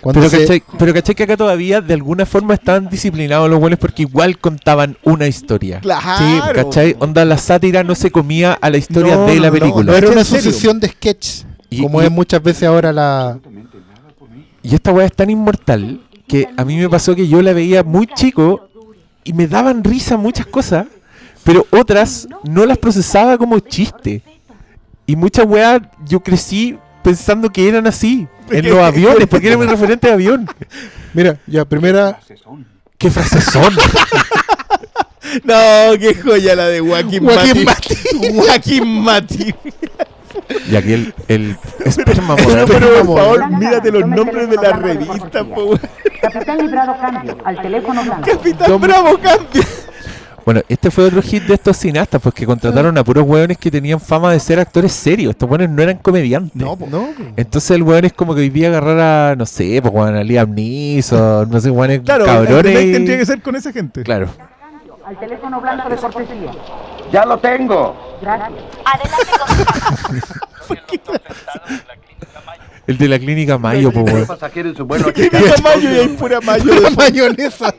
[0.00, 3.58] Cuando Pero se- caché, pero caché que acá todavía de alguna forma estaban disciplinados los
[3.58, 5.80] güeyes porque igual contaban una historia.
[5.80, 6.18] Claro.
[6.18, 6.96] Sí, ¿cachai?
[6.98, 9.92] Onda, la sátira no se comía a la historia No, de la no, no, película.
[9.92, 13.38] no era ¿En una sucesión de sketch, Y- como y- es muchas veces ahora la...
[14.62, 17.82] Y esta weá es tan inmortal que a mí me pasó que yo la veía
[17.82, 18.68] muy chico
[19.24, 20.86] y me daban risa muchas cosas,
[21.44, 24.22] pero otras no las procesaba como chiste.
[25.06, 28.28] Y muchas weas yo crecí pensando que eran así,
[28.58, 30.48] en los aviones, porque era mi referente de avión.
[31.14, 32.18] Mira, ya, primera...
[32.98, 33.74] ¿Qué frases son?
[35.44, 35.54] No,
[35.98, 37.96] qué joya la de Joaquín Joaquín Mati.
[38.34, 39.54] Joaquín Mati.
[40.70, 41.56] Y aquí el, el
[41.86, 42.66] esperma Pero, moderno.
[42.68, 45.78] pero por favor, mírate los nombres de las revistas, po.
[46.20, 48.30] Capitán Librado Cambio, al teléfono blanco.
[48.30, 49.66] Capitán Bravo cambia.
[50.44, 53.70] Bueno, este fue otro hit de estos cineastas, pues que contrataron a puros weones que
[53.70, 55.30] tenían fama de ser actores serios.
[55.30, 56.54] Estos weones no eran comediantes.
[56.60, 56.86] No, po.
[56.90, 57.08] no.
[57.36, 58.98] Entonces el weón es como que hoy día agarrar
[59.32, 62.82] a, no sé, pues weón, a Liam Neeson, no sé, weones Claro, cabrones.
[62.84, 64.02] y- tendría que ser con esa gente.
[64.02, 64.28] Claro.
[65.06, 66.52] Al teléfono blanco de cortesía.
[67.12, 67.94] ¡Ya lo tengo!
[68.22, 68.52] Gracias.
[72.86, 74.26] El de la clínica Mayo, pues weón.
[74.26, 75.54] pasajero en su vuelo a Tiene Chicago.
[75.54, 76.64] tamaño y hay pura mayo.
[76.80, 77.72] La mayonesa.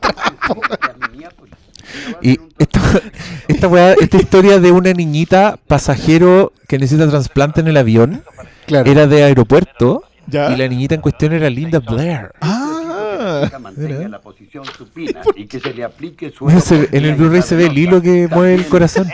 [2.21, 2.79] Y esta,
[3.47, 8.23] esta weá, esta historia de una niñita pasajero que necesita trasplante en el avión
[8.65, 8.89] Claro.
[8.89, 10.49] era de aeropuerto Ya.
[10.51, 12.31] y la niñita en cuestión era Linda Blair.
[12.41, 13.49] Ah.
[13.59, 17.65] mantenga la posición supina y que se le aplique su en el Blu-ray se ve
[17.67, 19.07] el hilo que mueve el corazón.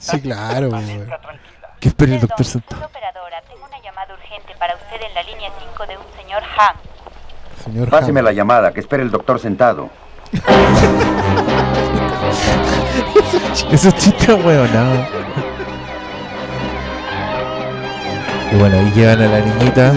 [0.00, 0.70] Sí, claro.
[0.70, 1.02] güey.
[1.80, 2.86] ¿Qué espera el doctor Perdón, sentado?
[2.86, 6.42] operadora, tengo una llamada urgente para usted en la línea 5 de un señor.
[7.62, 9.90] Señor Páseme la llamada, que espere el doctor sentado.
[13.70, 15.06] Esos chistes huevonados.
[18.52, 19.92] Y bueno, ahí llevan a la niñita.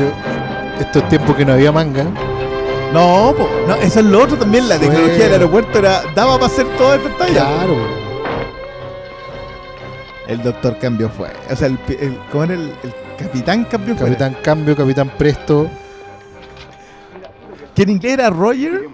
[0.80, 2.04] Estos tiempos que no había manga.
[2.94, 4.68] No, po, no, eso es lo otro también.
[4.70, 7.34] La Fue- tecnología del aeropuerto era, daba para hacer toda esta talla.
[7.46, 7.76] Claro.
[10.28, 11.30] El doctor cambio fue.
[11.52, 14.08] O sea, el, el- ¿cómo era el, el capitán cambio fue?
[14.08, 15.70] Capitán Cambio, Capitán Presto.
[17.76, 18.88] Que en inglés era Roger.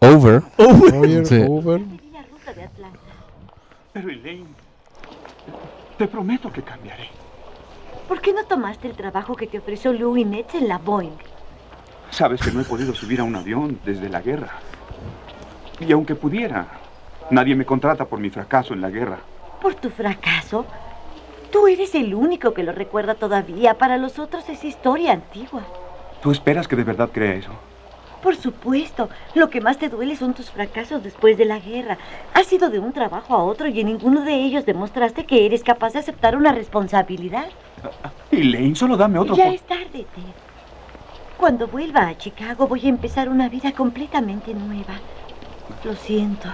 [0.00, 0.42] Over.
[0.58, 1.42] Roger, Sí.
[1.48, 1.80] Over.
[2.12, 2.98] La ruta de Atlanta.
[3.92, 4.46] Pero Elaine,
[5.98, 7.08] te prometo que cambiaré.
[8.08, 11.16] ¿Por qué no tomaste el trabajo que te ofreció Lou y Nets en la Boeing?
[12.10, 14.50] Sabes que no he podido subir a un avión desde la guerra.
[15.80, 16.66] Y aunque pudiera,
[17.30, 19.18] nadie me contrata por mi fracaso en la guerra.
[19.60, 20.66] ¿Por tu fracaso?
[21.50, 23.74] Tú eres el único que lo recuerda todavía.
[23.78, 25.62] Para los otros es historia antigua.
[26.22, 27.52] ¿Tú esperas que de verdad crea eso?
[28.22, 31.98] Por supuesto, lo que más te duele son tus fracasos después de la guerra.
[32.34, 35.64] Has ido de un trabajo a otro y en ninguno de ellos demostraste que eres
[35.64, 37.46] capaz de aceptar una responsabilidad.
[38.30, 39.34] Elaine, solo dame otro...
[39.34, 40.22] Ya por- es tarde, Ted.
[41.36, 44.94] Cuando vuelva a Chicago voy a empezar una vida completamente nueva.
[45.82, 46.48] Lo siento.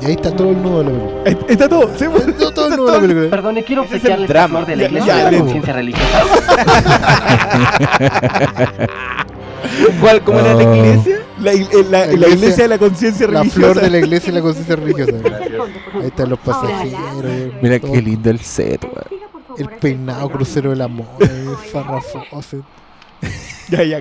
[0.00, 0.90] Y ahí está todo el nudo de la
[1.24, 1.46] película.
[1.48, 1.88] Está todo.
[1.96, 2.04] ¿sí?
[2.06, 3.28] Está todo el nudo de la película.
[3.30, 4.64] Perdone, quiero obsequiarle el drama.
[4.64, 5.38] flor de la Ya, iglesia ya, de la ya.
[5.38, 6.20] conciencia religiosa.
[10.00, 10.22] ¿Cuál?
[10.22, 10.74] ¿Cómo era la Oh.
[10.76, 11.20] iglesia?
[11.40, 13.72] La, eh, la- la La iglesia- de la conciencia La religiosa.
[13.72, 15.12] flor de la iglesia y la conciencia religiosa.
[15.94, 17.52] Ahí están los pasajeros.
[17.62, 17.92] Mira todo.
[17.92, 19.06] qué lindo el set, favor,
[19.56, 21.06] El hacia peinado crucero del amor.
[21.20, 22.62] eh, Fawcett.
[23.70, 24.00] Ya, ya.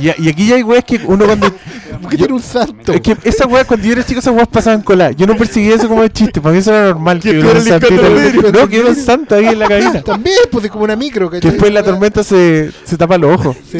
[0.00, 1.52] Y, y aquí ya hay weas que uno cuando.
[2.00, 2.92] ¿Por qué tiene un santo?
[2.92, 5.10] Es que esas weas, cuando yo era chico, esas weas pasaban cola.
[5.12, 7.20] Yo no perciguía eso como de chiste, para mí eso era normal.
[7.20, 8.52] Que hubiera un.
[8.52, 10.02] No, que hubiera un santo ahí en la cabina.
[10.04, 11.28] También, pues es como una micro.
[11.30, 13.56] Que después la tormenta se, se tapa los ojos.
[13.70, 13.78] Sí.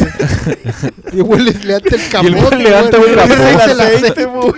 [1.12, 2.30] Y igual le levanta el Y el camote.
[2.56, 4.26] weón levanta weón, el aceite, aceite.
[4.26, 4.54] po.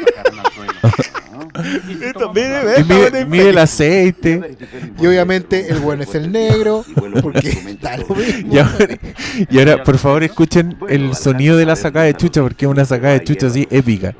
[2.02, 4.56] Esto, mire, Y mide, mide el aceite.
[5.00, 6.84] Y obviamente el bueno es el negro.
[7.22, 8.52] Porque está lo mismo.
[8.54, 8.88] Y ahora,
[9.50, 12.84] y ahora, por favor, escuchen el sonido de la sacada de chucha, porque es una
[12.84, 14.14] sacada de chucha así épica.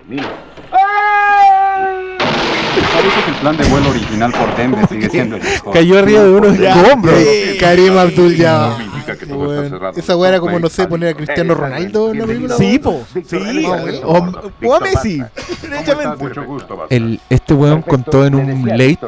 [2.94, 5.72] Parece que el plan de vuelo original por Denver sigue siendo el mejor.
[5.74, 6.80] Cayó arriba de unos Ya.
[6.80, 7.14] escombros.
[7.60, 8.36] Karim Abdul
[9.04, 9.98] Que todo Bueno, está cerrado.
[9.98, 12.56] esa weá era como, no sé, poner a Cristiano Ronaldo en la película.
[12.56, 13.04] Sí, po.
[13.12, 13.64] Sí.
[14.04, 14.16] O,
[14.74, 15.18] a Messi.
[15.18, 15.62] ¿Cómo estás?
[15.62, 16.24] Derechamente.
[16.24, 16.96] Mucho gusto, Buster.
[16.96, 18.98] El, este weón contó en un late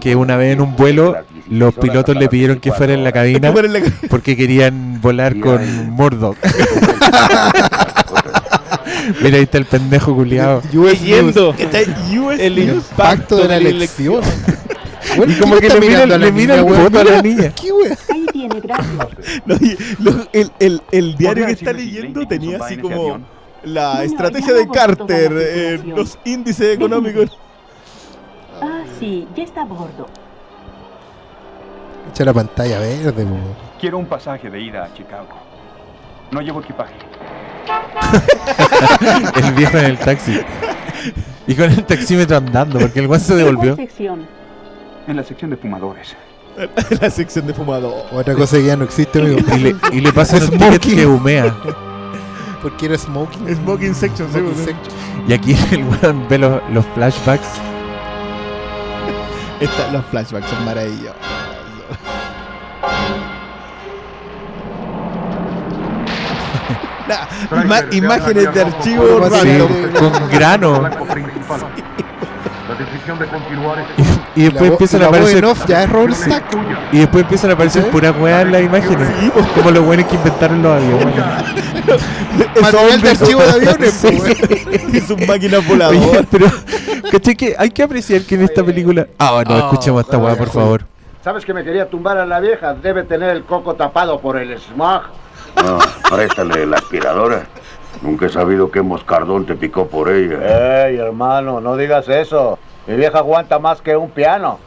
[0.00, 1.16] que una vez en un vuelo
[1.48, 3.52] los pilotos le pidieron que fuera en la cabina
[4.10, 6.36] porque querían volar con Murdoch.
[9.20, 10.62] Mira, ahí está el pendejo culiado.
[10.72, 11.54] Leyendo
[12.38, 12.58] el.
[12.58, 14.22] Impacto de la elección.
[15.16, 17.04] Bueno, Y como ¿quién que le mira, mirando a la le mira el poto a
[17.04, 17.52] la niña.
[17.60, 17.96] ¿Qué weá?
[19.44, 19.56] No,
[20.00, 23.18] lo- el, el, el diario ¿Podría que está leyendo tenía así como
[23.64, 25.96] la estrategia de Carter situación.
[25.96, 27.36] los índices económicos.
[28.62, 30.06] Ah, sí, ya está a bordo.
[32.12, 33.36] Echa la pantalla verde, po.
[33.80, 35.26] Quiero un pasaje de ida a Chicago.
[36.30, 36.94] No llevo equipaje.
[39.44, 40.40] El viejo en el taxi.
[41.48, 43.76] Y con el taxímetro andando, porque el weón se devolvió.
[43.76, 44.26] sección?
[45.06, 46.16] En la sección de fumadores.
[47.00, 48.06] la sección de fumado.
[48.12, 49.38] Otra cosa que ya no existe, amigo.
[49.54, 50.96] Y le, y le pasan un ticket Smoking.
[50.96, 51.54] que humea.
[52.62, 53.54] Porque era smoking.
[53.56, 54.64] Smoking section, sí, Smoking sí.
[54.64, 54.94] section.
[55.28, 57.46] Y aquí el weón ve los, los flashbacks.
[59.60, 61.14] Esta- los flashbacks son maravillosos.
[67.08, 70.82] Nah, ima- imágenes de archivo con grano.
[72.78, 73.86] Decisión de continuar es
[74.34, 75.44] Y después empiezan a aparecer.
[75.44, 75.90] off ya es.
[76.92, 77.88] Y después empiezan a aparecer ¿Sí?
[77.90, 79.08] puras weas en las imágenes.
[79.54, 81.14] Como los buenos que inventaron los aviones.
[82.60, 84.18] Material de archivo de aviones, Sí.
[84.92, 86.26] y sus máquinas Oye, voladoras.
[86.30, 86.46] pero
[87.10, 89.06] ¿cachai que hay que apreciar que en esta película.
[89.18, 90.84] Ah, no, escuchemos esta wea, por favor.
[91.24, 92.74] ¿Sabes que me quería tumbar a la vieja?
[92.74, 95.02] Debe tener el coco tapado por el smog.
[95.64, 95.78] No,
[96.14, 97.42] préstale la aspiradora.
[98.02, 100.86] Nunca he sabido qué moscardón te picó por ella.
[100.86, 101.60] ¡Ey, hermano!
[101.60, 102.58] No digas eso.
[102.86, 104.60] Mi vieja aguanta más que un piano.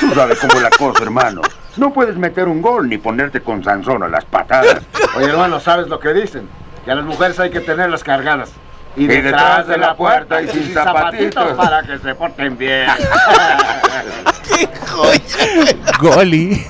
[0.00, 1.42] Tú sabes cómo es la cosa, hermano.
[1.76, 4.82] No puedes meter un gol ni ponerte con Sansón a las patadas.
[5.16, 6.48] Oye, hermano, ¿sabes lo que dicen?
[6.84, 8.52] Que a las mujeres hay que tenerlas cargadas.
[8.96, 11.52] Y, detrás de la puerta y sin zapatitos.
[11.52, 12.88] para que se porten bien.
[16.00, 16.66] Goli.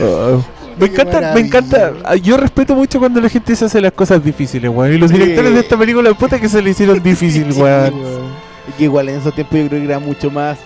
[0.00, 0.42] Oh.
[0.78, 1.92] Me encanta, me encanta.
[2.22, 4.92] Yo respeto mucho cuando la gente se hace las cosas difíciles, weón.
[4.92, 5.18] Y los Sí.
[5.18, 7.94] directores de esta película, puta que se le hicieron difícil, weón.
[8.68, 10.58] Y que igual en esos tiempos yo creo que era mucho más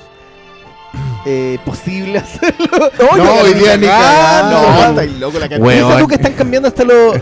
[1.26, 2.90] eh, posible hacerlo.
[3.16, 4.62] No, hoy día ni Ah, cagando.
[4.70, 6.06] no, estáis loco la cantidad.
[6.08, 7.16] Que están cambiando hasta los,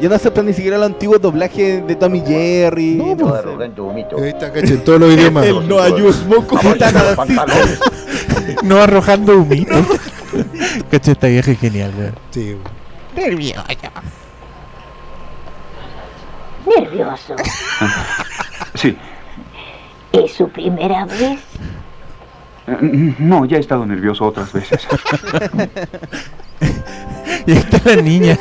[0.00, 2.94] Ya no aceptan ni siquiera los antiguos doblajes de Tommy Jerry.
[2.94, 3.42] No, no pues.
[3.42, 4.22] sé.
[4.22, 5.44] Ahí está, en todos los idiomas.
[5.44, 5.76] El no
[6.78, 7.34] tan así.
[8.62, 9.74] No arrojando humito.
[10.90, 12.14] Cacha, esta vieja es genial, weón.
[12.30, 12.56] Sí,
[16.66, 17.34] Nervioso.
[18.74, 18.96] Sí.
[20.12, 21.40] ¿Es su primera vez?
[22.68, 24.86] Eh, No, ya he estado nervioso otras veces.
[27.46, 28.38] Y ahí está la niña.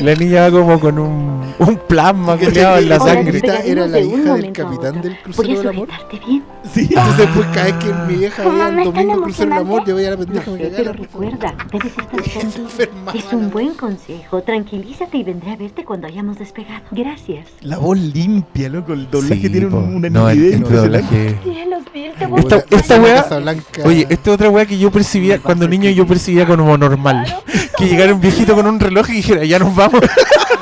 [0.00, 3.40] La niña va como con un, un plasma culiado en la sangre.
[3.64, 5.88] era la hija del a capitán del crucero a del amor.
[6.26, 6.42] bien.
[6.72, 9.50] Sí, entonces pues cada vez que mi vieja ¿Cómo veía no el domingo el crucero
[9.50, 12.86] del amor, yo veía la Lo pendeja me sé, cagaba pero la recuerda, debes estar
[13.14, 14.42] Es la un buen consejo.
[14.42, 16.82] Tranquilízate y vendré a verte cuando hayamos despegado.
[16.90, 17.46] Gracias.
[17.62, 18.92] La voz limpia, loco.
[18.92, 21.34] El doblaje Sí, tiene una No, el, nitidez el impresionante.
[21.44, 22.38] doblaje.
[22.38, 23.84] Esta- la- esta la weá-.
[23.84, 27.31] Oye, esta es otra weá que yo percibía, cuando niño yo percibía como normal.
[27.76, 30.00] Que llegara un viejito con un reloj y dijera, ya nos vamos.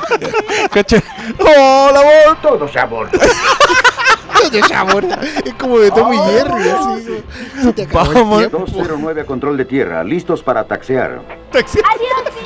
[0.71, 1.03] ¿Cachai?
[1.39, 2.41] ¡Oh, la voz!
[2.41, 3.11] Todo se aborda.
[4.51, 5.05] de sabor.
[5.45, 7.23] Es como de Tommy Jerry, así.
[7.55, 8.37] como, Se te acabó el Vamos.
[8.39, 8.57] tiempo.
[8.59, 11.21] 209 a control de tierra, listos para taxear.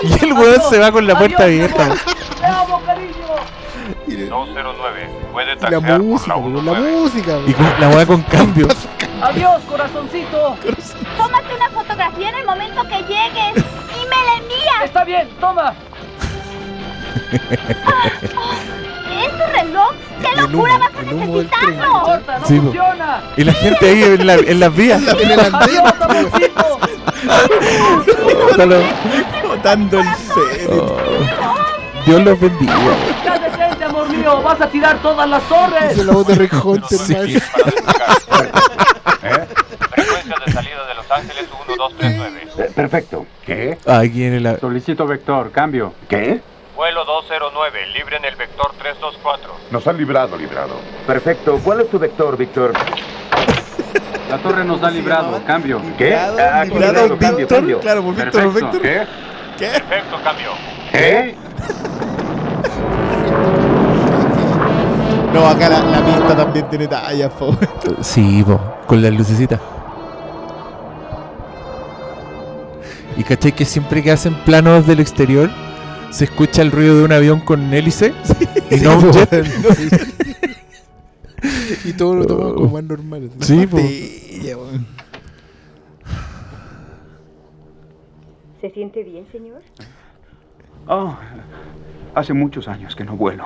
[0.03, 1.87] Y el weón se va con la puerta abierta.
[4.07, 5.09] 209.
[5.31, 6.91] Puede La taxear por la música, po, la 19.
[6.91, 7.39] música.
[7.47, 8.67] Y con la weá con cambio.
[9.21, 10.57] Adiós, corazoncito.
[11.17, 13.63] Tómate una fotografía en el momento que llegues
[14.65, 14.85] envías.
[14.85, 15.73] Está bien, toma.
[19.15, 19.91] ¿Es tu reloj?
[20.21, 22.01] ¡Qué locura humo, vas a necesitarlo!
[22.03, 22.61] Corta, no Sí, po.
[22.63, 23.21] funciona.
[23.37, 25.01] Y la gente ahí en, la- en las vías.
[25.19, 26.79] En el andén, Adiós, amorcito.
[28.55, 28.81] Solo-
[29.47, 30.97] botando el cero.
[32.05, 32.73] Dios los bendiga.
[33.23, 34.41] Ya detente, amor mío.
[34.43, 35.97] Vas a tirar todas las torres.
[36.05, 37.13] La voz de Rick Hunter, Sí.
[37.13, 37.27] man.
[40.25, 42.47] Frecuencia de salida de Los Ángeles 1239.
[42.57, 43.25] Eh, perfecto.
[43.45, 43.77] ¿Qué?
[43.85, 44.57] Aquí en la.
[44.59, 45.93] Solicito vector, cambio.
[46.09, 46.41] ¿Qué?
[46.75, 47.87] Vuelo 209.
[47.93, 49.53] Libre en el vector 324.
[49.71, 50.75] Nos han librado, librado.
[51.05, 51.59] Perfecto.
[51.63, 52.73] ¿Cuál es tu vector, Víctor?
[54.29, 55.79] La torre nos ha librado, cambio.
[55.97, 56.05] ¿Qué?
[56.05, 57.57] Librado, Ah, aquí Librado, cambio, Víctor.
[57.59, 57.79] cambio.
[57.79, 58.81] Claro, por Víctor, Víctor.
[58.81, 59.05] ¿Qué?
[59.67, 60.49] Perfecto, cambio.
[60.91, 61.35] ¿Qué?
[65.33, 67.57] No, acá la, la pista también tiene talla, po.
[67.99, 68.57] Sí, po,
[68.87, 69.59] con las lucecitas.
[73.17, 75.49] Y caché que siempre que hacen planos del exterior
[76.11, 78.13] se escucha el ruido de un avión con hélice
[78.71, 79.45] y no un jet.
[81.83, 83.29] y todo lo tomamos como más normal.
[83.41, 83.77] Sí, po.
[83.77, 84.87] Pastilla, weón.
[88.61, 89.61] ¿Se siente bien, señor?
[90.87, 91.15] Oh,
[92.15, 93.45] hace muchos años que no vuelo.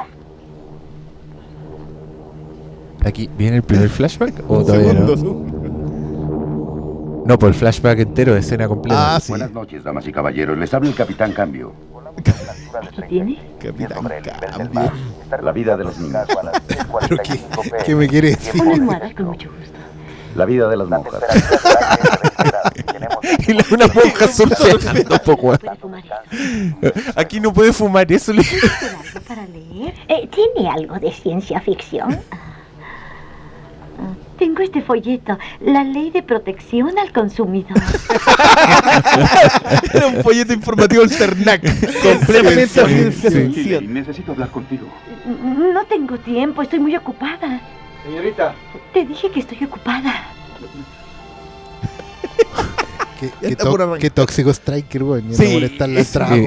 [3.04, 5.69] Aquí viene el primer flashback o todavía no.
[7.30, 9.16] No, por el flashback entero, escena completa.
[9.16, 9.32] Ah, sí.
[9.32, 10.58] Buenas noches, damas y caballeros.
[10.58, 11.76] Les habla el Capitán Cambio.
[12.96, 13.38] ¿Qué tiene?
[13.62, 14.04] Capitán
[14.58, 14.92] Cambio.
[15.40, 16.26] La vida de los niños.
[17.02, 17.40] ¿Pero qué,
[17.86, 18.60] qué me quiere decir?
[18.60, 19.78] Una almohada con mucho gusto.
[20.36, 21.22] La vida de las monjas.
[23.48, 25.60] y la, una monja surfeando, po, weón.
[25.60, 26.16] ¿Puede fumar eso?
[27.16, 28.32] Aquí no puede fumar eso.
[28.32, 28.44] Eh,
[30.32, 32.18] ¿Tiene algo de ciencia ficción?
[34.40, 37.78] Tengo este folleto, la ley de protección al consumidor.
[39.94, 41.62] Era un folleto informativo del CERNAC.
[42.02, 43.12] Completamente
[43.54, 44.88] Sí, necesito hablar contigo.
[45.26, 47.62] No tengo tiempo, estoy muy ocupada.
[48.06, 48.56] Señorita.
[48.94, 50.30] Te dije que estoy ocupada.
[53.20, 53.58] Qué,
[54.00, 55.32] qué tóxico Striker, weón.
[55.32, 56.46] Y Sí, molestarle al sí.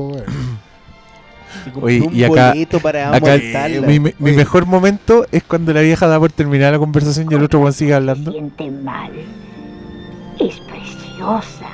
[1.81, 3.37] Oye, Un y acá- para Acá
[3.87, 4.33] mi, mi Oye.
[4.37, 7.73] mejor momento es cuando la vieja da por terminar la conversación y el otro weón
[7.73, 8.33] sigue hablando.
[8.33, 9.11] Siente mal.
[10.39, 11.66] Es preciosa.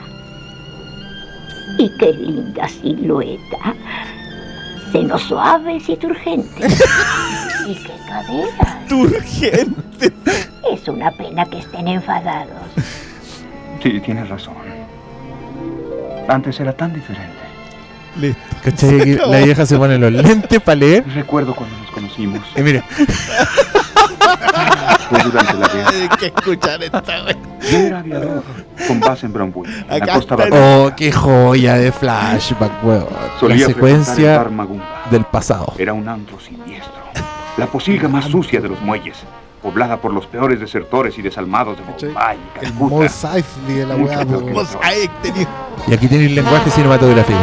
[1.79, 3.75] Y qué linda silueta.
[4.93, 6.81] Senos suaves y turgentes.
[7.67, 8.91] y qué caderas.
[8.93, 10.13] Urgente.
[10.73, 12.53] Es una pena que estén enfadados.
[13.83, 14.55] Sí, tienes razón.
[16.29, 17.33] Antes era tan diferente.
[18.21, 18.48] Listo.
[18.63, 19.15] ¿Cachai?
[19.17, 21.05] La vieja se pone los lentes para leer.
[21.15, 22.41] Recuerdo cuando nos conocimos.
[22.57, 22.85] Y mira,
[25.09, 25.91] Fue durante la guerra.
[25.91, 27.39] Hay que escuchar esta, weón.
[27.71, 28.43] Yo era aviador,
[28.87, 33.07] con base en Brownwood, en la Acá costa oh, qué joya de flashback, weón.
[33.11, 34.47] La Solía el secuencia
[35.11, 35.75] del pasado.
[35.79, 36.93] Era un antro siniestro.
[37.57, 39.17] La posilga más sucia de los muelles,
[39.63, 41.83] poblada por los peores desertores y desalmados de.
[41.85, 42.39] Bombay
[43.69, 44.79] y El Calcuta.
[44.81, 44.95] La
[45.89, 47.39] Y aquí tiene el lenguaje cinematográfico.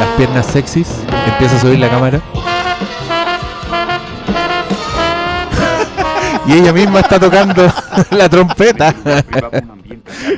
[0.00, 0.88] Las piernas sexys,
[1.26, 2.22] empieza a subir la cámara.
[6.46, 7.70] y ella misma está tocando
[8.10, 8.94] la trompeta.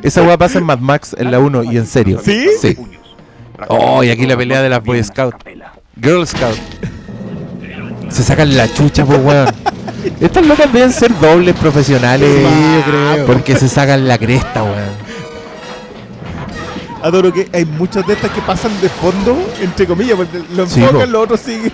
[0.03, 2.21] Esa weá pasa en Mad Max en la 1 y en serio.
[2.25, 2.49] ¿Sí?
[2.61, 2.77] Sí.
[3.69, 5.37] Oh, y aquí la pelea de las Boy Scouts.
[6.03, 6.59] Girl Scout.
[8.09, 9.47] Se sacan la chucha, pues, weón.
[10.21, 12.29] Estas locas deben ser dobles profesionales.
[12.37, 13.27] Sí, yo creo.
[13.27, 15.02] Porque se sacan la cresta, weón.
[17.03, 20.81] Adoro que hay muchas de estas que pasan de fondo, entre comillas, porque lo Sí,
[20.81, 21.13] enfocan, po.
[21.13, 21.73] los otros siguen.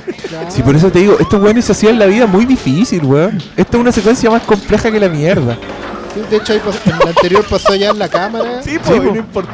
[0.49, 3.37] Sí, por eso te digo, estos weones se hacían la vida muy difícil, weón.
[3.57, 5.57] Esta es una secuencia más compleja que la mierda.
[6.15, 8.63] Sí, de hecho, ahí en el anterior pasó ya en la cámara.
[8.63, 9.53] Sí, pues, no importa.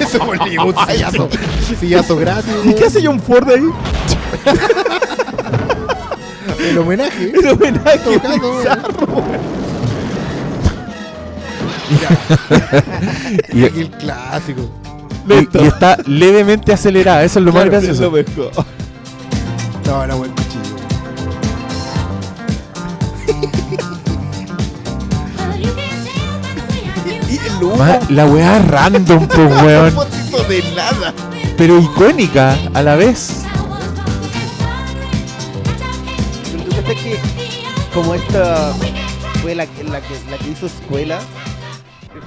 [0.00, 1.28] Eso fue un sillazo.
[1.78, 2.52] Sillazo gratis.
[2.64, 3.64] ¿Y qué hace John Ford ahí?
[6.70, 7.32] El homenaje.
[7.34, 8.62] El homenaje Tocando.
[13.52, 14.62] Y, Aquí el clásico.
[15.28, 18.02] y- y está levemente acelerada, eso es lo más Claro, es gracioso.
[18.04, 18.50] lo mejor.
[19.86, 20.60] No, era buen cuchillo.
[27.28, 27.76] Y el humo.
[27.76, 29.94] Ma- La weá random, pues, weón.
[30.48, 31.14] de nada.
[31.56, 33.42] Pero icónica a la vez.
[36.74, 37.18] Pero que
[37.94, 38.72] como esta
[39.42, 41.18] fue la, que- la, que, la que hizo escuela,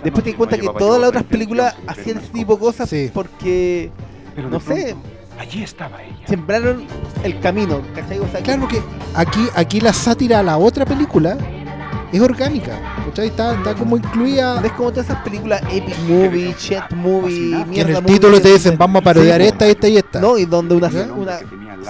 [0.03, 3.09] después te das cuenta que todas las otras películas hacían este tipo de cosas Sí.
[3.13, 3.91] porque,
[4.49, 4.95] no sé,
[5.39, 6.15] Allí estaba ella.
[6.27, 6.85] sembraron
[7.23, 8.19] el camino, ¿cachai?
[8.19, 8.81] O sea, Claro que
[9.15, 11.37] aquí, aquí la sátira a la otra película
[12.11, 12.79] es orgánica.
[13.07, 13.27] ¿cachai?
[13.27, 14.61] Está, está como incluida.
[14.63, 18.53] es como todas esas películas epic movie, chat movie, Que en mierda el título te
[18.53, 20.19] dicen vamos a parodiar Sí, esta, esta y esta.
[20.21, 20.89] No, y donde una,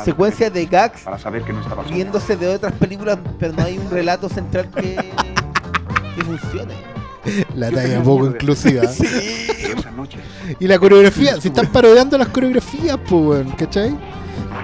[0.06, 1.94] secuencia de gags Para saber que no estaba sola.
[1.96, 4.96] riéndose de otras películas, pero no hay un relato central que,
[6.16, 6.74] que funcione.
[7.56, 8.84] La talla poco inclusiva.
[9.96, 10.18] Noche,
[10.60, 13.96] Y la coreografía, si están parodiando las coreografías, pues, weón, ¿cachai?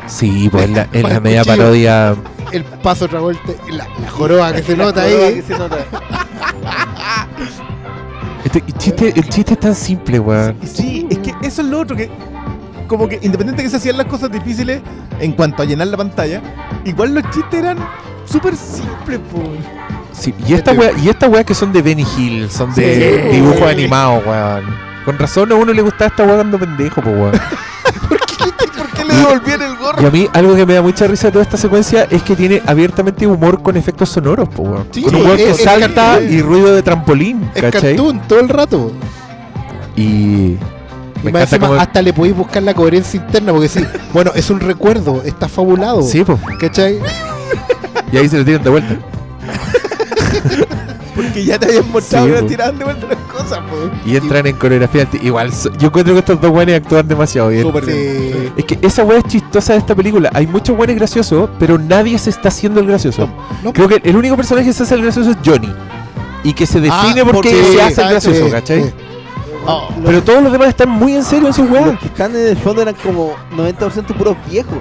[0.07, 1.57] Sí, pues en la, en la media cuchillo.
[1.57, 2.15] parodia.
[2.51, 5.35] El paso otra vuelta, y la, la joroba que se La nota ahí.
[5.35, 5.77] que se nota.
[8.43, 10.55] Este, el, chiste, el chiste es tan simple, weón.
[10.65, 12.09] Sí, es que eso es lo otro que.
[12.87, 14.81] Como que independiente que se hacían las cosas difíciles
[15.19, 16.41] en cuanto a llenar la pantalla,
[16.85, 17.77] igual los chistes eran
[18.25, 19.45] súper simples, pues.
[20.19, 23.35] Sí, y esta weá, y esta que son de Benny Hill, son de Sí.
[23.37, 24.63] dibujos animados, weón.
[25.05, 27.31] Con razón a uno le gustaba esta weá cuando pendejo, pues weón.
[28.09, 30.01] ¿Por qué le devolvían el gorro?
[30.01, 32.35] Y a mí algo que me da mucha risa de toda esta secuencia es que
[32.35, 34.87] tiene abiertamente humor con efectos sonoros, pues weón.
[34.91, 37.95] Sí, con un weón que salta y ruido de trampolín, Es ¿cachai?
[37.95, 38.91] cartoon todo el rato.
[39.95, 40.59] Y Y
[41.23, 41.79] me más encima, como...
[41.79, 43.83] hasta le podéis buscar la coherencia interna, porque sí,
[44.13, 46.01] bueno, es un recuerdo, está fabulado.
[46.01, 46.39] Sí, pues.
[46.59, 46.99] ¿Cachai?
[48.11, 48.95] Y ahí se lo tiran de vuelta.
[51.15, 52.47] Porque ya te habían mostrado Sí, que po.
[52.47, 53.91] tiraban de vuelta las cosas, pues.
[54.05, 55.07] Y entran en coreografía.
[55.21, 57.63] Igual, yo encuentro que estos dos weones actúan demasiado bien.
[57.63, 57.91] Súper Sí.
[57.91, 58.53] bien.
[58.55, 60.29] Es que esa weá es chistosa de esta película.
[60.33, 63.27] Hay muchos weones graciosos, pero nadie se está haciendo el gracioso.
[63.63, 63.73] no.
[63.73, 65.73] Creo que el único personaje que se hace el gracioso es Johnny.
[66.43, 68.83] Y que se define Ah, porque, porque se hace el gracioso, sí, ¿cachai?
[68.85, 68.89] sí.
[69.71, 71.99] Oh, Pero todos los demás están muy en serio en sus Los weas.
[71.99, 74.73] que están en el fondo eran como 90% puros viejos.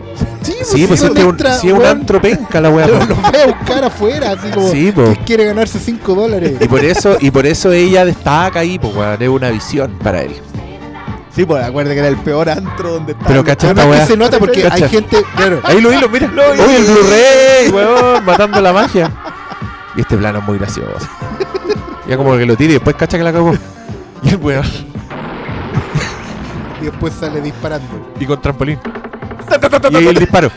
[0.42, 0.54] Sí,
[0.86, 2.86] pues si es que un, entra, sí es un weón, antro penca la wea.
[2.88, 3.04] Lo, po.
[3.06, 5.04] lo voy a buscar afuera, así como Sí, po.
[5.04, 6.54] que quiere ganarse 5 dólares.
[6.60, 10.22] Y por eso, y por eso ella destaca ahí, pues weón, es una visión para
[10.22, 10.34] él.
[11.34, 13.28] Sí, pues acuérdate que era el peor antro donde estaba.
[13.28, 14.84] Pero cacha esta se nota porque Cacha.
[14.86, 16.28] hay gente, claro, Ahí lo vi, lo mira.
[16.32, 19.10] Uy, el Blu-ray, weón, matando la magia.
[19.96, 21.06] Y este plano es muy gracioso.
[22.08, 23.52] Ya como que lo tira y después cacha que la cagó.
[24.22, 24.64] Y el weón.
[26.80, 28.12] y después sale disparando.
[28.18, 28.78] Y con trampolín.
[29.90, 30.50] Y ahí el disparo.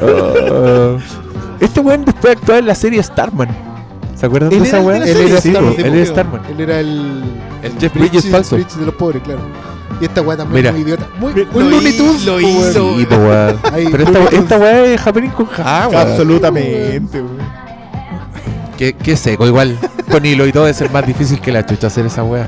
[0.00, 0.96] Ah.
[1.60, 3.48] este weón después actuó en la serie Starman.
[4.14, 5.02] ¿Se acuerdan de ¿Él esa weón?
[5.02, 6.40] Él era Starman, Él era Starman.
[6.48, 7.22] Él era el
[7.62, 8.56] El Jeff Bridges falso.
[8.56, 9.40] Bridges de los pobres, claro.
[10.00, 10.68] Y esta weá también Mira.
[10.70, 11.06] es muy idiota.
[11.18, 12.98] Muy, Lo muy Looney hizo, Tunes, lo po, hizo.
[12.98, 13.58] Sí, po, weón.
[13.72, 16.08] Ahí, Pero esta, Looney esta weá es happening con ja, weón.
[16.08, 17.38] Absolutamente, weón.
[18.76, 19.78] Qué, qué seco, igual.
[20.10, 22.46] Con hilo y todo debe ser más difícil que la chucha hacer esa weá.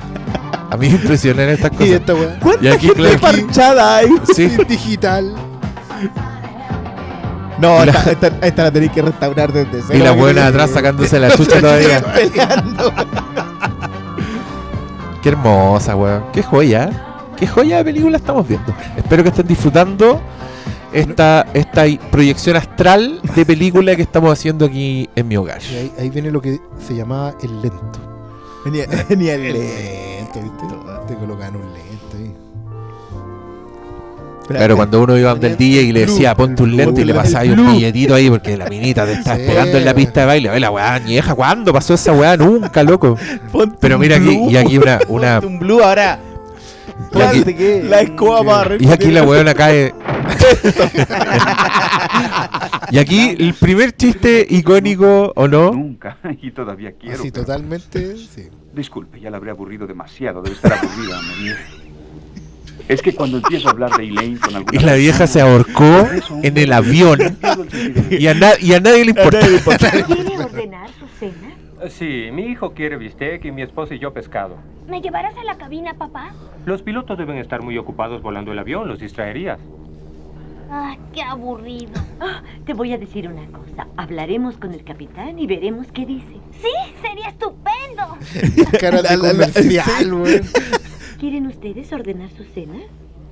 [0.71, 1.91] A mí me impresionan estas Y cosas.
[1.93, 2.39] esta weá.
[2.61, 4.09] Y aquí, Gente claro, parchada ahí.
[4.35, 4.49] Sí.
[4.69, 5.35] digital.
[7.59, 9.99] No, Y la- esta, esta, esta la tenéis que restaurar desde cero.
[9.99, 12.01] Y la buena atrás sacándose la chucha todavía.
[12.13, 12.93] peleando.
[15.23, 16.25] Qué hermosa, weón.
[16.33, 16.91] Qué joya.
[17.39, 18.75] Qué joya de película estamos viendo.
[18.97, 20.21] Espero que estén disfrutando
[20.93, 25.61] esta, esta proyección astral de película que estamos haciendo aquí en mi hogar.
[25.71, 28.01] Y ahí, ahí viene lo que se llamaba el lento.
[28.65, 30.65] Venía, venía el El lento, ¿viste?
[31.07, 32.35] Te colocaban un lento ahí.
[34.49, 37.41] Claro, cuando uno iba del DJ y le decía ponte un lente y le pasaba
[37.41, 39.43] ahí un billetito ahí porque la minita te está Sí.
[39.43, 40.49] esperando en la pista de baile.
[40.49, 42.35] Ve la weá, vieja, ¿cuándo pasó esa weá?
[42.37, 43.15] Nunca, loco.
[43.53, 46.19] Ponte Pero mira aquí, y aquí una, una Ponte un blue ahora.
[47.15, 48.85] Y aquí- La escoba para arriba.
[48.85, 49.95] y aquí la weona cae.
[52.91, 55.73] y aquí el primer chiste icónico, ¿o no?
[55.73, 56.19] nunca.
[56.43, 57.21] Y todavía quiero.
[57.21, 58.49] Así pero totalmente, sí.
[58.75, 60.43] Disculpe, ya la habré aburrido demasiado.
[60.43, 61.21] Debe estar aburrida.
[62.89, 66.09] Es que cuando empiezo a hablar de Elaine con alguna Y la vieja se ahorcó
[66.43, 67.37] en el avión
[68.11, 69.41] y a, na- y a nadie le importa.
[70.07, 71.55] ¿Quiere ordenar su cena?
[71.89, 74.57] Sí, mi hijo quiere bistec y mi esposa y yo pescado.
[74.89, 76.31] ¿Me llevarás a la cabina, papá?
[76.67, 79.59] Los pilotos deben estar muy ocupados volando el avión, los distraerías.
[80.71, 81.93] Ah, qué aburrido.
[82.21, 83.87] Ah, te voy a decir una cosa.
[83.97, 86.35] Hablaremos con el capitán y veremos qué dice.
[86.61, 88.19] Sí, sería estupendo.
[88.81, 90.41] Cara de comercial, güey.
[91.21, 92.81] ¿Quieren ustedes ordenar su cena?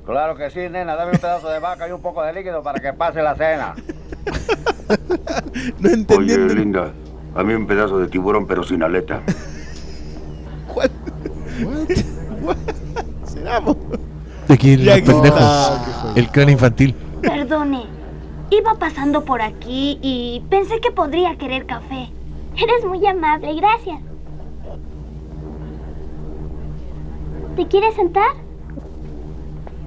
[0.04, 0.94] Claro que sí, nena.
[0.94, 3.74] Dame un pedazo de vaca y un poco de líquido para que pase la cena.
[5.80, 6.54] No Oye, entendiendo.
[6.54, 6.92] linda,
[7.36, 9.22] a mí un pedazo de tiburón pero sin aleta.
[10.74, 10.90] What?
[13.24, 13.76] ¿Será, po?
[14.48, 15.38] Aquí el Ya que pendejo.
[16.14, 16.94] El cráneo infantil.
[17.22, 17.84] Perdone.
[18.50, 22.10] Iba pasando por aquí y pensé que podría querer café.
[22.56, 24.00] Eres muy amable, gracias.
[27.56, 28.30] ¿Te quieres sentar?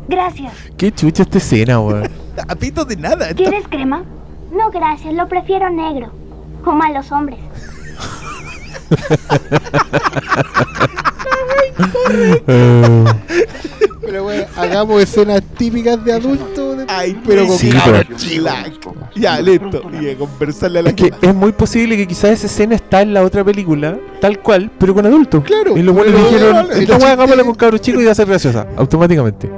[0.07, 0.53] Gracias.
[0.75, 2.09] Qué chucha esta escena, weón.
[2.47, 3.29] A pito de nada.
[3.29, 4.03] esto- ¿Quieres crema?
[4.51, 6.11] No, gracias, lo prefiero negro.
[6.69, 7.39] Como a los hombres.
[14.01, 16.77] Pero, güey, hagamos escenas típicas de adultos.
[16.77, 18.95] de- Ay, pero con Sí, pero-.
[19.15, 19.81] Ya, listo.
[20.01, 23.01] Y a conversarle a la es que es muy posible que quizás esa escena está
[23.01, 25.43] en la otra película, tal cual, pero con adultos.
[25.43, 28.15] Claro, Y los buenos pero- dijeron, esta weá hagámosla con cabros chicos y va a
[28.15, 29.49] ser graciosa, automáticamente.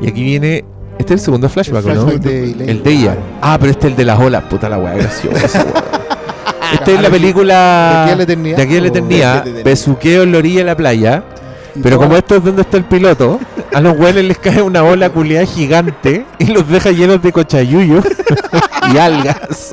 [0.00, 0.64] Y aquí viene.
[0.98, 2.12] Este es el segundo flashback, El ¿o ¿no?
[2.18, 2.50] de.
[2.50, 3.16] El de ella.
[3.40, 4.42] Ah, pero este es el de las olas.
[4.44, 5.64] Puta la weá, graciosa,
[6.74, 10.22] Esta es la De película aquí a la eternidad, de aquí a la eternidad, besuqueo
[10.22, 11.22] en la orilla de la playa.
[11.82, 13.38] Pero como esto es donde está el piloto,
[13.72, 18.02] a los güeyes les cae una ola culiada gigante y los deja llenos de cochayuyo
[18.92, 19.70] y algas.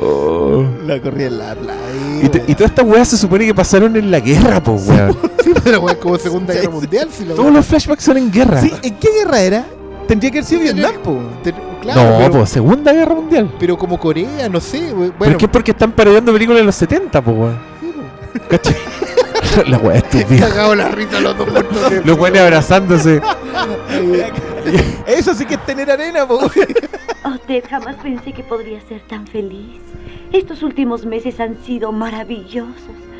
[0.00, 0.64] Oh.
[0.86, 1.80] La corría en la playa.
[2.22, 5.16] Y, te- y todas estas weas se supone que pasaron en la guerra, pues weón.
[5.42, 6.70] Sí, pero, güey, como Segunda Guerra.
[6.70, 7.08] Mundial.
[7.16, 8.60] Si lo Todos los flashbacks son en guerra.
[8.60, 9.64] Sí, ¿en qué guerra era?
[10.06, 11.18] Tendría que haber sido Vietnam, po.
[11.80, 13.50] Claro, no, pero, pues Segunda Guerra Mundial.
[13.58, 14.92] pero como Corea, no sé.
[14.92, 15.08] güey.
[15.10, 17.58] Pero Bueno, es que es porque están parodiando películas de los 70, pues weón.
[18.50, 18.76] ¿Cachai?
[19.66, 20.48] la wea estúpida.
[20.48, 23.20] cagado la risa los dos muertos de- Los güeyes abrazándose.
[25.06, 26.38] Eso sí que es tener arena, po.
[27.24, 29.80] Oh, Ted, jamás pensé que podría ser tan feliz.
[30.32, 32.74] Estos últimos meses han sido maravillosos.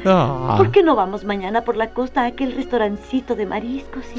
[0.06, 0.55] Ah.
[0.59, 4.18] ¿Por qué no vamos mañana por la costa a aquel restaurancito de mariscos y...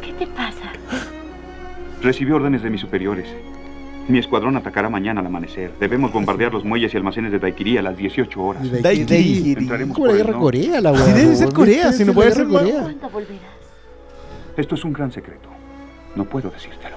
[0.00, 0.65] ¿Qué te pasa?
[2.02, 3.26] Recibí órdenes de mis superiores.
[4.08, 5.72] Mi escuadrón atacará mañana al amanecer.
[5.80, 8.82] Debemos bombardear los muelles y almacenes de Daiquiri a las 18 horas.
[8.82, 9.54] Daiquiri.
[9.58, 10.38] Entraremos Como la guerra.
[10.38, 11.04] Corea, la weá.
[11.04, 11.52] Sí, debe ser.
[11.52, 12.94] Corea, si no puede ser Corea.
[14.56, 15.48] Esto es un gran secreto.
[16.14, 16.94] No puedo decírtelo.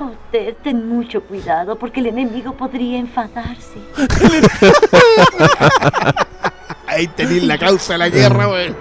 [0.00, 3.78] Oh, Ted, ten mucho cuidado porque el enemigo podría enfadarse.
[6.86, 8.74] Ahí tenéis la causa de la guerra, güey.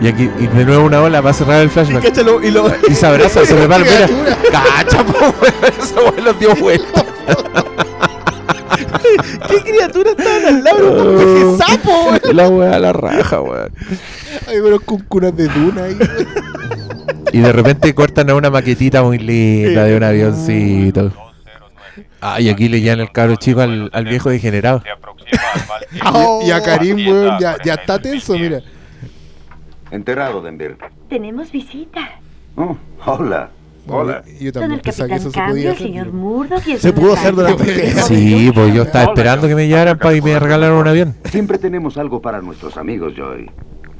[0.00, 2.02] Y aquí, y de nuevo una ola va a cerrar el Y flashback.
[2.02, 2.70] cáchalo, y lo...
[2.88, 4.08] Y se abraza, se va mira.
[4.52, 5.34] Cacha, po, weón.
[5.80, 7.04] Esa los dio vuelta.
[9.48, 11.18] ¿Qué criatura estaban al lado?
[11.18, 12.34] ¡Qué sapo, güey!
[12.34, 13.70] La weá a la raja, weón.
[14.48, 15.96] Hay unos con cunas de duna ahí.
[17.32, 21.12] Y de repente cortan a una maquetita muy linda de un avioncito.
[22.20, 24.82] Ah, y aquí le llaman el cabro chico al, al viejo degenerado.
[25.92, 28.60] Y, y a Karim, weón, ya, ya está tenso, mira.
[29.90, 30.76] Enterrado, Denver.
[31.08, 32.20] Tenemos visita.
[32.56, 33.50] Oh, hola.
[33.88, 34.24] Hola.
[34.40, 35.86] Yo también el pensaba que capitán eso se Cambio, podía hacer.
[35.86, 37.92] señor Murdoch y el Se pudo hacer durante...
[38.02, 41.14] Sí, pues yo estaba esperando que me llamaran para y me regalaran un avión.
[41.26, 43.48] Siempre tenemos algo para nuestros amigos, Joy.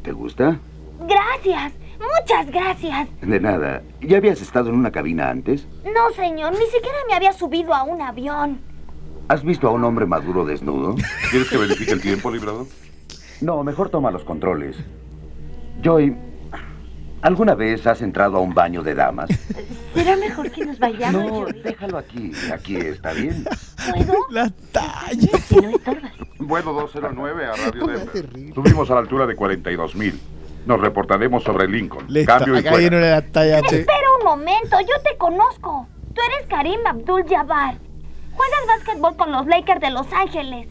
[0.02, 0.58] ¿Te gusta?
[1.06, 1.72] Gracias.
[2.20, 3.08] Muchas gracias.
[3.22, 3.82] De nada.
[4.00, 5.68] ¿Ya habías estado en una cabina antes?
[5.84, 8.58] No, señor, ni siquiera me había subido a un avión.
[9.28, 10.96] ¿Has visto a un hombre maduro desnudo?
[11.30, 12.66] ¿Quieres que verifique el tiempo, librador?
[13.40, 14.76] No, mejor toma los controles.
[15.82, 16.16] Joy,
[17.22, 19.28] ¿alguna vez has entrado a un baño de damas?
[19.94, 22.32] Será mejor que nos vayamos, No, déjalo aquí.
[22.52, 23.44] Aquí está bien.
[23.90, 24.14] ¿Puedo?
[24.30, 25.38] La talla.
[25.46, 26.12] Si no estorbas.
[26.38, 28.54] Vuelo 209 a Radio Denver.
[28.54, 30.14] Subimos a la altura de 42.000.
[30.66, 32.06] Nos reportaremos sobre Lincoln.
[32.08, 32.88] Listo, Cambio y acá fuera.
[32.98, 33.62] viene tallas.
[33.68, 33.80] che.
[33.80, 35.86] Espera un momento, yo te conozco.
[36.12, 37.76] Tú eres Karim Abdul-Jabbar.
[38.32, 40.68] Juegas básquetbol con los Lakers de Los Ángeles.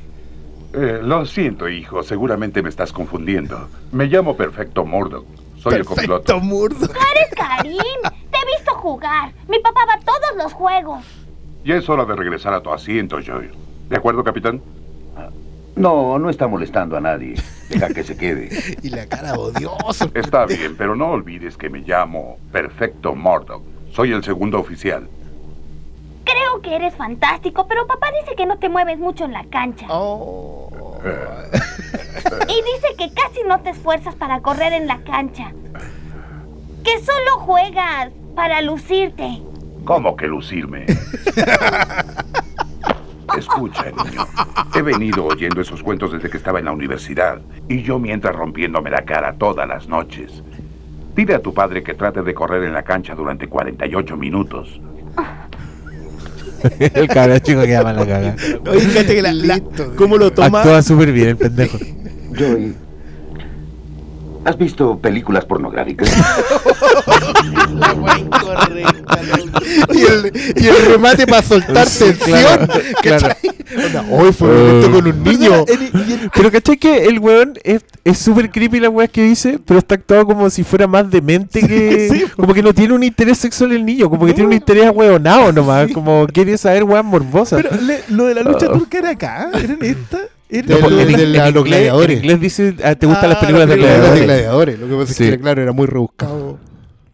[0.78, 2.04] Eh, lo siento, hijo.
[2.04, 3.70] Seguramente me estás confundiendo.
[3.92, 5.26] Me llamo Perfecto Murdoch.
[5.58, 6.24] Soy el copiloto.
[6.24, 6.88] Perfecto murdo.
[6.88, 8.02] Tú eres Karim.
[8.04, 9.32] Te he visto jugar.
[9.48, 11.04] Mi papá va a todos los juegos.
[11.64, 13.50] Ya es hora de regresar a tu asiento, Joy.
[13.90, 14.62] ¿De acuerdo, capitán?
[15.76, 17.36] No, no está molestando a nadie.
[17.70, 18.50] Deja que se quede.
[18.84, 20.10] Y la cara odiosa.
[20.14, 23.64] Está bien, pero no olvides que me llamo Perfecto Murdoch.
[23.92, 25.08] Soy el segundo oficial.
[26.26, 29.86] Creo que eres fantástico, pero papá dice que no te mueves mucho en la cancha.
[29.90, 30.70] Oh.
[32.48, 35.52] Y dice que casi no te esfuerzas para correr en la cancha.
[36.84, 39.42] Que solo juegas para lucirte.
[39.84, 40.86] ¿Cómo que lucirme?
[43.38, 44.26] Escucha, niño.
[44.74, 47.42] He venido oyendo esos cuentos desde que estaba en la universidad.
[47.68, 50.42] Y yo mientras rompiéndome la cara todas las noches.
[51.16, 54.82] Dile a tu padre que trate de correr en la cancha durante 48 minutos.
[56.80, 58.36] el cabrón chico que llama la caga.
[58.70, 59.62] Oye, fíjate que la, la-
[59.96, 60.60] cómo lo toma.
[60.62, 61.78] Actúa súper bien el pendejo.
[62.38, 62.74] Joey,
[64.46, 66.10] ¿has visto películas pornográficas?
[69.94, 72.38] Y el, y el remate para soltar Sí, tensión.
[72.40, 72.68] claro,
[73.02, 73.36] claro.
[74.12, 75.66] Hoy fue un momento con un niño.
[76.34, 79.96] Pero ¿cachai que el weón es es súper creepy la weá que dice, pero está
[79.96, 82.08] actuado como si fuera más demente que...
[82.12, 82.26] sí.
[82.36, 85.52] Como que no tiene un interés sexual el niño, como que tiene un interés hueonado
[85.52, 87.58] nomás, como quiere saber weá morbosa.
[87.58, 88.74] Pero le- lo de la lucha Oh.
[88.78, 90.20] turca era acá, era en esta.
[90.48, 92.18] Era No, de los gladiadores.
[92.18, 94.26] en inglés dice, ah, ¿te gustan las Ah, películas de las Películas de gladiadores?
[94.26, 94.80] gladiadores.
[94.80, 95.24] Lo que pasa Sí.
[95.24, 96.60] es que, claro, era muy rebuscado.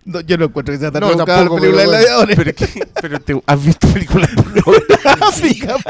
[0.03, 2.35] No, yo no encuentro que sea tan No, rebuscada la tampoco, película de gladiadores.
[2.35, 5.81] Pero, que- pero te, ¿has visto películas pornográficas?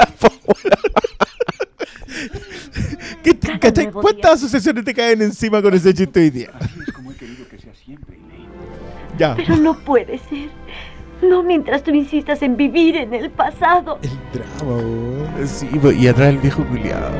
[3.23, 3.33] ¿Qué
[3.71, 6.51] te- ¿Cuántas asociaciones te caen encima con ese chiste hoy día?
[6.87, 8.17] Es como he querido que sea siempre.
[9.17, 9.35] Ya.
[9.35, 10.49] Pero no puede ser.
[11.21, 13.99] No mientras tú insistas en vivir en el pasado.
[14.01, 15.47] El drama, weón.
[15.47, 15.69] Sí,
[15.99, 17.11] y atrás el viejo culiado.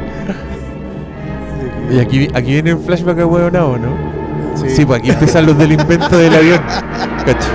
[1.92, 3.96] Y aquí, aquí viene el flashback a hueonado, ¿no?
[4.68, 6.60] Sí, pues aquí empiezan los del invento del avión.
[7.26, 7.50] Cacho.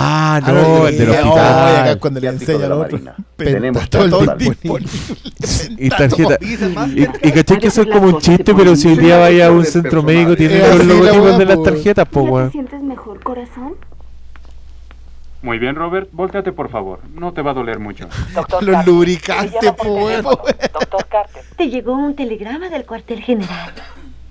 [0.00, 1.76] Ah, Ah, no, el del oh, hospital.
[1.76, 3.00] acá cuando le de a la otro.
[3.36, 4.92] Tenemos todo el disponible.
[5.78, 6.38] Y tarjeta.
[6.40, 9.50] Y, y caché que eso es como un chiste, pero si hoy día vaya a
[9.50, 12.52] un centro médico, tiene los logotipos de las tarjetas, po, ¿Ya te weón.
[12.52, 13.74] sientes mejor, corazón?
[15.42, 16.08] Muy bien, Robert.
[16.12, 17.00] Volteate, por favor.
[17.14, 18.08] No te va a doler mucho.
[18.34, 20.08] Doctor Los Carter, lubricantes, me llama por po, weón.
[20.10, 20.36] teléfono.
[20.72, 21.42] Doctor Carter.
[21.56, 23.72] Te llegó un telegrama del cuartel general.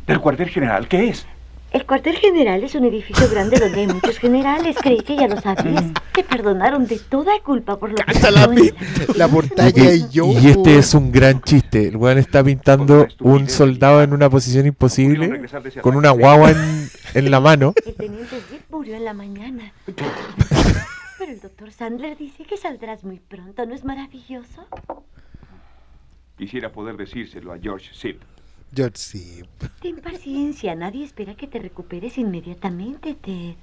[0.06, 0.88] ¿Del cuartel general?
[0.88, 1.26] ¿Qué es?
[1.72, 4.78] El cuartel general es un edificio grande donde hay muchos generales.
[4.82, 5.84] Creí que ya lo sabías.
[6.14, 8.74] Te perdonaron de toda culpa por lo que Cacha la pasó en-
[9.18, 10.28] La portada Y, y yo.
[10.28, 11.90] y este es un gran chiste.
[11.90, 15.42] El weón está pintando un soldado en una posición imposible
[15.82, 17.74] con una guagua en, en la mano.
[17.86, 19.72] El teniente Zip murió en la mañana.
[21.20, 23.66] Pero el doctor Sandler dice que saldrás muy pronto.
[23.66, 24.66] ¿No es maravilloso?
[26.38, 28.22] Quisiera poder decírselo a George Zip.
[28.74, 29.44] George, sí.
[29.82, 30.76] Ten paciencia.
[30.76, 33.56] Nadie espera que te recuperes inmediatamente, Ted.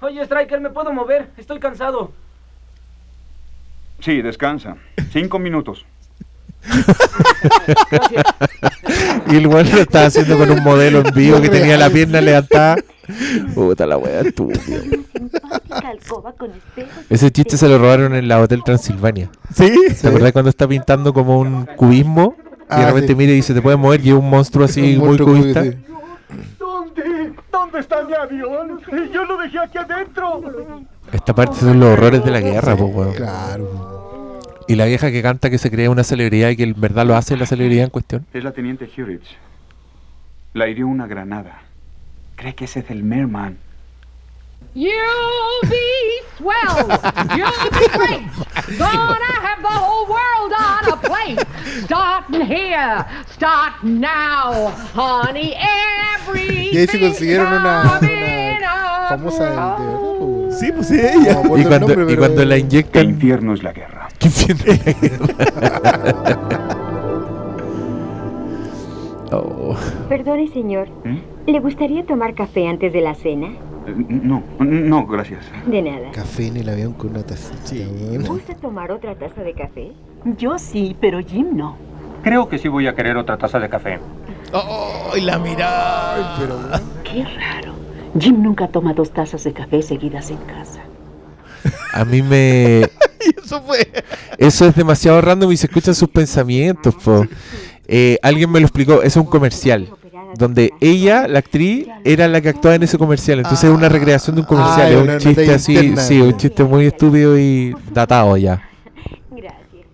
[0.00, 1.30] Oye, Striker, ¿me puedo mover?
[1.36, 2.12] Estoy cansado.
[4.00, 4.76] Sí, descansa.
[5.12, 5.86] Cinco minutos.
[9.30, 12.20] Y el weón lo estaba haciendo con un modelo en vivo que tenía la pierna
[12.20, 12.76] levantada.
[13.54, 14.60] Puta la wea estúpida.
[17.10, 19.30] Ese chiste se lo robaron en la Hotel Transilvania.
[19.54, 19.72] ¿Sí?
[20.00, 22.36] ¿Te acordás cuando está pintando como un cubismo?
[22.76, 23.14] Y de Ah, repente sí.
[23.14, 25.62] mira y dice, te puedes mover y es un monstruo así Un muy cubista.
[25.64, 25.78] cubi- sí.
[26.58, 27.32] ¿Dónde?
[27.50, 28.80] ¿Dónde está mi avión?
[29.12, 30.42] Yo lo dejé aquí adentro.
[31.12, 33.14] Esta parte son los horrores de la guerra, pues weón.
[33.14, 34.40] Claro.
[34.68, 37.16] Y la vieja que canta que se cree una celebridad y que en verdad lo
[37.16, 38.24] hace la celebridad en cuestión.
[38.32, 39.28] Es la teniente Hurwitz.
[40.54, 41.62] La hirió una granada.
[42.36, 43.58] Cree que ese es el Merman.
[44.74, 46.88] You'll be swell.
[47.36, 48.22] You'll be great.
[48.78, 51.46] Gonna have the whole world on a plate.
[51.84, 55.54] Starting here, starting now, honey.
[55.54, 60.52] Every Y ahí se consiguieron una, una famosa de po, weón.
[60.52, 61.34] Sí, pues sí, ella.
[61.34, 63.04] No acuerdo Y el cuando, nombre, y pero- cuando la El inyectan...
[63.10, 64.08] infierno es la guerra.
[64.18, 66.38] ¿Qué infierno es la guerra?
[69.34, 69.74] Oh.
[70.10, 70.88] Perdone, señor.
[71.06, 71.22] ¿Eh?
[71.46, 73.48] ¿Le gustaría tomar café antes de la cena?
[73.86, 75.44] No, no, gracias.
[75.66, 76.10] De nada.
[76.12, 78.24] Café en el avión con una tacita, weón.
[78.24, 79.92] ¿Gusta tomar otra taza de café?
[80.38, 81.76] Yo sí, pero Jim no.
[82.22, 83.98] Creo que sí voy a querer otra taza de café.
[84.52, 85.12] ¡Oh!
[85.16, 86.36] Y la mirada.
[86.38, 86.58] Pero.
[87.02, 87.74] Qué raro.
[88.18, 90.82] Jim nunca toma dos tazas de café seguidas en casa.
[91.92, 92.82] A mí me...
[93.44, 93.90] Eso fue.
[94.38, 97.26] Eso es demasiado random y se escuchan sus pensamientos, po.
[97.86, 99.88] Eh, alguien me lo explicó, es un comercial.
[100.38, 103.38] Donde ella, la actriz, era la que actuaba en ese comercial.
[103.38, 104.80] Entonces es una recreación de un comercial.
[104.86, 106.00] Ah, es un chiste así, interna.
[106.02, 108.62] sí, un chiste muy estúpido y datado ya.
[109.30, 109.86] Gracias.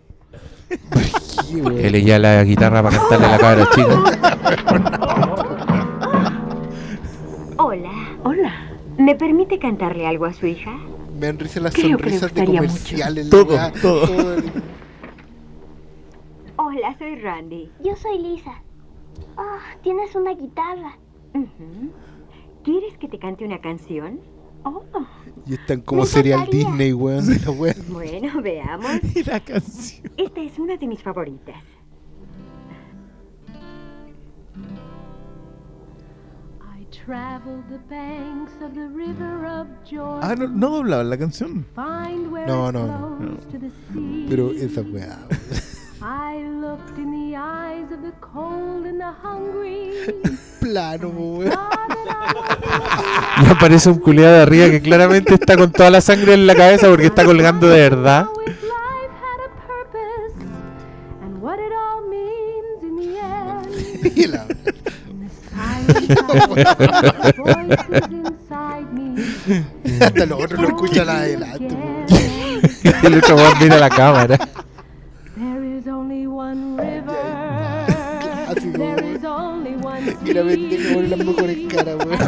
[1.78, 5.09] Él ella la guitarra para cantarle a la cabra chica.
[7.56, 7.90] Hola.
[8.24, 8.52] Hola.
[8.98, 10.73] ¿Me permite cantarle algo a su hija?
[11.19, 13.31] Me dan risa las Creo que de comerciales.
[13.31, 14.35] Todo, weá, todo.
[14.35, 14.52] el-
[16.56, 17.70] Hola, soy Randy.
[17.85, 18.60] Yo soy Lisa.
[19.36, 20.98] Ah, tienes una guitarra.
[22.64, 24.20] ¿Quieres que te cante una canción?
[24.64, 24.82] Oh,
[25.46, 26.48] Y están como serial.
[26.50, 27.24] Disney, weón.
[27.88, 28.90] Bueno, veamos.
[29.14, 30.10] Y la canción.
[30.16, 31.62] Esta es una de mis favoritas.
[36.60, 40.20] I traveled the banks of the river of Jordan.
[40.22, 41.64] Ah, no, no doblaban la canción.
[41.74, 43.16] Find where No, it no, no.
[43.18, 44.26] flows to the sea.
[44.28, 45.18] Pero esa weá.
[46.00, 49.90] I looked in the eyes of the cold and the hungry.
[50.60, 51.50] Plano, weón.
[53.42, 56.54] Me aparece un culiado de arriba que claramente está con toda la sangre en la
[56.54, 58.26] cabeza porque está colgando de verdad.
[64.14, 64.26] Y.
[70.00, 71.76] Hasta los otros lo escuchan adelante.
[73.02, 74.38] El otro mira la cámara.
[80.24, 82.18] Y la que pone las mejores caras, weón.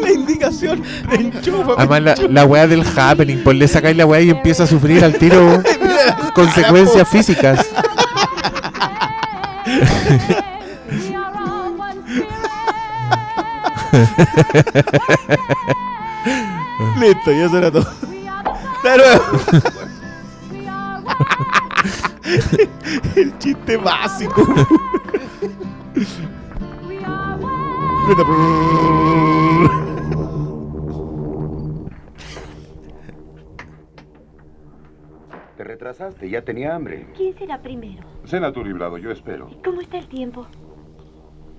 [0.00, 0.82] La indicación.
[1.12, 1.74] Enchufa.
[1.78, 5.04] Además, la, la weá del happening, pues le sacáis la weá y empieza a sufrir
[5.04, 5.62] al tiro
[6.34, 7.66] consecuencias físicas.
[10.90, 12.02] We are all one
[16.98, 17.86] Listo, ya será todo.
[18.82, 19.79] De nuevo.
[23.16, 24.44] El chiste básico.
[35.56, 37.08] Te retrasaste, ya tenía hambre.
[37.16, 38.02] ¿Quién será primero?
[38.24, 39.50] Cena tu librado, yo espero.
[39.64, 40.46] ¿Cómo está el tiempo?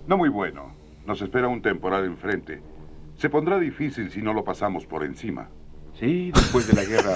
[0.07, 0.73] No muy bueno.
[1.05, 2.61] Nos espera un temporal enfrente.
[3.15, 5.49] Se pondrá difícil si no lo pasamos por encima.
[6.01, 7.15] Sí, después de la guerra,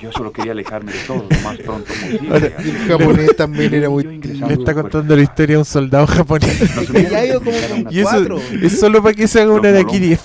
[0.00, 2.30] yo solo quería alejarme de todo lo más pronto posible.
[2.30, 6.58] Ahora, El japonés también era muy Le está contando la historia a un soldado japonés.
[7.10, 9.80] Ya ha ido como con Y eso es solo para que se haga una de
[9.80, 9.98] aquí.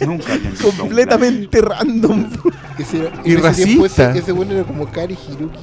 [0.00, 0.38] Nunca
[0.78, 2.30] Completamente random.
[2.78, 4.10] Ese Y racista.
[4.12, 5.58] Ese, ese bueno era como Kari Hiroki.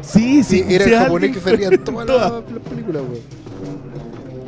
[0.00, 0.64] Sí, sí.
[0.66, 3.43] era el japonés que salía en todas las las películas, weón.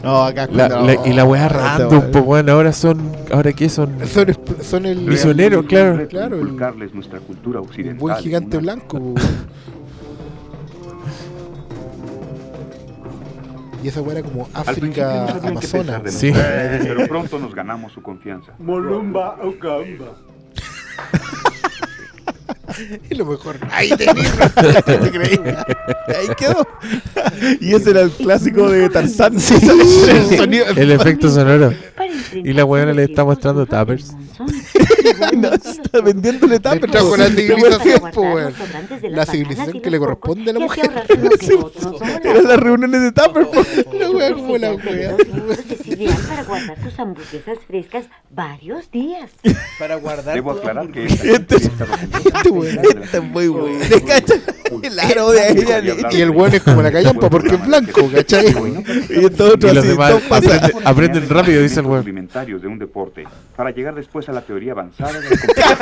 [0.06, 3.10] No, acá La- la- y la weá no, random, pues bueno, ahora son.
[3.32, 3.90] ¿Ahora qué son?
[4.06, 4.98] Son, es- son el.
[5.00, 6.06] Misionero, claro.
[6.06, 7.98] Claro, el- Inculcarles nuestra cultura Un occidental.
[7.98, 9.14] buen gigante una- blanco.
[13.82, 15.98] Y esa weá era como África sabían qué pensar Amazona.
[15.98, 16.32] de Sí.
[16.32, 18.52] Pero pronto nos ganamos su confianza.
[18.60, 20.12] Molumba Ocamba.
[23.10, 23.58] Y lo mejor.
[23.70, 24.30] Ahí tenés.
[24.84, 25.38] ¿Te creí?
[26.08, 26.66] Ahí quedó.
[27.60, 29.34] Y ese era el clásico de Tarzán.
[29.34, 31.72] el sonido- El efecto sonoro.
[32.34, 34.12] Y la weona le está mostrando tappers.
[35.36, 36.90] No, está vendiéndole Le tapas.
[36.90, 38.54] trajo la civilización,
[39.02, 40.90] las La civilización que le corresponde a la mujer.
[42.24, 43.46] Eran las reuniones de Tupper.
[43.46, 43.64] po.
[43.98, 45.16] La weá como la ideal
[46.28, 49.30] para guardar sus hamburguesas frescas varios días.
[49.78, 50.34] Para guardar.
[50.34, 51.56] Debo aclarar que Este
[52.74, 53.02] weón.
[53.02, 53.44] Esta es muy.
[54.82, 55.80] El aro de ella.
[56.10, 58.54] Y el weón es como la callampa porque es blanco, ¿cachai?
[59.10, 60.14] Y otros los demás
[60.84, 62.04] aprenden, rápido, dice el weón.
[62.04, 63.24] de un deporte
[63.56, 65.78] para llegar después a la teoría avanzada de la competición.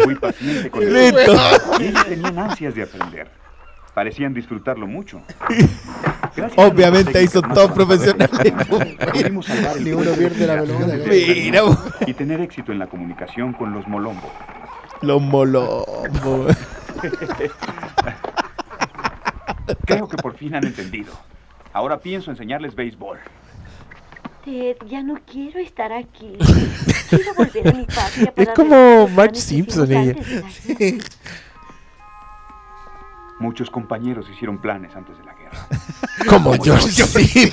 [0.00, 1.14] Fui paciente con ellos.
[1.14, 1.32] Listo.
[1.80, 3.37] Y ellos tenían ansias de aprender.
[3.98, 5.22] Parecían disfrutarlo mucho.
[6.36, 7.26] Gracias Obviamente.
[9.12, 11.62] Pudimos salvar el Ni uno pierde la pelota, Mira,
[12.06, 14.30] y tener éxito en la comunicación con los molombos.
[15.00, 16.56] Los molombos.
[19.84, 21.12] Creo que por fin han entendido.
[21.72, 23.18] Ahora pienso enseñarles béisbol.
[24.44, 26.38] Ted, ya no quiero estar aquí.
[27.10, 30.14] Quiero volver a mi patria para Es como Marge Simpson ella.
[33.40, 35.66] Muchos compañeros hicieron planes antes de la guerra.
[36.28, 37.50] Como George sí.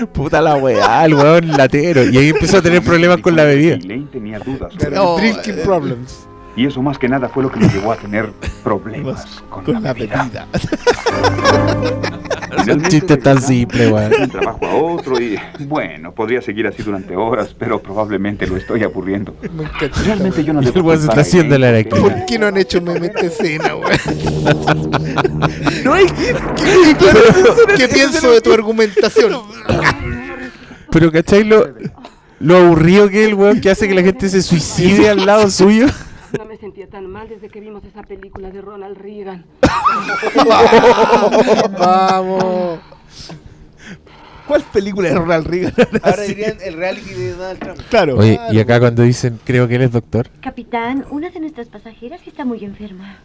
[0.12, 2.04] Puta la weá, el weón latero.
[2.04, 3.76] Y ahí empezó a tener problemas con la bebida.
[3.76, 4.72] Y Lane tenía dudas.
[4.80, 6.26] Era Drinking problems.
[6.60, 8.32] Y eso más que nada fue lo que me llevó a tener
[8.62, 10.46] problemas con, Con la la bebida.
[12.70, 14.12] un chiste tan simple, De weón.
[14.24, 18.84] un trabajo a otro y bueno, podría seguir así durante horas, pero probablemente lo estoy
[18.84, 19.34] aburriendo.
[19.42, 20.02] Encanta.
[20.04, 21.82] Realmente yo no debo está haciendo la.
[21.88, 23.70] ¿Por qué no han hecho meme esta escena?
[25.82, 26.34] No hay que.
[27.74, 29.32] ¿Qué pienso de tu argumentación?
[30.90, 31.70] Pero ¿cachai lo,
[32.38, 35.50] lo aburrido que es el weón que hace que la gente se suicide al lado
[35.50, 35.86] suyo?
[36.38, 39.44] No me sentía tan mal desde que vimos esa película de Ronald Reagan.
[41.78, 42.80] Vamos.
[44.46, 45.72] ¿Cuál película de Ronald Reagan?
[46.02, 47.78] Ahora dirían el reality de Donald Trump.
[47.88, 48.16] Claro.
[48.18, 50.28] Oye, y acá cuando dicen, creo que él es doctor.
[50.40, 53.18] Capitán, una de nuestras pasajeras está muy enferma.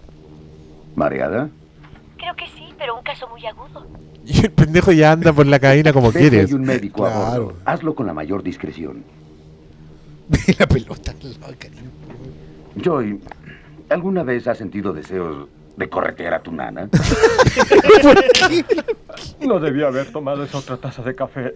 [0.96, 1.50] ¿Mareada?
[2.18, 3.86] Creo que sí, pero un caso muy agudo.
[4.28, 6.48] Y el pendejo ya anda por la cabina como quieres.
[6.48, 7.44] Hay un médico a Claro.
[7.46, 7.60] bordo.
[7.66, 9.04] Hazlo con la mayor discreción.
[10.60, 11.68] la pelota loca.
[12.76, 13.22] Joy,
[13.90, 15.48] ¿alguna vez has sentido deseos
[15.78, 16.90] de corretear a tu nana?
[19.40, 21.56] No debía haber tomado esa otra taza de café.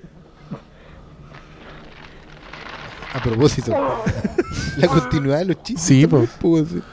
[3.13, 3.71] A propósito,
[4.77, 5.83] la continuidad de los chistes.
[5.83, 6.83] Sí, ser.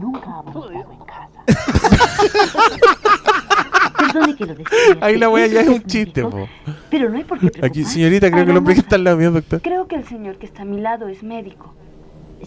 [0.00, 0.42] Nunca
[0.90, 1.44] en casa.
[4.12, 4.54] Perdone que lo.
[5.00, 6.48] Ahí la wea ya es un chiste, po.
[6.90, 9.16] Pero no hay por qué Aquí, señorita, creo que el hombre que está al lado
[9.16, 9.60] mío, doctor.
[9.62, 11.74] Creo que el señor que está a mi lado es médico.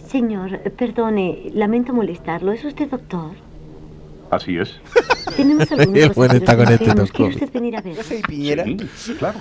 [0.08, 2.52] Señor, perdone, lamento molestarlo.
[2.52, 3.32] ¿Es usted doctor?
[4.30, 4.80] Así es.
[5.36, 7.00] Tenemos algunos El bueno está con este doctor.
[7.00, 7.10] enfermos.
[7.12, 7.96] ¿Quiere usted venir a ver?
[8.26, 8.64] Piñera.
[8.96, 9.38] Sí, claro.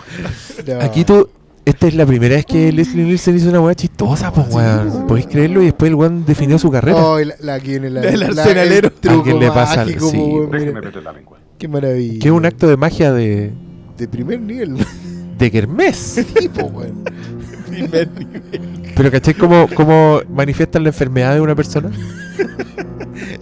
[0.82, 1.30] Aquí tú.
[1.64, 5.06] Esta es la primera vez que Leslie Nielsen hizo una weá chistosa, pues weón.
[5.06, 5.62] ¿Podéis creerlo?
[5.62, 6.98] Y después el weón definió su carrera.
[6.98, 8.92] Oh, la, la viene la, El la- arsenalero.
[8.92, 9.86] truco ¿A quién le pasa?
[9.86, 10.18] mágico, Sí.
[10.52, 11.38] Déjeme meter la lengua.
[11.62, 12.20] Qué maravilla.
[12.20, 13.54] Que es un acto de magia de.
[13.96, 14.84] de primer nivel.
[15.38, 16.26] de Kermés.
[16.40, 17.04] tipo, weón.
[17.70, 18.92] Primer nivel.
[18.96, 21.92] Pero ¿cachai cómo, cómo manifiestan la enfermedad de una persona?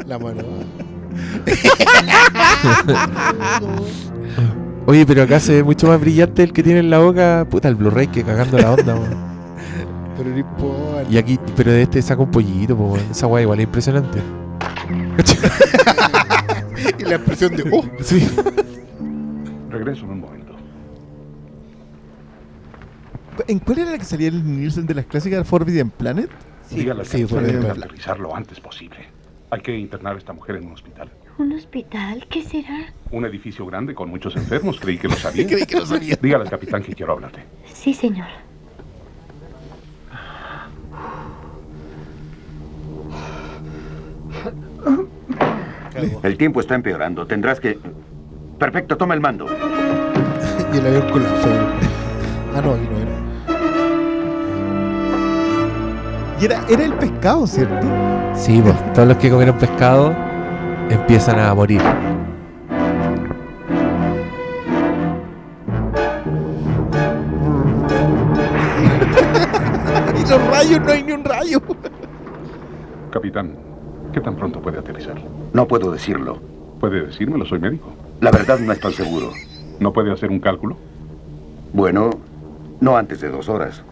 [0.06, 0.44] La mano.
[4.86, 7.48] Oye, pero acá se ve mucho más brillante el que tiene en la boca.
[7.50, 9.16] Puta, el Blu-ray que cagando la onda, weón.
[10.18, 11.10] Pero no importa.
[11.10, 13.12] Y aquí, pero de este saca un pollito, pues weón.
[13.12, 14.20] Esa weá igual es impresionante.
[17.10, 17.64] La expresión de.
[17.72, 17.84] ¡Oh!
[18.02, 18.28] Sí.
[19.70, 20.56] Regreso en un momento.
[23.48, 26.30] ¿En cuál era la que salía el Nielsen de las clásicas Forbidden Planet?
[26.70, 27.62] Dígale sí, que bien.
[27.62, 28.98] debe aterrizar lo antes posible.
[29.50, 31.10] Hay que internar a esta mujer en un hospital.
[31.38, 32.28] ¿Un hospital?
[32.30, 32.94] ¿Qué será?
[33.12, 34.80] Un edificio grande con muchos enfermos.
[34.80, 35.48] Creí que lo sabía.
[35.48, 36.18] Creí que lo sabía.
[36.22, 37.44] Dígale al capitán que quiero hablarte.
[37.74, 38.28] Sí, señor.
[46.24, 47.26] El tiempo está empeorando.
[47.26, 47.80] Tendrás que...
[48.58, 49.46] Perfecto, toma el mando.
[50.74, 51.50] y el avión colapsó.
[52.56, 53.10] Ah, no, aquí no era.
[56.42, 57.86] Y era, era el pescado, ¿cierto?
[58.34, 60.16] Sí, pues todos los que comieron pescado
[60.90, 61.82] empiezan a morir.
[70.16, 71.62] y los rayos, no hay ni un rayo.
[73.12, 73.56] Capitán,
[74.14, 75.16] ¿qué tan pronto puede aterrizar?
[75.54, 76.40] No puedo decirlo.
[76.80, 77.46] ¿Puede decírmelo?
[77.46, 77.92] Soy médico.
[78.22, 79.32] La verdad no estoy seguro.
[79.80, 80.78] ¿No puede hacer un cálculo?
[81.74, 82.10] Bueno,
[82.80, 83.84] no antes de dos horas.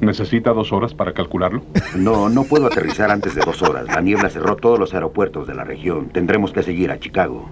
[0.00, 1.62] ¿Necesita dos horas para calcularlo?
[1.94, 3.86] No, no puedo aterrizar antes de dos horas.
[3.86, 6.08] La niebla cerró todos los aeropuertos de la región.
[6.08, 7.48] Tendremos que seguir a Chicago.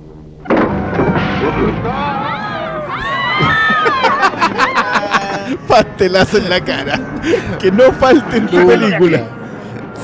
[5.68, 6.98] Pastelazo en la cara.
[7.60, 9.22] Que no falte en tu película.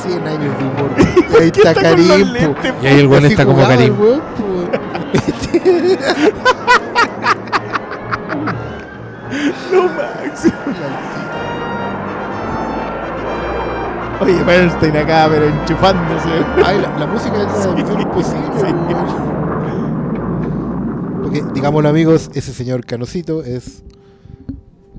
[0.03, 1.14] 100 años de humor.
[1.39, 2.33] Y ahí ¿Qué está está Karim.
[2.33, 3.95] lentes, Y ahí el weón está como Karim.
[4.01, 4.23] weón.
[9.73, 10.47] No, Max.
[14.21, 16.29] Oye, Bernstein acá, pero enchufándose.
[16.65, 18.75] Ay, la, la música es misión imposible.
[21.23, 23.83] Porque, digámoslo amigos, ese señor Canocito es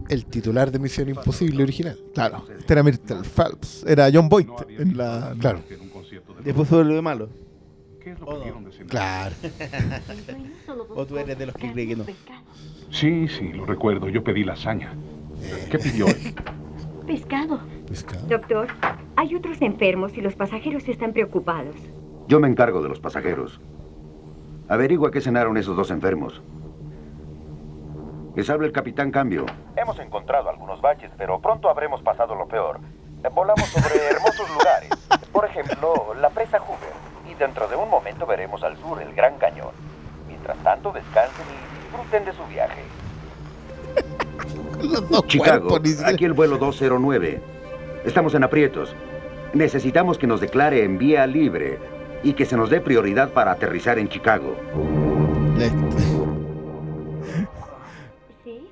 [0.09, 1.97] el titular de Misión Imposible original.
[2.13, 3.83] Claro, este era Myrtle Phelps.
[3.87, 4.47] Era John Boyd
[4.77, 5.33] en la.
[5.39, 5.59] Claro.
[6.45, 7.29] Después lo de malo.
[7.99, 8.87] ¿Qué es lo que de cenar?
[8.87, 9.35] Claro.
[10.95, 12.05] o tú eres de los que creen que no.
[12.91, 14.09] Sí, sí, lo recuerdo.
[14.09, 14.93] Yo pedí lasaña.
[15.71, 16.35] ¿Qué pidió él?
[17.07, 17.59] Pescado.
[17.87, 18.27] Pescado.
[18.27, 18.67] Doctor,
[19.15, 21.75] hay otros enfermos y los pasajeros están preocupados.
[22.27, 23.59] Yo me encargo de los pasajeros.
[24.67, 26.43] Averigua qué cenaron esos dos enfermos.
[28.35, 29.47] Les habla el capitán Cambio.
[29.75, 32.79] Hemos encontrado algunos baches, pero pronto habremos pasado lo peor.
[33.33, 34.89] Volamos sobre hermosos lugares.
[35.31, 36.93] Por ejemplo, la presa Hoover.
[37.29, 39.71] Y dentro de un momento veremos al sur el Gran Cañón.
[40.27, 42.83] Mientras tanto, descansen y disfruten de su viaje.
[45.27, 47.41] Chicago, aquí el vuelo 209.
[48.05, 48.95] Estamos en aprietos.
[49.53, 51.79] Necesitamos que nos declare en vía libre
[52.23, 54.55] y que se nos dé prioridad para aterrizar en Chicago.
[58.43, 58.67] ¿Sí?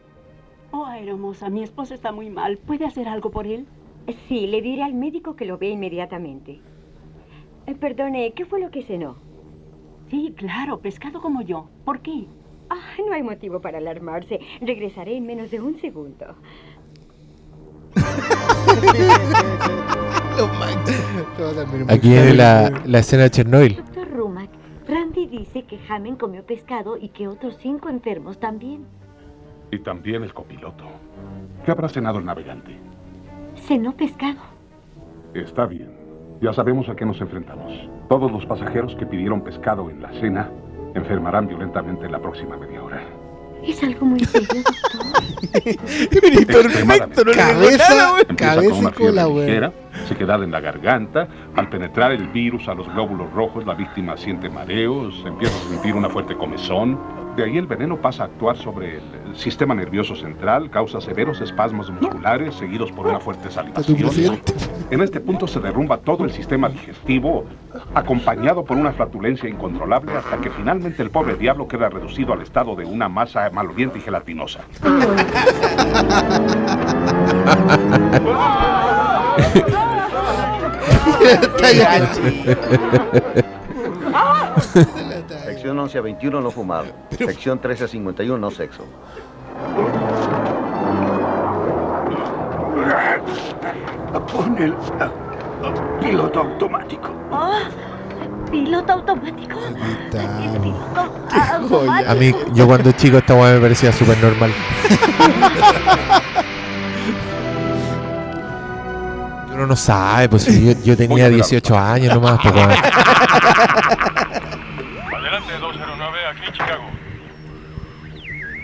[0.71, 2.57] Oh, hermosa, mi esposo está muy mal.
[2.57, 3.65] ¿Puede hacer algo por él?
[4.27, 6.59] Sí, le diré al médico que lo vea inmediatamente.
[7.65, 9.15] Eh, perdone, ¿qué fue lo que cenó?
[10.09, 11.69] Sí, claro, pescado como yo.
[11.85, 12.25] ¿Por qué?
[12.69, 14.39] Ah, no hay motivo para alarmarse.
[14.61, 16.35] Regresaré en menos de un segundo.
[21.87, 23.77] Aquí viene la, la escena de Chernobyl.
[23.77, 24.49] Doctor Rumack,
[24.87, 28.85] Randy dice que Hammond comió pescado y que otros cinco enfermos también.
[29.71, 30.85] Y también el copiloto.
[31.65, 32.75] ¿Qué habrá cenado el navegante?
[33.67, 34.39] Cenó pescado.
[35.33, 35.89] Está bien.
[36.41, 37.71] Ya sabemos a qué nos enfrentamos.
[38.09, 40.49] Todos los pasajeros que pidieron pescado en la cena
[40.93, 43.01] enfermarán violentamente en la próxima media hora.
[43.65, 45.13] Es algo muy serio, doctor.
[46.47, 47.41] Perfecto, no le.
[47.41, 49.71] Empieza Cabeza con ligera,
[50.09, 51.29] sequedad en la garganta.
[51.55, 55.95] Al penetrar el virus a los glóbulos rojos, la víctima siente mareos, empieza a sentir
[55.95, 56.99] una fuerte comezón.
[57.35, 59.03] De ahí el veneno pasa a actuar sobre el,
[59.35, 64.39] sistema nervioso central, causa severos espasmos musculares seguidos por una fuerte salivación.
[64.91, 67.45] En este punto se derrumba todo el sistema digestivo,
[67.95, 72.75] acompañado por una flatulencia incontrolable hasta que finalmente el pobre diablo queda reducido al estado
[72.75, 74.59] de una masa maloliente y gelatinosa.
[85.63, 86.87] Sección 11 a 21 no fumado.
[87.17, 88.83] Sección 13 a 51 no sexo.
[94.29, 94.73] Pon el
[96.01, 97.09] piloto automático.
[97.31, 97.53] Oh,
[98.51, 99.57] ¿Piloto automático?
[102.09, 104.51] A mí, yo cuando chico esta weá me parecía súper normal.
[109.53, 112.53] Uno no sabe, pues yo, yo tenía 18 años nomás, pues
[116.53, 116.83] Chicago.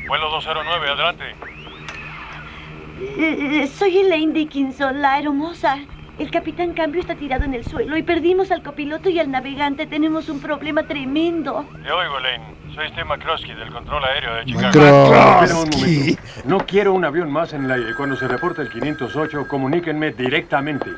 [0.07, 1.35] Vuelo 209, adelante.
[3.01, 5.77] Eh, eh, soy Elaine Dickinson, la aeromoza.
[6.17, 9.87] El capitán Cambio está tirado en el suelo y perdimos al copiloto y al navegante.
[9.87, 11.65] Tenemos un problema tremendo.
[11.81, 12.43] Te oigo, Elaine.
[12.75, 14.67] Soy Steve McCroskey del control aéreo de Chicago.
[14.67, 16.21] Espera un momento.
[16.43, 17.95] No quiero un avión más en el aire.
[17.95, 20.89] Cuando se reporte el 508, comuníquenme directamente.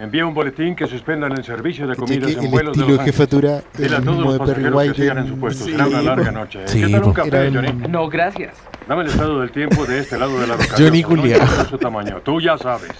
[0.00, 3.60] Envía un boletín que suspendan el servicio de comidas en el vuelos de Los jefatura
[3.76, 5.64] Dile a todos los pasajeros que sigan en- su puesto.
[5.66, 6.30] Sí, Será una larga po.
[6.38, 6.60] noche.
[6.68, 7.12] Sí, ¿Qué tal un po.
[7.12, 7.72] café, Era Johnny?
[7.86, 8.54] No, gracias.
[8.88, 10.74] Dame el estado del tiempo de este lado de la roca.
[10.78, 11.04] Johnny
[11.68, 12.22] su tamaño.
[12.24, 12.92] Tú ya sabes.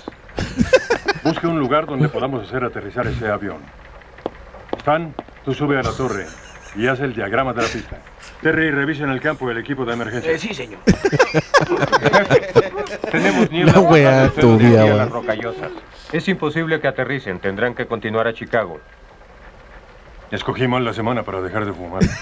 [1.25, 3.61] Busca un lugar donde podamos hacer aterrizar ese avión.
[4.77, 6.27] Stan, tú sube a la torre
[6.77, 7.97] y haz el diagrama de la pista.
[8.43, 10.33] Terry, revisa en el campo el equipo de emergencia.
[10.33, 10.81] Eh, sí, señor.
[13.11, 14.85] Tenemos niebla La weá bajando estúpida,
[16.13, 18.81] Es imposible que aterricen, tendrán que continuar a Chicago.
[20.31, 22.03] Escogí mal la semana para dejar de fumar.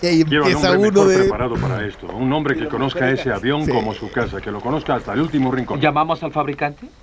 [0.00, 1.18] Y ahí Quiero empieza hombre uno mejor de.
[1.20, 2.08] preparado para esto.
[2.08, 3.70] Un hombre que conozca ese avión Sí.
[3.70, 5.80] como su casa, que lo conozca hasta el último rincón.
[5.80, 6.88] ¿Llamamos al fabricante?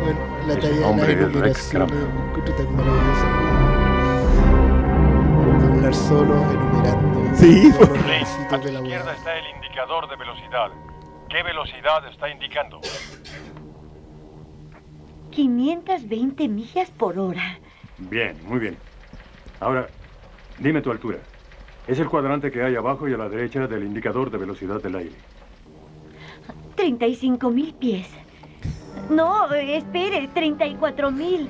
[0.00, 1.88] Bueno, la talla de hombre la es tan
[2.76, 3.26] maravillosa.
[5.72, 7.36] Hablar solo, enumerando.
[7.36, 10.70] Sí, requisitos a tu izquierda está el indicador de velocidad.
[11.34, 12.80] ¿Qué velocidad está indicando?
[15.32, 17.58] 520 millas por hora.
[17.98, 18.76] Bien, muy bien.
[19.58, 19.88] Ahora,
[20.60, 21.18] dime tu altura.
[21.88, 24.94] Es el cuadrante que hay abajo y a la derecha del indicador de velocidad del
[24.94, 25.16] aire.
[26.76, 28.06] 35 mil pies.
[29.10, 31.48] No, espere, 34 mil.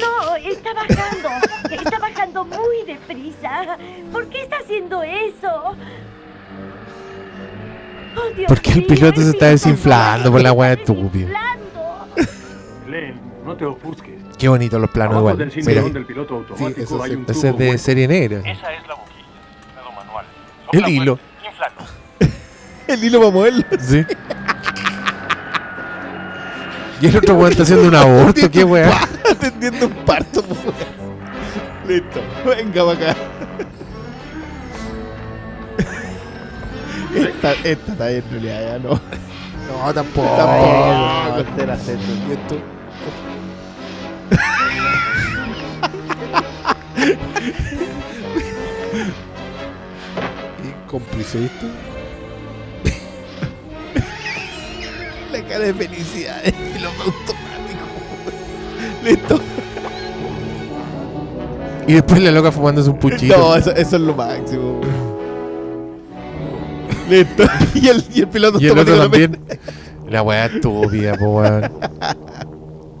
[0.00, 1.28] No, está bajando.
[1.70, 3.76] Está bajando muy deprisa.
[4.10, 5.76] ¿Por qué está haciendo eso?
[8.36, 11.28] Dios ¿Por qué el piloto se está desinflando por la weá estúpida?
[12.88, 14.14] Len, no te ofusques.
[14.38, 15.38] Qué bonito los planos Abajo igual.
[15.38, 17.16] del Mira, cinturón del piloto automático eso hay sí.
[17.16, 18.38] un ese tubo es de serie negra.
[18.40, 19.94] Esa es la boquilla.
[19.96, 20.26] Manual.
[20.72, 21.18] El hilo.
[22.88, 23.64] El hilo para moverlo.
[23.80, 24.04] Sí.
[27.00, 28.90] Y el otro weón está haciendo un aborto, qué weá.
[29.30, 30.42] Atendiendo un parto.
[30.42, 30.54] po.
[31.86, 32.20] Listo.
[32.46, 33.16] Venga para acá.
[37.14, 38.90] Esta, esta está bien, en realidad ya no.
[38.90, 40.36] No, tampoco.
[40.36, 41.38] Tampoco.
[41.38, 42.04] Este era serio.
[42.28, 42.60] Y esto-.
[55.32, 57.84] La cara de felicidad del piloto automático.
[59.02, 59.40] Listo.
[61.86, 63.36] Y después la loca fumándose un puchito.
[63.36, 64.80] No, eso, eso es lo máximo.
[67.74, 69.40] Y el, y el piloto Y el otro automático también.
[70.08, 71.70] La weá estúpida, po weón.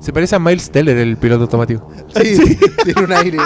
[0.00, 1.90] Se parece a Miles Teller, el piloto automático.
[2.14, 2.36] Sí,
[2.84, 3.38] tiene un aire.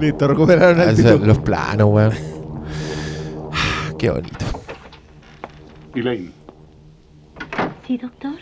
[0.00, 1.10] Listo, recuperaron Ah, altitud.
[1.10, 2.12] esa- Los planos, weón.
[3.98, 4.36] Qué bonito.
[5.94, 6.32] Elaine,
[7.86, 8.34] Sí, doctor.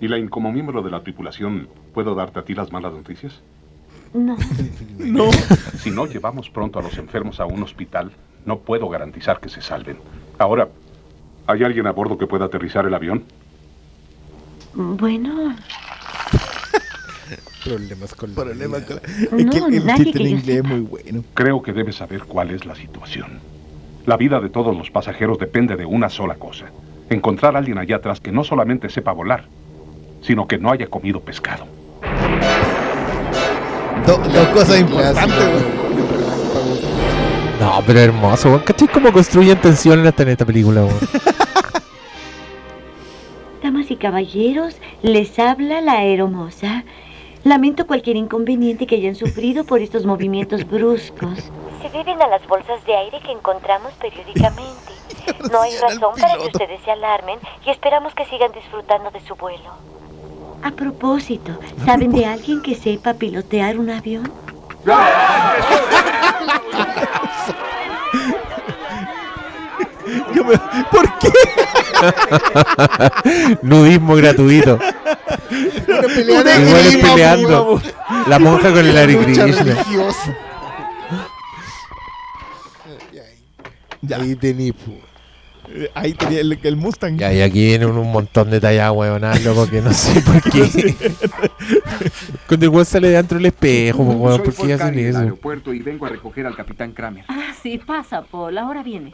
[0.00, 3.40] Elaine, como miembro de la tripulación, ¿puedo darte a ti las malas noticias?
[4.14, 4.36] No.
[4.98, 5.30] No.
[5.78, 8.10] Si no llevamos pronto a los enfermos a un hospital,
[8.46, 9.98] no puedo garantizar que se salven.
[10.38, 10.68] Ahora,
[11.46, 13.24] ¿hay alguien a bordo que pueda aterrizar el avión?
[14.74, 15.54] Bueno,
[17.64, 19.28] Problemas con la Problemas con vida.
[19.30, 21.24] la- Es que No, el, el nadie chiste que en yo inglés es muy bueno.
[21.34, 23.40] Creo que debes saber cuál es la situación.
[24.06, 26.66] La vida de todos los pasajeros depende de una sola cosa.
[27.10, 29.44] Encontrar a alguien allá atrás que no solamente sepa volar,
[30.22, 31.66] sino que no haya comido pescado.
[34.06, 35.34] Do- dos cosas importantes.
[37.60, 38.60] No, pero hermoso, weón.
[38.60, 40.98] ¿Cachai cómo construyen tensión hasta en esta película, weón?
[43.62, 46.84] Damas y caballeros, les habla la aeromoza.
[47.44, 51.50] Lamento cualquier inconveniente que hayan sufrido por estos movimientos bruscos.
[51.82, 54.74] Se deben a las bolsas de aire que encontramos periódicamente.
[55.50, 59.34] No hay razón para que ustedes se alarmen y esperamos que sigan disfrutando de su
[59.36, 59.70] vuelo.
[60.64, 61.52] A propósito,
[61.84, 64.24] ¿saben de alguien que sepa pilotear un avión?
[70.34, 70.58] Yo me-
[70.90, 71.30] ¿Por qué?
[73.62, 74.78] Nudismo gratuito.
[75.88, 77.64] Una pelea de Igual es grima, peleando.
[77.64, 77.82] weón.
[78.26, 79.62] La monja con el Hare Lucha Krishna.
[79.62, 80.36] religiosa.
[84.02, 84.16] Ya.
[84.18, 84.92] Ahí tení, po.
[85.68, 87.16] Eh, Ahí tenía el, el Mustang.
[87.18, 90.40] Ya, y aquí vienen un, un montón de tallas weonadas, loco, que no sé por
[90.42, 90.94] qué.
[92.48, 95.18] Cuando el weón sale de dentro del espejo, weón, ¿por qué hacen eso?
[95.18, 97.24] aeropuerto y vengo a recoger al capitán Kramer.
[97.28, 98.56] Ah, sí, pasa, Paul.
[98.58, 99.10] Ahora viene.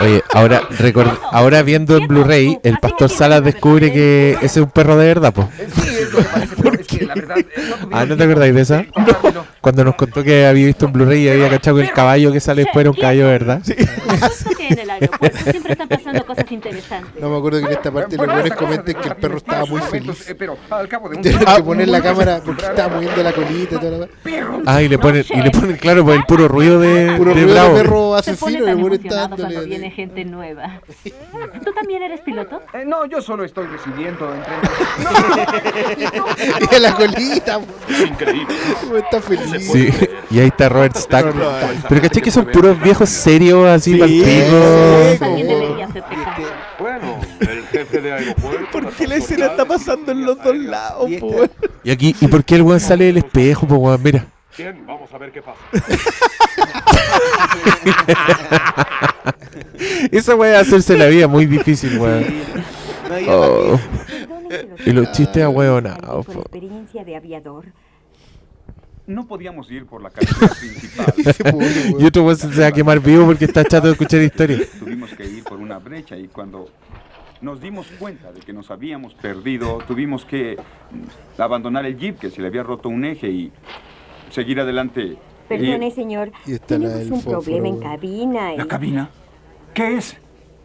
[0.00, 4.70] Oye, ahora, record- ahora viendo en Blu-ray, el pastor Salas descubre que ese es un
[4.70, 5.32] perro de verdad,
[7.06, 7.46] pues.
[7.92, 8.84] Ah, ¿no te acordáis de esa?
[9.60, 12.40] Cuando nos contó que había visto en Blu-ray y había cachado que el caballo que
[12.40, 13.62] sale después era un caballo verdad.
[13.62, 17.20] que en el aeropuerto siempre están pasando cosas interesantes.
[17.22, 19.80] No me acuerdo que en esta parte los buenos comenten que el perro estaba muy
[19.82, 20.34] feliz.
[20.38, 23.78] Pero al cabo de un que poner la cámara porque estaba moviendo la colita y
[23.78, 24.08] toda la
[24.66, 27.42] Ah, y le ponen, y le ponen claro por el puro ruido de, Puro de
[27.42, 27.74] ruido de bravo.
[27.74, 28.64] perro Se pone asesino.
[28.64, 30.80] tan emocionado está cuando viene gente nueva.
[31.64, 32.62] ¿Tú también eres piloto?
[32.74, 34.52] Eh, no, yo solo estoy recibiendo entre...
[36.98, 37.58] Mira la colita.
[37.58, 37.66] po.
[38.06, 38.54] Increíble.
[38.98, 39.66] Está feliz.
[39.70, 39.88] Sí,
[40.30, 41.34] y ahí está Robert Stack.
[41.88, 45.18] Pero caché que son puros viejos serios así hacerte
[46.12, 46.42] caso.
[46.78, 48.66] Bueno, el jefe de aeropuerto.
[48.72, 51.50] ¿Por qué la escena está pasando en los dos lados, po, weón?
[51.84, 54.02] Y aquí, ¿y por qué el weón sale del espejo, pues weón?
[54.02, 54.26] Mira.
[54.56, 55.58] Bien, vamos a ver qué pasa.
[60.10, 62.24] Esa weá hacerse la vida muy difícil, weón.
[63.28, 63.78] Oh.
[64.86, 66.40] Y los chistes ahueonados, Por po.
[66.42, 67.66] experiencia de aviador.
[69.06, 71.94] No podíamos ir por la carretera principal.
[71.98, 74.68] Y otro weón se va a quemar vivo porque está chato de escuchar historias.
[74.78, 76.68] Tuvimos que ir por una brecha y cuando
[77.40, 80.56] nos dimos cuenta de que nos habíamos perdido, tuvimos que
[81.36, 83.52] abandonar el jeep que se le había roto un eje y
[84.30, 85.16] seguir adelante.
[85.48, 86.30] Perdone, Y- señor.
[86.46, 87.90] Y Tenemos un problema en fósforo.
[87.96, 88.54] cabina.
[88.54, 89.10] y- ¿La cabina?
[89.74, 90.16] ¿Qué es?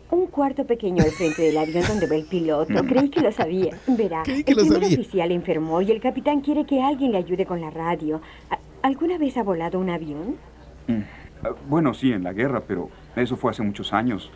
[0.10, 2.74] Un cuarto pequeño al frente del avión donde va el piloto.
[2.86, 3.72] Creí que lo sabía.
[3.88, 4.98] Verá, Creí que el lo primer sabía.
[5.00, 8.22] oficial enfermó y el capitán quiere que alguien le ayude con la radio.
[8.50, 10.36] ¿A- ¿Alguna vez ha volado un avión?
[10.88, 11.02] Mm.
[11.44, 14.32] Ah, Bueno, sí, en la guerra, pero eso fue hace muchos años.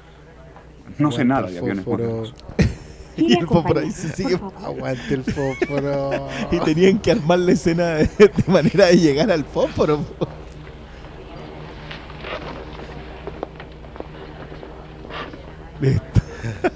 [0.98, 2.34] No sé nada de aviones modernos.
[3.18, 4.40] Y el fósforo ahí se sigue.
[4.64, 6.28] Aguante el fósforo.
[6.52, 10.00] Y tenían que armar la escena de, de manera de llegar al fósforo.
[15.82, 16.22] Listo.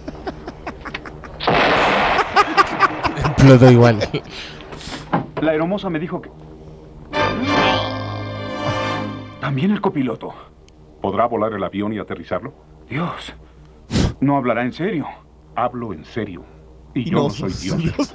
[3.18, 4.00] Explotó igual.
[5.42, 6.32] La aeromoza me dijo que...
[9.40, 10.34] También el copiloto.
[11.02, 12.54] ¿Podrá volar el avión y aterrizarlo?
[12.90, 13.36] Dios,
[14.20, 15.08] no hablará en serio.
[15.56, 16.44] Hablo en serio.
[16.96, 18.14] Y Y yo no no soy Dios.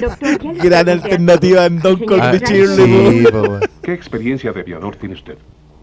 [0.00, 1.98] Doctor, Gran alternativa en Don.
[1.98, 2.04] Sí,
[3.30, 3.60] po, weón.
[3.82, 5.36] ¿Qué experiencia de aviador tiene usted?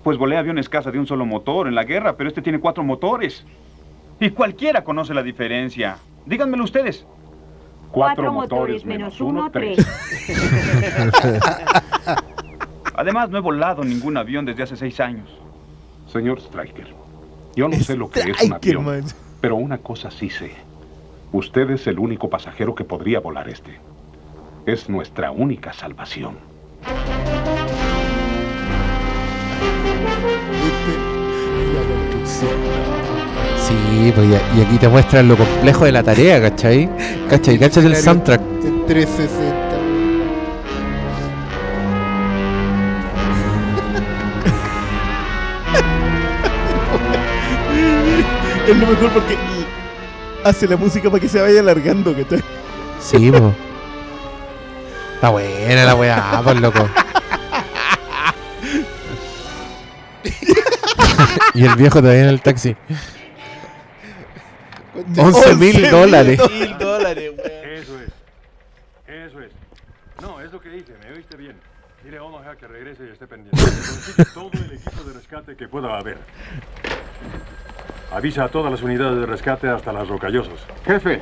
[0.04, 2.84] Pues volé aviones casa de un solo motor en la guerra, pero este tiene cuatro
[2.84, 3.46] motores.
[4.20, 5.98] Y cualquiera conoce la diferencia.
[6.26, 7.06] Díganmelo ustedes.
[7.92, 9.78] Cuatro, motores menos uno, tres.
[12.96, 15.30] Además, no he volado ningún avión desde hace seis años.
[16.08, 16.88] Señor Stryker,
[17.56, 19.04] yo no sé lo que es un avión, man.
[19.40, 20.52] pero una cosa sí sé.
[21.32, 23.80] Usted es el único pasajero que podría volar este.
[24.66, 26.38] Es nuestra única salvación.
[33.68, 36.90] Sí, pues y, y aquí te muestran lo complejo de la tarea, ¿cachai?
[37.30, 37.60] ¿Cachai?
[37.60, 38.42] ¿Cachai el soundtrack?
[38.64, 39.68] En 360.
[48.68, 49.38] Es lo mejor porque
[50.44, 52.44] hace la música para que se vaya alargando, ¿cachai?
[53.02, 53.54] Sí, po.
[55.16, 56.88] Está buena la weá, por loco.
[61.54, 62.76] y el viejo todavía en el taxi.
[65.18, 66.40] 11 mil dólares.
[66.52, 67.52] mil dólares, weón.
[67.74, 68.10] Eso es.
[69.08, 69.52] Eso es.
[70.22, 70.94] No, es lo que dice.
[71.04, 71.56] Me oíste bien.
[72.04, 72.56] Mire, vamos acá.
[72.56, 73.60] que regrese y esté pendiente.
[73.60, 76.18] Consigue todo el equipo de rescate que pueda haber.
[78.12, 80.54] Avisa a todas las unidades de rescate hasta las rocallosas.
[80.86, 81.22] Jefe,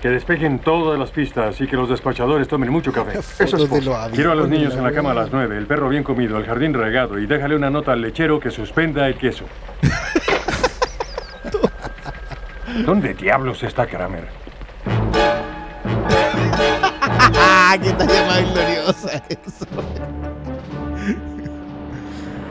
[0.00, 3.18] Que despejen todas las pistas y que los despachadores tomen mucho café.
[3.18, 5.58] Eso es de aviones, Quiero a los niños en la la cama a las nueve,
[5.58, 9.06] el perro bien comido, el jardín regado y déjale una nota al lechero que suspenda
[9.08, 9.44] el queso.
[12.84, 14.28] ¿Dónde diablos está Kramer?
[17.02, 17.76] ¡Ah!
[17.82, 19.66] ¡Qué talla más gloriosa eso!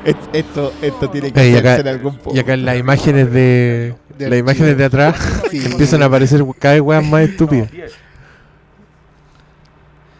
[0.05, 2.35] Es- Esto, esto tiene que Y hacerse acá, en algún punto.
[2.35, 3.95] y acá en las imágenes de.
[4.17, 5.15] De las imágenes de atrás
[5.49, 5.61] Sí.
[5.65, 7.69] empiezan a aparecer cada vez weas más estúpidas.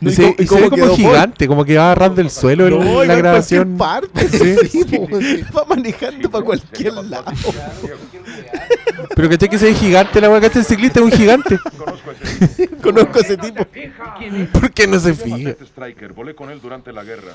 [0.02, 2.30] No, Y se, cómo- y y se ve como gigante, como que va agarrando el
[2.30, 3.78] suelo en No, va la en grabación.
[3.78, 4.30] parte.
[4.30, 4.56] Sí.
[4.70, 5.44] Sí, po, sí.
[5.56, 7.26] Va manejando para cualquier lado.
[9.16, 11.60] Pero que que se ve gigante la wea, que el ciclista es un gigante.
[12.82, 13.66] Conozco a ese tipo.
[14.54, 15.54] ¿Por qué no se a fija?
[15.56, 17.34] Ted Striker, volé con él durante la guerra.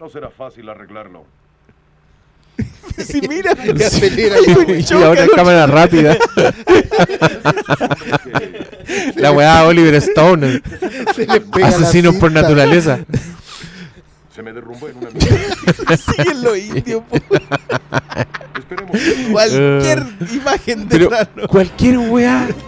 [0.00, 1.24] No será fácil arreglarlo.
[2.98, 3.54] Sí, mira.
[3.90, 4.10] Sí.
[4.16, 6.16] y Y ahora en cámara rápida.
[9.16, 10.60] La weá Oliver Stone.
[11.16, 13.00] Le Asesinos por naturaleza.
[14.34, 15.10] Se me derrumbó en una
[16.58, 17.16] indios, po.
[18.58, 18.96] Esperemos.
[19.30, 21.48] Cualquier Eh, imagen de Pero plano.
[21.48, 22.48] cualquier weá.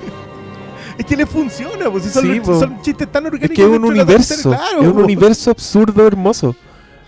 [0.97, 3.57] Es que le funciona, pues si son, Sí, son chistes tan Es orgánicos.
[3.57, 4.51] que es un dentro de la universo.
[4.51, 5.01] claro, Es un po.
[5.01, 6.55] universo absurdo hermoso.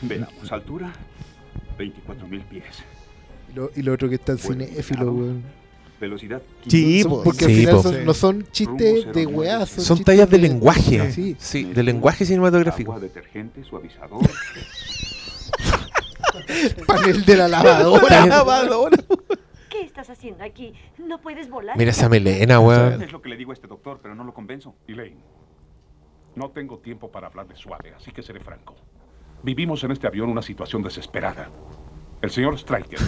[0.03, 0.93] Veamos, altura
[1.79, 2.65] 24.000 pies.
[3.53, 5.43] Y lo, y lo otro que está en cinéfilo, weón.
[6.01, 6.43] Velocidad.
[6.67, 7.23] Sí, Son- po.
[7.25, 7.83] porque al Sí, final po.
[7.83, 11.11] son- no son chistes de weá, son, Son tallas de lenguaje.
[11.11, 11.37] Sí.
[11.39, 12.93] Sí, de lenguaje cinematográfico.
[12.93, 14.21] Agua, detergente, suavizador.
[16.87, 18.07] Panel de la lavadora.
[18.09, 18.97] Tallas- lavadora.
[19.71, 20.73] ¿Qué estás haciendo aquí?
[20.99, 21.77] ¿No puedes volar?
[21.77, 23.03] Mira esa melena, weón.
[23.03, 24.75] Es lo que le digo a este doctor, pero no lo convenzo.
[24.87, 25.17] Elaine,
[26.35, 28.75] no tengo tiempo para hablar de suave, así que seré franco.
[29.43, 31.51] Vivimos en este avión una situación desesperada.
[32.23, 32.99] El señor Striker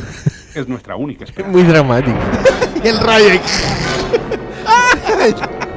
[0.55, 1.57] es nuestra única Es esperanza.
[1.59, 2.19] muy dramático.
[2.85, 3.31] El rayo.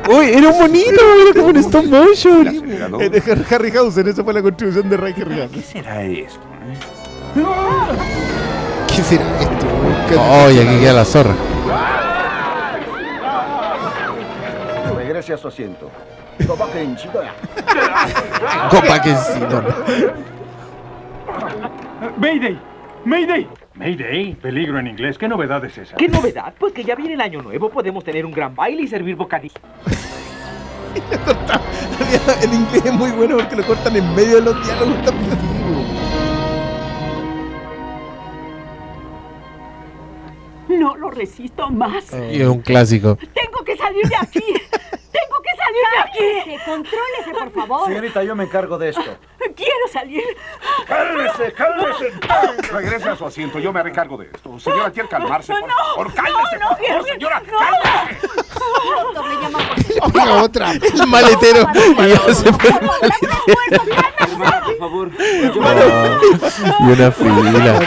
[0.10, 2.48] Uy, era un bonito, era como un stop motion.
[2.48, 3.02] acelerador.
[3.04, 5.50] Eh, de Harryhausen, esa fue la contribución de Ray Harryhausen.
[5.50, 6.40] ¿Qué será esto?
[6.68, 7.44] eh?
[8.88, 9.66] ¿Qué será esto?
[9.66, 10.20] weón?
[10.20, 11.34] Oh, y aquí queda la zorra.
[14.98, 15.90] Regrese a su asiento.
[16.48, 16.68] Copa
[19.02, 19.16] que.
[22.18, 22.60] ¡Mayday!
[23.04, 23.48] ¡Mayday!
[23.74, 25.18] Mayday, peligro en inglés.
[25.18, 25.96] ¿Qué novedad es esa?
[25.96, 26.54] ¿Qué novedad?
[26.60, 29.56] Pues que ya viene el año nuevo, podemos tener un gran baile y servir bocadillo.
[32.44, 35.38] El inglés es muy bueno porque lo cortan en medio de los diálogos también.
[40.68, 42.14] No lo resisto más.
[42.32, 43.18] Y es un clásico.
[43.34, 44.44] Tengo que salir de aquí.
[45.12, 46.58] Tengo que salir de aquí.
[46.66, 47.88] Contrólese, por favor.
[47.88, 49.18] Señorita, yo me encargo de esto.
[49.56, 50.24] Quiero salir.
[50.88, 52.12] ¡Cálmese, cálmese!
[52.72, 54.58] Regrese a su asiento, yo me haré cargo de esto.
[54.60, 56.14] Señora, quiere calmarse, por favor.
[56.14, 57.42] ¡Cálmese, no, por quiero- favor, señora!
[57.52, 57.58] no.
[57.58, 58.28] ¡Cálmese!
[59.04, 59.78] Doctor, le llama por
[60.22, 60.72] Oiga, otra.
[60.72, 61.68] El maletero.
[61.74, 62.72] Y ya se fue.
[62.72, 62.82] Por
[64.80, 65.10] favor.
[65.20, 65.22] Y
[66.92, 67.80] una fila.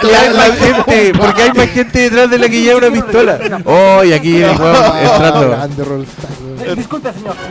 [0.00, 3.38] Porque hay más gente, porque hay más gente detrás de la que lleva una pistola.
[3.64, 4.74] Oh, y aquí el weón
[5.48, 6.30] Grande Rollstar,
[6.62, 6.76] weón.
[6.76, 7.34] Disculpe, señor.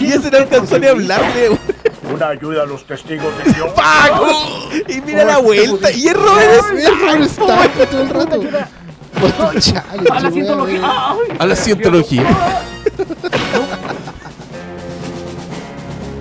[0.00, 1.48] Y ese no alcanzó ni a hablarle.
[1.48, 1.60] güey.
[2.14, 3.74] Una ayuda a los testigos de Jehová.
[3.74, 4.28] ¡Paco!
[4.88, 5.90] Y mira la vuelta.
[5.90, 8.40] Y es Robert Es Rollstar todo el rato.
[9.18, 10.80] Puesto chale, A la cientología.
[10.80, 11.36] weá, ¡Ay!
[11.38, 12.26] A la cientología.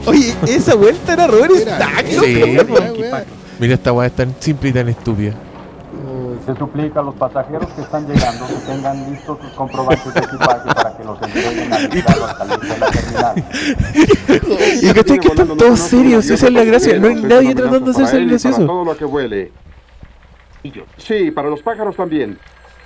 [0.05, 2.05] Oye, esa vuelta era Robert Stack.
[2.07, 2.57] Sí.
[3.59, 5.33] Mira esta weá es tan simple y tan estúpida.
[6.45, 10.73] Se suplica a los pasajeros que están llegando que tengan listos sus comprobantes de equipaje
[10.73, 13.45] para que los entreguen al de la terminal.
[14.81, 16.97] Y que que están todos serios, esa es la gracia.
[16.99, 18.65] No hay nadie tratando de hacerse el Para gracioso.
[18.65, 19.51] todo lo que huele.
[20.97, 22.37] Sí, para los pájaros también.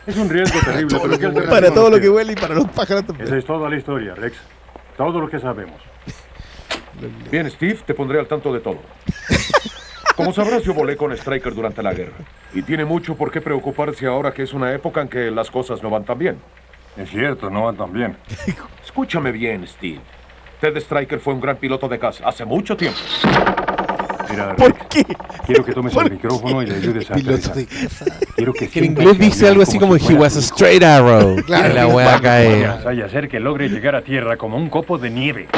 [0.06, 2.68] Es un riesgo terrible, pero ¿qué alternativa Para todo lo que huele y para los
[2.68, 3.28] pájaros también.
[3.28, 4.38] Esa es toda la historia, Rex.
[4.98, 5.82] Todo lo que sabemos.
[7.32, 8.80] Bien, Steve, te pondré al tanto de todo.
[10.16, 12.14] Como sabrás, yo volé con Striker durante la guerra.
[12.54, 15.84] Y tiene mucho por qué preocuparse ahora que es una época en que las cosas
[15.84, 16.38] no van tan bien.
[16.98, 18.16] Es cierto, no van tan bien.
[18.84, 20.00] Escúchame bien, Steve.
[20.62, 22.98] Ted Striker fue un gran piloto de caza hace mucho tiempo.
[24.30, 25.06] Mira, ¿Por qué?
[25.46, 28.06] quiero que tomes ¿Por el micrófono y le ayudes a Piloto de casa.
[28.36, 31.36] Quiero que en inglés dice algo así como si he was a straight arrow.
[31.46, 31.74] Claro.
[31.74, 32.66] La weá cae.
[32.84, 35.48] Vaya a hacer que logre llegar a tierra como un copo de nieve.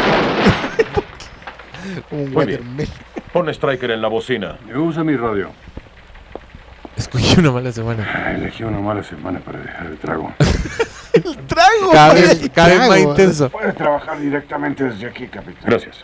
[2.12, 2.60] Un Muy bien.
[2.60, 2.90] watermelon.
[3.34, 4.58] Pon Striker en la bocina.
[4.76, 5.52] Usa mi radio.
[6.96, 8.10] Escogí una mala semana.
[8.12, 10.34] Ah, Elegí una mala semana para dejar el trago.
[11.14, 11.92] El trago.
[11.92, 12.22] Cada güey.
[12.24, 13.10] vez, cada vez más Trago.
[13.10, 13.50] intenso.
[13.50, 15.64] Puedes trabajar directamente desde aquí, capitán.
[15.66, 16.04] Gracias.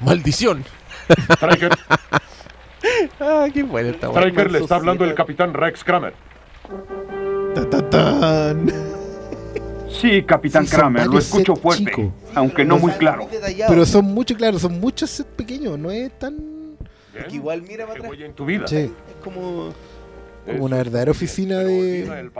[0.00, 0.64] Maldición.
[1.32, 1.70] Striker,
[3.20, 4.20] Ah, qué buena esta weá.
[4.22, 6.14] Striker, le está hablando el capitán Rex Kramer.
[7.54, 8.72] Ta, ta, tan.
[9.88, 12.06] Sí, Capitán Sí, Kramer, lo escucho fuerte, chicos.
[12.34, 13.28] aunque no muy claro.
[13.68, 16.36] Pero son muchos, claro, son muchos sets pequeños, no es tan.
[17.28, 18.20] Que igual mira para atrás.
[18.20, 18.66] en tu vida.
[18.66, 18.92] Sí, Es
[19.24, 19.72] como.
[20.46, 22.30] como una verdadera oficina de,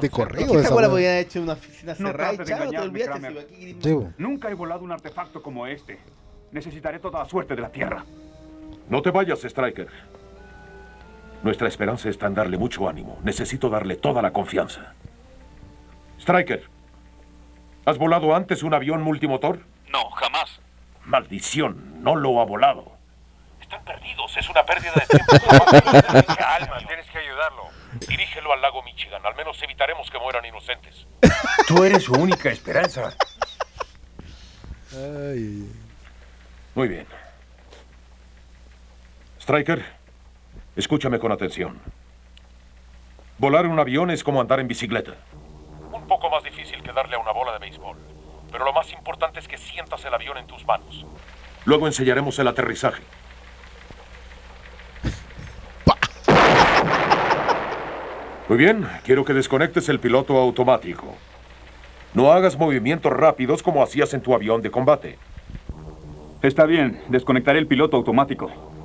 [0.00, 0.58] de correo.
[0.58, 3.46] Esta podían haber hecho una oficina No cerrada y chao, te olvidaste.
[3.52, 4.06] Si aquí-.
[4.18, 5.98] Nunca he volado un artefacto como este.
[6.50, 8.04] Necesitaré toda la suerte de la Tierra.
[8.88, 9.88] No te vayas, Striker.
[11.42, 13.18] Nuestra esperanza está en darle mucho ánimo.
[13.22, 14.94] Necesito darle toda la confianza.
[16.18, 16.62] Striker,
[17.86, 19.60] ¿has volado antes un avión multimotor?
[19.88, 20.60] No, jamás.
[21.04, 22.92] Maldición, no lo ha volado.
[23.60, 25.32] Están perdidos, es una pérdida de tiempo.
[26.36, 27.64] Calma, tienes que ayudarlo.
[28.06, 29.24] Dirígelo al lago Michigan.
[29.24, 31.06] Al menos evitaremos que mueran inocentes.
[31.66, 33.14] Tú eres su única esperanza.
[34.92, 35.68] Ay,
[36.74, 37.06] Muy bien.
[39.40, 39.84] Striker,
[40.76, 41.80] escúchame con atención.
[43.38, 45.14] Volar un avión es como andar en bicicleta.
[46.06, 47.96] Un poco más difícil que darle a una bola de béisbol.
[48.52, 51.04] Pero lo más importante es que sientas el avión en tus manos.
[51.64, 53.02] Luego enseñaremos el aterrizaje.
[58.48, 61.12] Muy bien, quiero que desconectes el piloto automático.
[62.14, 65.18] No hagas movimientos rápidos como hacías en tu avión de combate.
[66.40, 68.75] Está bien, desconectaré el piloto automático.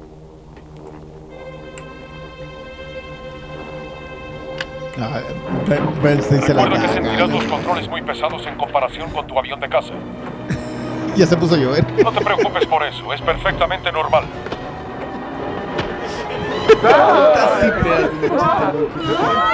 [6.02, 9.60] Bernstein se la Recuerda que sentirás los controles muy pesados en comparación con tu avión
[9.60, 9.94] de casa.
[11.16, 11.86] Ya se puso a llover.
[12.04, 14.26] No te preocupes por eso, es perfectamente normal.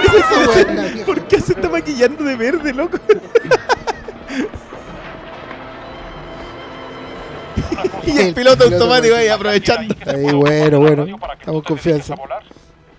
[0.03, 1.03] ¿Es eso, güey?
[1.03, 2.98] ¿Por qué se está maquillando de verde, loco?
[8.06, 9.95] y el piloto automático ahí aprovechando.
[10.06, 11.06] Ahí, bueno, bueno.
[11.40, 12.16] Estamos confianza.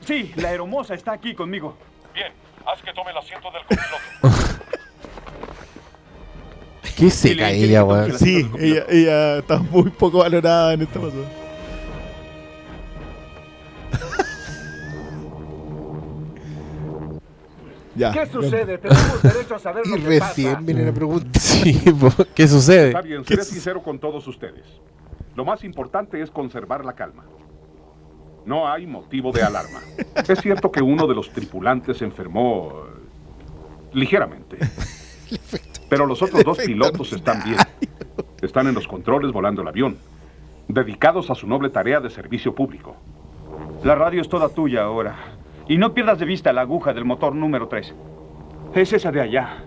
[0.05, 1.77] Sí, la aeromoza está aquí conmigo.
[2.15, 2.33] Bien,
[2.67, 3.97] haz que tome el asiento del copiloto.
[6.97, 8.19] Qué seca ella, weón.
[8.19, 11.29] Sí, ella, ella está muy poco valorada en esta pasada.
[17.95, 18.13] ya.
[18.13, 18.79] ¿Qué sucede?
[18.79, 20.65] Tenemos derecho a saber Y lo que recién pasa.
[20.65, 21.39] viene la pregunta.
[21.39, 21.81] Sí,
[22.35, 22.89] ¿qué sucede?
[22.89, 24.65] Está bien, seré sincero con todos ustedes.
[25.37, 27.25] Lo más importante es conservar la calma.
[28.49, 29.81] No hay motivo de alarma.
[30.27, 34.57] Es cierto que uno de los tripulantes se enfermó eh, ligeramente.
[35.91, 37.59] Pero los otros dos pilotos están bien.
[38.41, 39.99] Están en los controles volando el avión,
[40.67, 42.97] dedicados a su noble tarea de servicio público.
[43.85, 45.15] La radio es toda tuya ahora.
[45.69, 47.95] Y no pierdas de vista la aguja del motor número 3.
[48.75, 49.59] Es esa de allá.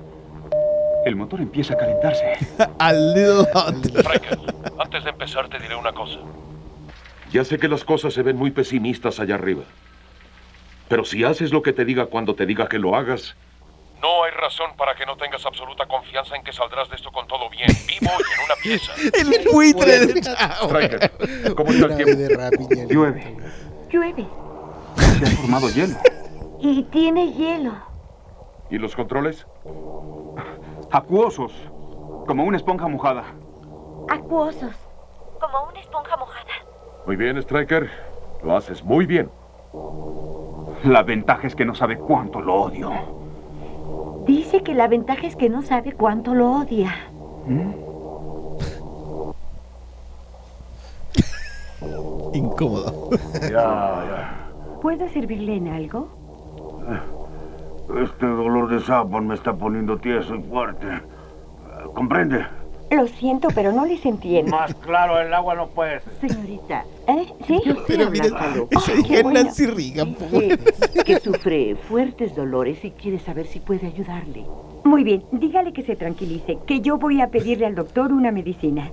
[1.06, 2.34] El motor empieza a calentarse.
[2.80, 3.76] A little hot.
[3.86, 4.40] Striker,
[4.80, 6.18] antes de empezar te diré una cosa.
[7.32, 9.64] Ya sé que las cosas se ven muy pesimistas allá arriba.
[10.90, 13.36] Pero si haces lo que te diga cuando te diga que lo hagas...
[14.02, 17.28] No hay razón para que no tengas absoluta confianza en que saldrás de esto con
[17.28, 18.94] todo bien, vivo y en una pieza.
[19.14, 20.68] El buitre del chavo.
[20.68, 22.16] Striker, ¿cómo está el tiempo?
[22.16, 22.88] de.
[22.88, 23.38] Llueve.
[23.90, 24.28] Llueve.
[24.98, 25.96] Se ha formado hielo.
[26.60, 27.74] Y tiene hielo.
[28.72, 29.46] ¿Y los controles?
[30.92, 31.54] Acuosos.
[32.26, 33.24] Como una esponja mojada.
[34.10, 34.76] Acuosos.
[35.40, 36.71] Como una esponja mojada.
[37.06, 37.90] Muy bien, Striker.
[38.44, 39.30] Lo haces muy bien.
[40.84, 42.92] La ventaja es que no sabe cuánto lo odio.
[44.26, 46.92] Dice que la ventaja es que no sabe cuánto lo odia.
[52.34, 53.10] Incómodo.
[53.52, 54.34] Ya,
[54.82, 56.08] ¿Puedo servirle en algo?
[56.88, 57.04] ya.
[58.04, 60.88] Este dolor de sapón me está poniendo tieso y fuerte.
[61.94, 62.46] ¿Comprende?
[62.92, 64.52] Lo siento, pero no les entiendo.
[64.52, 66.30] Más claro el agua no puede ser.
[66.30, 67.26] Señorita, ¿eh?
[67.48, 68.68] Sí, Pero caló.
[68.70, 69.26] esa Ay, hija es.
[69.26, 70.16] Nancy Reagan,
[71.06, 74.46] que sufre fuertes dolores y quiere saber si puede ayudarle.
[74.84, 78.92] Muy bien, dígale que se tranquilice, que yo voy a pedirle al doctor una medicina.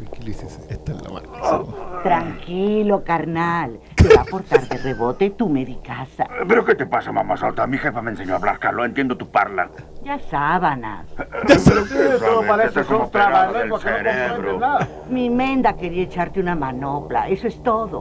[0.00, 0.62] Tranquilícese.
[0.70, 2.02] Esta es la máxima.
[2.02, 3.78] Tranquilo, carnal.
[3.94, 6.26] Te va a portar de rebote tu medicasa.
[6.48, 7.66] ¿Pero qué te pasa, mamá salta?
[7.66, 8.86] Mi jefa me enseñó a hablar, Carlos.
[8.86, 9.68] Entiendo tu parla.
[10.02, 11.06] Ya sábanas.
[11.16, 14.88] ¿Pero qué Todo parece como un trabalengua del que no nada.
[15.10, 18.00] Mi menda quería echarte una manopla, eso es todo.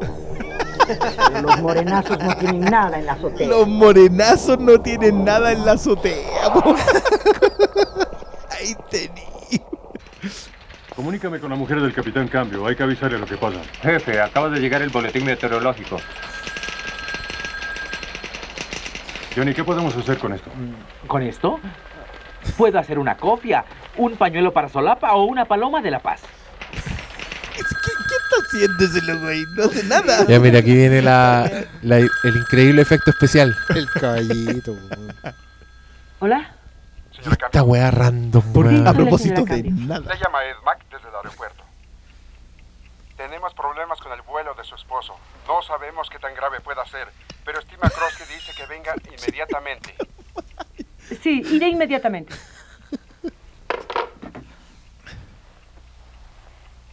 [0.87, 3.47] Pero los morenazos no tienen nada en la azotea.
[3.47, 6.47] Los morenazos no tienen nada en la azotea.
[8.51, 9.28] Ahí tení.
[10.99, 12.67] Comunícame con la mujer del capitán Cambio.
[12.67, 13.61] Hay que avisarle lo que pasa.
[13.81, 15.95] Jefe, acaba de llegar el boletín meteorológico.
[19.33, 20.51] Johnny, ¿qué podemos hacer con esto?
[21.07, 21.61] ¿Con esto?
[22.57, 23.63] Puedo hacer una copia,
[23.95, 26.19] un pañuelo para solapa o una paloma de la paz.
[27.55, 29.41] ¿Qué, está haciendo ahí?
[29.55, 30.25] No hace nada.
[30.27, 31.49] Ya mira, aquí viene la,
[31.81, 33.55] la- el increíble efecto especial.
[33.73, 34.75] El caballito.
[36.19, 36.58] Hola.
[37.25, 38.73] Esta weá random, ¿Por qué?
[38.75, 38.87] weón.
[38.87, 39.99] A propósito de nada.
[40.13, 41.63] Le llama Ed Mac desde el aeropuerto.
[43.17, 45.17] Tenemos problemas con el vuelo de su esposo.
[45.47, 47.09] No sabemos qué tan grave pueda ser,
[47.43, 49.95] pero estima Cross que dice que venga inmediatamente.
[51.21, 52.33] Sí, iré inmediatamente.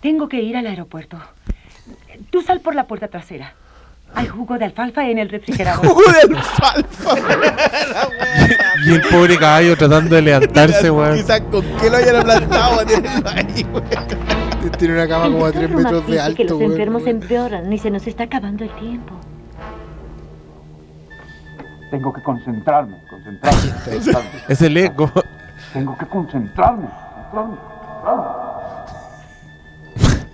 [0.00, 1.20] Tengo que ir al aeropuerto.
[2.30, 3.54] Tú sal por la puerta trasera.
[4.16, 5.86] Hay jugo de alfalfa en el refrigerador.
[5.86, 7.14] ¡Jugo de alfalfa!
[8.86, 11.16] Y el pobre caballo tratando de levantarse, weón.
[11.16, 14.70] Quizás con qué lo hayan aplastado ahí, weón.
[14.78, 16.72] Tiene una cama como a El 3 doctor metros de dice que alto, los weón.
[16.72, 19.14] enfermos empeoran y se nos está acabando el tiempo.
[21.90, 23.60] Tengo que concentrarme, concentrarme.
[23.84, 24.28] concentrarme.
[24.48, 25.10] Es el eco.
[25.72, 26.86] Tengo que concentrarme,
[27.32, 27.56] concentrarme,
[28.02, 28.36] concentrarme.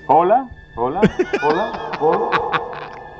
[0.06, 1.00] Hola, hola,
[1.42, 2.30] hola, hola.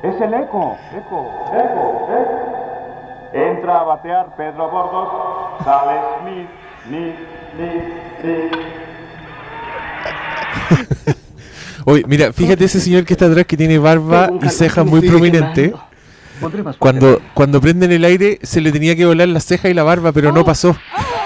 [0.03, 3.33] Es el eco, eco, eco, eco.
[3.33, 5.09] Entra a batear Pedro Bordos,
[5.65, 6.49] sale Smith,
[6.85, 7.15] Smith,
[7.55, 7.85] Smith,
[8.21, 8.73] Smith.
[11.85, 15.73] Oye, mira, fíjate ese señor que está atrás que tiene barba y cejas muy prominentes.
[16.81, 20.11] Cuando, cuando prenden el aire se le tenía que volar la ceja y la barba,
[20.11, 20.77] pero no pasó.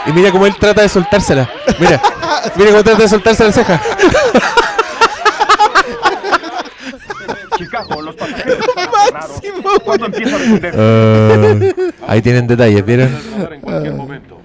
[0.04, 1.48] Y mira cómo él trata de soltársela.
[1.80, 2.00] Mira,
[2.56, 3.80] mira cómo trata de soltarse la ceja.
[7.56, 8.58] Chicago, los pasajeros.
[10.78, 11.54] Ah,
[12.08, 13.08] ahí tienen detalles, ¿vieron?
[13.50, 14.38] en cualquier momento.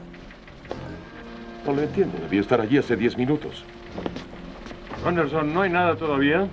[1.66, 2.18] No lo entiendo.
[2.32, 3.64] Estar allí hace 10 minutos.
[5.06, 6.48] Anderson, ¿no hay nada todavía?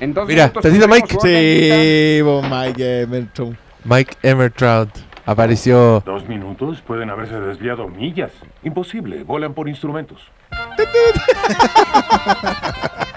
[0.00, 1.16] En dos Mira, tendremos Mike.
[1.20, 3.56] Sí, Mike Emerton.
[3.84, 4.90] Mike Emmertrout
[5.26, 6.02] apareció.
[6.04, 8.32] Dos minutos pueden haberse desviado millas.
[8.62, 9.22] Imposible.
[9.24, 10.20] Volan por instrumentos.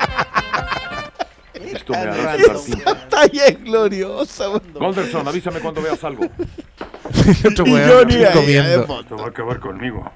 [1.72, 2.92] Esto me hará sudar tinta.
[2.92, 4.74] Esa talla es gloriosa, weón.
[4.74, 6.26] Golderson, avísame cuando veas algo.
[7.50, 9.00] Otro Y weón comiendo.
[9.00, 10.12] Esto va a acabar conmigo.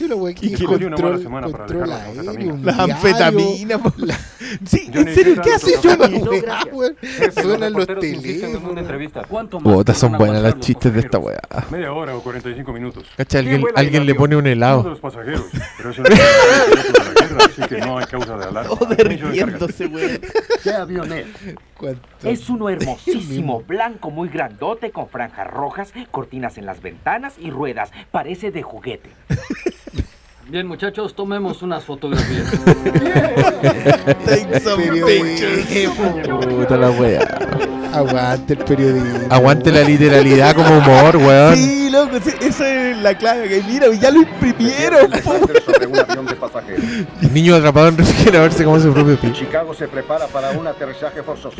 [0.00, 1.96] Sí, lo weón, Y que que le dio una mala control, semana para dejar la
[1.96, 2.54] aéreo, anfetamina.
[2.54, 2.94] un La diario.
[2.94, 3.92] anfetamina, po.
[4.64, 5.52] Sí, en serio, ¿qué ¿qué tal?
[5.52, 6.18] hace No, Johnny?
[6.22, 6.96] no, weá, weón?
[7.34, 8.78] Suenan los teléfonos.
[8.78, 9.24] entrevista.
[9.28, 11.38] ¿Cuánto Puta, son buenas las chistes de esta weá.
[11.70, 13.04] Media hora o 45 minutos.
[13.14, 14.88] Cacha, alguien, ¿Quién vuela alguien el le pone un helado.
[14.88, 15.44] los pasajeros.
[15.76, 18.74] Pero guerra, así que no hay causa de alarma.
[18.78, 18.88] Todo
[21.80, 22.00] weón.
[22.20, 22.40] ¿Qué avión es?
[22.40, 22.42] ¿Cuánto?
[22.42, 27.90] Es uno hermosísimo, blanco, muy grandote, con franjas rojas, cortinas en las ventanas y ruedas.
[28.10, 29.10] Parece de juguete.
[30.48, 32.50] Bien, muchachos, tomemos unas fotografías.
[34.24, 35.90] Take some pictures.
[36.46, 37.79] Puta la weá.
[37.92, 39.26] Aguante el periodismo.
[39.30, 41.56] Aguante la literalidad como humor, weón.
[41.56, 43.48] Sí, loco, esa es la clave.
[43.48, 45.10] Que mira, ya lo imprimieron.
[45.10, 45.32] po.
[45.64, 46.84] sobre un avión de pasajeros.
[47.32, 49.32] Niño atrapado en refrigerador se come su propio pie.
[49.32, 51.56] Chicago se prepara para un aterrizaje forzoso.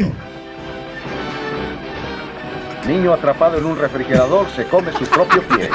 [2.86, 5.70] Niño atrapado en un refrigerador se come su propio pie.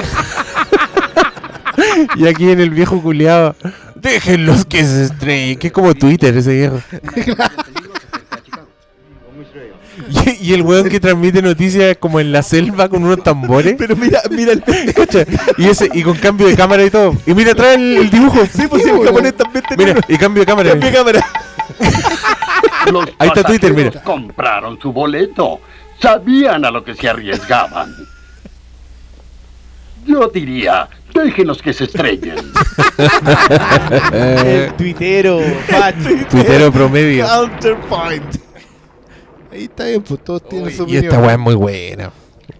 [2.16, 3.56] Y aquí en el viejo culiado.
[3.96, 5.58] Déjenlos que se estrellen.
[5.58, 6.82] Que es como Twitter ese viejo.
[10.46, 13.76] Y, el weón que transmite noticias como en la selva con unos tambores.
[13.80, 14.64] Pero mira, mira el.
[15.58, 17.16] Y ese, y con cambio de cámara y todo.
[17.26, 18.46] Y mira atrás el, el dibujo.
[18.46, 20.70] Sí, pues sí, el japonés también tenía Mira, y cambio de cámara.
[20.72, 21.26] Cambia de cámara.
[22.92, 23.92] Los Ahí está Twitter, mira.
[24.04, 25.62] compraron su boleto.
[26.00, 27.96] Sabían a lo que se arriesgaban.
[30.06, 32.38] Yo diría, déjenos que se estrellen.
[34.14, 35.42] El tuitero.
[36.30, 37.26] Tuitero promedio.
[37.26, 38.45] Counterpoint.
[39.56, 41.04] Ahí está bien, pues todos tienen su Y opinión.
[41.06, 42.12] esta weá es muy buena.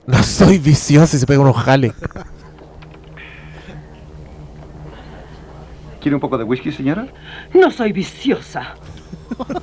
[0.08, 1.92] No soy vicioso y se pega unos jales.
[6.00, 7.08] ¿Quiere un poco de whisky, señora?
[7.54, 8.76] No soy viciosa.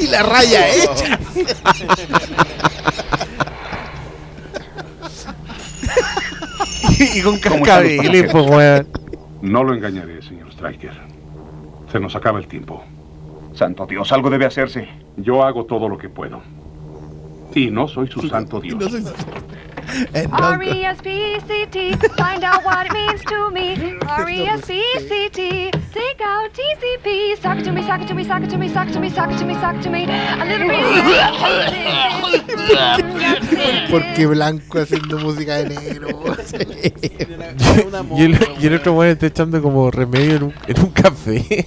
[0.00, 1.18] Y la raya hecha.
[7.00, 8.88] y con ¿Cómo están los cascabeles, pues weón.
[9.42, 10.92] No lo engañaré, señor Striker.
[11.90, 12.82] Se nos acaba el tiempo.
[13.54, 14.88] Santo Dios, algo debe hacerse.
[15.16, 16.40] Yo hago todo lo que puedo.
[17.54, 18.78] Y no soy su santo Dios.
[19.88, 23.98] R-E-S-P-C-T, find out what it means to me.
[24.06, 27.38] R-E-S-P-C-T, take out TCP.
[27.40, 29.00] Sock it to me, sock it to me, sock it to me, sock it to
[29.00, 30.04] me, sock it to me, sock it to me.
[30.04, 30.84] A little bit.
[33.90, 36.08] Porque blanco haciendo música de negro.
[38.16, 41.66] Y el, y el otro weón está echando como remedio en un, en un café.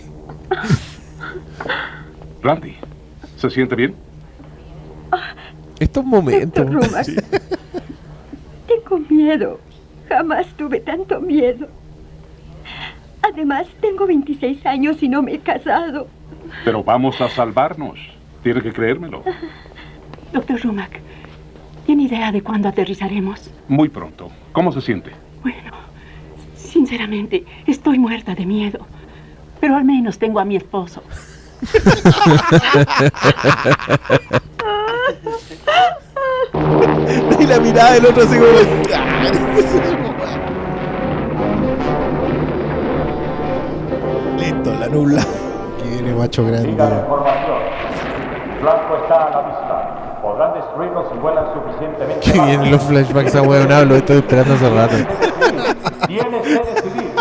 [2.42, 2.76] Randy,
[3.38, 3.96] ¿se siente bien?
[5.80, 6.66] Estos momentos.
[8.72, 9.60] Tengo miedo.
[10.08, 11.68] Jamás tuve tanto miedo.
[13.22, 16.08] Además, tengo 26 años y no me he casado.
[16.66, 18.00] Pero vamos a salvarnos.
[18.44, 19.24] Tiene que creérmelo.
[20.34, 21.00] Doctor Rumack,
[21.86, 23.52] ¿tiene idea de cuándo aterrizaremos?
[23.68, 24.30] Muy pronto.
[24.52, 25.12] ¿Cómo se siente?
[25.42, 25.72] Bueno,
[26.56, 28.86] sinceramente, estoy muerta de miedo.
[29.60, 31.04] Pero al menos tengo a mi esposo.
[37.40, 38.52] y la mirada del otro así como.
[44.38, 45.22] Listo, la nubla.
[45.22, 46.70] Aquí viene macho grande.
[46.70, 47.60] Información.
[48.62, 50.20] Blanco está a la vista.
[50.22, 54.70] Podrán destruirlo si vuelan suficientemente Qué bien los flashbacks a weón hablo, estoy esperando hace
[54.70, 54.96] rato.
[56.08, 57.12] Tienes que decidir.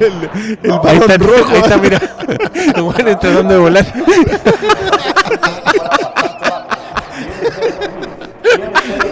[0.00, 0.30] el,
[0.62, 1.50] el Ahí balón está, rojo.
[1.50, 1.98] ahí está, mira.
[2.76, 3.84] El weón tratando de volar.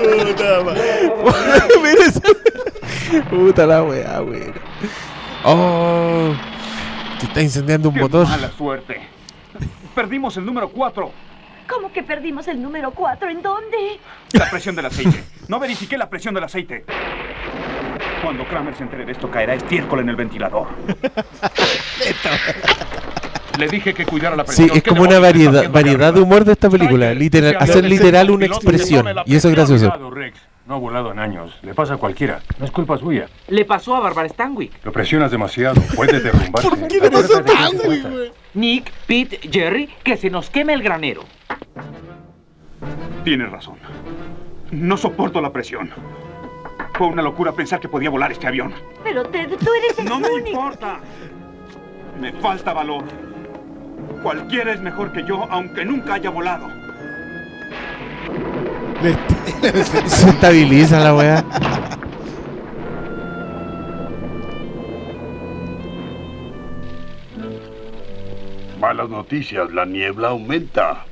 [0.02, 1.12] Puta madre.
[1.82, 4.54] Mira Puta la weá, weón.
[5.44, 6.32] Oh,
[7.18, 8.28] se está incendiando un Qué motor.
[8.28, 9.00] mala suerte.
[9.94, 11.10] Perdimos el número 4.
[11.68, 13.30] ¿Cómo que perdimos el número 4?
[13.30, 13.98] ¿En dónde?
[14.32, 15.24] La presión del aceite.
[15.48, 16.84] No verifiqué la presión del aceite.
[18.22, 20.68] Cuando Kramer se entere de esto, caerá estiércol en el ventilador.
[23.58, 24.76] Le dije que cuidara la Sí, presión.
[24.76, 27.12] es ¿Qué como una variedad, variedad de humor de esta película.
[27.14, 29.06] Literal, hacer literal una expresión.
[29.26, 29.92] Y eso es gracioso.
[30.66, 31.58] No ha volado en años.
[31.62, 32.40] Le pasa a cualquiera.
[32.58, 33.26] No es culpa suya.
[33.48, 34.72] Le pasó a Barbara Stanwyck.
[34.84, 35.80] Lo presionas demasiado.
[35.96, 36.68] Puede derrumbarse.
[36.88, 38.32] qué se Stanwyck, trata.
[38.54, 41.24] Nick, Pete, Jerry, que se nos queme el granero.
[43.24, 43.76] Tienes razón.
[44.70, 45.90] No soporto la presión.
[46.94, 48.72] Fue una locura pensar que podía volar este avión.
[49.02, 50.48] Pero Ted, tú eres el No me único.
[50.48, 51.00] importa.
[52.20, 53.04] Me falta valor.
[54.22, 56.68] Cualquiera es mejor que yo, aunque nunca haya volado.
[60.06, 61.44] Se estabiliza la weá.
[68.80, 71.04] Malas noticias, la niebla aumenta.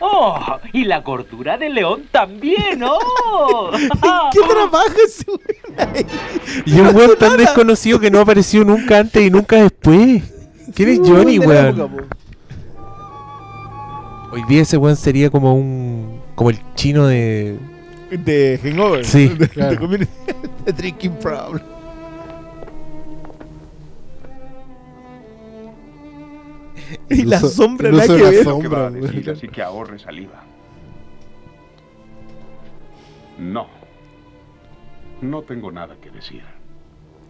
[0.00, 0.58] ¡Oh!
[0.72, 3.70] Y la gordura de león también, ¡oh!
[4.32, 6.06] ¿Qué trabaja ese güey?
[6.64, 10.22] Y un weón tan desconocido que no apareció nunca antes y nunca después.
[10.74, 12.08] ¿Quién es Johnny, weón?
[14.32, 16.20] Hoy día ese weón sería como un.
[16.34, 17.58] como el chino de.
[18.10, 19.04] De Hangover.
[19.04, 19.88] Sí, De, claro.
[20.64, 21.62] de Drinking Problem.
[27.08, 28.44] Y la sombra uso que la ver.
[28.44, 29.02] sombra, ¿Qué va a güey.
[29.02, 29.30] decir?
[29.30, 30.42] Así que ahorre saliva.
[33.38, 33.66] No.
[35.20, 36.42] No tengo nada que decir.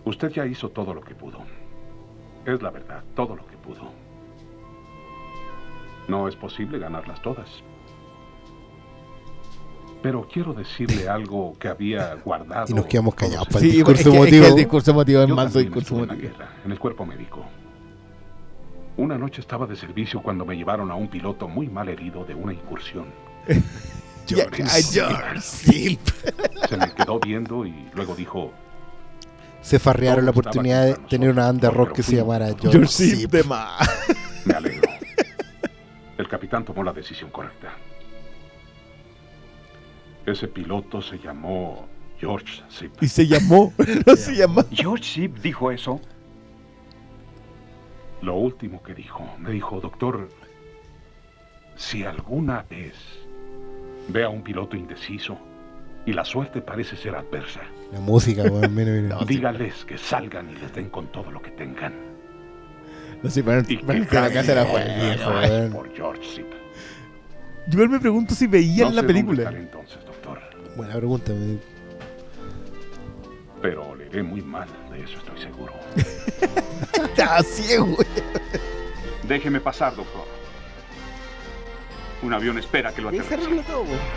[0.05, 1.41] Usted ya hizo todo lo que pudo.
[2.47, 3.91] Es la verdad, todo lo que pudo.
[6.11, 7.49] No es posible ganarlas todas.
[10.03, 12.67] Pero quiero decirle algo que había guardado.
[12.69, 15.23] Y nos quedamos callados para Sí, el discurso es que- es que el discurso emotivo
[15.23, 17.45] es Yo también discurso estuve en la guerra, en el cuerpo médico.
[18.97, 22.35] Una noche estaba de servicio cuando me llevaron a un piloto muy mal herido de
[22.35, 23.07] una incursión.
[24.27, 24.65] George.
[24.93, 26.01] George Silp.
[26.69, 28.53] Se me quedó viendo y luego dijo,
[29.61, 33.45] Se farrearon la oportunidad de tener una banda rock que se llamara George, George Silp
[33.47, 33.89] más.
[34.47, 34.90] me alegro.
[36.21, 37.73] El capitán tomó la decisión correcta.
[40.27, 42.93] Ese piloto se llamó George Zip.
[43.03, 43.73] Y se llamó.
[44.07, 44.63] No se llamó.
[44.71, 45.99] ¿George Zip dijo eso?
[48.21, 50.29] Lo último que dijo, me dijo, doctor,
[51.77, 52.95] si alguna vez
[54.09, 55.39] ve a un piloto indeciso
[56.05, 57.63] y la suerte parece ser adversa,
[57.95, 58.45] La música,
[59.27, 62.10] dígales que salgan y les den con todo lo que tengan.
[63.23, 65.73] No sé, pero que que la casa era weón.
[65.73, 66.45] por George.
[67.67, 69.51] Yo me pregunto si veían la película.
[69.51, 70.41] entonces, doctor,
[70.77, 71.33] Buena pregunta.
[71.33, 71.59] me-
[73.63, 75.75] pero le iré muy mal, de eso estoy seguro.
[77.05, 78.09] Estaba ciego, güey.
[79.29, 80.25] Déjeme pasar, doctor.
[82.23, 83.37] Un avión espera que lo aterrice.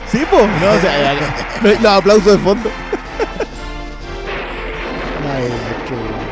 [0.10, 0.38] Sí, po.
[0.38, 1.14] No, o sea,
[1.62, 2.70] los aplausos de fondo.
[5.26, 6.23] Maestro.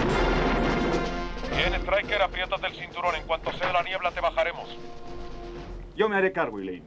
[1.56, 3.16] Bien, Striker, apriétate el cinturón.
[3.16, 4.68] En cuanto sea la niebla, te bajaremos.
[5.96, 6.86] Yo me haré cargo, Elaine.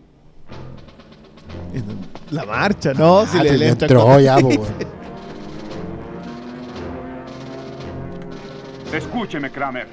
[2.30, 4.36] La marcha, no, si Ah, le, te le entra entró con- ya.
[8.92, 9.86] Escúcheme, Kramer.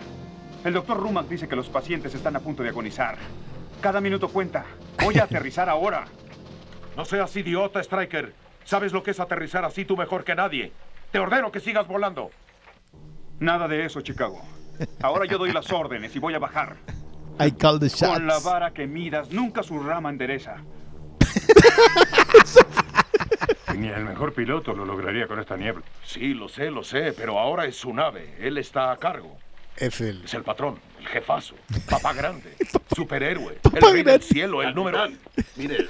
[0.63, 3.17] El doctor Rumack dice que los pacientes están a punto de agonizar.
[3.81, 4.63] Cada minuto cuenta.
[5.03, 6.05] Voy a aterrizar ahora.
[6.95, 8.33] No seas idiota, Striker.
[8.63, 10.71] Sabes lo que es aterrizar así tú mejor que nadie.
[11.11, 12.29] Te ordeno que sigas volando.
[13.39, 14.39] Nada de eso, Chicago.
[15.01, 16.75] Ahora yo doy las órdenes y voy a bajar.
[17.39, 18.43] I call the Con la shots.
[18.43, 20.57] vara que midas, nunca su rama endereza.
[23.77, 25.83] Ni el mejor piloto lo lograría con esta niebla.
[26.05, 28.35] Sí, lo sé, lo sé, pero ahora es su nave.
[28.39, 29.37] Él está a cargo.
[29.77, 30.23] Es el.
[30.25, 31.55] Es el patrón, el jefazo,
[31.89, 32.55] papá grande,
[32.93, 35.17] superhéroe, el rey del cielo, el número uno.
[35.55, 35.87] Mire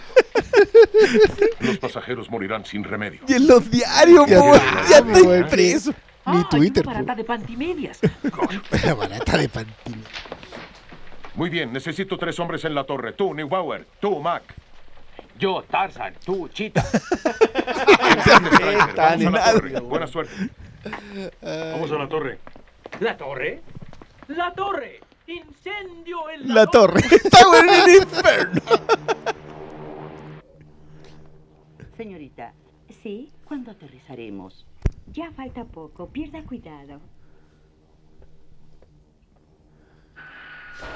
[1.59, 3.21] Los pasajeros morirán sin remedio.
[3.27, 5.49] Y en los diarios, Ya po, te- ya Ah, está weón.
[6.31, 6.83] Ni Twitter.
[6.85, 7.99] Una barata de pantimedias.
[8.85, 10.07] La barata de pantina.
[11.35, 13.13] Muy bien, necesito tres hombres en la torre.
[13.13, 13.87] Tú, Neubauer.
[13.99, 14.43] Tú, Mac.
[15.37, 16.83] Yo, Tarzan, tú, Chita.
[18.95, 19.79] Vamos a la torre.
[19.79, 20.33] Buena suerte.
[21.41, 22.39] Vamos a la torre.
[22.99, 23.61] ¿La torre?
[24.27, 24.99] ¡La torre!
[25.27, 26.99] ¡Incendio en la, La torre.
[27.11, 28.61] Está en el infierno.
[31.97, 32.53] Señorita,
[33.01, 33.31] ¿sí?
[33.45, 34.65] ¿Cuándo aterrizaremos?
[35.13, 37.01] Ya falta poco, pierda cuidado.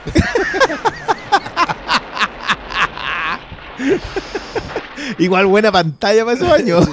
[5.19, 6.87] Igual buena pantalla para esos años.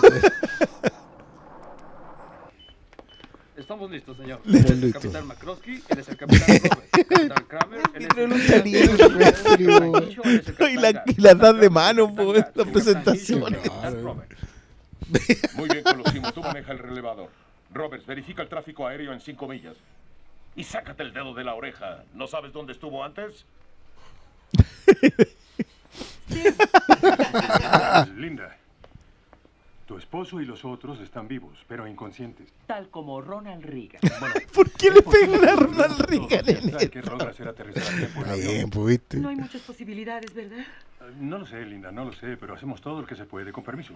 [3.57, 4.41] Estamos listos, señor.
[4.45, 6.91] Él es el capitán McCroskey, él es el capitán Robert.
[6.91, 9.09] Capitán Kramer, él es el libre,
[10.73, 13.61] Y la, y la das de mano, po, en las presentaciones.
[15.55, 16.33] Muy bien, Colosimo.
[16.33, 17.31] Tú maneja el relevador.
[17.73, 19.77] Roberts, verifica el tráfico aéreo en cinco millas.
[20.55, 22.05] Y sácate el dedo de la oreja.
[22.15, 23.45] ¿No sabes dónde estuvo antes?
[28.17, 28.57] Linda.
[29.87, 32.49] Tu esposo y los otros están vivos, pero inconscientes.
[32.67, 34.01] Tal como Ronald Reagan.
[34.55, 36.45] ¿Por qué le pegan a Ronald Reagan.
[39.21, 40.65] No hay muchas posibilidades, ¿verdad?
[41.19, 43.65] No lo sé, Linda, no lo sé, pero hacemos todo lo que se puede, con
[43.65, 43.95] permiso.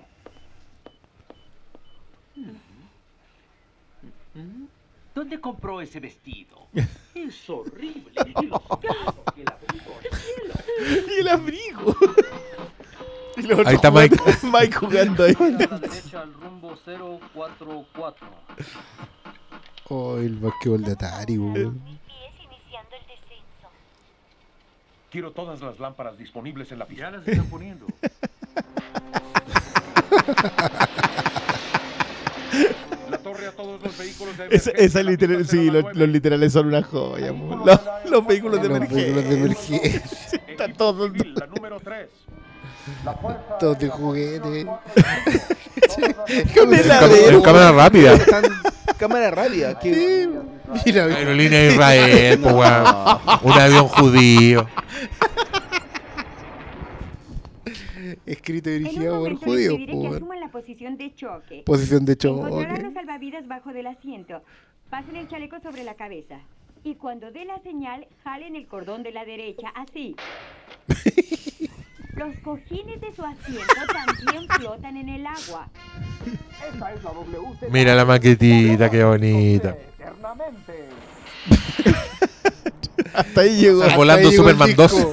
[5.15, 6.67] ¿Dónde compró ese vestido?
[7.15, 8.13] Es horrible.
[8.41, 9.95] Y los gatos y el abrigo.
[11.09, 11.97] Y el abrigo.
[13.39, 14.17] Y los otros Ahí está Mike.
[14.19, 15.35] jugando- Mike jugando ahí.
[15.39, 18.27] A la derecha al rumbo 044.
[19.89, 21.81] Oh, el basquetbol de Atari, weón.
[25.11, 27.05] Quiero todas las lámparas disponibles en la pista.
[27.11, 27.87] Ya las están poniendo.
[33.11, 34.73] La torre a todos los vehículos de Esa, emergencia.
[34.85, 37.33] esa La literal, sí, los, los literales son una joya.
[37.33, 37.63] po.
[37.65, 39.05] Los, los vehículos de Los emergencia.
[39.15, 40.03] vehículos de emergencia.
[40.31, 41.11] Sí, Están todos.
[41.35, 42.07] La número 3.
[43.61, 44.67] Todos de juguete.
[46.57, 47.43] Heladero.
[47.43, 48.19] cámara rápida.
[48.99, 49.79] Cámara rápida.
[49.79, 50.29] Que...
[50.85, 52.85] Mira, Aerolínea de Israel, po, weón.
[53.43, 54.67] Un avión judío.
[58.27, 61.63] Escrito y dirigido por judíos, pediré po, que asuman la posición de choque.
[61.65, 62.83] Posición de Encontrarán choque.
[62.83, 64.43] los salvavidas bajo del asiento.
[64.91, 66.41] Pasen el chaleco sobre la cabeza.
[66.83, 70.17] Y cuando dé la señal, jalen el cordón de la derecha, así.
[72.17, 75.69] Los cojines de su asiento también flotan en el agua.
[76.73, 77.69] Esta es la WC.
[77.71, 79.77] Mira la maquetita, qué bonita.
[79.99, 80.89] Eternamente.
[83.13, 83.83] Hasta ahí llegó.
[83.85, 85.13] Está volando llegó el Superman disco.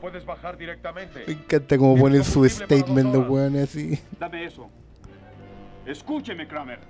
[0.00, 1.24] Puedes bajar directamente.
[1.26, 3.98] Me encanta cómo ponen su statement de weón así.
[4.18, 4.70] Dame eso.
[5.86, 6.80] Escúcheme, Kramer.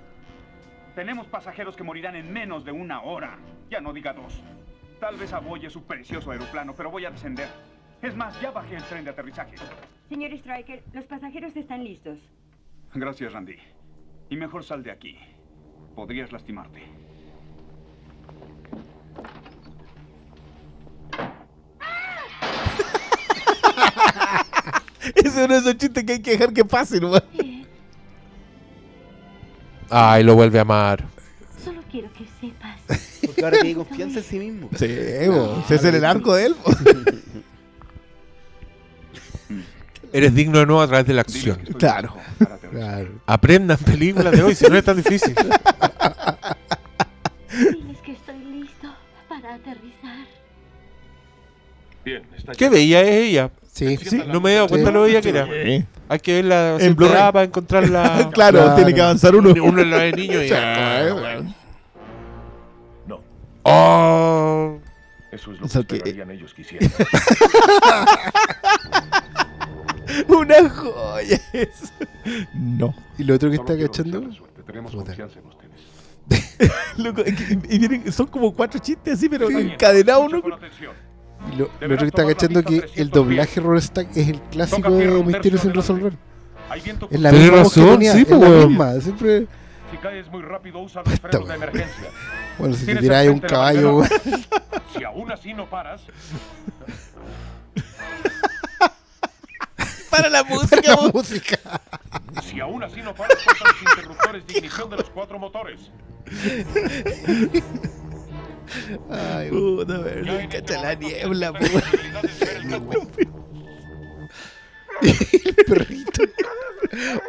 [0.95, 3.37] Tenemos pasajeros que morirán en menos de una hora.
[3.69, 4.41] Ya no diga dos.
[4.99, 7.47] Tal vez aboye su precioso aeroplano, pero voy a descender.
[8.01, 9.55] Es más, ya bajé el tren de aterrizaje.
[10.09, 12.17] Señor Striker, los pasajeros están listos.
[12.93, 13.57] Gracias, Randy.
[14.29, 15.17] Y mejor sal de aquí.
[15.95, 16.83] Podrías lastimarte.
[25.15, 27.23] es uno de esos chistes que hay que dejar que pasen, weón.
[29.89, 31.05] Ay, lo vuelve a amar.
[31.63, 32.79] Solo quiero que sepas.
[33.25, 34.69] Porque ahora tiene confianza en sí mismo.
[34.77, 34.87] Sí,
[35.27, 35.63] po.
[35.65, 36.55] Ese es el arco de él.
[40.11, 41.57] Eres digno de nuevo a través de la acción.
[41.77, 42.15] Claro.
[42.71, 43.21] Claro.
[43.25, 45.35] Aprendan películas de hoy, si no es tan difícil.
[47.51, 48.87] Diles que estoy listo
[49.27, 50.25] para aterrizar.
[52.03, 53.51] Bien, está ¿Qué veía es ella?
[53.79, 53.97] Sí.
[53.97, 54.93] Sí, no me he dado cuenta Sí.
[54.93, 55.45] lo veía que era.
[55.45, 55.85] Sí.
[56.09, 57.31] Hay que verla En en Blu-ray.
[57.31, 58.29] para encontrarla.
[58.33, 58.75] Claro, Claro.
[58.75, 59.53] tiene que avanzar uno.
[59.63, 60.55] Uno en la de niño y Sí.
[63.07, 63.21] No,
[63.63, 64.79] Oh.
[65.31, 66.91] eso es lo que Eso que- esperarían ellos que hicieran.
[70.27, 71.85] Una joya eso.
[72.53, 72.93] No.
[73.17, 74.21] Y lo otro que Solo está cachando.
[74.65, 75.05] Tenemos Puta.
[75.05, 75.69] confianza en ustedes.
[76.97, 77.33] Loco, es
[77.69, 80.93] y vienen- son como cuatro chistes así, pero encadenados uno con atención.
[81.47, 84.41] Y lo, lo otro que está cachando que 300 el doblaje Roller Stack es el
[84.41, 86.13] clásico de Misterios sin resolver.
[87.09, 88.67] Es la misma razón, sí, es la weón.
[88.69, 89.47] misma, siempre.
[89.89, 92.09] Si caes muy rápido, usa los frenos de emergencia.
[92.59, 92.91] Bueno, si te
[93.23, 94.09] el un caballo, weón.
[94.95, 96.01] Si aún así no paras,
[100.09, 100.81] Para la música.
[100.81, 101.59] Para la música.
[102.43, 105.91] Si aún así no paras, corta los interruptores de ignición de los cuatro motores.
[109.09, 110.47] Ay, puta, verde.
[110.49, 111.65] Cacha la niebla, po.
[115.01, 116.23] El perrito.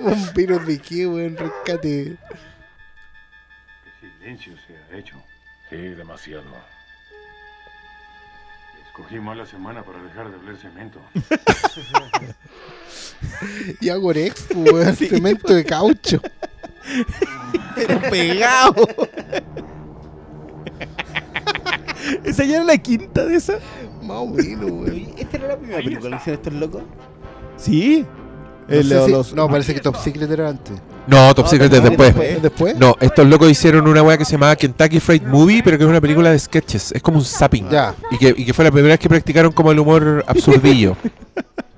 [0.01, 2.17] Bomberos de qué, weón, rescate.
[4.01, 5.17] Silencio se ha hecho.
[5.69, 6.45] Sí, demasiado.
[8.87, 11.01] Escogí mala semana para dejar de oler cemento.
[13.81, 16.21] Y po, weón, cemento de caucho.
[17.75, 18.87] Pero pegado.
[22.25, 23.55] ¿Esa ya era la quinta de esa?
[24.03, 25.07] Más o menos, weón.
[25.17, 26.83] ¿Esta era la primera película que hicieron estos locos?
[27.57, 28.07] Sí.
[28.69, 30.79] No, El- sé si- los- no, parece que Top Secret era antes.
[31.07, 32.15] No, Top No, Secret es después.
[32.17, 32.77] ¿Es después?
[32.77, 35.91] No, estos locos hicieron una weá que se llamaba Kentucky Fried Movie, pero que es
[35.91, 36.93] una película de sketches.
[36.93, 37.69] Es como un zapping.
[37.69, 37.95] Ya.
[38.13, 40.97] Y que, y que fue la primera vez que practicaron como el humor absurdillo.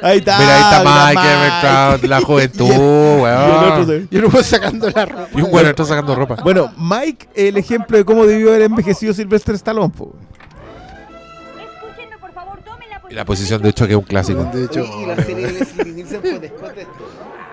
[0.00, 0.38] Ahí está.
[0.38, 2.68] Mira, ahí está Mike, Trout, la juventud,
[3.22, 4.08] weón.
[4.10, 5.28] Y uno fue sacando la ropa.
[5.34, 6.36] Y un weón está sacando ropa.
[6.42, 10.14] Bueno, Mike, el ejemplo de cómo debió haber envejecido Sylvester Stallone, po.
[13.10, 14.42] Y la posición de hecho que es un clásico.
[14.44, 17.04] De hecho, Y la serie de después de esto.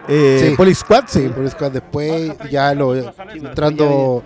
[0.07, 0.55] Eh, Sí.
[0.55, 1.27] Police Squad, sí.
[1.27, 4.23] Police Squad después, ya lo entrando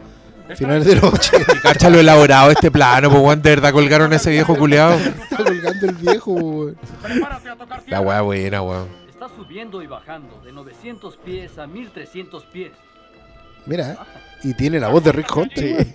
[0.56, 1.54] finales de los 80.
[1.56, 4.56] Y cacha lo elaborado de este plano, pues weón, de verdad colgaron a ese viejo
[4.56, 4.96] culiado.
[4.96, 6.78] Está colgando el viejo, weón.
[7.88, 8.88] La weá buena, weón.
[9.10, 12.72] Está subiendo y bajando de 900 pies a 1300 pies.
[13.66, 13.98] Mira,
[14.44, 15.76] y tiene la voz de Rick Hunter.
[15.76, 15.94] weón.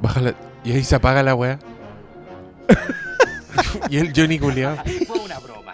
[0.00, 0.34] Bájala.
[0.64, 1.58] Y ahí se apaga la weá.
[3.90, 4.76] y el Johnny culiado.
[5.06, 5.72] Fue una broma.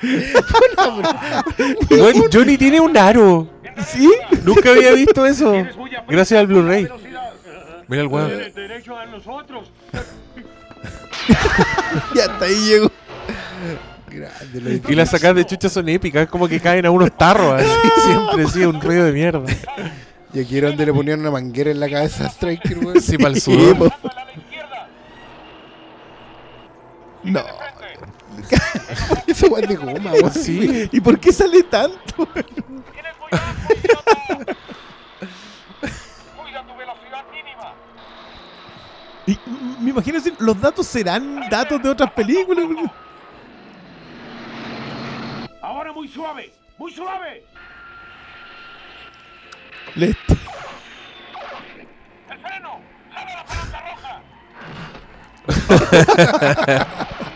[1.90, 3.53] Weón, Johnny tiene un aro.
[3.86, 4.10] ¿Sí?
[4.44, 5.52] Nunca había visto eso.
[6.08, 6.88] Gracias al Blu-ray.
[7.88, 8.28] Mira el weón.
[8.28, 9.70] Tienes derecho a nosotros.
[12.14, 12.90] Y hasta ahí llegó.
[14.08, 17.16] Grande, lo Y las sacadas de chucha son épicas, es como que caen a unos
[17.16, 17.52] tarros.
[17.52, 19.42] así, siempre sí, un ruido de mierda.
[20.32, 23.00] Y aquí era donde le ponían una manguera en la cabeza a Striker, weón.
[23.00, 23.90] Sí, para el po.
[27.22, 27.44] No.
[29.50, 30.32] Weá es de goma, weón.
[30.32, 30.88] Sí.
[30.92, 32.28] ¿Y por qué sale tanto?
[39.26, 39.38] Y
[39.80, 42.66] me imagino si los datos serán datos de otras películas.
[45.62, 47.42] Ahora muy suave, muy suave.
[49.94, 50.08] Le-
[52.28, 52.80] El freno.
[53.12, 54.22] ¡Jala la palanca roja!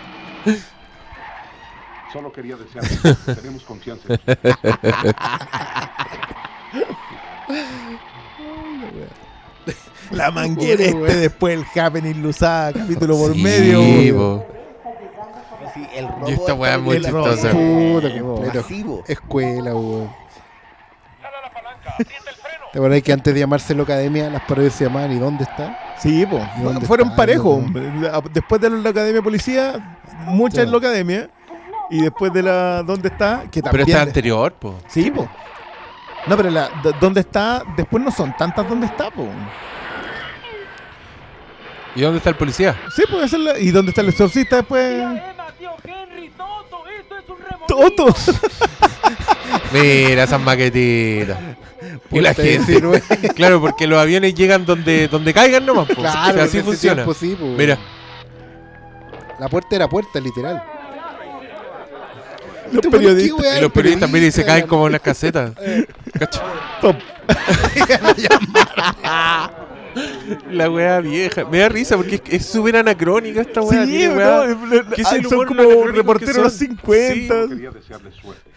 [2.12, 2.84] Solo quería desear.
[3.36, 4.08] Tenemos confianza.
[10.10, 14.16] La manguera Bueno, este, después el Happening lo usaba capítulo por Sí, medio.
[14.16, 14.46] po.
[15.74, 17.30] Sí, el robo Y esta weá es muy el robo.
[17.30, 17.50] chistosa.
[19.06, 20.08] Escuela, weón.
[21.20, 22.04] ¡Jala la.
[22.72, 25.78] ¿Te acuerdas que antes de llamárselo Academia, las parodias se llamaban ¿Y dónde está?
[25.98, 26.40] Sí, po.
[26.58, 27.62] ¿Y dónde fueron parejos.
[28.32, 31.30] Después de la Academia de Policía, muchas en la Academia.
[31.90, 33.42] Y después de la ¿Dónde está?
[33.50, 33.88] Que Pero también.
[33.88, 34.78] esta anterior, po.
[34.88, 35.28] Sí, po.
[36.26, 36.68] No, pero la
[37.00, 37.62] ¿Dónde está?
[37.76, 39.26] Después no son tantas ¿Dónde está, po?
[41.94, 42.76] ¿Y dónde está el policía?
[42.94, 44.84] Sí, pues esa es la- ¿Y dónde está el exorcista después?
[45.02, 45.18] Emma,
[45.58, 47.66] tío Henry, Toto, esto es un.
[47.66, 48.14] Toto.
[49.72, 51.38] Mira esas maquetitas.
[52.10, 52.58] Y la gente.
[52.58, 53.02] 19.
[53.34, 55.88] Claro, porque los aviones llegan donde, donde caigan nomás.
[55.88, 55.94] po.
[55.96, 56.96] Claro, O sea, así funciona.
[57.04, 57.46] tiempo sí, po.
[57.46, 57.78] Mira,
[59.40, 60.62] La puerta era puerta, literal.
[62.72, 63.40] Los ¿Por qué, periodistas.
[63.40, 63.56] weón?
[63.56, 65.52] y los periodistas miren y se caen como en las casetas.
[66.80, 66.96] Top.
[70.50, 71.44] La wea vieja.
[71.46, 73.84] Me da risa porque es- es súper anacrónica esta wea.
[73.84, 76.68] Sí, tiene wea- no, ¿Qué es ah, el son como reporteros de los son?
[76.68, 77.48] 50.
[77.48, 78.50] Quería desearles suerte.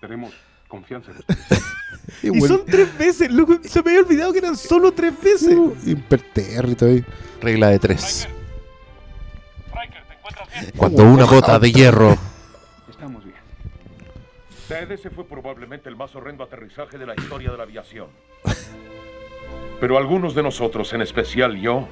[0.00, 0.32] Tenemos
[0.68, 1.36] confianza en usted.
[2.22, 2.46] Y bueno.
[2.56, 3.58] son tres veces, loco.
[3.64, 5.56] Se me había olvidado que eran solo tres veces.
[5.86, 7.04] Impertérrito ahí.
[7.42, 8.28] Regla de tres.
[9.74, 10.72] Riker, ¿te encuentras bien?
[10.76, 12.16] Cuando una bota de hierro.
[14.68, 14.90] Bien.
[14.90, 18.08] Ese fue probablemente el más horrendo aterrizaje de la historia de la aviación.
[19.80, 21.86] Pero algunos de nosotros, en especial yo,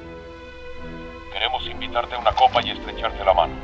[1.32, 3.54] queremos invitarte a una copa y estrecharte la mano.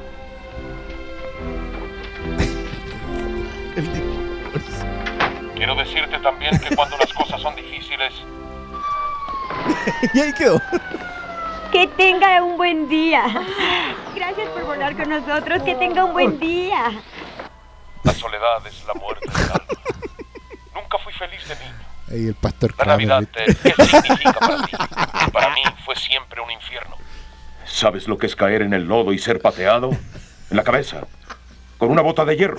[5.54, 8.12] Quiero decirte también que cuando las cosas son difíciles,
[10.14, 10.60] y ahí quedó.
[11.72, 13.22] Que tenga un buen día.
[14.14, 15.62] Gracias por volar con nosotros.
[15.62, 16.92] Que tenga un buen día.
[18.04, 19.64] La soledad es la muerte del alma.
[20.74, 21.74] Nunca fui feliz de niño.
[22.10, 23.28] Ahí el pastor La Kramer, Navidad,
[23.62, 24.72] ¿qué significa para ti?
[25.32, 26.96] Para mí fue siempre un infierno.
[27.64, 29.90] ¿Sabes lo que es caer en el lodo y ser pateado?
[30.50, 31.02] En la cabeza.
[31.78, 32.56] con una bota de hierro.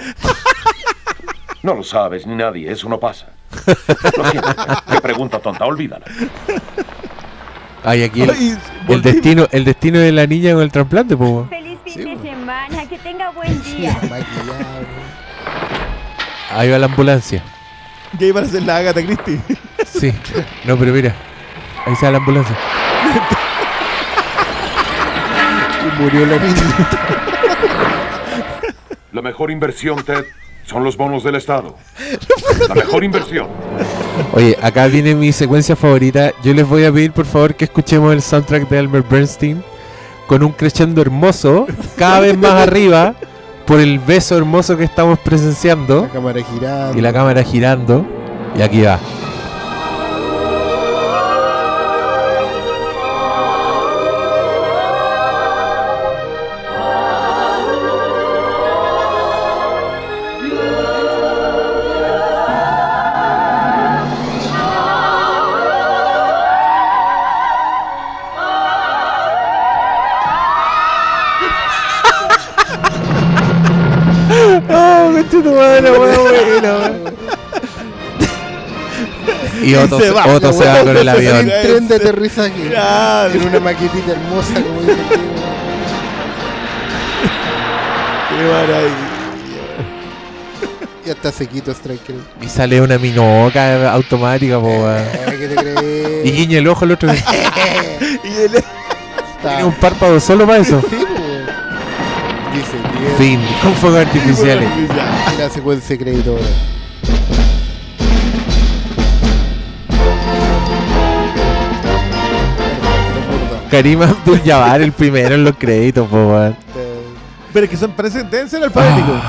[1.64, 3.28] No lo sabes ni nadie, eso no pasa.
[4.18, 4.56] Lo siento,
[4.90, 6.06] qué pregunta tonta, olvídala.
[7.84, 11.45] Ay, aquí el, Ay, el destino, el destino de la niña con el trasplante, po.
[11.50, 14.00] Feliz fin de semana, que tenga buen día.
[16.54, 17.44] Ahí va la ambulancia.
[18.20, 19.40] Ya iban a hacer la Agatha Christie.
[19.86, 20.14] Sí.
[20.64, 21.14] No, pero mira.
[21.86, 22.56] Ahí está la ambulancia.
[25.86, 26.90] Y murió la niña.
[29.12, 30.24] La mejor inversión, Ted,
[30.66, 31.76] son los bonos del Estado.
[32.70, 33.48] La mejor inversión.
[34.34, 36.32] Oye, acá viene mi secuencia favorita.
[36.44, 39.64] Yo les voy a pedir por favor que escuchemos el soundtrack de Albert Bernstein
[40.28, 43.16] con un crescendo hermoso, cada vez más arriba,
[43.66, 46.98] por el beso hermoso que estamos presenciando La cámara girando.
[46.98, 48.06] y la cámara girando.
[48.58, 49.00] Y aquí va.
[79.84, 80.84] Otto se, va, Otto la se va weá.
[80.84, 81.38] con el avión.
[81.38, 82.68] Un tren de aterrizaje.
[82.69, 83.34] Claro.
[83.34, 84.98] En una maquetita hermosa, como dice el.
[88.30, 88.95] Qué maravilla.
[91.06, 92.16] Ya está sequito Striker.
[92.42, 94.69] Y sale una minoca automática, po.
[94.69, 96.26] Eh, ¿Qué te crees?
[96.26, 97.10] Y guiña el ojo al otro.
[98.24, 100.80] Y Tiene un párpado solo para eso.
[100.90, 100.98] Sí.
[102.53, 102.77] Dice.
[103.18, 104.69] Fin, con fuegos artificiales.
[105.34, 106.38] Y la secuencia de crédito.
[113.72, 116.58] Karim Abdul-Jabbar, el primero en los créditos, po, weón.
[117.53, 119.22] Pero es que son parecen, deben ser alfabéticos.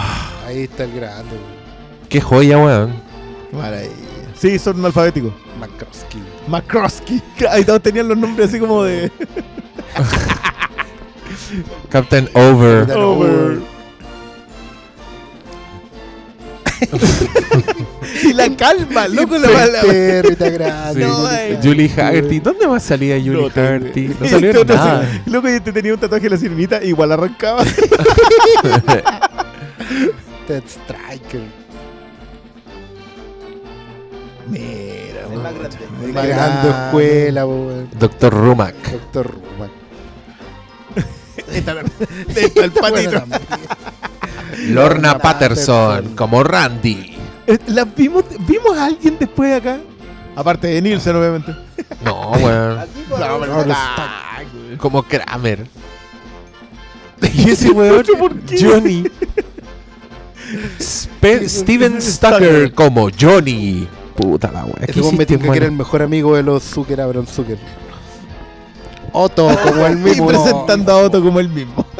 [0.44, 1.36] Ahí está el grande.
[2.08, 2.92] Qué joya, weón.
[3.52, 3.92] Maravilla.
[4.36, 5.32] Sí, son alfabéticos.
[5.60, 6.18] Makrowski.
[6.48, 7.22] Makrowski.
[7.50, 9.12] Ahí todos tenían los nombres así como de.
[11.88, 12.80] Captain Over.
[12.80, 13.60] Captain Over.
[18.24, 21.02] y la calma, loco, la está grande.
[21.02, 21.08] Sí.
[21.08, 21.58] No, eh.
[21.62, 22.40] Julie Haggerty.
[22.40, 24.08] ¿Dónde más salía Julie No Haggerty?
[24.20, 25.00] No salió este otro nada.
[25.00, 27.64] así, Loco, y este tenía un tatuaje de la sirenita, igual arrancaba.
[30.46, 31.42] Ted Striker.
[34.48, 35.78] Mira, El más grande.
[36.12, 37.42] Más grande escuela.
[37.98, 38.74] Doctor Rumack.
[38.90, 39.70] Doctor Rumack.
[41.52, 41.82] Está,
[42.34, 43.24] está el patito.
[44.68, 47.16] Lorna Patterson, como Randy.
[47.46, 49.78] Eh, ¿La vimos, ¿Vimos a alguien después de acá?
[50.36, 51.54] Aparte de Nielsen, obviamente.
[52.04, 52.76] No, weón.
[52.78, 52.86] No,
[53.18, 54.76] pero no está, güey.
[54.78, 55.66] Como Kramer.
[57.34, 58.64] Y ese weón, ¿Por qué?
[58.64, 59.04] Johnny.
[60.80, 63.86] Spe- Steven Stucker como Johnny.
[64.16, 64.66] Puta la.
[64.86, 67.58] Ese weón me tinca que era el mejor amigo de los Zucker, Aaron Zucker.
[69.12, 70.26] Otto, como el Y mismo.
[70.28, 71.86] presentando a Otto como el mismo.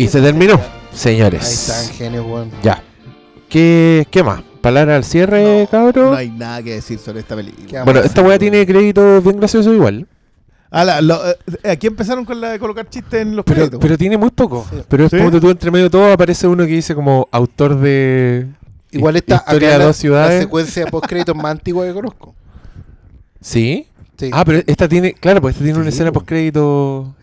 [0.00, 0.60] Y se terminó, Ahí
[0.92, 1.50] señores.
[1.68, 2.50] están, genios, weón.
[2.62, 2.82] Ya.
[3.48, 4.40] ¿Qué, qué más?
[4.60, 6.10] ¿Palabra al cierre, cabrón?
[6.12, 7.66] No hay nada que decir sobre esta película.
[7.66, 10.06] ¿Qué Bueno, esta weá tiene créditos bien graciosos igual.
[10.70, 11.36] Ah, la- lo- eh,
[11.70, 13.80] aquí empezaron con la de colocar chistes en los Pero, créditos.
[13.80, 14.66] pero tiene muy poco.
[14.88, 15.18] Pero es ¿Sí?
[15.18, 18.46] como tú entre medio de todo aparece uno que dice como autor de
[18.92, 20.34] Igual está Historia de la, dos ciudades.
[20.36, 22.34] la secuencia post créditos más antigua que conozco.
[23.40, 23.86] ¿Sí?
[24.16, 24.30] Sí.
[24.32, 26.24] Ah, pero esta tiene, claro, pues esta tiene una escena po.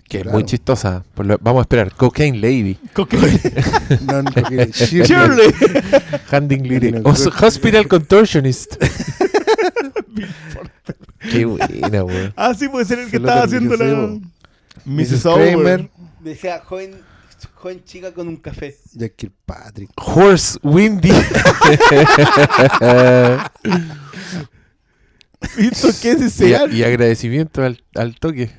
[0.10, 1.04] Que es muy chistosa.
[1.14, 1.94] Por lo- vamos a esperar.
[1.94, 2.78] Cocaine Lady.
[4.06, 4.70] No, no, que-
[5.06, 5.54] Shirley.
[6.32, 6.92] Handing Lady.
[6.92, 8.76] No, Hospital Contortionist.
[11.32, 12.34] Qué buena, weón.
[12.36, 14.18] Ah, sí, puede ser el que estaba haciendo la.
[14.86, 15.24] Mrs.
[15.24, 15.90] Kramer.
[16.22, 16.96] Decía joven,
[17.56, 18.76] joven chica con un café.
[18.94, 19.90] Jack Kirkpatrick.
[19.98, 21.12] Horse Windy.
[25.58, 28.52] ¿Y esto qué es ese y, y agradecimiento al, al toque.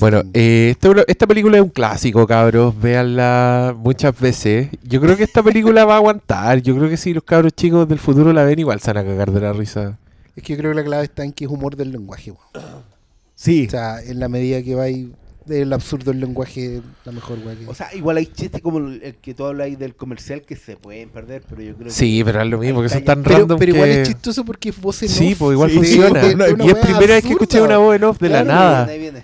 [0.00, 2.80] Bueno, eh, esta, esta película es un clásico, cabros.
[2.80, 4.68] Véanla muchas veces.
[4.82, 6.60] Yo creo que esta película va a aguantar.
[6.62, 9.08] Yo creo que si los cabros chicos del futuro la ven, igual se van a
[9.08, 9.98] cagar de la risa.
[10.36, 12.30] Es que yo creo que la clave está en que es humor del lenguaje.
[12.32, 12.74] weón.
[13.34, 13.66] Sí.
[13.68, 15.12] O sea, en la medida que va ahí
[15.46, 19.00] del absurdo del lenguaje, la mejor weá que- O sea, igual hay chistes como el
[19.02, 22.24] el que tú hablas del comercial que se pueden perder, pero yo creo Sí, que.
[22.24, 24.70] pero es lo mismo, que son tan está pero, random pero igual es chistoso porque
[24.70, 25.38] es voz en Sí, off.
[25.38, 26.20] pues igual Sí, funciona.
[26.20, 27.78] de- de una y es primera vez que escuché absurda.
[27.78, 28.84] una voz en off de la nada.
[28.86, 29.22] Ahí viene.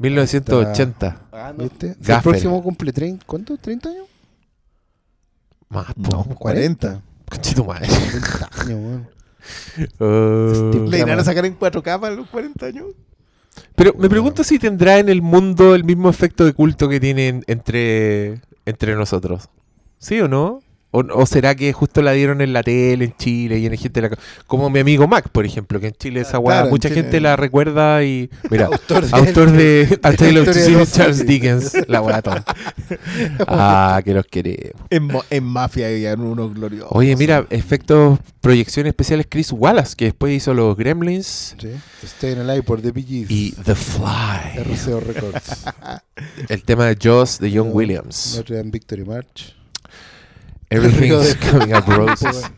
[0.00, 1.20] 1980.
[1.30, 1.64] Ah, no.
[1.64, 1.94] ¿Viste?
[2.00, 3.56] Si el próximo cumple 30, ¿cuánto?
[3.56, 4.06] ¿30 años?
[5.68, 6.34] Más, No, po.
[6.34, 7.02] 40.
[7.28, 7.86] Conchito madre.
[7.86, 9.08] 30 años, weón.
[9.98, 10.86] Oh.
[10.88, 12.86] ¿Le irán a sacar en 4K para los 40 años?
[13.74, 17.42] Pero me pregunto si tendrá en el mundo el mismo efecto de culto que tienen
[17.46, 19.48] entre, entre nosotros.
[19.98, 20.60] ¿Sí o no?
[20.92, 24.02] ¿O, o será que justo la dieron en la tele en Chile y en gente
[24.02, 24.10] la...
[24.48, 27.20] Como mi amigo Mac, por ejemplo, que en Chile esa weá, claro, mucha Chile- gente
[27.20, 28.28] la recuerda y...
[28.50, 29.86] Mira, Autor autor de- de,
[30.16, 30.16] de
[30.52, 31.24] de los Charles.
[31.26, 32.44] Dickens, la tonta.
[33.46, 34.72] Ah, que los queremos.
[34.90, 36.88] En, en Mafia habían unos gloriosos.
[36.92, 41.68] Oye, mira, efectos, proyecciones especiales Chris Wallace, que después hizo los Gremlins Sí.
[42.04, 43.30] Staying Alive por The Gees.
[43.30, 44.58] y The Fly.
[44.64, 45.64] RCO Records.
[46.48, 48.34] El tema de Joss de John Williams.
[48.36, 49.54] Notre Dame Victory March.
[50.70, 52.48] Everything's coming up roses.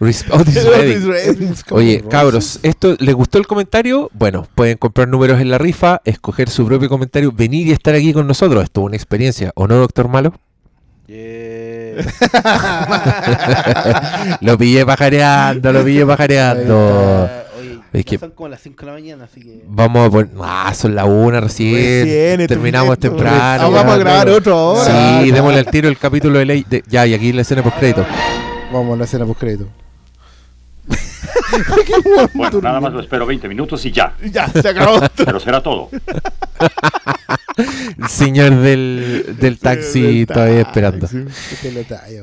[0.00, 1.14] Redding.
[1.14, 4.10] Everything's coming Oye, cabros, ¿esto les gustó el comentario?
[4.12, 8.12] Bueno, pueden comprar números en la rifa, escoger su propio comentario, venir y estar aquí
[8.12, 8.64] con nosotros.
[8.64, 10.34] Esto es una experiencia, ¿o no, doctor Malo?
[14.40, 17.41] lo pillé pajareando, lo pillé pajareando.
[17.92, 19.62] Es que son como las 5 de la mañana, así que.
[19.66, 20.30] vamos a poner.
[20.40, 21.74] Ah, son las una recién.
[22.06, 23.36] Recién, Terminamos esto- temprano.
[23.64, 25.22] Ah, vamos a grabar otro ahora.
[25.22, 26.64] Sí, démosle al tiro el capítulo de ley.
[26.68, 28.06] de- ya, y aquí la escena post crédito.
[28.72, 29.68] Vamos a la escena post crédito.
[32.34, 34.14] Bueno, nada más lo espero 20 minutos y ya.
[34.32, 35.00] Ya, se acabó.
[35.16, 35.90] Pero será todo.
[37.98, 41.06] El señor del, del taxi todavía esperando.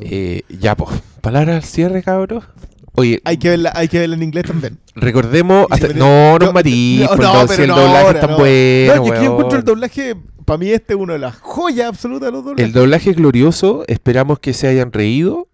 [0.01, 0.99] Eh, ya, pues.
[1.21, 2.43] Palabra al cierre, cabros.
[2.99, 4.77] Oye, Hay que verla, hay que verla en inglés también.
[4.95, 5.67] recordemos.
[5.69, 8.21] hasta- no, no, no, no, pues, no, no, pero si el no, doblaje ahora, es
[8.25, 8.37] tan no.
[8.37, 8.95] bueno.
[8.95, 9.25] No, que yo weón.
[9.33, 12.65] encuentro el doblaje, para mí este es uno de las joyas absolutas de los doblajes.
[12.65, 13.83] El doblaje es glorioso.
[13.87, 15.47] Esperamos que se hayan reído.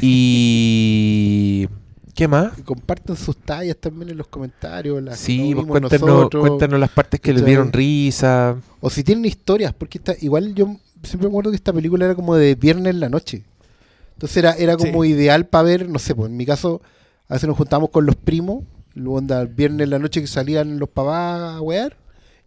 [0.00, 1.68] Y.
[2.14, 2.58] ¿Qué más?
[2.58, 5.02] Y compartan sus tallas también en los comentarios.
[5.02, 6.40] Las que Sí, no pues vimos cuéntanos, nosotros.
[6.48, 8.56] cuéntanos las partes que les dieron risa.
[8.80, 12.14] O si tienen historias, porque esta, igual yo siempre me acuerdo que esta película era
[12.14, 13.42] como de viernes en la noche.
[14.16, 16.80] Entonces era, era como ideal para ver, no sé, pues en mi caso,
[17.28, 18.64] a veces nos juntábamos con los primos,
[18.94, 21.98] luego anda el viernes en la noche que salían los papás a wear,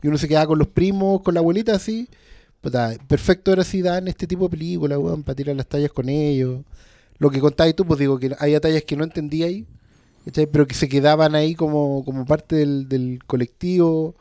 [0.02, 2.08] y uno se quedaba con los primos, con la abuelita así.
[2.62, 6.10] Puta, perfecto era si dan este tipo de películas, weón, para tirar las tallas con
[6.10, 6.62] ellos.
[7.20, 9.68] Lo que contabas tú, pues digo que hay tallas que no entendía ahí,
[10.26, 10.48] ¿cachai?
[10.48, 14.16] pero que se quedaban ahí como, como parte del, del colectivo.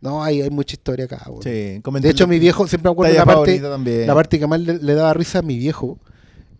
[0.00, 1.44] No, hay, hay mucha historia acá, weón.
[1.44, 4.06] Sí, De hecho, mi viejo, siempre me acuerdo la parte, también.
[4.08, 5.98] la parte que más le, le daba risa a mi viejo,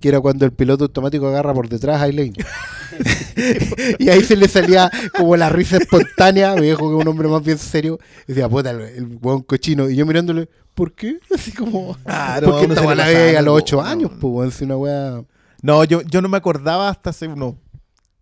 [0.02, 2.34] que era cuando el piloto automático agarra por detrás a Eileen.
[4.00, 7.28] y ahí se le salía como la risa espontánea, mi viejo que es un hombre
[7.28, 9.88] más bien serio, decía, puta, el, hueón cochino.
[9.88, 11.20] Y yo mirándole, ¿por qué?
[11.34, 13.82] Así como, Claro, porque uno esta se weá le la a los ocho no.
[13.82, 15.22] años, pues, weón, si una weá...
[15.62, 17.54] No, yo, yo no me acordaba hasta hace unos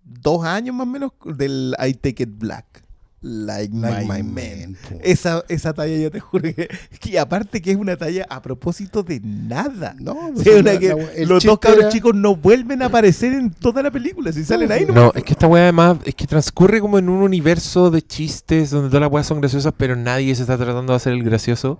[0.05, 2.85] dos años más o menos del I Take It Black.
[3.23, 4.77] Like, Like my, my man.
[5.03, 6.69] Esa, esa talla yo te juro que,
[7.01, 9.95] que aparte que es una talla a propósito de nada.
[9.99, 12.87] No, O sea, la- una que la- los dos cabros era- chicos no vuelven a
[12.87, 14.33] aparecer en toda la película.
[14.33, 17.21] Si salen ahí, No, es que esta weá además es que transcurre como en un
[17.23, 20.97] universo de chistes donde todas las weas son graciosas, pero nadie se está tratando de
[20.97, 21.79] hacer el gracioso.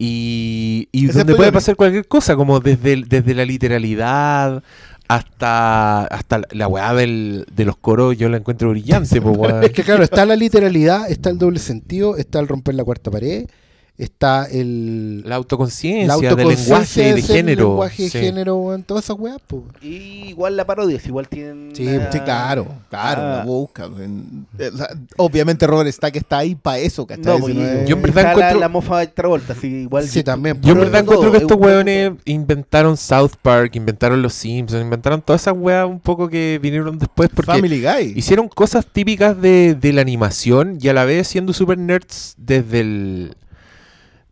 [0.00, 4.62] Y, y donde puede pasar cualquier cosa, como desde, desde la literalidad
[5.08, 9.62] hasta, hasta la- weá del, de los coros, yo la encuentro brillante, po, weón.
[9.64, 13.10] Es que claro, está la literalidad, está el doble sentido, está el romper la cuarta
[13.10, 13.46] pared,
[13.98, 15.22] está el...
[15.28, 17.68] La autoconciencia, la de autoconciencia lenguaje, de género.
[17.70, 18.18] lenguaje, de sí.
[18.18, 19.62] género, todas esas weas, pues.
[19.82, 21.70] Y igual la parodia, igual tienen.
[21.74, 23.36] Sí, sí, claro, claro, Ah.
[23.38, 23.86] la busca.
[23.86, 24.70] en- eh,
[25.16, 27.24] obviamente Robert Stack está ahí para eso, ¿cachai?
[27.24, 29.52] No, Si pues, no es- Yo en verdad está la- encuentro- la, mofa de Travolta,
[29.52, 30.06] así igual.
[30.08, 30.60] Sí, también.
[30.62, 34.34] Yo en verdad todo, encuentro que es estos un weones inventaron South Park, inventaron Los
[34.34, 38.12] Simpsons, inventaron todas esas weas un poco que vinieron después porque Family Guy.
[38.16, 42.80] hicieron cosas típicas de, de la animación y a la vez siendo super nerds desde
[42.80, 43.36] el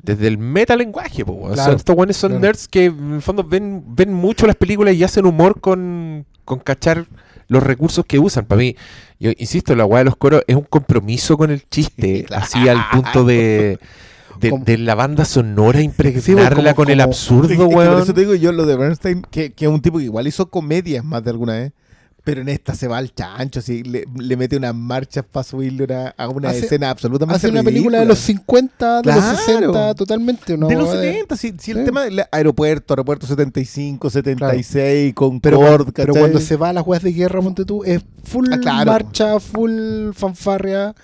[0.07, 1.53] desde el metalenguaje, po, weón.
[1.53, 2.43] O sea, Claro, estos weones son claro.
[2.47, 6.61] nerds que en el fondo ven, ven mucho las películas y hacen humor con, con
[6.61, 7.07] cachar
[7.49, 8.47] los recursos que usan.
[8.47, 8.77] Para mí,
[9.21, 12.79] yo insisto, la weá de los coros es un compromiso con el chiste, así al
[12.93, 13.79] punto de,
[14.41, 18.03] de, la banda sonora Sí, impregnarla como- con el absurdo, es que Por weón.
[18.03, 20.49] eso te digo yo lo de Bernstein, que, que es un tipo que igual hizo
[20.51, 21.73] comedias más de alguna vez.
[22.27, 25.85] Pero en esta se va al chancho, así, le, le mete unas marchas para subirle
[25.85, 28.01] una- a una Hace- escena absolutamente Hace una película ridícula.
[28.01, 29.21] de los 50, de Claro.
[29.31, 30.59] los 60, totalmente.
[30.59, 30.67] ¿no?
[30.67, 31.85] de los Weá 70, sí, sí, el sí.
[31.85, 36.85] tema del aeropuerto, aeropuerto 75, 76, con Pero, cuando- pero cuando se va a las
[36.85, 38.91] weas de guerra, monte tú, es full Ah, claro.
[38.91, 40.95] marcha, full fanfarria.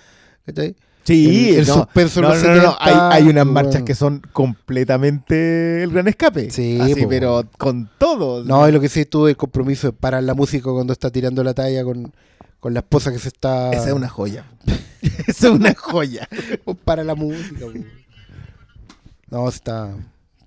[0.44, 0.74] ¿cachai?
[1.04, 3.52] Sí, el, el no, suspenso en no, no, no, no, 70, Hay, hay unas bueno.
[3.52, 6.50] marchas que son completamente el gran escape.
[6.50, 7.08] Sí, Así, po.
[7.08, 8.44] pero con todo.
[8.44, 11.42] No, y lo que sí tuve el compromiso de parar la música cuando está tirando
[11.42, 12.12] la talla con,
[12.60, 13.70] con la esposa que se está.
[13.72, 14.44] Esa es una joya.
[15.26, 16.28] Esa es una joya.
[16.64, 17.66] Pues para la música.
[17.66, 17.72] po.
[19.30, 19.90] No, está.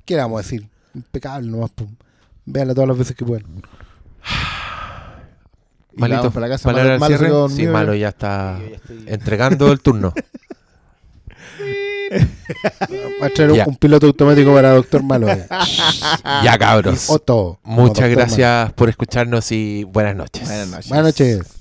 [0.05, 0.67] ¿Qué le vamos a decir?
[0.93, 1.71] Impecable nomás.
[1.71, 1.85] po.
[2.45, 3.45] Véanla todas las veces que puedan.
[5.97, 8.59] Malito, para la casa, malo- al malo Sí, malo ya está
[9.05, 10.13] entregando el turno.
[13.21, 15.45] Va a traer un, piloto automático para Doctor Malone.
[16.43, 17.09] Ya cabros.
[17.09, 17.59] Y Otto.
[17.63, 20.43] Muchas gracias por escucharnos y buenas noches.
[20.47, 20.89] Buenas noches.
[20.89, 21.54] Buenas noches.